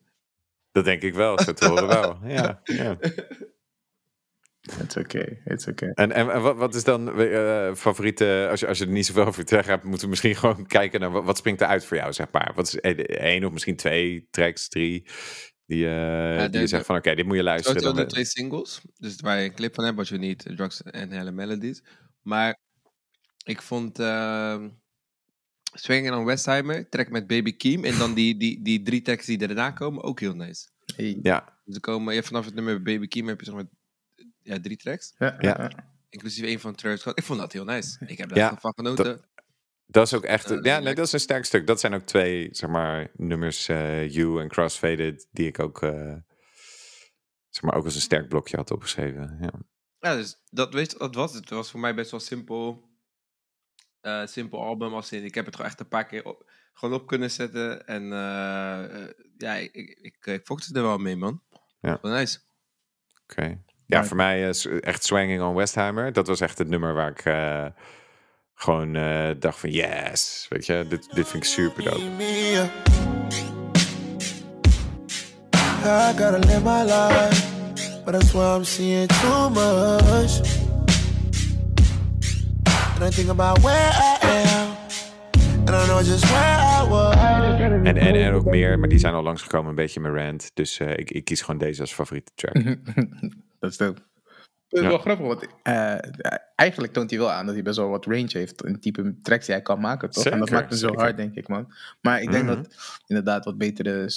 Dat 0.71 0.85
denk 0.85 1.03
ik 1.03 1.15
wel, 1.15 1.41
zo 1.41 1.53
te 1.53 1.67
horen 1.67 1.87
wel. 1.87 2.19
Ja, 2.25 2.61
ja. 2.65 2.97
It's 4.81 4.97
okay, 4.97 5.41
it's 5.45 5.67
okay. 5.67 5.89
En, 5.89 6.13
en, 6.13 6.33
en 6.33 6.43
wat, 6.43 6.57
wat 6.57 6.75
is 6.75 6.85
dan 6.85 7.21
eh 7.21 7.75
favoriete, 7.75 8.47
als 8.51 8.61
je, 8.61 8.67
als 8.67 8.79
je 8.79 8.85
er 8.85 8.91
niet 8.91 9.07
zoveel 9.07 9.25
over 9.27 9.45
te 9.45 9.55
zeggen 9.55 9.73
hebt, 9.73 9.85
moeten 9.85 10.03
we 10.03 10.09
misschien 10.11 10.37
gewoon 10.43 10.67
kijken 10.67 11.01
naar 11.01 11.11
wat, 11.11 11.25
wat 11.25 11.37
springt 11.39 11.61
er 11.61 11.67
uit 11.67 11.85
voor 11.85 11.97
jou, 11.97 12.13
zeg 12.13 12.27
maar. 12.33 12.53
Wat 12.55 12.67
is 12.67 12.81
één- 12.81 13.45
of 13.45 13.53
misschien 13.53 13.77
twee 13.77 14.29
tracks, 14.31 14.69
drie, 14.69 15.07
die, 15.67 15.89
eh, 15.89 16.39
die 16.41 16.49
de- 16.51 16.59
je 16.59 16.67
zegt 16.67 16.87
van 16.87 16.97
oké, 16.97 17.15
dit 17.15 17.27
moet 17.27 17.37
je 17.37 17.43
luisteren. 17.43 17.81
Sowieso 17.81 17.97
Dan, 17.97 18.07
de 18.07 18.13
twee 18.13 18.25
singles. 18.25 18.81
Dus 18.99 19.21
waar 19.21 19.39
je 19.39 19.45
een 19.45 19.55
clip 19.55 19.75
van 19.75 19.85
hebt, 19.85 19.97
wat 19.97 20.09
je 20.09 20.19
niet, 20.19 20.51
Drugs 20.57 20.83
en 20.83 21.11
Helle 21.11 21.33
Melodies. 21.33 21.83
Maar 22.23 22.57
ik 23.45 23.63
vond 23.63 24.01
uh, 24.01 24.65
Swinging 25.75 26.15
on 26.15 26.25
Westheimer, 26.25 26.89
track 26.89 27.11
met 27.11 27.27
Baby 27.27 27.57
Keem. 27.57 27.85
En 27.85 27.99
dan 27.99 28.15
die, 28.15 28.37
die, 28.37 28.63
die 28.63 28.83
drie 28.83 29.03
tracks 29.03 29.27
die 29.27 29.39
daarna 29.39 29.71
komen, 29.71 30.03
ook 30.03 30.21
heel 30.21 30.35
nice. 30.35 30.69
Hey. 30.97 31.19
ja, 31.23 31.59
Dus 31.65 31.75
er 31.75 31.81
komen, 31.81 32.15
ja, 32.15 32.23
vanaf 32.23 32.45
het 32.45 32.55
nummer 32.55 32.83
Baby 32.83 33.07
Keem 33.09 33.29
heb 33.29 33.39
je 33.39 33.45
zeg 33.47 33.55
maar 33.55 33.65
ja, 34.43 34.61
drie 34.61 34.77
tracks. 34.77 35.15
Ja, 35.19 35.37
Ja. 35.41 35.57
ja. 35.63 35.91
Inclusive 36.09 36.47
één 36.47 36.61
van 36.61 36.75
Travis 36.75 37.01
Scott. 37.01 37.19
Ik 37.19 37.25
vond 37.25 37.39
dat 37.39 37.53
heel 37.53 37.65
nice. 37.65 37.97
Ik 38.07 38.19
heb 38.19 38.29
Ja, 38.29 38.35
daar 38.49 38.61
van 38.61 38.73
genoten. 38.75 39.25
dat 39.87 40.07
is 40.07 40.15
ook 40.15 40.25
echt, 40.25 40.45
Eh, 40.45 40.51
ja, 40.51 40.57
dat 40.63 40.79
is 40.79 40.85
nee, 40.85 40.95
dat 40.95 41.07
is 41.07 41.13
een 41.13 41.21
sterk 41.21 41.45
stuk. 41.45 41.67
Dat 41.67 41.81
zijn 41.81 41.95
ook 41.95 42.03
twee, 42.03 42.49
zeg 42.51 42.71
maar, 42.71 43.11
nummers, 43.17 43.69
eh 43.69 44.09
You 44.11 44.41
en 44.41 44.49
Crossfaded, 44.49 45.29
die 45.31 45.47
ik 45.47 45.59
ook, 45.59 45.83
eh, 45.83 46.15
zeg 47.49 47.63
maar, 47.63 47.75
ook 47.75 47.85
als 47.85 47.95
een 47.95 48.01
sterk 48.01 48.29
blokje 48.29 48.57
had 48.57 48.71
opgeschreven. 48.71 49.39
Ja. 49.41 49.53
Ja, 49.99 50.15
dus 50.15 50.43
dat, 50.51 50.75
weet 50.75 50.91
je, 50.93 50.99
dat 50.99 51.15
was 51.15 51.33
het. 51.33 51.41
Het 51.41 51.51
was 51.51 51.71
voor 51.71 51.81
mij 51.81 51.95
best 51.95 52.11
wel 52.11 52.21
simpel. 52.21 52.91
eh, 54.01 54.27
simpel 54.27 54.63
album. 54.63 54.95
Als 54.95 55.13
in, 55.13 55.25
ik 55.25 55.35
heb 55.35 55.45
het 55.47 55.55
gewoon 55.55 55.71
echt 55.71 55.81
een 55.81 55.89
paar 55.89 56.07
keer 56.07 56.25
op, 56.25 56.51
gewoon 56.73 57.01
op 57.01 57.07
kunnen 57.07 57.31
zetten. 57.31 57.87
En 57.87 58.03
ja, 59.37 59.55
ik, 59.55 59.73
ik, 59.75 59.89
ik, 60.01 60.27
ik 60.27 60.47
er 60.77 60.83
wel 60.83 60.99
mee, 60.99 61.17
man. 61.17 61.43
Ja. 61.81 61.99
Wel 62.03 62.13
nice. 62.13 62.39
Oké. 63.23 63.63
Ja, 63.93 64.05
voor 64.05 64.17
mij 64.17 64.49
is 64.49 64.67
echt 64.67 65.05
Swanging 65.05 65.43
on 65.43 65.55
Westheimer. 65.55 66.13
Dat 66.13 66.27
was 66.27 66.41
echt 66.41 66.59
het 66.59 66.69
nummer 66.69 66.95
waar 66.95 67.11
ik 67.11 67.25
eh, 67.25 67.65
gewoon 68.55 68.97
eh, 68.97 69.29
dacht 69.39 69.59
van 69.59 69.71
yes, 69.71 70.47
weet 70.49 70.67
je, 70.67 70.85
dit, 70.89 71.15
dit 71.15 71.29
vind 71.29 71.45
ik 71.45 71.49
super 71.49 71.85
dope. 71.85 72.01
I 75.85 76.13
gotta 76.17 76.39
live 76.39 76.63
my 76.63 76.83
life, 76.83 77.43
but 78.05 78.13
that's 78.13 78.33
why 78.33 78.57
I'm 78.57 78.65
seeing 78.65 79.09
too 79.09 79.51
much. 79.51 80.41
And 82.95 83.03
I 83.03 83.17
think 83.17 83.29
about 83.29 83.59
where 83.59 83.91
I 83.93 84.17
am, 84.23 84.77
and 85.67 85.71
I 85.71 85.87
know 85.87 85.99
just 85.99 86.25
where 86.25 86.59
I 86.59 86.89
was. 86.89 87.15
En, 87.15 87.97
en, 87.97 88.15
en 88.15 88.33
ook 88.33 88.45
meer, 88.45 88.79
maar 88.79 88.89
die 88.89 88.99
zijn 88.99 89.15
al 89.15 89.23
langsgekomen 89.23 89.69
een 89.69 89.75
beetje 89.75 90.01
mijn 90.01 90.15
rant. 90.15 90.51
Dus 90.55 90.79
eh, 90.79 90.91
ik, 90.91 91.11
ik 91.11 91.25
kies 91.25 91.41
gewoon 91.41 91.59
deze 91.59 91.81
als 91.81 91.95
favoriete 91.95 92.33
track. 92.35 92.55
Dat 93.63 93.71
is 93.71 93.77
dope. 93.77 94.01
Dat 94.69 94.81
is 94.81 94.81
Ja. 94.81 94.89
wel 94.89 94.99
grappig, 94.99 95.27
want 95.27 95.47
eh, 95.63 95.97
eigenlijk 96.55 96.93
toont 96.93 97.11
hij 97.11 97.19
wel 97.19 97.31
aan 97.31 97.47
dat 97.47 97.55
hij 97.55 97.63
best 97.65 97.77
wel 97.77 97.89
wat 97.89 98.05
range 98.07 98.29
heeft. 98.33 98.65
Een 98.65 98.81
type 98.81 99.15
tracks 99.23 99.47
die 99.47 99.55
hij 99.55 99.65
kan 99.65 99.81
maken, 99.81 100.11
toch? 100.11 100.25
en 100.27 100.39
dat 100.39 100.51
maakt 100.51 100.69
hem 100.69 100.79
zo 100.79 100.87
zeker. 100.87 101.03
hard, 101.03 101.17
denk 101.17 101.35
ik, 101.35 101.49
man. 101.49 101.73
Maar 102.01 102.23
ik 102.23 102.31
denk 102.31 102.45
Mhm. 102.45 102.55
dat 102.55 102.75
inderdaad 103.07 103.45
wat 103.45 103.59
betere 103.59 104.11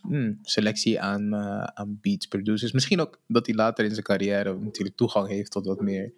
hmm, 0.00 0.38
selectie 0.42 1.00
aan, 1.00 1.34
eh, 1.34 1.62
aan 1.62 1.98
beats, 2.00 2.26
producers. 2.26 2.72
Misschien 2.72 3.00
ook 3.00 3.20
dat 3.26 3.46
hij 3.46 3.54
later 3.54 3.84
in 3.84 3.90
zijn 3.90 4.02
carrière 4.04 4.54
natuurlijk 4.58 4.96
toegang 4.96 5.28
heeft 5.28 5.50
tot 5.50 5.66
wat 5.66 5.80
meer 5.80 6.12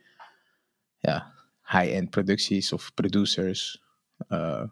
ja, 0.98 1.32
high-end 1.64 2.10
producties 2.10 2.72
of 2.72 2.94
producers. 2.94 3.82
Eh, 4.28 4.62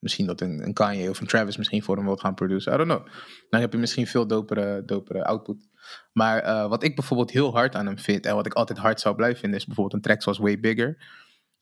misschien 0.00 0.26
dat 0.26 0.40
een, 0.40 0.62
een 0.66 0.72
Kanye 0.72 1.10
of 1.10 1.20
een 1.20 1.26
Travis 1.26 1.56
misschien 1.56 1.82
voor 1.82 1.96
hem 1.96 2.04
wil 2.04 2.16
gaan 2.16 2.34
produceren. 2.34 2.80
I 2.80 2.86
don't 2.86 2.98
know. 3.00 3.14
Dan 3.50 3.60
heb 3.60 3.72
je 3.72 3.78
misschien 3.78 4.06
veel 4.06 4.26
dopere, 4.26 4.82
dopere 4.84 5.24
output. 5.24 5.68
Maar 6.12 6.38
eh, 6.38 6.68
wat 6.68 6.82
ik 6.82 6.94
bijvoorbeeld 6.94 7.30
heel 7.30 7.52
hard 7.52 7.74
aan 7.74 7.86
hem 7.86 7.98
vind 7.98 8.26
en 8.26 8.34
wat 8.34 8.46
ik 8.46 8.52
altijd 8.54 8.78
hard 8.78 9.00
zou 9.00 9.14
blijven 9.14 9.38
vinden, 9.40 9.58
is 9.58 9.66
bijvoorbeeld 9.66 9.96
een 9.96 10.02
track 10.08 10.22
zoals 10.22 10.38
Way 10.38 10.60
Bigger. 10.60 10.96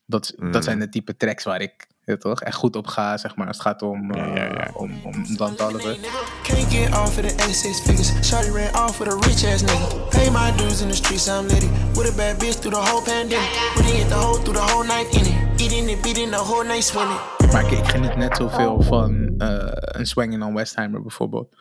Dat, 0.06 0.34
Mm. 0.36 0.52
dat 0.52 0.64
zijn 0.64 0.78
de 0.78 0.88
type 0.88 1.16
tracks 1.16 1.44
waar 1.44 1.60
ik 1.60 1.86
ja, 2.08 2.16
toch, 2.16 2.40
echt 2.40 2.56
goed 2.56 2.76
op 2.76 2.86
ga, 2.86 3.16
zeg 3.16 3.36
maar, 3.36 3.46
als 3.46 3.56
het 3.56 3.66
gaat 3.66 3.82
om, 3.82 4.14
Ja, 4.14 4.24
ja, 4.24 4.34
eh, 4.34 4.56
ja. 4.56 4.70
om, 4.74 5.00
om 5.02 5.36
Dan 5.36 5.54
Toliver. 5.54 5.96
Can't 6.42 6.72
get 6.72 6.88
off 6.88 7.18
of 7.18 7.26
the 7.26 7.34
A6 7.42 7.82
figures. 7.84 8.12
Shorty 8.28 8.50
ran 8.50 8.84
off 8.84 8.98
with 8.98 9.08
a 9.08 9.14
rich 9.14 9.44
ass 9.44 9.62
nigga. 9.62 10.08
Pay 10.10 10.30
my 10.30 10.56
dues 10.56 10.80
in 10.80 10.88
the 10.88 10.94
streets, 10.94 11.26
I'm 11.26 11.46
litty. 11.46 11.68
With 11.94 12.12
a 12.12 12.16
bad 12.16 12.38
bitch 12.38 12.58
through 12.60 12.74
the 12.74 12.90
whole 12.90 13.02
pandemic. 13.02 13.50
Putting 13.74 14.00
it 14.00 14.08
the 14.08 14.14
whole 14.14 14.38
through 14.42 14.56
the 14.58 14.72
whole 14.72 14.86
night 14.86 15.14
in 15.14 15.20
it. 15.20 15.60
Eating 15.60 15.90
it, 15.90 16.02
beating 16.02 16.30
the 16.30 16.38
whole 16.38 16.64
night 16.64 16.84
swimming. 16.84 17.20
Maar 17.52 17.64
ik, 17.64 17.78
ik 17.78 17.88
geniet 17.88 18.16
net 18.16 18.36
zoveel 18.36 18.82
van 18.82 19.34
eh, 19.38 19.72
een 19.72 20.06
Swangin' 20.06 20.42
on 20.42 20.54
Westheimer 20.54 21.02
bijvoorbeeld. 21.02 21.56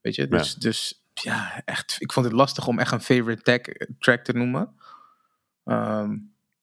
Weet 0.00 0.14
je, 0.14 0.28
dus 0.28 0.52
ja. 0.52 0.58
dus 0.58 1.04
ja, 1.14 1.62
echt, 1.64 1.96
ik 1.98 2.12
vond 2.12 2.26
het 2.26 2.34
lastig 2.34 2.66
om 2.66 2.78
echt 2.78 2.92
een 2.92 3.00
favorite 3.00 3.42
tag, 3.42 3.60
track 3.98 4.24
te 4.24 4.32
noemen. 4.32 4.74
Ehm, 5.64 6.16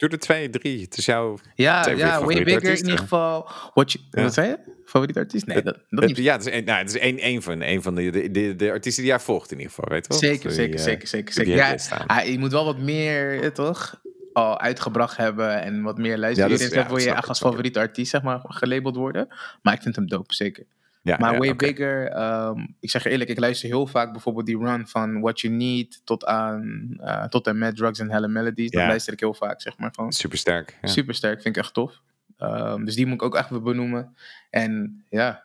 Doe 0.04 0.12
er 0.12 0.20
twee, 0.20 0.50
drie. 0.50 0.82
Het 0.82 0.98
is 0.98 1.06
jouw... 1.06 1.38
ja, 1.56 1.90
ja, 1.90 1.96
Way 1.96 2.10
favoriete 2.10 2.44
Bigger 2.44 2.70
in 2.70 2.78
ieder 2.78 2.98
geval. 2.98 3.50
What 3.74 3.92
you, 3.92 4.04
Ja. 4.12 4.22
Wat 4.22 4.34
zei 4.34 4.48
je? 4.48 4.58
Favoriete 4.86 5.20
artiest? 5.20 5.46
Nee, 5.46 5.62
dat, 5.64 5.78
niet. 5.90 6.18
ja, 6.18 6.32
het 6.38 6.46
is, 6.46 6.54
een, 6.54 6.64
nou, 6.64 6.78
het 6.80 6.90
is 6.96 6.98
één, 7.02 7.18
één 7.20 7.42
van, 7.42 7.62
één 7.62 7.82
van 7.82 7.96
de, 7.96 8.10
de, 8.10 8.32
de, 8.32 8.56
de 8.56 8.72
artiesten 8.72 9.04
die 9.04 9.12
jij 9.12 9.20
volgt 9.22 9.52
in 9.52 9.58
ieder 9.58 9.74
geval, 9.74 9.90
weet 9.90 10.04
je 10.06 10.10
wel? 10.10 10.18
Zeker, 10.20 10.48
Die, 10.48 10.52
zeker, 10.58 10.76
eh, 10.76 10.82
zeker, 10.84 11.08
zeker. 11.08 11.34
zeker. 11.34 11.52
heb 11.52 11.60
Ja, 11.62 11.72
je 11.72 11.78
staan. 11.80 12.08
ah, 12.08 12.26
je 12.26 12.40
moet 12.40 12.52
wel 12.52 12.66
wat 12.66 12.78
meer, 12.78 13.42
eh, 13.44 13.50
toch? 13.50 14.02
Al 14.34 14.60
uitgebracht 14.60 15.18
hebben 15.18 15.62
en 15.62 15.82
wat 15.82 15.98
meer 15.98 16.18
luisteren. 16.18 16.50
Ja, 16.52 16.58
dat 16.58 16.68
is- 16.68 16.74
ja, 16.74 16.88
wil 16.88 16.98
je 16.98 17.12
echt 17.12 17.28
als 17.28 17.40
favoriete 17.40 17.80
artiest, 17.80 18.12
zeg 18.12 18.22
maar, 18.22 18.40
gelabeld 18.44 18.96
worden. 18.96 19.28
Maar 19.62 19.74
ik 19.74 19.82
vind 19.82 19.96
hem 19.96 20.08
dope, 20.08 20.34
zeker. 20.34 20.64
Ja, 21.04 21.18
Maar 21.20 21.34
ja, 21.34 21.40
Way. 21.40 21.56
Bigger, 21.56 22.08
ehm, 22.08 22.66
ik 22.80 22.90
zeg 22.90 23.04
je 23.04 23.10
eerlijk, 23.10 23.30
ik 23.30 23.40
luister 23.40 23.70
heel 23.70 23.88
vaak 23.88 24.12
bijvoorbeeld 24.12 24.46
die 24.46 24.58
run 24.58 24.88
van 24.88 25.20
What 25.22 25.40
You 25.40 25.54
Need 25.54 26.02
tot 26.06 26.26
aan 26.26 26.94
eh, 27.00 27.24
tot 27.26 27.48
en 27.48 27.58
met 27.58 27.76
Drugs 27.76 28.02
and 28.02 28.12
Hella 28.12 28.28
Melodies. 28.28 28.72
Dat 28.72 28.82
Ja. 28.82 28.88
luister 28.88 29.14
ik 29.14 29.20
heel 29.20 29.34
vaak, 29.34 29.62
zeg 29.62 29.78
maar. 29.78 29.94
Van. 29.94 30.12
Super 30.12 30.38
sterk. 30.38 30.78
Ja. 30.82 30.88
Super 30.88 31.16
sterk, 31.16 31.42
vind 31.42 31.56
ik 31.56 31.64
echt 31.64 31.74
tof. 31.74 32.02
Ehm, 32.38 32.84
dus 32.86 32.96
die 32.96 33.06
moet 33.06 33.16
ik 33.16 33.22
ook 33.24 33.36
echt 33.36 33.50
weer 33.50 33.62
benoemen. 33.62 34.16
En 34.50 35.04
ja, 35.10 35.44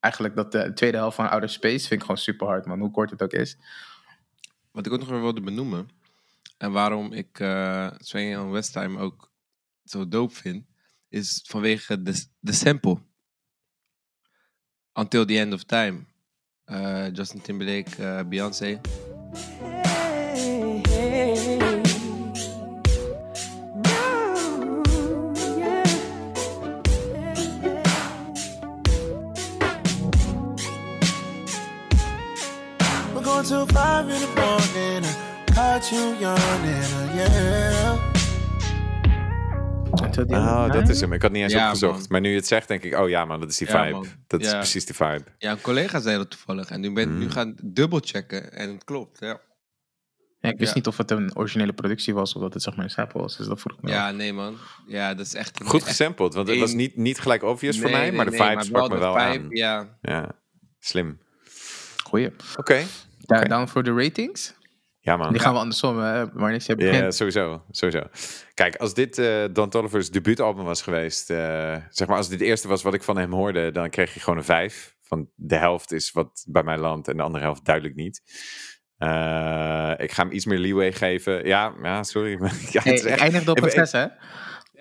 eigenlijk 0.00 0.36
dat 0.36 0.52
de 0.52 0.72
tweede 0.72 0.96
helft 0.96 1.16
van 1.16 1.30
Outer 1.30 1.48
Space 1.50 1.78
vind 1.78 1.92
ik 1.92 2.00
gewoon 2.00 2.16
super 2.18 2.46
hard, 2.46 2.66
man. 2.66 2.80
Hoe 2.80 2.90
kort 2.90 3.10
het 3.10 3.22
ook 3.22 3.32
is. 3.32 3.56
Wat 4.70 4.86
ik 4.86 4.92
ook 4.92 4.98
nog 4.98 5.08
wel 5.08 5.20
wilde 5.20 5.40
benoemen. 5.40 5.88
En 6.58 6.72
waarom 6.72 7.12
ik 7.12 7.38
uh, 7.40 7.90
Swinging 7.98 8.38
on 8.38 8.50
Westtime 8.50 8.98
ook 8.98 9.30
zo 9.84 10.08
dope 10.08 10.34
vind. 10.34 10.64
Is 11.08 11.44
vanwege 11.46 12.02
de, 12.02 12.24
de 12.40 12.52
sample. 12.52 12.98
Until 14.96 15.24
the 15.24 15.38
End 15.38 15.54
of 15.54 15.66
Time. 15.66 16.06
Uh, 16.68 17.10
Justin 17.10 17.40
Timberlake, 17.40 17.98
uh, 17.98 18.22
Beyoncé. 18.24 18.78
We're 33.14 33.22
going 33.22 33.44
till 33.44 33.66
five 33.66 34.08
in 34.08 34.20
the 34.20 34.26
morning. 34.36 35.04
I 35.04 35.52
caught 35.52 35.92
you 35.92 36.14
yawning, 36.20 36.92
uh, 36.94 37.12
yeah. 37.16 38.09
Oh, 40.28 40.62
dat 40.62 40.72
Time? 40.72 40.90
is 40.92 41.00
hem. 41.00 41.12
Ik 41.12 41.22
had 41.22 41.32
niet 41.32 41.42
eens 41.42 41.52
Ja, 41.52 41.64
opgezocht. 41.66 41.98
man. 41.98 42.06
Maar 42.08 42.20
nu 42.20 42.28
je 42.30 42.36
het 42.36 42.46
zegt, 42.46 42.68
denk 42.68 42.82
ik, 42.82 42.94
oh 42.98 43.08
ja 43.08 43.24
man, 43.24 43.40
dat 43.40 43.50
is 43.50 43.56
die 43.56 43.68
Ja, 43.68 43.82
vibe. 43.84 43.96
man. 43.96 44.06
dat 44.26 44.40
is 44.40 44.50
precies 44.52 44.84
die 44.86 44.94
vibe. 44.94 45.24
Ja, 45.38 45.50
een 45.50 45.60
collega 45.60 46.00
zei 46.00 46.16
dat 46.16 46.30
toevallig. 46.30 46.70
En 46.70 46.80
nu 46.80 46.92
ben 46.92 47.02
ik 47.02 47.16
nu 47.18 47.24
Mm. 47.24 47.30
gaan 47.30 47.54
dubbelchecken. 47.62 48.52
En 48.52 48.72
het 48.72 48.84
klopt, 48.84 49.20
ja. 49.20 49.40
Ja, 50.40 50.48
ik 50.50 50.58
wist 50.58 50.70
Ja. 50.70 50.76
niet 50.76 50.86
of 50.86 50.96
het 50.96 51.10
een 51.10 51.36
originele 51.36 51.72
productie 51.72 52.14
was 52.14 52.34
of 52.34 52.42
dat 52.42 52.54
het 52.54 52.62
zeg 52.62 52.76
maar 52.76 52.84
een 52.84 52.90
sample 52.90 53.20
was. 53.20 53.36
Dus 53.36 53.46
dat 53.46 53.60
vroeg 53.60 53.76
ik 53.76 53.82
me. 53.82 53.90
Ja, 53.90 54.10
nee 54.10 54.32
man. 54.32 54.56
Ja, 54.86 55.14
dat 55.14 55.26
is 55.26 55.34
echt... 55.34 55.60
Goed 55.64 55.82
gesampled, 55.82 56.34
want 56.34 56.48
het 56.48 56.58
was 56.58 56.72
niet, 56.72 56.96
niet 56.96 57.18
gelijk 57.18 57.42
obvious 57.42 57.78
voor 57.80 57.90
mij, 57.90 58.00
nee, 58.00 58.12
maar 58.12 58.24
de 58.24 58.30
nee, 58.30 58.40
vibe 58.40 58.54
maar 58.54 58.64
sprak 58.64 58.90
me 58.90 58.98
wel 58.98 59.12
vibe, 59.12 59.24
aan. 59.24 59.46
Ja, 59.48 59.98
Ja, 60.02 60.30
slim. 60.78 61.18
Goeie. 62.04 62.30
Oké. 62.56 62.74
Ja, 63.18 63.36
Oké. 63.38 63.48
down 63.48 63.66
voor 63.66 63.82
de 63.82 63.92
ratings. 63.94 64.54
Ja 65.10 65.16
man. 65.16 65.32
Die 65.32 65.40
gaan 65.40 65.52
we 65.52 65.58
andersom, 65.58 65.98
hè, 65.98 66.24
Ja, 66.78 66.92
begint. 66.92 67.14
sowieso, 67.14 67.62
sowieso. 67.70 68.02
Kijk, 68.54 68.76
als 68.76 68.94
dit 68.94 69.18
eh 69.18 69.44
Don 69.52 69.68
Toliver's 69.70 70.10
debuutalbum 70.10 70.64
was 70.64 70.82
geweest, 70.82 71.30
eh, 71.30 71.76
zeg 71.88 72.08
maar 72.08 72.16
als 72.16 72.28
dit 72.28 72.40
eerste 72.40 72.68
was 72.68 72.82
wat 72.82 72.94
ik 72.94 73.02
van 73.02 73.16
hem 73.18 73.32
hoorde, 73.32 73.70
dan 73.72 73.90
kreeg 73.90 74.14
je 74.14 74.20
gewoon 74.20 74.38
een 74.38 74.44
vijf. 74.44 74.96
Van 75.02 75.28
de 75.34 75.56
helft 75.56 75.92
is 75.92 76.12
wat 76.12 76.44
bij 76.48 76.62
mij 76.62 76.78
landt 76.78 77.08
en 77.08 77.16
de 77.16 77.22
andere 77.22 77.44
helft 77.44 77.64
duidelijk 77.64 77.94
niet. 77.96 78.22
Eh, 78.96 79.92
ik 79.96 80.12
ga 80.12 80.22
hem 80.22 80.32
iets 80.32 80.44
meer 80.44 80.58
leeway 80.58 80.92
geven. 80.92 81.46
Ja, 81.46 81.72
ja 81.82 82.02
sorry. 82.02 82.36
maar 82.38 82.52
ja, 82.70 82.80
Hey, 82.82 82.92
het 82.92 83.00
is 83.04 83.06
echt- 83.10 83.20
eindig 83.20 83.48
op 83.48 83.68
zes, 83.70 83.92
hè? 83.92 84.06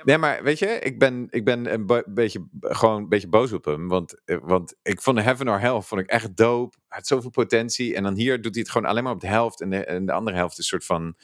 Nee, 0.03 0.17
maar 0.17 0.43
weet 0.43 0.59
je, 0.59 0.65
ik 0.67 0.99
ben, 0.99 1.27
ik 1.29 1.43
ben 1.45 1.73
een 1.73 1.85
bo- 1.85 2.03
beetje, 2.05 2.47
gewoon 2.59 2.97
een 3.01 3.09
beetje 3.09 3.27
boos 3.27 3.51
op 3.53 3.65
hem. 3.65 3.87
Want, 3.87 4.21
eh, 4.25 4.37
want 4.41 4.75
ik 4.81 5.01
vond 5.01 5.17
de 5.17 5.23
Heaven 5.23 5.47
or 5.49 5.59
Hell 5.59 5.81
vond 5.81 6.01
ik 6.01 6.07
echt 6.09 6.35
dope. 6.37 6.77
Hij 6.77 6.97
had 6.97 7.07
zoveel 7.07 7.29
potentie. 7.29 7.95
En 7.95 8.03
dan 8.03 8.13
hier 8.15 8.41
doet 8.41 8.53
hij 8.53 8.61
het 8.63 8.71
gewoon 8.71 8.89
alleen 8.89 9.03
maar 9.03 9.13
op 9.13 9.21
de 9.21 9.27
helft. 9.27 9.61
En 9.61 9.69
de, 9.69 9.85
en 9.85 10.05
de 10.05 10.11
andere 10.11 10.37
helft 10.37 10.51
is 10.51 10.57
een 10.57 10.63
soort 10.63 10.85
van 10.85 11.15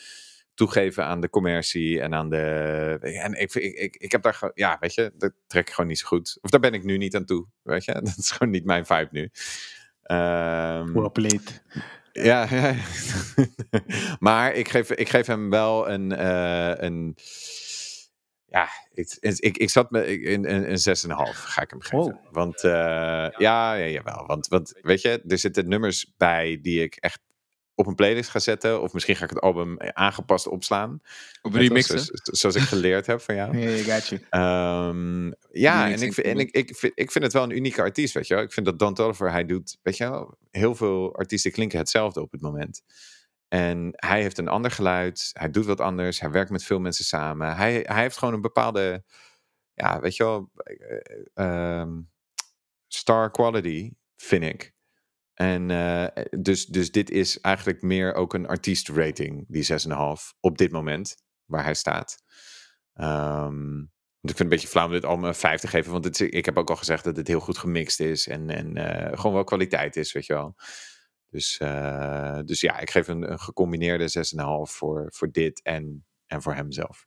toegeven 0.53 1.05
aan 1.05 1.21
de 1.21 1.30
commercie 1.30 2.01
en 2.01 2.13
aan 2.13 2.30
de... 2.30 2.97
En 3.01 3.34
ik, 3.34 3.53
ik, 3.55 3.73
ik, 3.73 3.95
ik 3.95 4.11
heb 4.11 4.21
daar 4.21 4.34
gewoon... 4.34 4.53
Ja, 4.55 4.78
weet 4.80 4.93
je, 4.93 5.11
dat 5.17 5.34
trek 5.47 5.67
ik 5.67 5.73
gewoon 5.73 5.89
niet 5.89 5.99
zo 5.99 6.07
goed. 6.07 6.38
Of 6.41 6.49
daar 6.49 6.59
ben 6.59 6.73
ik 6.73 6.84
nu 6.84 6.97
niet 6.97 7.15
aan 7.15 7.26
toe, 7.26 7.47
weet 7.61 7.86
je. 7.86 7.93
Dat 8.03 8.17
is 8.17 8.32
gewoon 8.32 8.53
niet 8.53 8.65
mijn 8.65 8.86
vibe 8.86 9.09
nu. 9.11 9.30
Ehm, 10.03 11.09
played. 11.11 11.63
Ja, 12.11 12.47
ja. 12.55 12.76
maar 14.19 14.53
ik 14.53 14.69
geef, 14.69 14.91
ik 14.91 15.09
geef 15.09 15.26
hem 15.28 15.49
wel 15.49 15.89
een. 15.89 16.11
eh, 16.11 16.73
een 16.76 17.15
ja, 18.56 18.68
ik, 18.93 19.18
ik, 19.39 19.58
ik 19.58 19.70
zat 19.70 19.91
me 19.91 20.20
in 20.22 20.45
een, 20.45 20.70
een 20.72 20.97
6,5 20.97 21.34
ga 21.34 21.62
ik 21.62 21.70
hem 21.70 21.82
geven. 21.82 21.97
Wow. 21.97 22.16
Want 22.32 22.64
eh, 22.64 22.72
ja, 23.38 23.74
ja, 23.74 23.88
jawel. 23.88 24.26
Want, 24.26 24.47
want 24.47 24.74
weet 24.82 25.01
je, 25.01 25.22
er 25.28 25.38
zitten 25.38 25.68
nummers 25.70 26.14
bij 26.18 26.60
die 26.62 26.84
ik 26.84 26.95
echt 26.95 27.20
op 27.76 27.88
een 27.88 27.95
playlist 27.95 28.30
ga 28.30 28.39
zetten. 28.39 28.82
Of 28.82 28.93
misschien 28.93 29.16
ga 29.16 29.24
ik 29.24 29.30
het 29.30 29.39
album 29.39 29.80
aangepast 29.80 30.47
opslaan. 30.47 30.99
Op 31.41 31.53
remixen. 31.53 31.99
Zoals, 31.99 32.22
zoals 32.24 32.56
ik 32.56 32.62
geleerd 32.62 33.06
heb 33.06 33.22
van 33.22 33.36
jou. 33.36 33.58
Yeah, 33.60 33.95
got 33.95 34.08
you. 34.08 34.22
Ehm, 34.30 35.32
ja, 35.51 35.91
en, 35.91 36.01
ik, 36.01 36.14
vind- 36.14 36.28
en 36.28 36.38
ik, 36.39 36.51
ik, 36.51 36.76
vind, 36.76 36.93
ik 36.95 37.12
vind 37.12 37.24
het 37.24 37.34
wel 37.34 37.43
een 37.43 37.56
unieke 37.56 37.82
artiest, 37.82 38.14
weet 38.14 38.28
je 38.28 38.34
wel. 38.34 38.43
Ik 38.43 38.51
vind 38.51 38.66
dat 38.66 38.80
Don 38.80 38.93
Toliver, 38.93 39.32
hij 39.32 39.45
doet, 39.45 39.78
weet 39.82 39.97
je 39.97 40.10
wel, 40.10 40.38
heel 40.51 40.76
veel 40.76 41.16
artiesten 41.16 41.51
klinken 41.51 41.78
hetzelfde 41.80 42.22
op 42.22 42.32
het 42.32 42.41
moment. 42.41 42.82
En 43.56 43.89
hij 43.95 44.22
heeft 44.22 44.38
een 44.38 44.47
ander 44.47 44.72
geluid, 44.72 45.30
hij 45.34 45.49
doet 45.49 45.66
wat 45.66 45.80
anders, 45.80 46.20
hij 46.20 46.32
werkt 46.32 46.49
met 46.49 46.64
veel 46.64 46.80
mensen 46.80 47.06
samen. 47.06 47.56
Hij, 47.56 47.84
hij 47.88 48.01
heeft 48.01 48.18
gewoon 48.18 48.34
een 48.34 48.41
bepaalde, 48.41 49.03
ja, 49.74 49.99
weet 49.99 50.16
je 50.16 50.24
wel, 50.24 50.51
eh, 50.53 51.80
ehm, 51.80 52.01
star 52.88 53.32
quality, 53.32 53.91
vind 54.16 54.43
ik. 54.43 54.74
En 55.34 55.72
eh, 55.72 56.24
dus, 56.39 56.66
dus 56.66 56.91
dit 56.91 57.10
is 57.10 57.41
eigenlijk 57.41 57.82
meer 57.82 58.14
ook 58.14 58.34
een 58.34 58.47
artiest-rating, 58.47 59.45
die 59.47 59.64
6,5, 59.64 60.34
op 60.39 60.58
dit 60.58 60.72
moment, 60.72 61.16
waar 61.45 61.64
hij 61.64 61.76
staat. 61.76 62.18
Ehm, 62.93 63.80
ik 63.82 63.88
vind 64.22 64.30
het 64.30 64.39
een 64.39 64.49
beetje 64.49 64.68
flauw 64.68 64.86
om 64.86 64.91
dit 64.91 65.06
allemaal 65.06 65.30
een 65.30 65.36
5 65.36 65.62
te 65.62 65.68
geven. 65.68 65.91
Want 65.91 66.20
ik 66.20 66.45
heb 66.45 66.58
ook 66.58 66.70
al 66.70 66.76
gezegd 66.76 67.03
dat 67.03 67.18
het 67.18 67.28
heel 67.28 67.39
goed 67.39 67.58
gemixt 67.58 67.99
is. 67.99 68.28
En, 68.28 68.49
en 68.49 68.78
eh, 68.78 69.18
gewoon 69.18 69.34
wel 69.34 69.43
kwaliteit 69.43 69.95
is, 69.95 70.12
weet 70.12 70.26
je 70.26 70.34
wel. 70.34 70.56
Dus, 71.36 71.57
eh, 71.57 72.39
dus 72.45 72.61
ja, 72.61 72.79
ik 72.79 72.89
geef 72.89 73.07
een, 73.07 73.31
een 73.31 73.39
gecombineerde 73.39 74.09
6,5 74.09 74.71
voor, 74.71 75.07
voor 75.13 75.31
dit 75.31 75.61
en, 75.63 76.05
en 76.27 76.41
voor 76.41 76.53
hemzelf. 76.53 77.05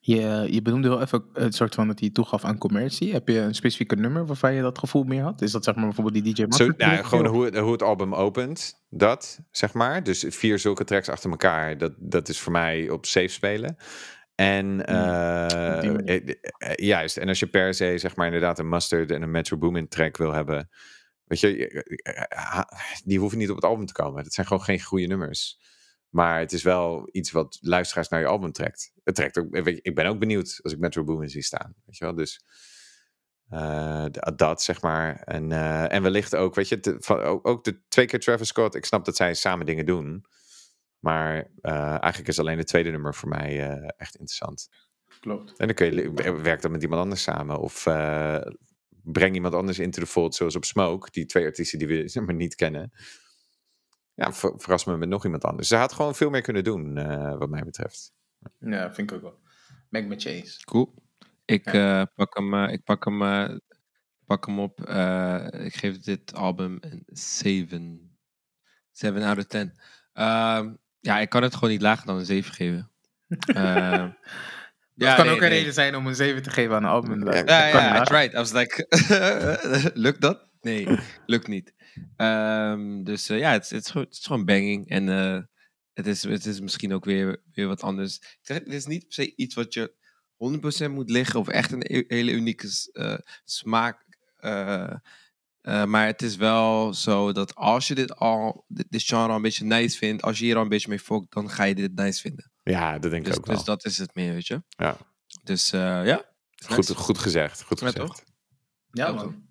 Je, 0.00 0.46
je 0.50 0.62
benoemde 0.62 0.88
heel 0.88 1.00
even 1.00 1.24
het 1.32 1.54
soort 1.54 1.74
van 1.74 1.86
dat 1.86 2.00
hij 2.00 2.10
toegaf 2.10 2.44
aan 2.44 2.58
commercie. 2.58 3.12
Heb 3.12 3.28
je 3.28 3.38
een 3.38 3.54
specifieke 3.54 3.96
nummer 3.96 4.26
waarvan 4.26 4.54
je 4.54 4.62
dat 4.62 4.78
gevoel 4.78 5.02
meer 5.04 5.22
had? 5.22 5.42
Is 5.42 5.52
dat 5.52 5.64
zeg 5.64 5.74
maar 5.74 5.84
bijvoorbeeld 5.84 6.24
die 6.24 6.34
DJ 6.34 6.44
Zo, 6.48 6.64
nou, 6.76 7.04
gewoon 7.04 7.26
hoe, 7.26 7.44
het- 7.44 7.56
hoe 7.56 7.72
het 7.72 7.82
album 7.82 8.14
opent, 8.14 8.74
dat 8.90 9.40
zeg 9.50 9.72
maar. 9.72 10.02
Dus 10.02 10.24
vier 10.28 10.58
zulke 10.58 10.84
tracks 10.84 11.08
achter 11.08 11.30
elkaar, 11.30 11.78
dat, 11.78 11.92
dat 11.98 12.28
is 12.28 12.40
voor 12.40 12.52
mij 12.52 12.90
op 12.90 13.06
safe 13.06 13.28
spelen. 13.28 13.76
En 14.34 14.66
die 14.76 15.92
manier. 15.92 16.04
eh, 16.04 16.34
eh, 16.58 16.74
juist, 16.76 17.16
en 17.16 17.28
als 17.28 17.38
je 17.38 17.46
per 17.46 17.74
se 17.74 17.94
zeg 17.98 18.16
maar 18.16 18.26
inderdaad 18.26 18.58
een 18.58 18.68
Mustard 18.68 19.10
en 19.10 19.22
een 19.22 19.30
Metro 19.30 19.56
Boomin 19.58 19.88
track 19.88 20.16
wil 20.16 20.32
hebben, 20.32 20.68
weet 21.30 21.40
je, 21.40 21.68
eh, 22.02 22.22
eh, 22.22 22.58
eh, 22.58 22.64
die 23.04 23.18
hoeven 23.18 23.38
niet 23.38 23.50
op 23.50 23.56
het 23.56 23.64
album 23.64 23.86
te 23.86 23.92
komen. 23.92 24.24
Dat 24.24 24.32
zijn 24.32 24.46
gewoon 24.46 24.62
geen 24.62 24.82
goede 24.82 25.06
nummers. 25.06 25.60
Maar 26.08 26.38
het 26.38 26.52
is 26.52 26.62
wel 26.62 27.08
iets 27.12 27.30
wat 27.30 27.58
luisteraars 27.60 28.08
naar 28.08 28.20
je 28.20 28.26
album 28.26 28.52
trekt. 28.52 28.92
Het 29.04 29.14
trekt 29.14 29.38
ook, 29.38 29.50
weet 29.50 29.76
je, 29.76 29.82
ik 29.82 29.94
ben 29.94 30.06
ook 30.06 30.18
benieuwd 30.18 30.58
als 30.62 30.72
ik 30.72 30.78
Metro 30.78 31.04
Boomin 31.04 31.28
zie 31.28 31.42
staan. 31.42 31.74
Weet 31.84 31.96
je 31.96 32.04
wel, 32.04 32.14
dus 32.14 32.44
dat 34.36 34.62
zeg 34.62 34.82
maar. 34.82 35.20
En, 35.20 35.52
en 35.90 36.02
wellicht 36.02 36.34
ook, 36.34 36.54
weet 36.54 36.68
je, 36.68 36.80
te- 36.80 36.96
van, 36.98 37.20
ook, 37.20 37.46
ook 37.48 37.64
de 37.64 37.80
twee 37.88 38.06
keer 38.06 38.20
Travis 38.20 38.48
Scott. 38.48 38.74
Ik 38.74 38.84
snap 38.84 39.04
dat 39.04 39.16
zij 39.16 39.34
samen 39.34 39.66
dingen 39.66 39.86
doen. 39.86 40.24
Maar 40.98 41.50
eigenlijk 41.60 42.28
is 42.28 42.38
alleen 42.38 42.58
het 42.58 42.66
tweede 42.66 42.90
nummer 42.90 43.14
voor 43.14 43.28
mij 43.28 43.70
echt 43.96 44.14
interessant. 44.14 44.68
Klopt. 45.20 45.58
En 45.58 45.66
dan 45.66 45.76
kun 45.76 45.86
je 45.86 45.92
li- 45.92 46.32
werk 46.42 46.62
dan 46.62 46.70
met 46.70 46.82
iemand 46.82 47.02
anders 47.02 47.22
samen. 47.22 47.58
Of 47.58 47.86
breng 49.02 49.34
iemand 49.34 49.54
anders 49.54 49.78
into 49.78 50.00
the 50.00 50.06
fold, 50.06 50.34
zoals 50.34 50.56
op 50.56 50.64
Smoke. 50.64 51.08
Die 51.10 51.26
twee 51.26 51.44
artiesten 51.44 51.78
die 51.78 51.88
we 51.88 52.08
zeg 52.08 52.24
maar, 52.24 52.34
niet 52.34 52.54
kennen. 52.54 52.92
Ja, 54.14 54.32
ver- 54.32 54.54
verras 54.56 54.84
me 54.84 54.96
met 54.96 55.08
nog 55.08 55.24
iemand 55.24 55.44
anders. 55.44 55.68
Ze 55.68 55.76
had 55.76 55.92
gewoon 55.92 56.14
veel 56.14 56.30
meer 56.30 56.40
kunnen 56.42 56.64
doen, 56.64 56.96
eh, 56.98 57.38
wat 57.38 57.48
mij 57.48 57.62
betreft. 57.62 58.12
Ja, 58.58 58.94
vind 58.94 59.10
ik 59.10 59.16
ook 59.16 59.22
wel. 59.22 59.38
Ben 59.88 60.02
ik 60.02 60.08
met 60.08 60.22
je 60.22 60.28
eens. 60.30 60.64
Cool. 60.64 60.94
Ik, 61.44 61.66
eh, 61.66 62.02
pak, 62.14 62.36
hem, 62.36 62.54
eh, 62.54 62.72
ik 62.72 62.84
pak, 62.84 63.04
hem, 63.04 63.22
eh, 63.22 63.56
pak 64.26 64.46
hem 64.46 64.58
op. 64.60 64.84
eh, 64.84 65.46
ik 65.50 65.74
geef 65.74 65.98
dit 65.98 66.34
album 66.34 66.78
een 66.80 67.02
7. 67.06 68.16
7 68.92 69.22
out 69.22 69.38
of 69.38 69.44
10. 69.44 69.72
Ehm, 70.12 70.74
ja, 71.00 71.18
ik 71.18 71.28
kan 71.28 71.42
het 71.42 71.54
gewoon 71.54 71.70
niet 71.70 71.82
lager 71.82 72.06
dan 72.06 72.16
een 72.18 72.24
7 72.26 72.52
geven. 72.52 72.90
Dat 75.00 75.08
ja, 75.08 75.14
kan 75.14 75.24
nee, 75.24 75.34
ook 75.34 75.40
een 75.40 75.48
nee. 75.48 75.58
reden 75.58 75.72
zijn 75.72 75.96
om 75.96 76.06
een 76.06 76.14
7 76.14 76.42
te 76.42 76.50
geven 76.50 76.74
aan 76.76 76.82
een 76.82 76.88
album. 76.90 77.18
Ja, 77.18 77.24
Dat 77.24 77.44
kan 77.44 77.54
ja, 77.56 77.68
I 77.68 77.72
inderdaad. 77.86 78.06
tried. 78.06 78.32
I 78.32 78.36
was 78.36 78.52
like, 78.52 78.86
lukt 79.94 80.20
dat? 80.20 80.48
Nee, 80.60 80.86
lukt 81.26 81.48
niet. 81.48 81.74
Ehm, 82.16 83.02
dus 83.02 83.28
eh, 83.28 83.38
ja, 83.38 83.52
het, 83.52 83.62
is- 83.64 83.70
het, 83.70 83.84
is 83.84 83.90
gewoon, 83.90 84.06
het 84.06 84.16
is 84.16 84.26
gewoon 84.26 84.44
banging. 84.44 84.88
En 84.88 85.08
eh, 85.08 85.38
het, 85.92 86.06
is, 86.06 86.22
het 86.22 86.46
is 86.46 86.60
misschien 86.60 86.92
ook 86.94 87.04
weer, 87.04 87.42
weer 87.52 87.66
wat 87.66 87.82
anders. 87.82 88.16
Ik 88.16 88.38
zeg, 88.42 88.58
het 88.58 88.72
is 88.72 88.86
niet 88.86 89.04
per 89.04 89.12
se 89.12 89.34
iets 89.36 89.54
wat 89.54 89.74
je 89.74 89.94
100% 90.86 90.90
moet 90.90 91.10
liggen 91.10 91.40
of 91.40 91.48
echt 91.48 91.72
een 91.72 91.84
e- 91.86 92.04
hele 92.08 92.30
unieke 92.32 92.68
eh, 92.92 93.14
smaak. 93.44 94.04
eh, 94.36 94.92
eh, 95.60 95.84
maar 95.84 96.06
het 96.06 96.22
is 96.22 96.36
wel 96.36 96.94
zo 96.94 97.32
dat 97.32 97.54
als 97.54 97.88
je 97.88 97.94
dit 97.94 98.16
al, 98.16 98.64
dit, 98.68 98.86
dit 98.90 99.02
genre 99.02 99.28
al 99.28 99.36
een 99.36 99.42
beetje 99.42 99.64
nice 99.64 99.96
vindt, 99.96 100.22
als 100.22 100.38
je 100.38 100.44
hier 100.44 100.56
al 100.56 100.62
een 100.62 100.68
beetje 100.68 100.88
mee 100.88 100.98
fokt, 100.98 101.32
dan 101.32 101.50
ga 101.50 101.64
je 101.64 101.74
dit 101.74 101.94
nice 101.94 102.20
vinden. 102.20 102.49
Ja, 102.62 102.98
dat 102.98 103.10
denk 103.10 103.22
ik 103.22 103.28
Dus, 103.28 103.38
ook 103.38 103.46
wel. 103.46 103.56
dus 103.56 103.64
dat 103.64 103.84
is 103.84 103.98
het 103.98 104.14
meer, 104.14 104.32
weet 104.32 104.46
je. 104.46 104.62
Ja. 104.68 104.96
Dus 105.42 105.72
eh, 105.72 106.06
ja. 106.06 106.24
Goed, 106.66 106.76
nice. 106.76 106.94
goed 106.94 107.18
gezegd. 107.18 107.62
Goed 107.62 107.80
Ja, 107.80 107.86
gezegd. 107.86 108.06
toch? 108.06 108.22
Ja, 108.90 109.06
Ja, 109.06 109.12
man. 109.12 109.48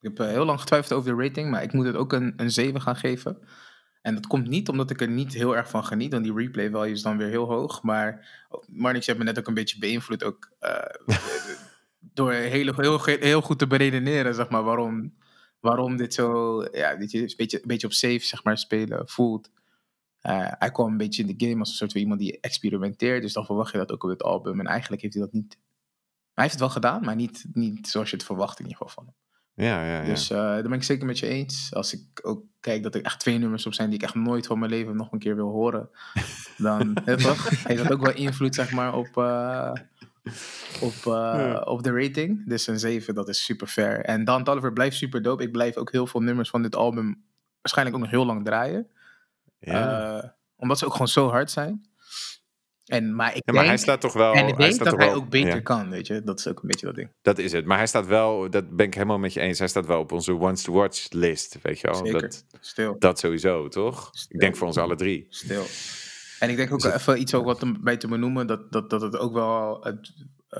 Ik 0.00 0.08
heb 0.08 0.20
eh, 0.20 0.26
heel 0.26 0.44
lang 0.44 0.60
getwijfeld 0.60 0.92
over 0.92 1.16
de 1.16 1.22
rating, 1.22 1.50
maar 1.50 1.62
ik 1.62 1.72
moet 1.72 1.86
het 1.86 1.96
ook 1.96 2.12
een, 2.12 2.32
een 2.36 2.50
7 2.50 2.80
gaan 2.80 2.96
geven. 2.96 3.38
En 4.02 4.14
dat 4.14 4.26
komt 4.26 4.48
niet 4.48 4.68
omdat 4.68 4.90
ik 4.90 5.00
er 5.00 5.08
niet 5.08 5.32
heel 5.34 5.56
erg 5.56 5.68
van 5.68 5.84
geniet, 5.84 6.12
want 6.12 6.24
die 6.24 6.34
replay 6.34 6.70
value 6.70 6.90
is 6.90 7.02
dan 7.02 7.16
weer 7.16 7.28
heel 7.28 7.46
hoog. 7.46 7.82
Maar 7.82 8.28
oh, 8.48 8.62
Marnix, 8.68 9.04
je 9.06 9.12
hebt 9.12 9.24
me 9.24 9.30
net 9.30 9.38
ook 9.38 9.48
een 9.48 9.54
beetje 9.54 9.78
beïnvloed, 9.78 10.24
ook 10.24 10.52
eh, 10.58 11.16
door 12.14 12.32
heel, 12.32 12.74
heel, 12.76 13.04
heel 13.04 13.40
goed 13.40 13.58
te 13.58 13.66
beredeneren, 13.66 14.34
zeg 14.34 14.48
maar, 14.48 14.62
waarom, 14.62 15.14
waarom 15.60 15.96
dit 15.96 16.14
zo, 16.14 16.62
ja, 16.72 16.94
dit 16.94 17.10
je, 17.10 17.20
een 17.20 17.34
beetje, 17.36 17.56
een 17.56 17.68
beetje 17.68 17.86
op 17.86 17.92
safe, 17.92 18.18
zeg 18.18 18.44
maar, 18.44 18.58
spelen 18.58 19.08
voelt. 19.08 19.50
Eh, 20.22 20.52
hij 20.58 20.70
kwam 20.70 20.90
een 20.90 20.96
beetje 20.96 21.22
in 21.22 21.36
de 21.36 21.46
game 21.46 21.60
als 21.60 21.68
een 21.68 21.74
soort 21.74 21.92
van 21.92 22.00
iemand 22.00 22.20
die 22.20 22.40
experimenteert, 22.40 23.22
dus 23.22 23.32
dan 23.32 23.44
verwacht 23.44 23.72
je 23.72 23.78
dat 23.78 23.92
ook 23.92 24.04
op 24.04 24.10
het 24.10 24.22
album. 24.22 24.60
En 24.60 24.66
eigenlijk 24.66 25.02
heeft 25.02 25.14
hij 25.14 25.22
dat 25.22 25.32
niet. 25.32 25.58
Hij 26.34 26.44
heeft 26.44 26.50
het 26.50 26.60
wel 26.60 26.70
gedaan, 26.70 27.04
maar 27.04 27.16
niet, 27.16 27.44
niet 27.52 27.88
zoals 27.88 28.10
je 28.10 28.16
het 28.16 28.24
verwacht 28.24 28.58
in 28.58 28.64
ieder 28.66 28.78
geval 28.78 28.94
van 28.94 29.04
hem. 29.04 29.14
Ja, 29.66 29.84
ja, 29.84 30.00
ja. 30.00 30.04
Dus 30.04 30.30
eh 30.30 30.38
daar 30.38 30.62
ben 30.62 30.72
ik 30.72 30.82
zeker 30.82 31.06
met 31.06 31.18
je 31.18 31.26
eens. 31.26 31.74
Als 31.74 31.92
ik 31.92 32.20
ook 32.22 32.44
kijk 32.60 32.82
dat 32.82 32.94
er 32.94 33.02
echt 33.02 33.20
twee 33.20 33.38
nummers 33.38 33.66
op 33.66 33.74
zijn 33.74 33.90
die 33.90 33.98
ik 33.98 34.04
echt 34.04 34.14
nooit 34.14 34.46
van 34.46 34.58
mijn 34.58 34.70
leven 34.70 34.96
nog 34.96 35.12
een 35.12 35.18
keer 35.18 35.36
wil 35.36 35.48
horen, 35.48 35.90
dan 36.56 36.94
toch? 37.04 37.64
heeft 37.64 37.82
dat 37.82 37.92
ook 37.92 38.04
wel 38.04 38.14
invloed 38.14 38.54
zeg 38.54 38.72
maar, 38.72 38.94
op, 38.94 39.16
eh, 39.16 39.72
op, 40.80 41.06
op 41.66 41.82
de 41.82 41.92
rating. 41.92 42.46
Dus 42.46 42.66
een 42.66 42.78
7, 42.78 43.14
dat 43.14 43.28
is 43.28 43.44
super 43.44 43.66
fair. 43.66 44.04
En 44.04 44.24
Dan 44.24 44.44
Toliver 44.44 44.72
blijft 44.72 44.96
super 44.96 45.22
dope. 45.22 45.42
Ik 45.42 45.52
blijf 45.52 45.76
ook 45.76 45.92
heel 45.92 46.06
veel 46.06 46.20
nummers 46.20 46.50
van 46.50 46.62
dit 46.62 46.76
album 46.76 47.24
waarschijnlijk 47.60 47.96
ook 47.96 48.02
nog 48.02 48.12
heel 48.12 48.26
lang 48.26 48.44
draaien. 48.44 48.86
Ja. 49.70 50.18
Eh, 50.22 50.28
omdat 50.56 50.78
ze 50.78 50.84
ook 50.86 50.92
gewoon 50.92 51.08
zo 51.08 51.28
hard 51.28 51.50
zijn. 51.50 51.90
En, 52.86 53.14
maar 53.14 53.28
ik 53.28 53.34
Ja, 53.34 53.52
maar 53.52 53.54
denk, 53.54 53.66
hij 53.66 53.76
staat 53.76 54.00
toch 54.00 54.12
wel. 54.12 54.32
en 54.34 54.46
ik 54.48 54.56
denk 54.56 54.78
dat 54.78 54.96
hij 54.96 55.06
wel- 55.06 55.14
ook 55.14 55.28
beter 55.28 55.54
ja. 55.54 55.60
kan, 55.60 55.90
weet 55.90 56.06
je. 56.06 56.22
Dat 56.22 56.38
is 56.38 56.46
ook 56.48 56.62
een 56.62 56.68
beetje 56.68 56.86
dat 56.86 56.94
ding. 56.94 57.10
Dat 57.22 57.38
is 57.38 57.52
het. 57.52 57.64
Maar 57.64 57.76
hij 57.76 57.86
staat 57.86 58.06
wel, 58.06 58.50
dat 58.50 58.76
ben 58.76 58.86
ik 58.86 58.94
helemaal 58.94 59.18
met 59.18 59.32
je 59.32 59.40
eens. 59.40 59.58
Hij 59.58 59.68
staat 59.68 59.86
wel 59.86 60.00
op 60.00 60.12
onze 60.12 60.32
Once 60.32 60.64
to 60.64 60.72
Watch 60.72 61.06
list, 61.10 61.58
weet 61.62 61.80
je 61.80 61.90
wel. 61.90 62.12
Dat, 62.20 62.44
Stil. 62.60 62.96
dat 62.98 63.18
sowieso, 63.18 63.68
toch? 63.68 64.10
Ik 64.28 64.40
denk 64.40 64.56
voor 64.56 64.66
ons 64.66 64.76
alle 64.76 64.94
drie. 64.96 65.26
Stil. 65.28 65.64
En 66.38 66.50
ik 66.50 66.56
denk 66.56 66.72
ook 66.72 66.82
Dus 66.82 66.94
even 66.94 67.20
iets 67.20 67.34
ook 67.34 67.44
wat 67.44 67.62
erbij 67.62 67.96
te 67.96 68.08
benoemen, 68.08 68.46
dat, 68.46 68.72
dat, 68.72 68.90
dat 68.90 69.00
het 69.02 69.16
ook 69.18 69.32
wel 69.32 69.84
het, 69.84 70.12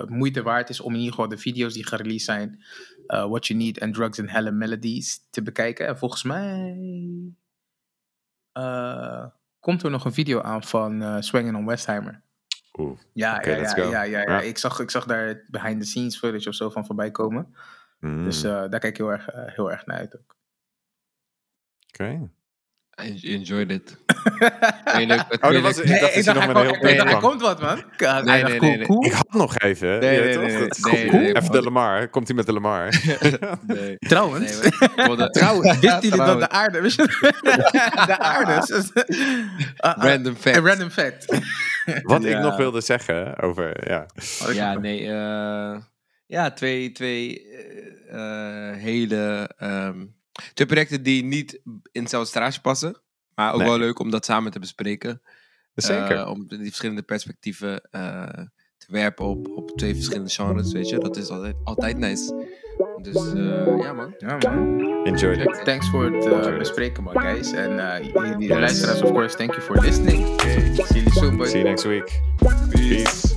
moeite 0.08 0.42
waard 0.42 0.68
is 0.70 0.80
om 0.80 0.90
in 0.92 0.98
ieder 0.98 1.14
geval 1.14 1.28
de 1.28 1.38
video's 1.38 1.74
die 1.74 1.86
gereleased 1.86 2.24
zijn, 2.24 2.64
eh, 3.06 3.26
What 3.28 3.46
You 3.46 3.58
Need 3.60 3.80
and 3.80 3.94
Drugs 3.94 4.20
and 4.20 4.30
Hella 4.30 4.50
Melodies, 4.50 5.26
te 5.30 5.42
bekijken. 5.42 5.86
En 5.86 5.98
volgens 5.98 6.22
mij 6.22 6.76
eh, 8.52 9.26
komt 9.60 9.82
er 9.82 9.90
nog 9.90 10.04
een 10.04 10.12
video 10.12 10.40
aan 10.40 10.62
van 10.62 11.02
eh 11.02 11.16
Swinging 11.20 11.56
on 11.56 11.66
Westheimer. 11.66 12.22
Oeh. 12.78 12.98
Ja, 13.12 13.42
ja, 13.44 13.56
let's 13.56 13.74
ja, 13.74 13.82
go. 13.82 13.90
ja, 13.90 14.02
ja, 14.02 14.20
ja. 14.20 14.30
Ja. 14.30 14.40
Ik, 14.40 14.58
zag, 14.58 14.80
ik 14.80 14.90
zag 14.90 15.04
daar 15.04 15.44
behind 15.48 15.80
the 15.80 15.86
scenes 15.86 16.18
footage 16.18 16.48
of 16.48 16.54
zo 16.54 16.70
van 16.70 16.86
voorbij 16.86 17.10
komen. 17.10 17.54
Mm, 17.98 18.24
Dus 18.24 18.42
eh, 18.42 18.50
daar 18.50 18.68
kijk 18.68 18.84
ik 18.84 18.96
heel 18.96 19.12
erg, 19.12 19.26
heel 19.32 19.70
erg 19.70 19.86
naar 19.86 19.96
uit 19.96 20.18
ook. 20.18 20.36
Oké. 21.88 22.30
Enjoyed 23.22 23.70
it. 23.70 23.96
Tweede- 24.84 25.24
Oh, 25.40 25.50
dat 25.52 25.62
was, 25.62 25.76
dat 25.76 26.14
je 26.14 26.32
nog 26.32 26.46
met 26.46 26.56
een 26.56 26.62
heel 26.62 26.74
er 26.98 27.06
kwam. 27.06 27.20
komt 27.20 27.40
wat, 27.40 27.60
man. 27.60 27.82
Hij 27.96 28.22
Nee, 28.22 28.42
nee, 28.42 28.56
cool, 28.58 28.70
nee, 28.76 28.86
nee. 28.88 28.98
Ik 29.06 29.12
had 29.12 29.26
nog 29.32 29.58
even. 29.58 29.88
Nee, 29.88 30.00
nee, 30.20 30.36
nee, 30.36 30.36
nee, 30.36 30.68
nee, 30.92 31.10
nee, 31.10 31.28
Even 31.28 31.42
man. 31.42 31.50
de 31.52 31.62
Lamar. 31.62 32.08
Komt 32.08 32.26
hij 32.26 32.36
met 32.36 32.46
de 32.46 32.52
Lamar? 32.52 32.88
Nee. 33.66 33.96
Trouwens, 33.98 34.60
Nee, 34.60 34.70
Trouwens, 35.30 35.78
wisten 35.80 36.00
jullie 36.00 36.16
dat 36.16 36.40
de 36.40 36.48
aarde... 36.48 36.80
wist 36.80 36.96
je- 36.96 37.32
de 38.06 38.18
aarde... 38.18 38.74
is- 38.76 38.90
Ah, 39.76 39.94
ah, 39.98 40.04
Random 40.04 40.34
fact. 40.36 40.56
Een 40.56 40.66
random 40.66 40.90
fact. 40.90 41.26
Wat 42.02 42.24
ik 42.24 42.38
nog 42.38 42.56
wilde 42.56 42.80
zeggen 42.80 43.38
over, 43.40 43.88
ja. 43.90 44.06
Ja, 44.52 44.78
nee. 44.78 45.00
eh, 45.08 45.76
ja, 46.26 46.50
twee, 46.50 46.92
twee 46.92 47.46
eh, 48.10 48.70
eh, 48.70 48.76
hele... 48.76 49.50
twee 50.54 50.66
projecten 50.66 51.02
die 51.02 51.24
niet 51.24 51.60
in 51.92 52.00
hetzelfde 52.00 52.28
straatje 52.28 52.60
passen. 52.60 52.96
Maar 53.34 53.52
ook 53.52 53.58
Nee. 53.58 53.68
wel 53.68 53.78
leuk 53.78 53.98
om 53.98 54.10
dat 54.10 54.24
samen 54.24 54.52
te 54.52 54.58
bespreken. 54.58 55.22
Zeker. 55.74 56.16
Eh, 56.16 56.28
om 56.30 56.46
die 56.48 56.58
verschillende 56.58 57.02
perspectieven 57.02 57.80
eh, 57.90 58.22
te 58.76 58.86
werpen 58.88 59.24
op, 59.26 59.48
op 59.48 59.70
twee 59.70 59.94
verschillende 59.94 60.30
genres, 60.30 60.72
weet 60.72 60.88
je. 60.88 60.98
Dat 60.98 61.16
is 61.16 61.28
altijd, 61.28 61.56
altijd 61.64 61.98
nice. 61.98 62.46
Dus 63.02 63.32
eh, 63.32 63.78
ja, 63.78 63.92
man. 63.92 64.14
Ja, 64.18 64.36
man. 64.36 64.80
Enjoy 65.04 65.32
it. 65.32 65.64
Thanks 65.64 65.88
voor 65.90 66.04
het 66.04 66.58
bespreken, 66.58 67.02
man, 67.02 67.20
guys. 67.20 67.52
En 67.52 67.78
eh 67.78 68.04
jullie 68.12 68.48
de 68.48 68.58
luisteraars, 68.58 69.02
of 69.02 69.10
course, 69.10 69.36
thank 69.36 69.50
you 69.50 69.62
for 69.62 69.80
listening. 69.80 70.40
See 70.40 71.02
you 71.02 71.10
soon, 71.10 71.36
boys. 71.36 71.50
See 71.50 71.58
you 71.62 71.68
next 71.70 71.84
week. 71.84 72.20
Peace. 72.70 73.30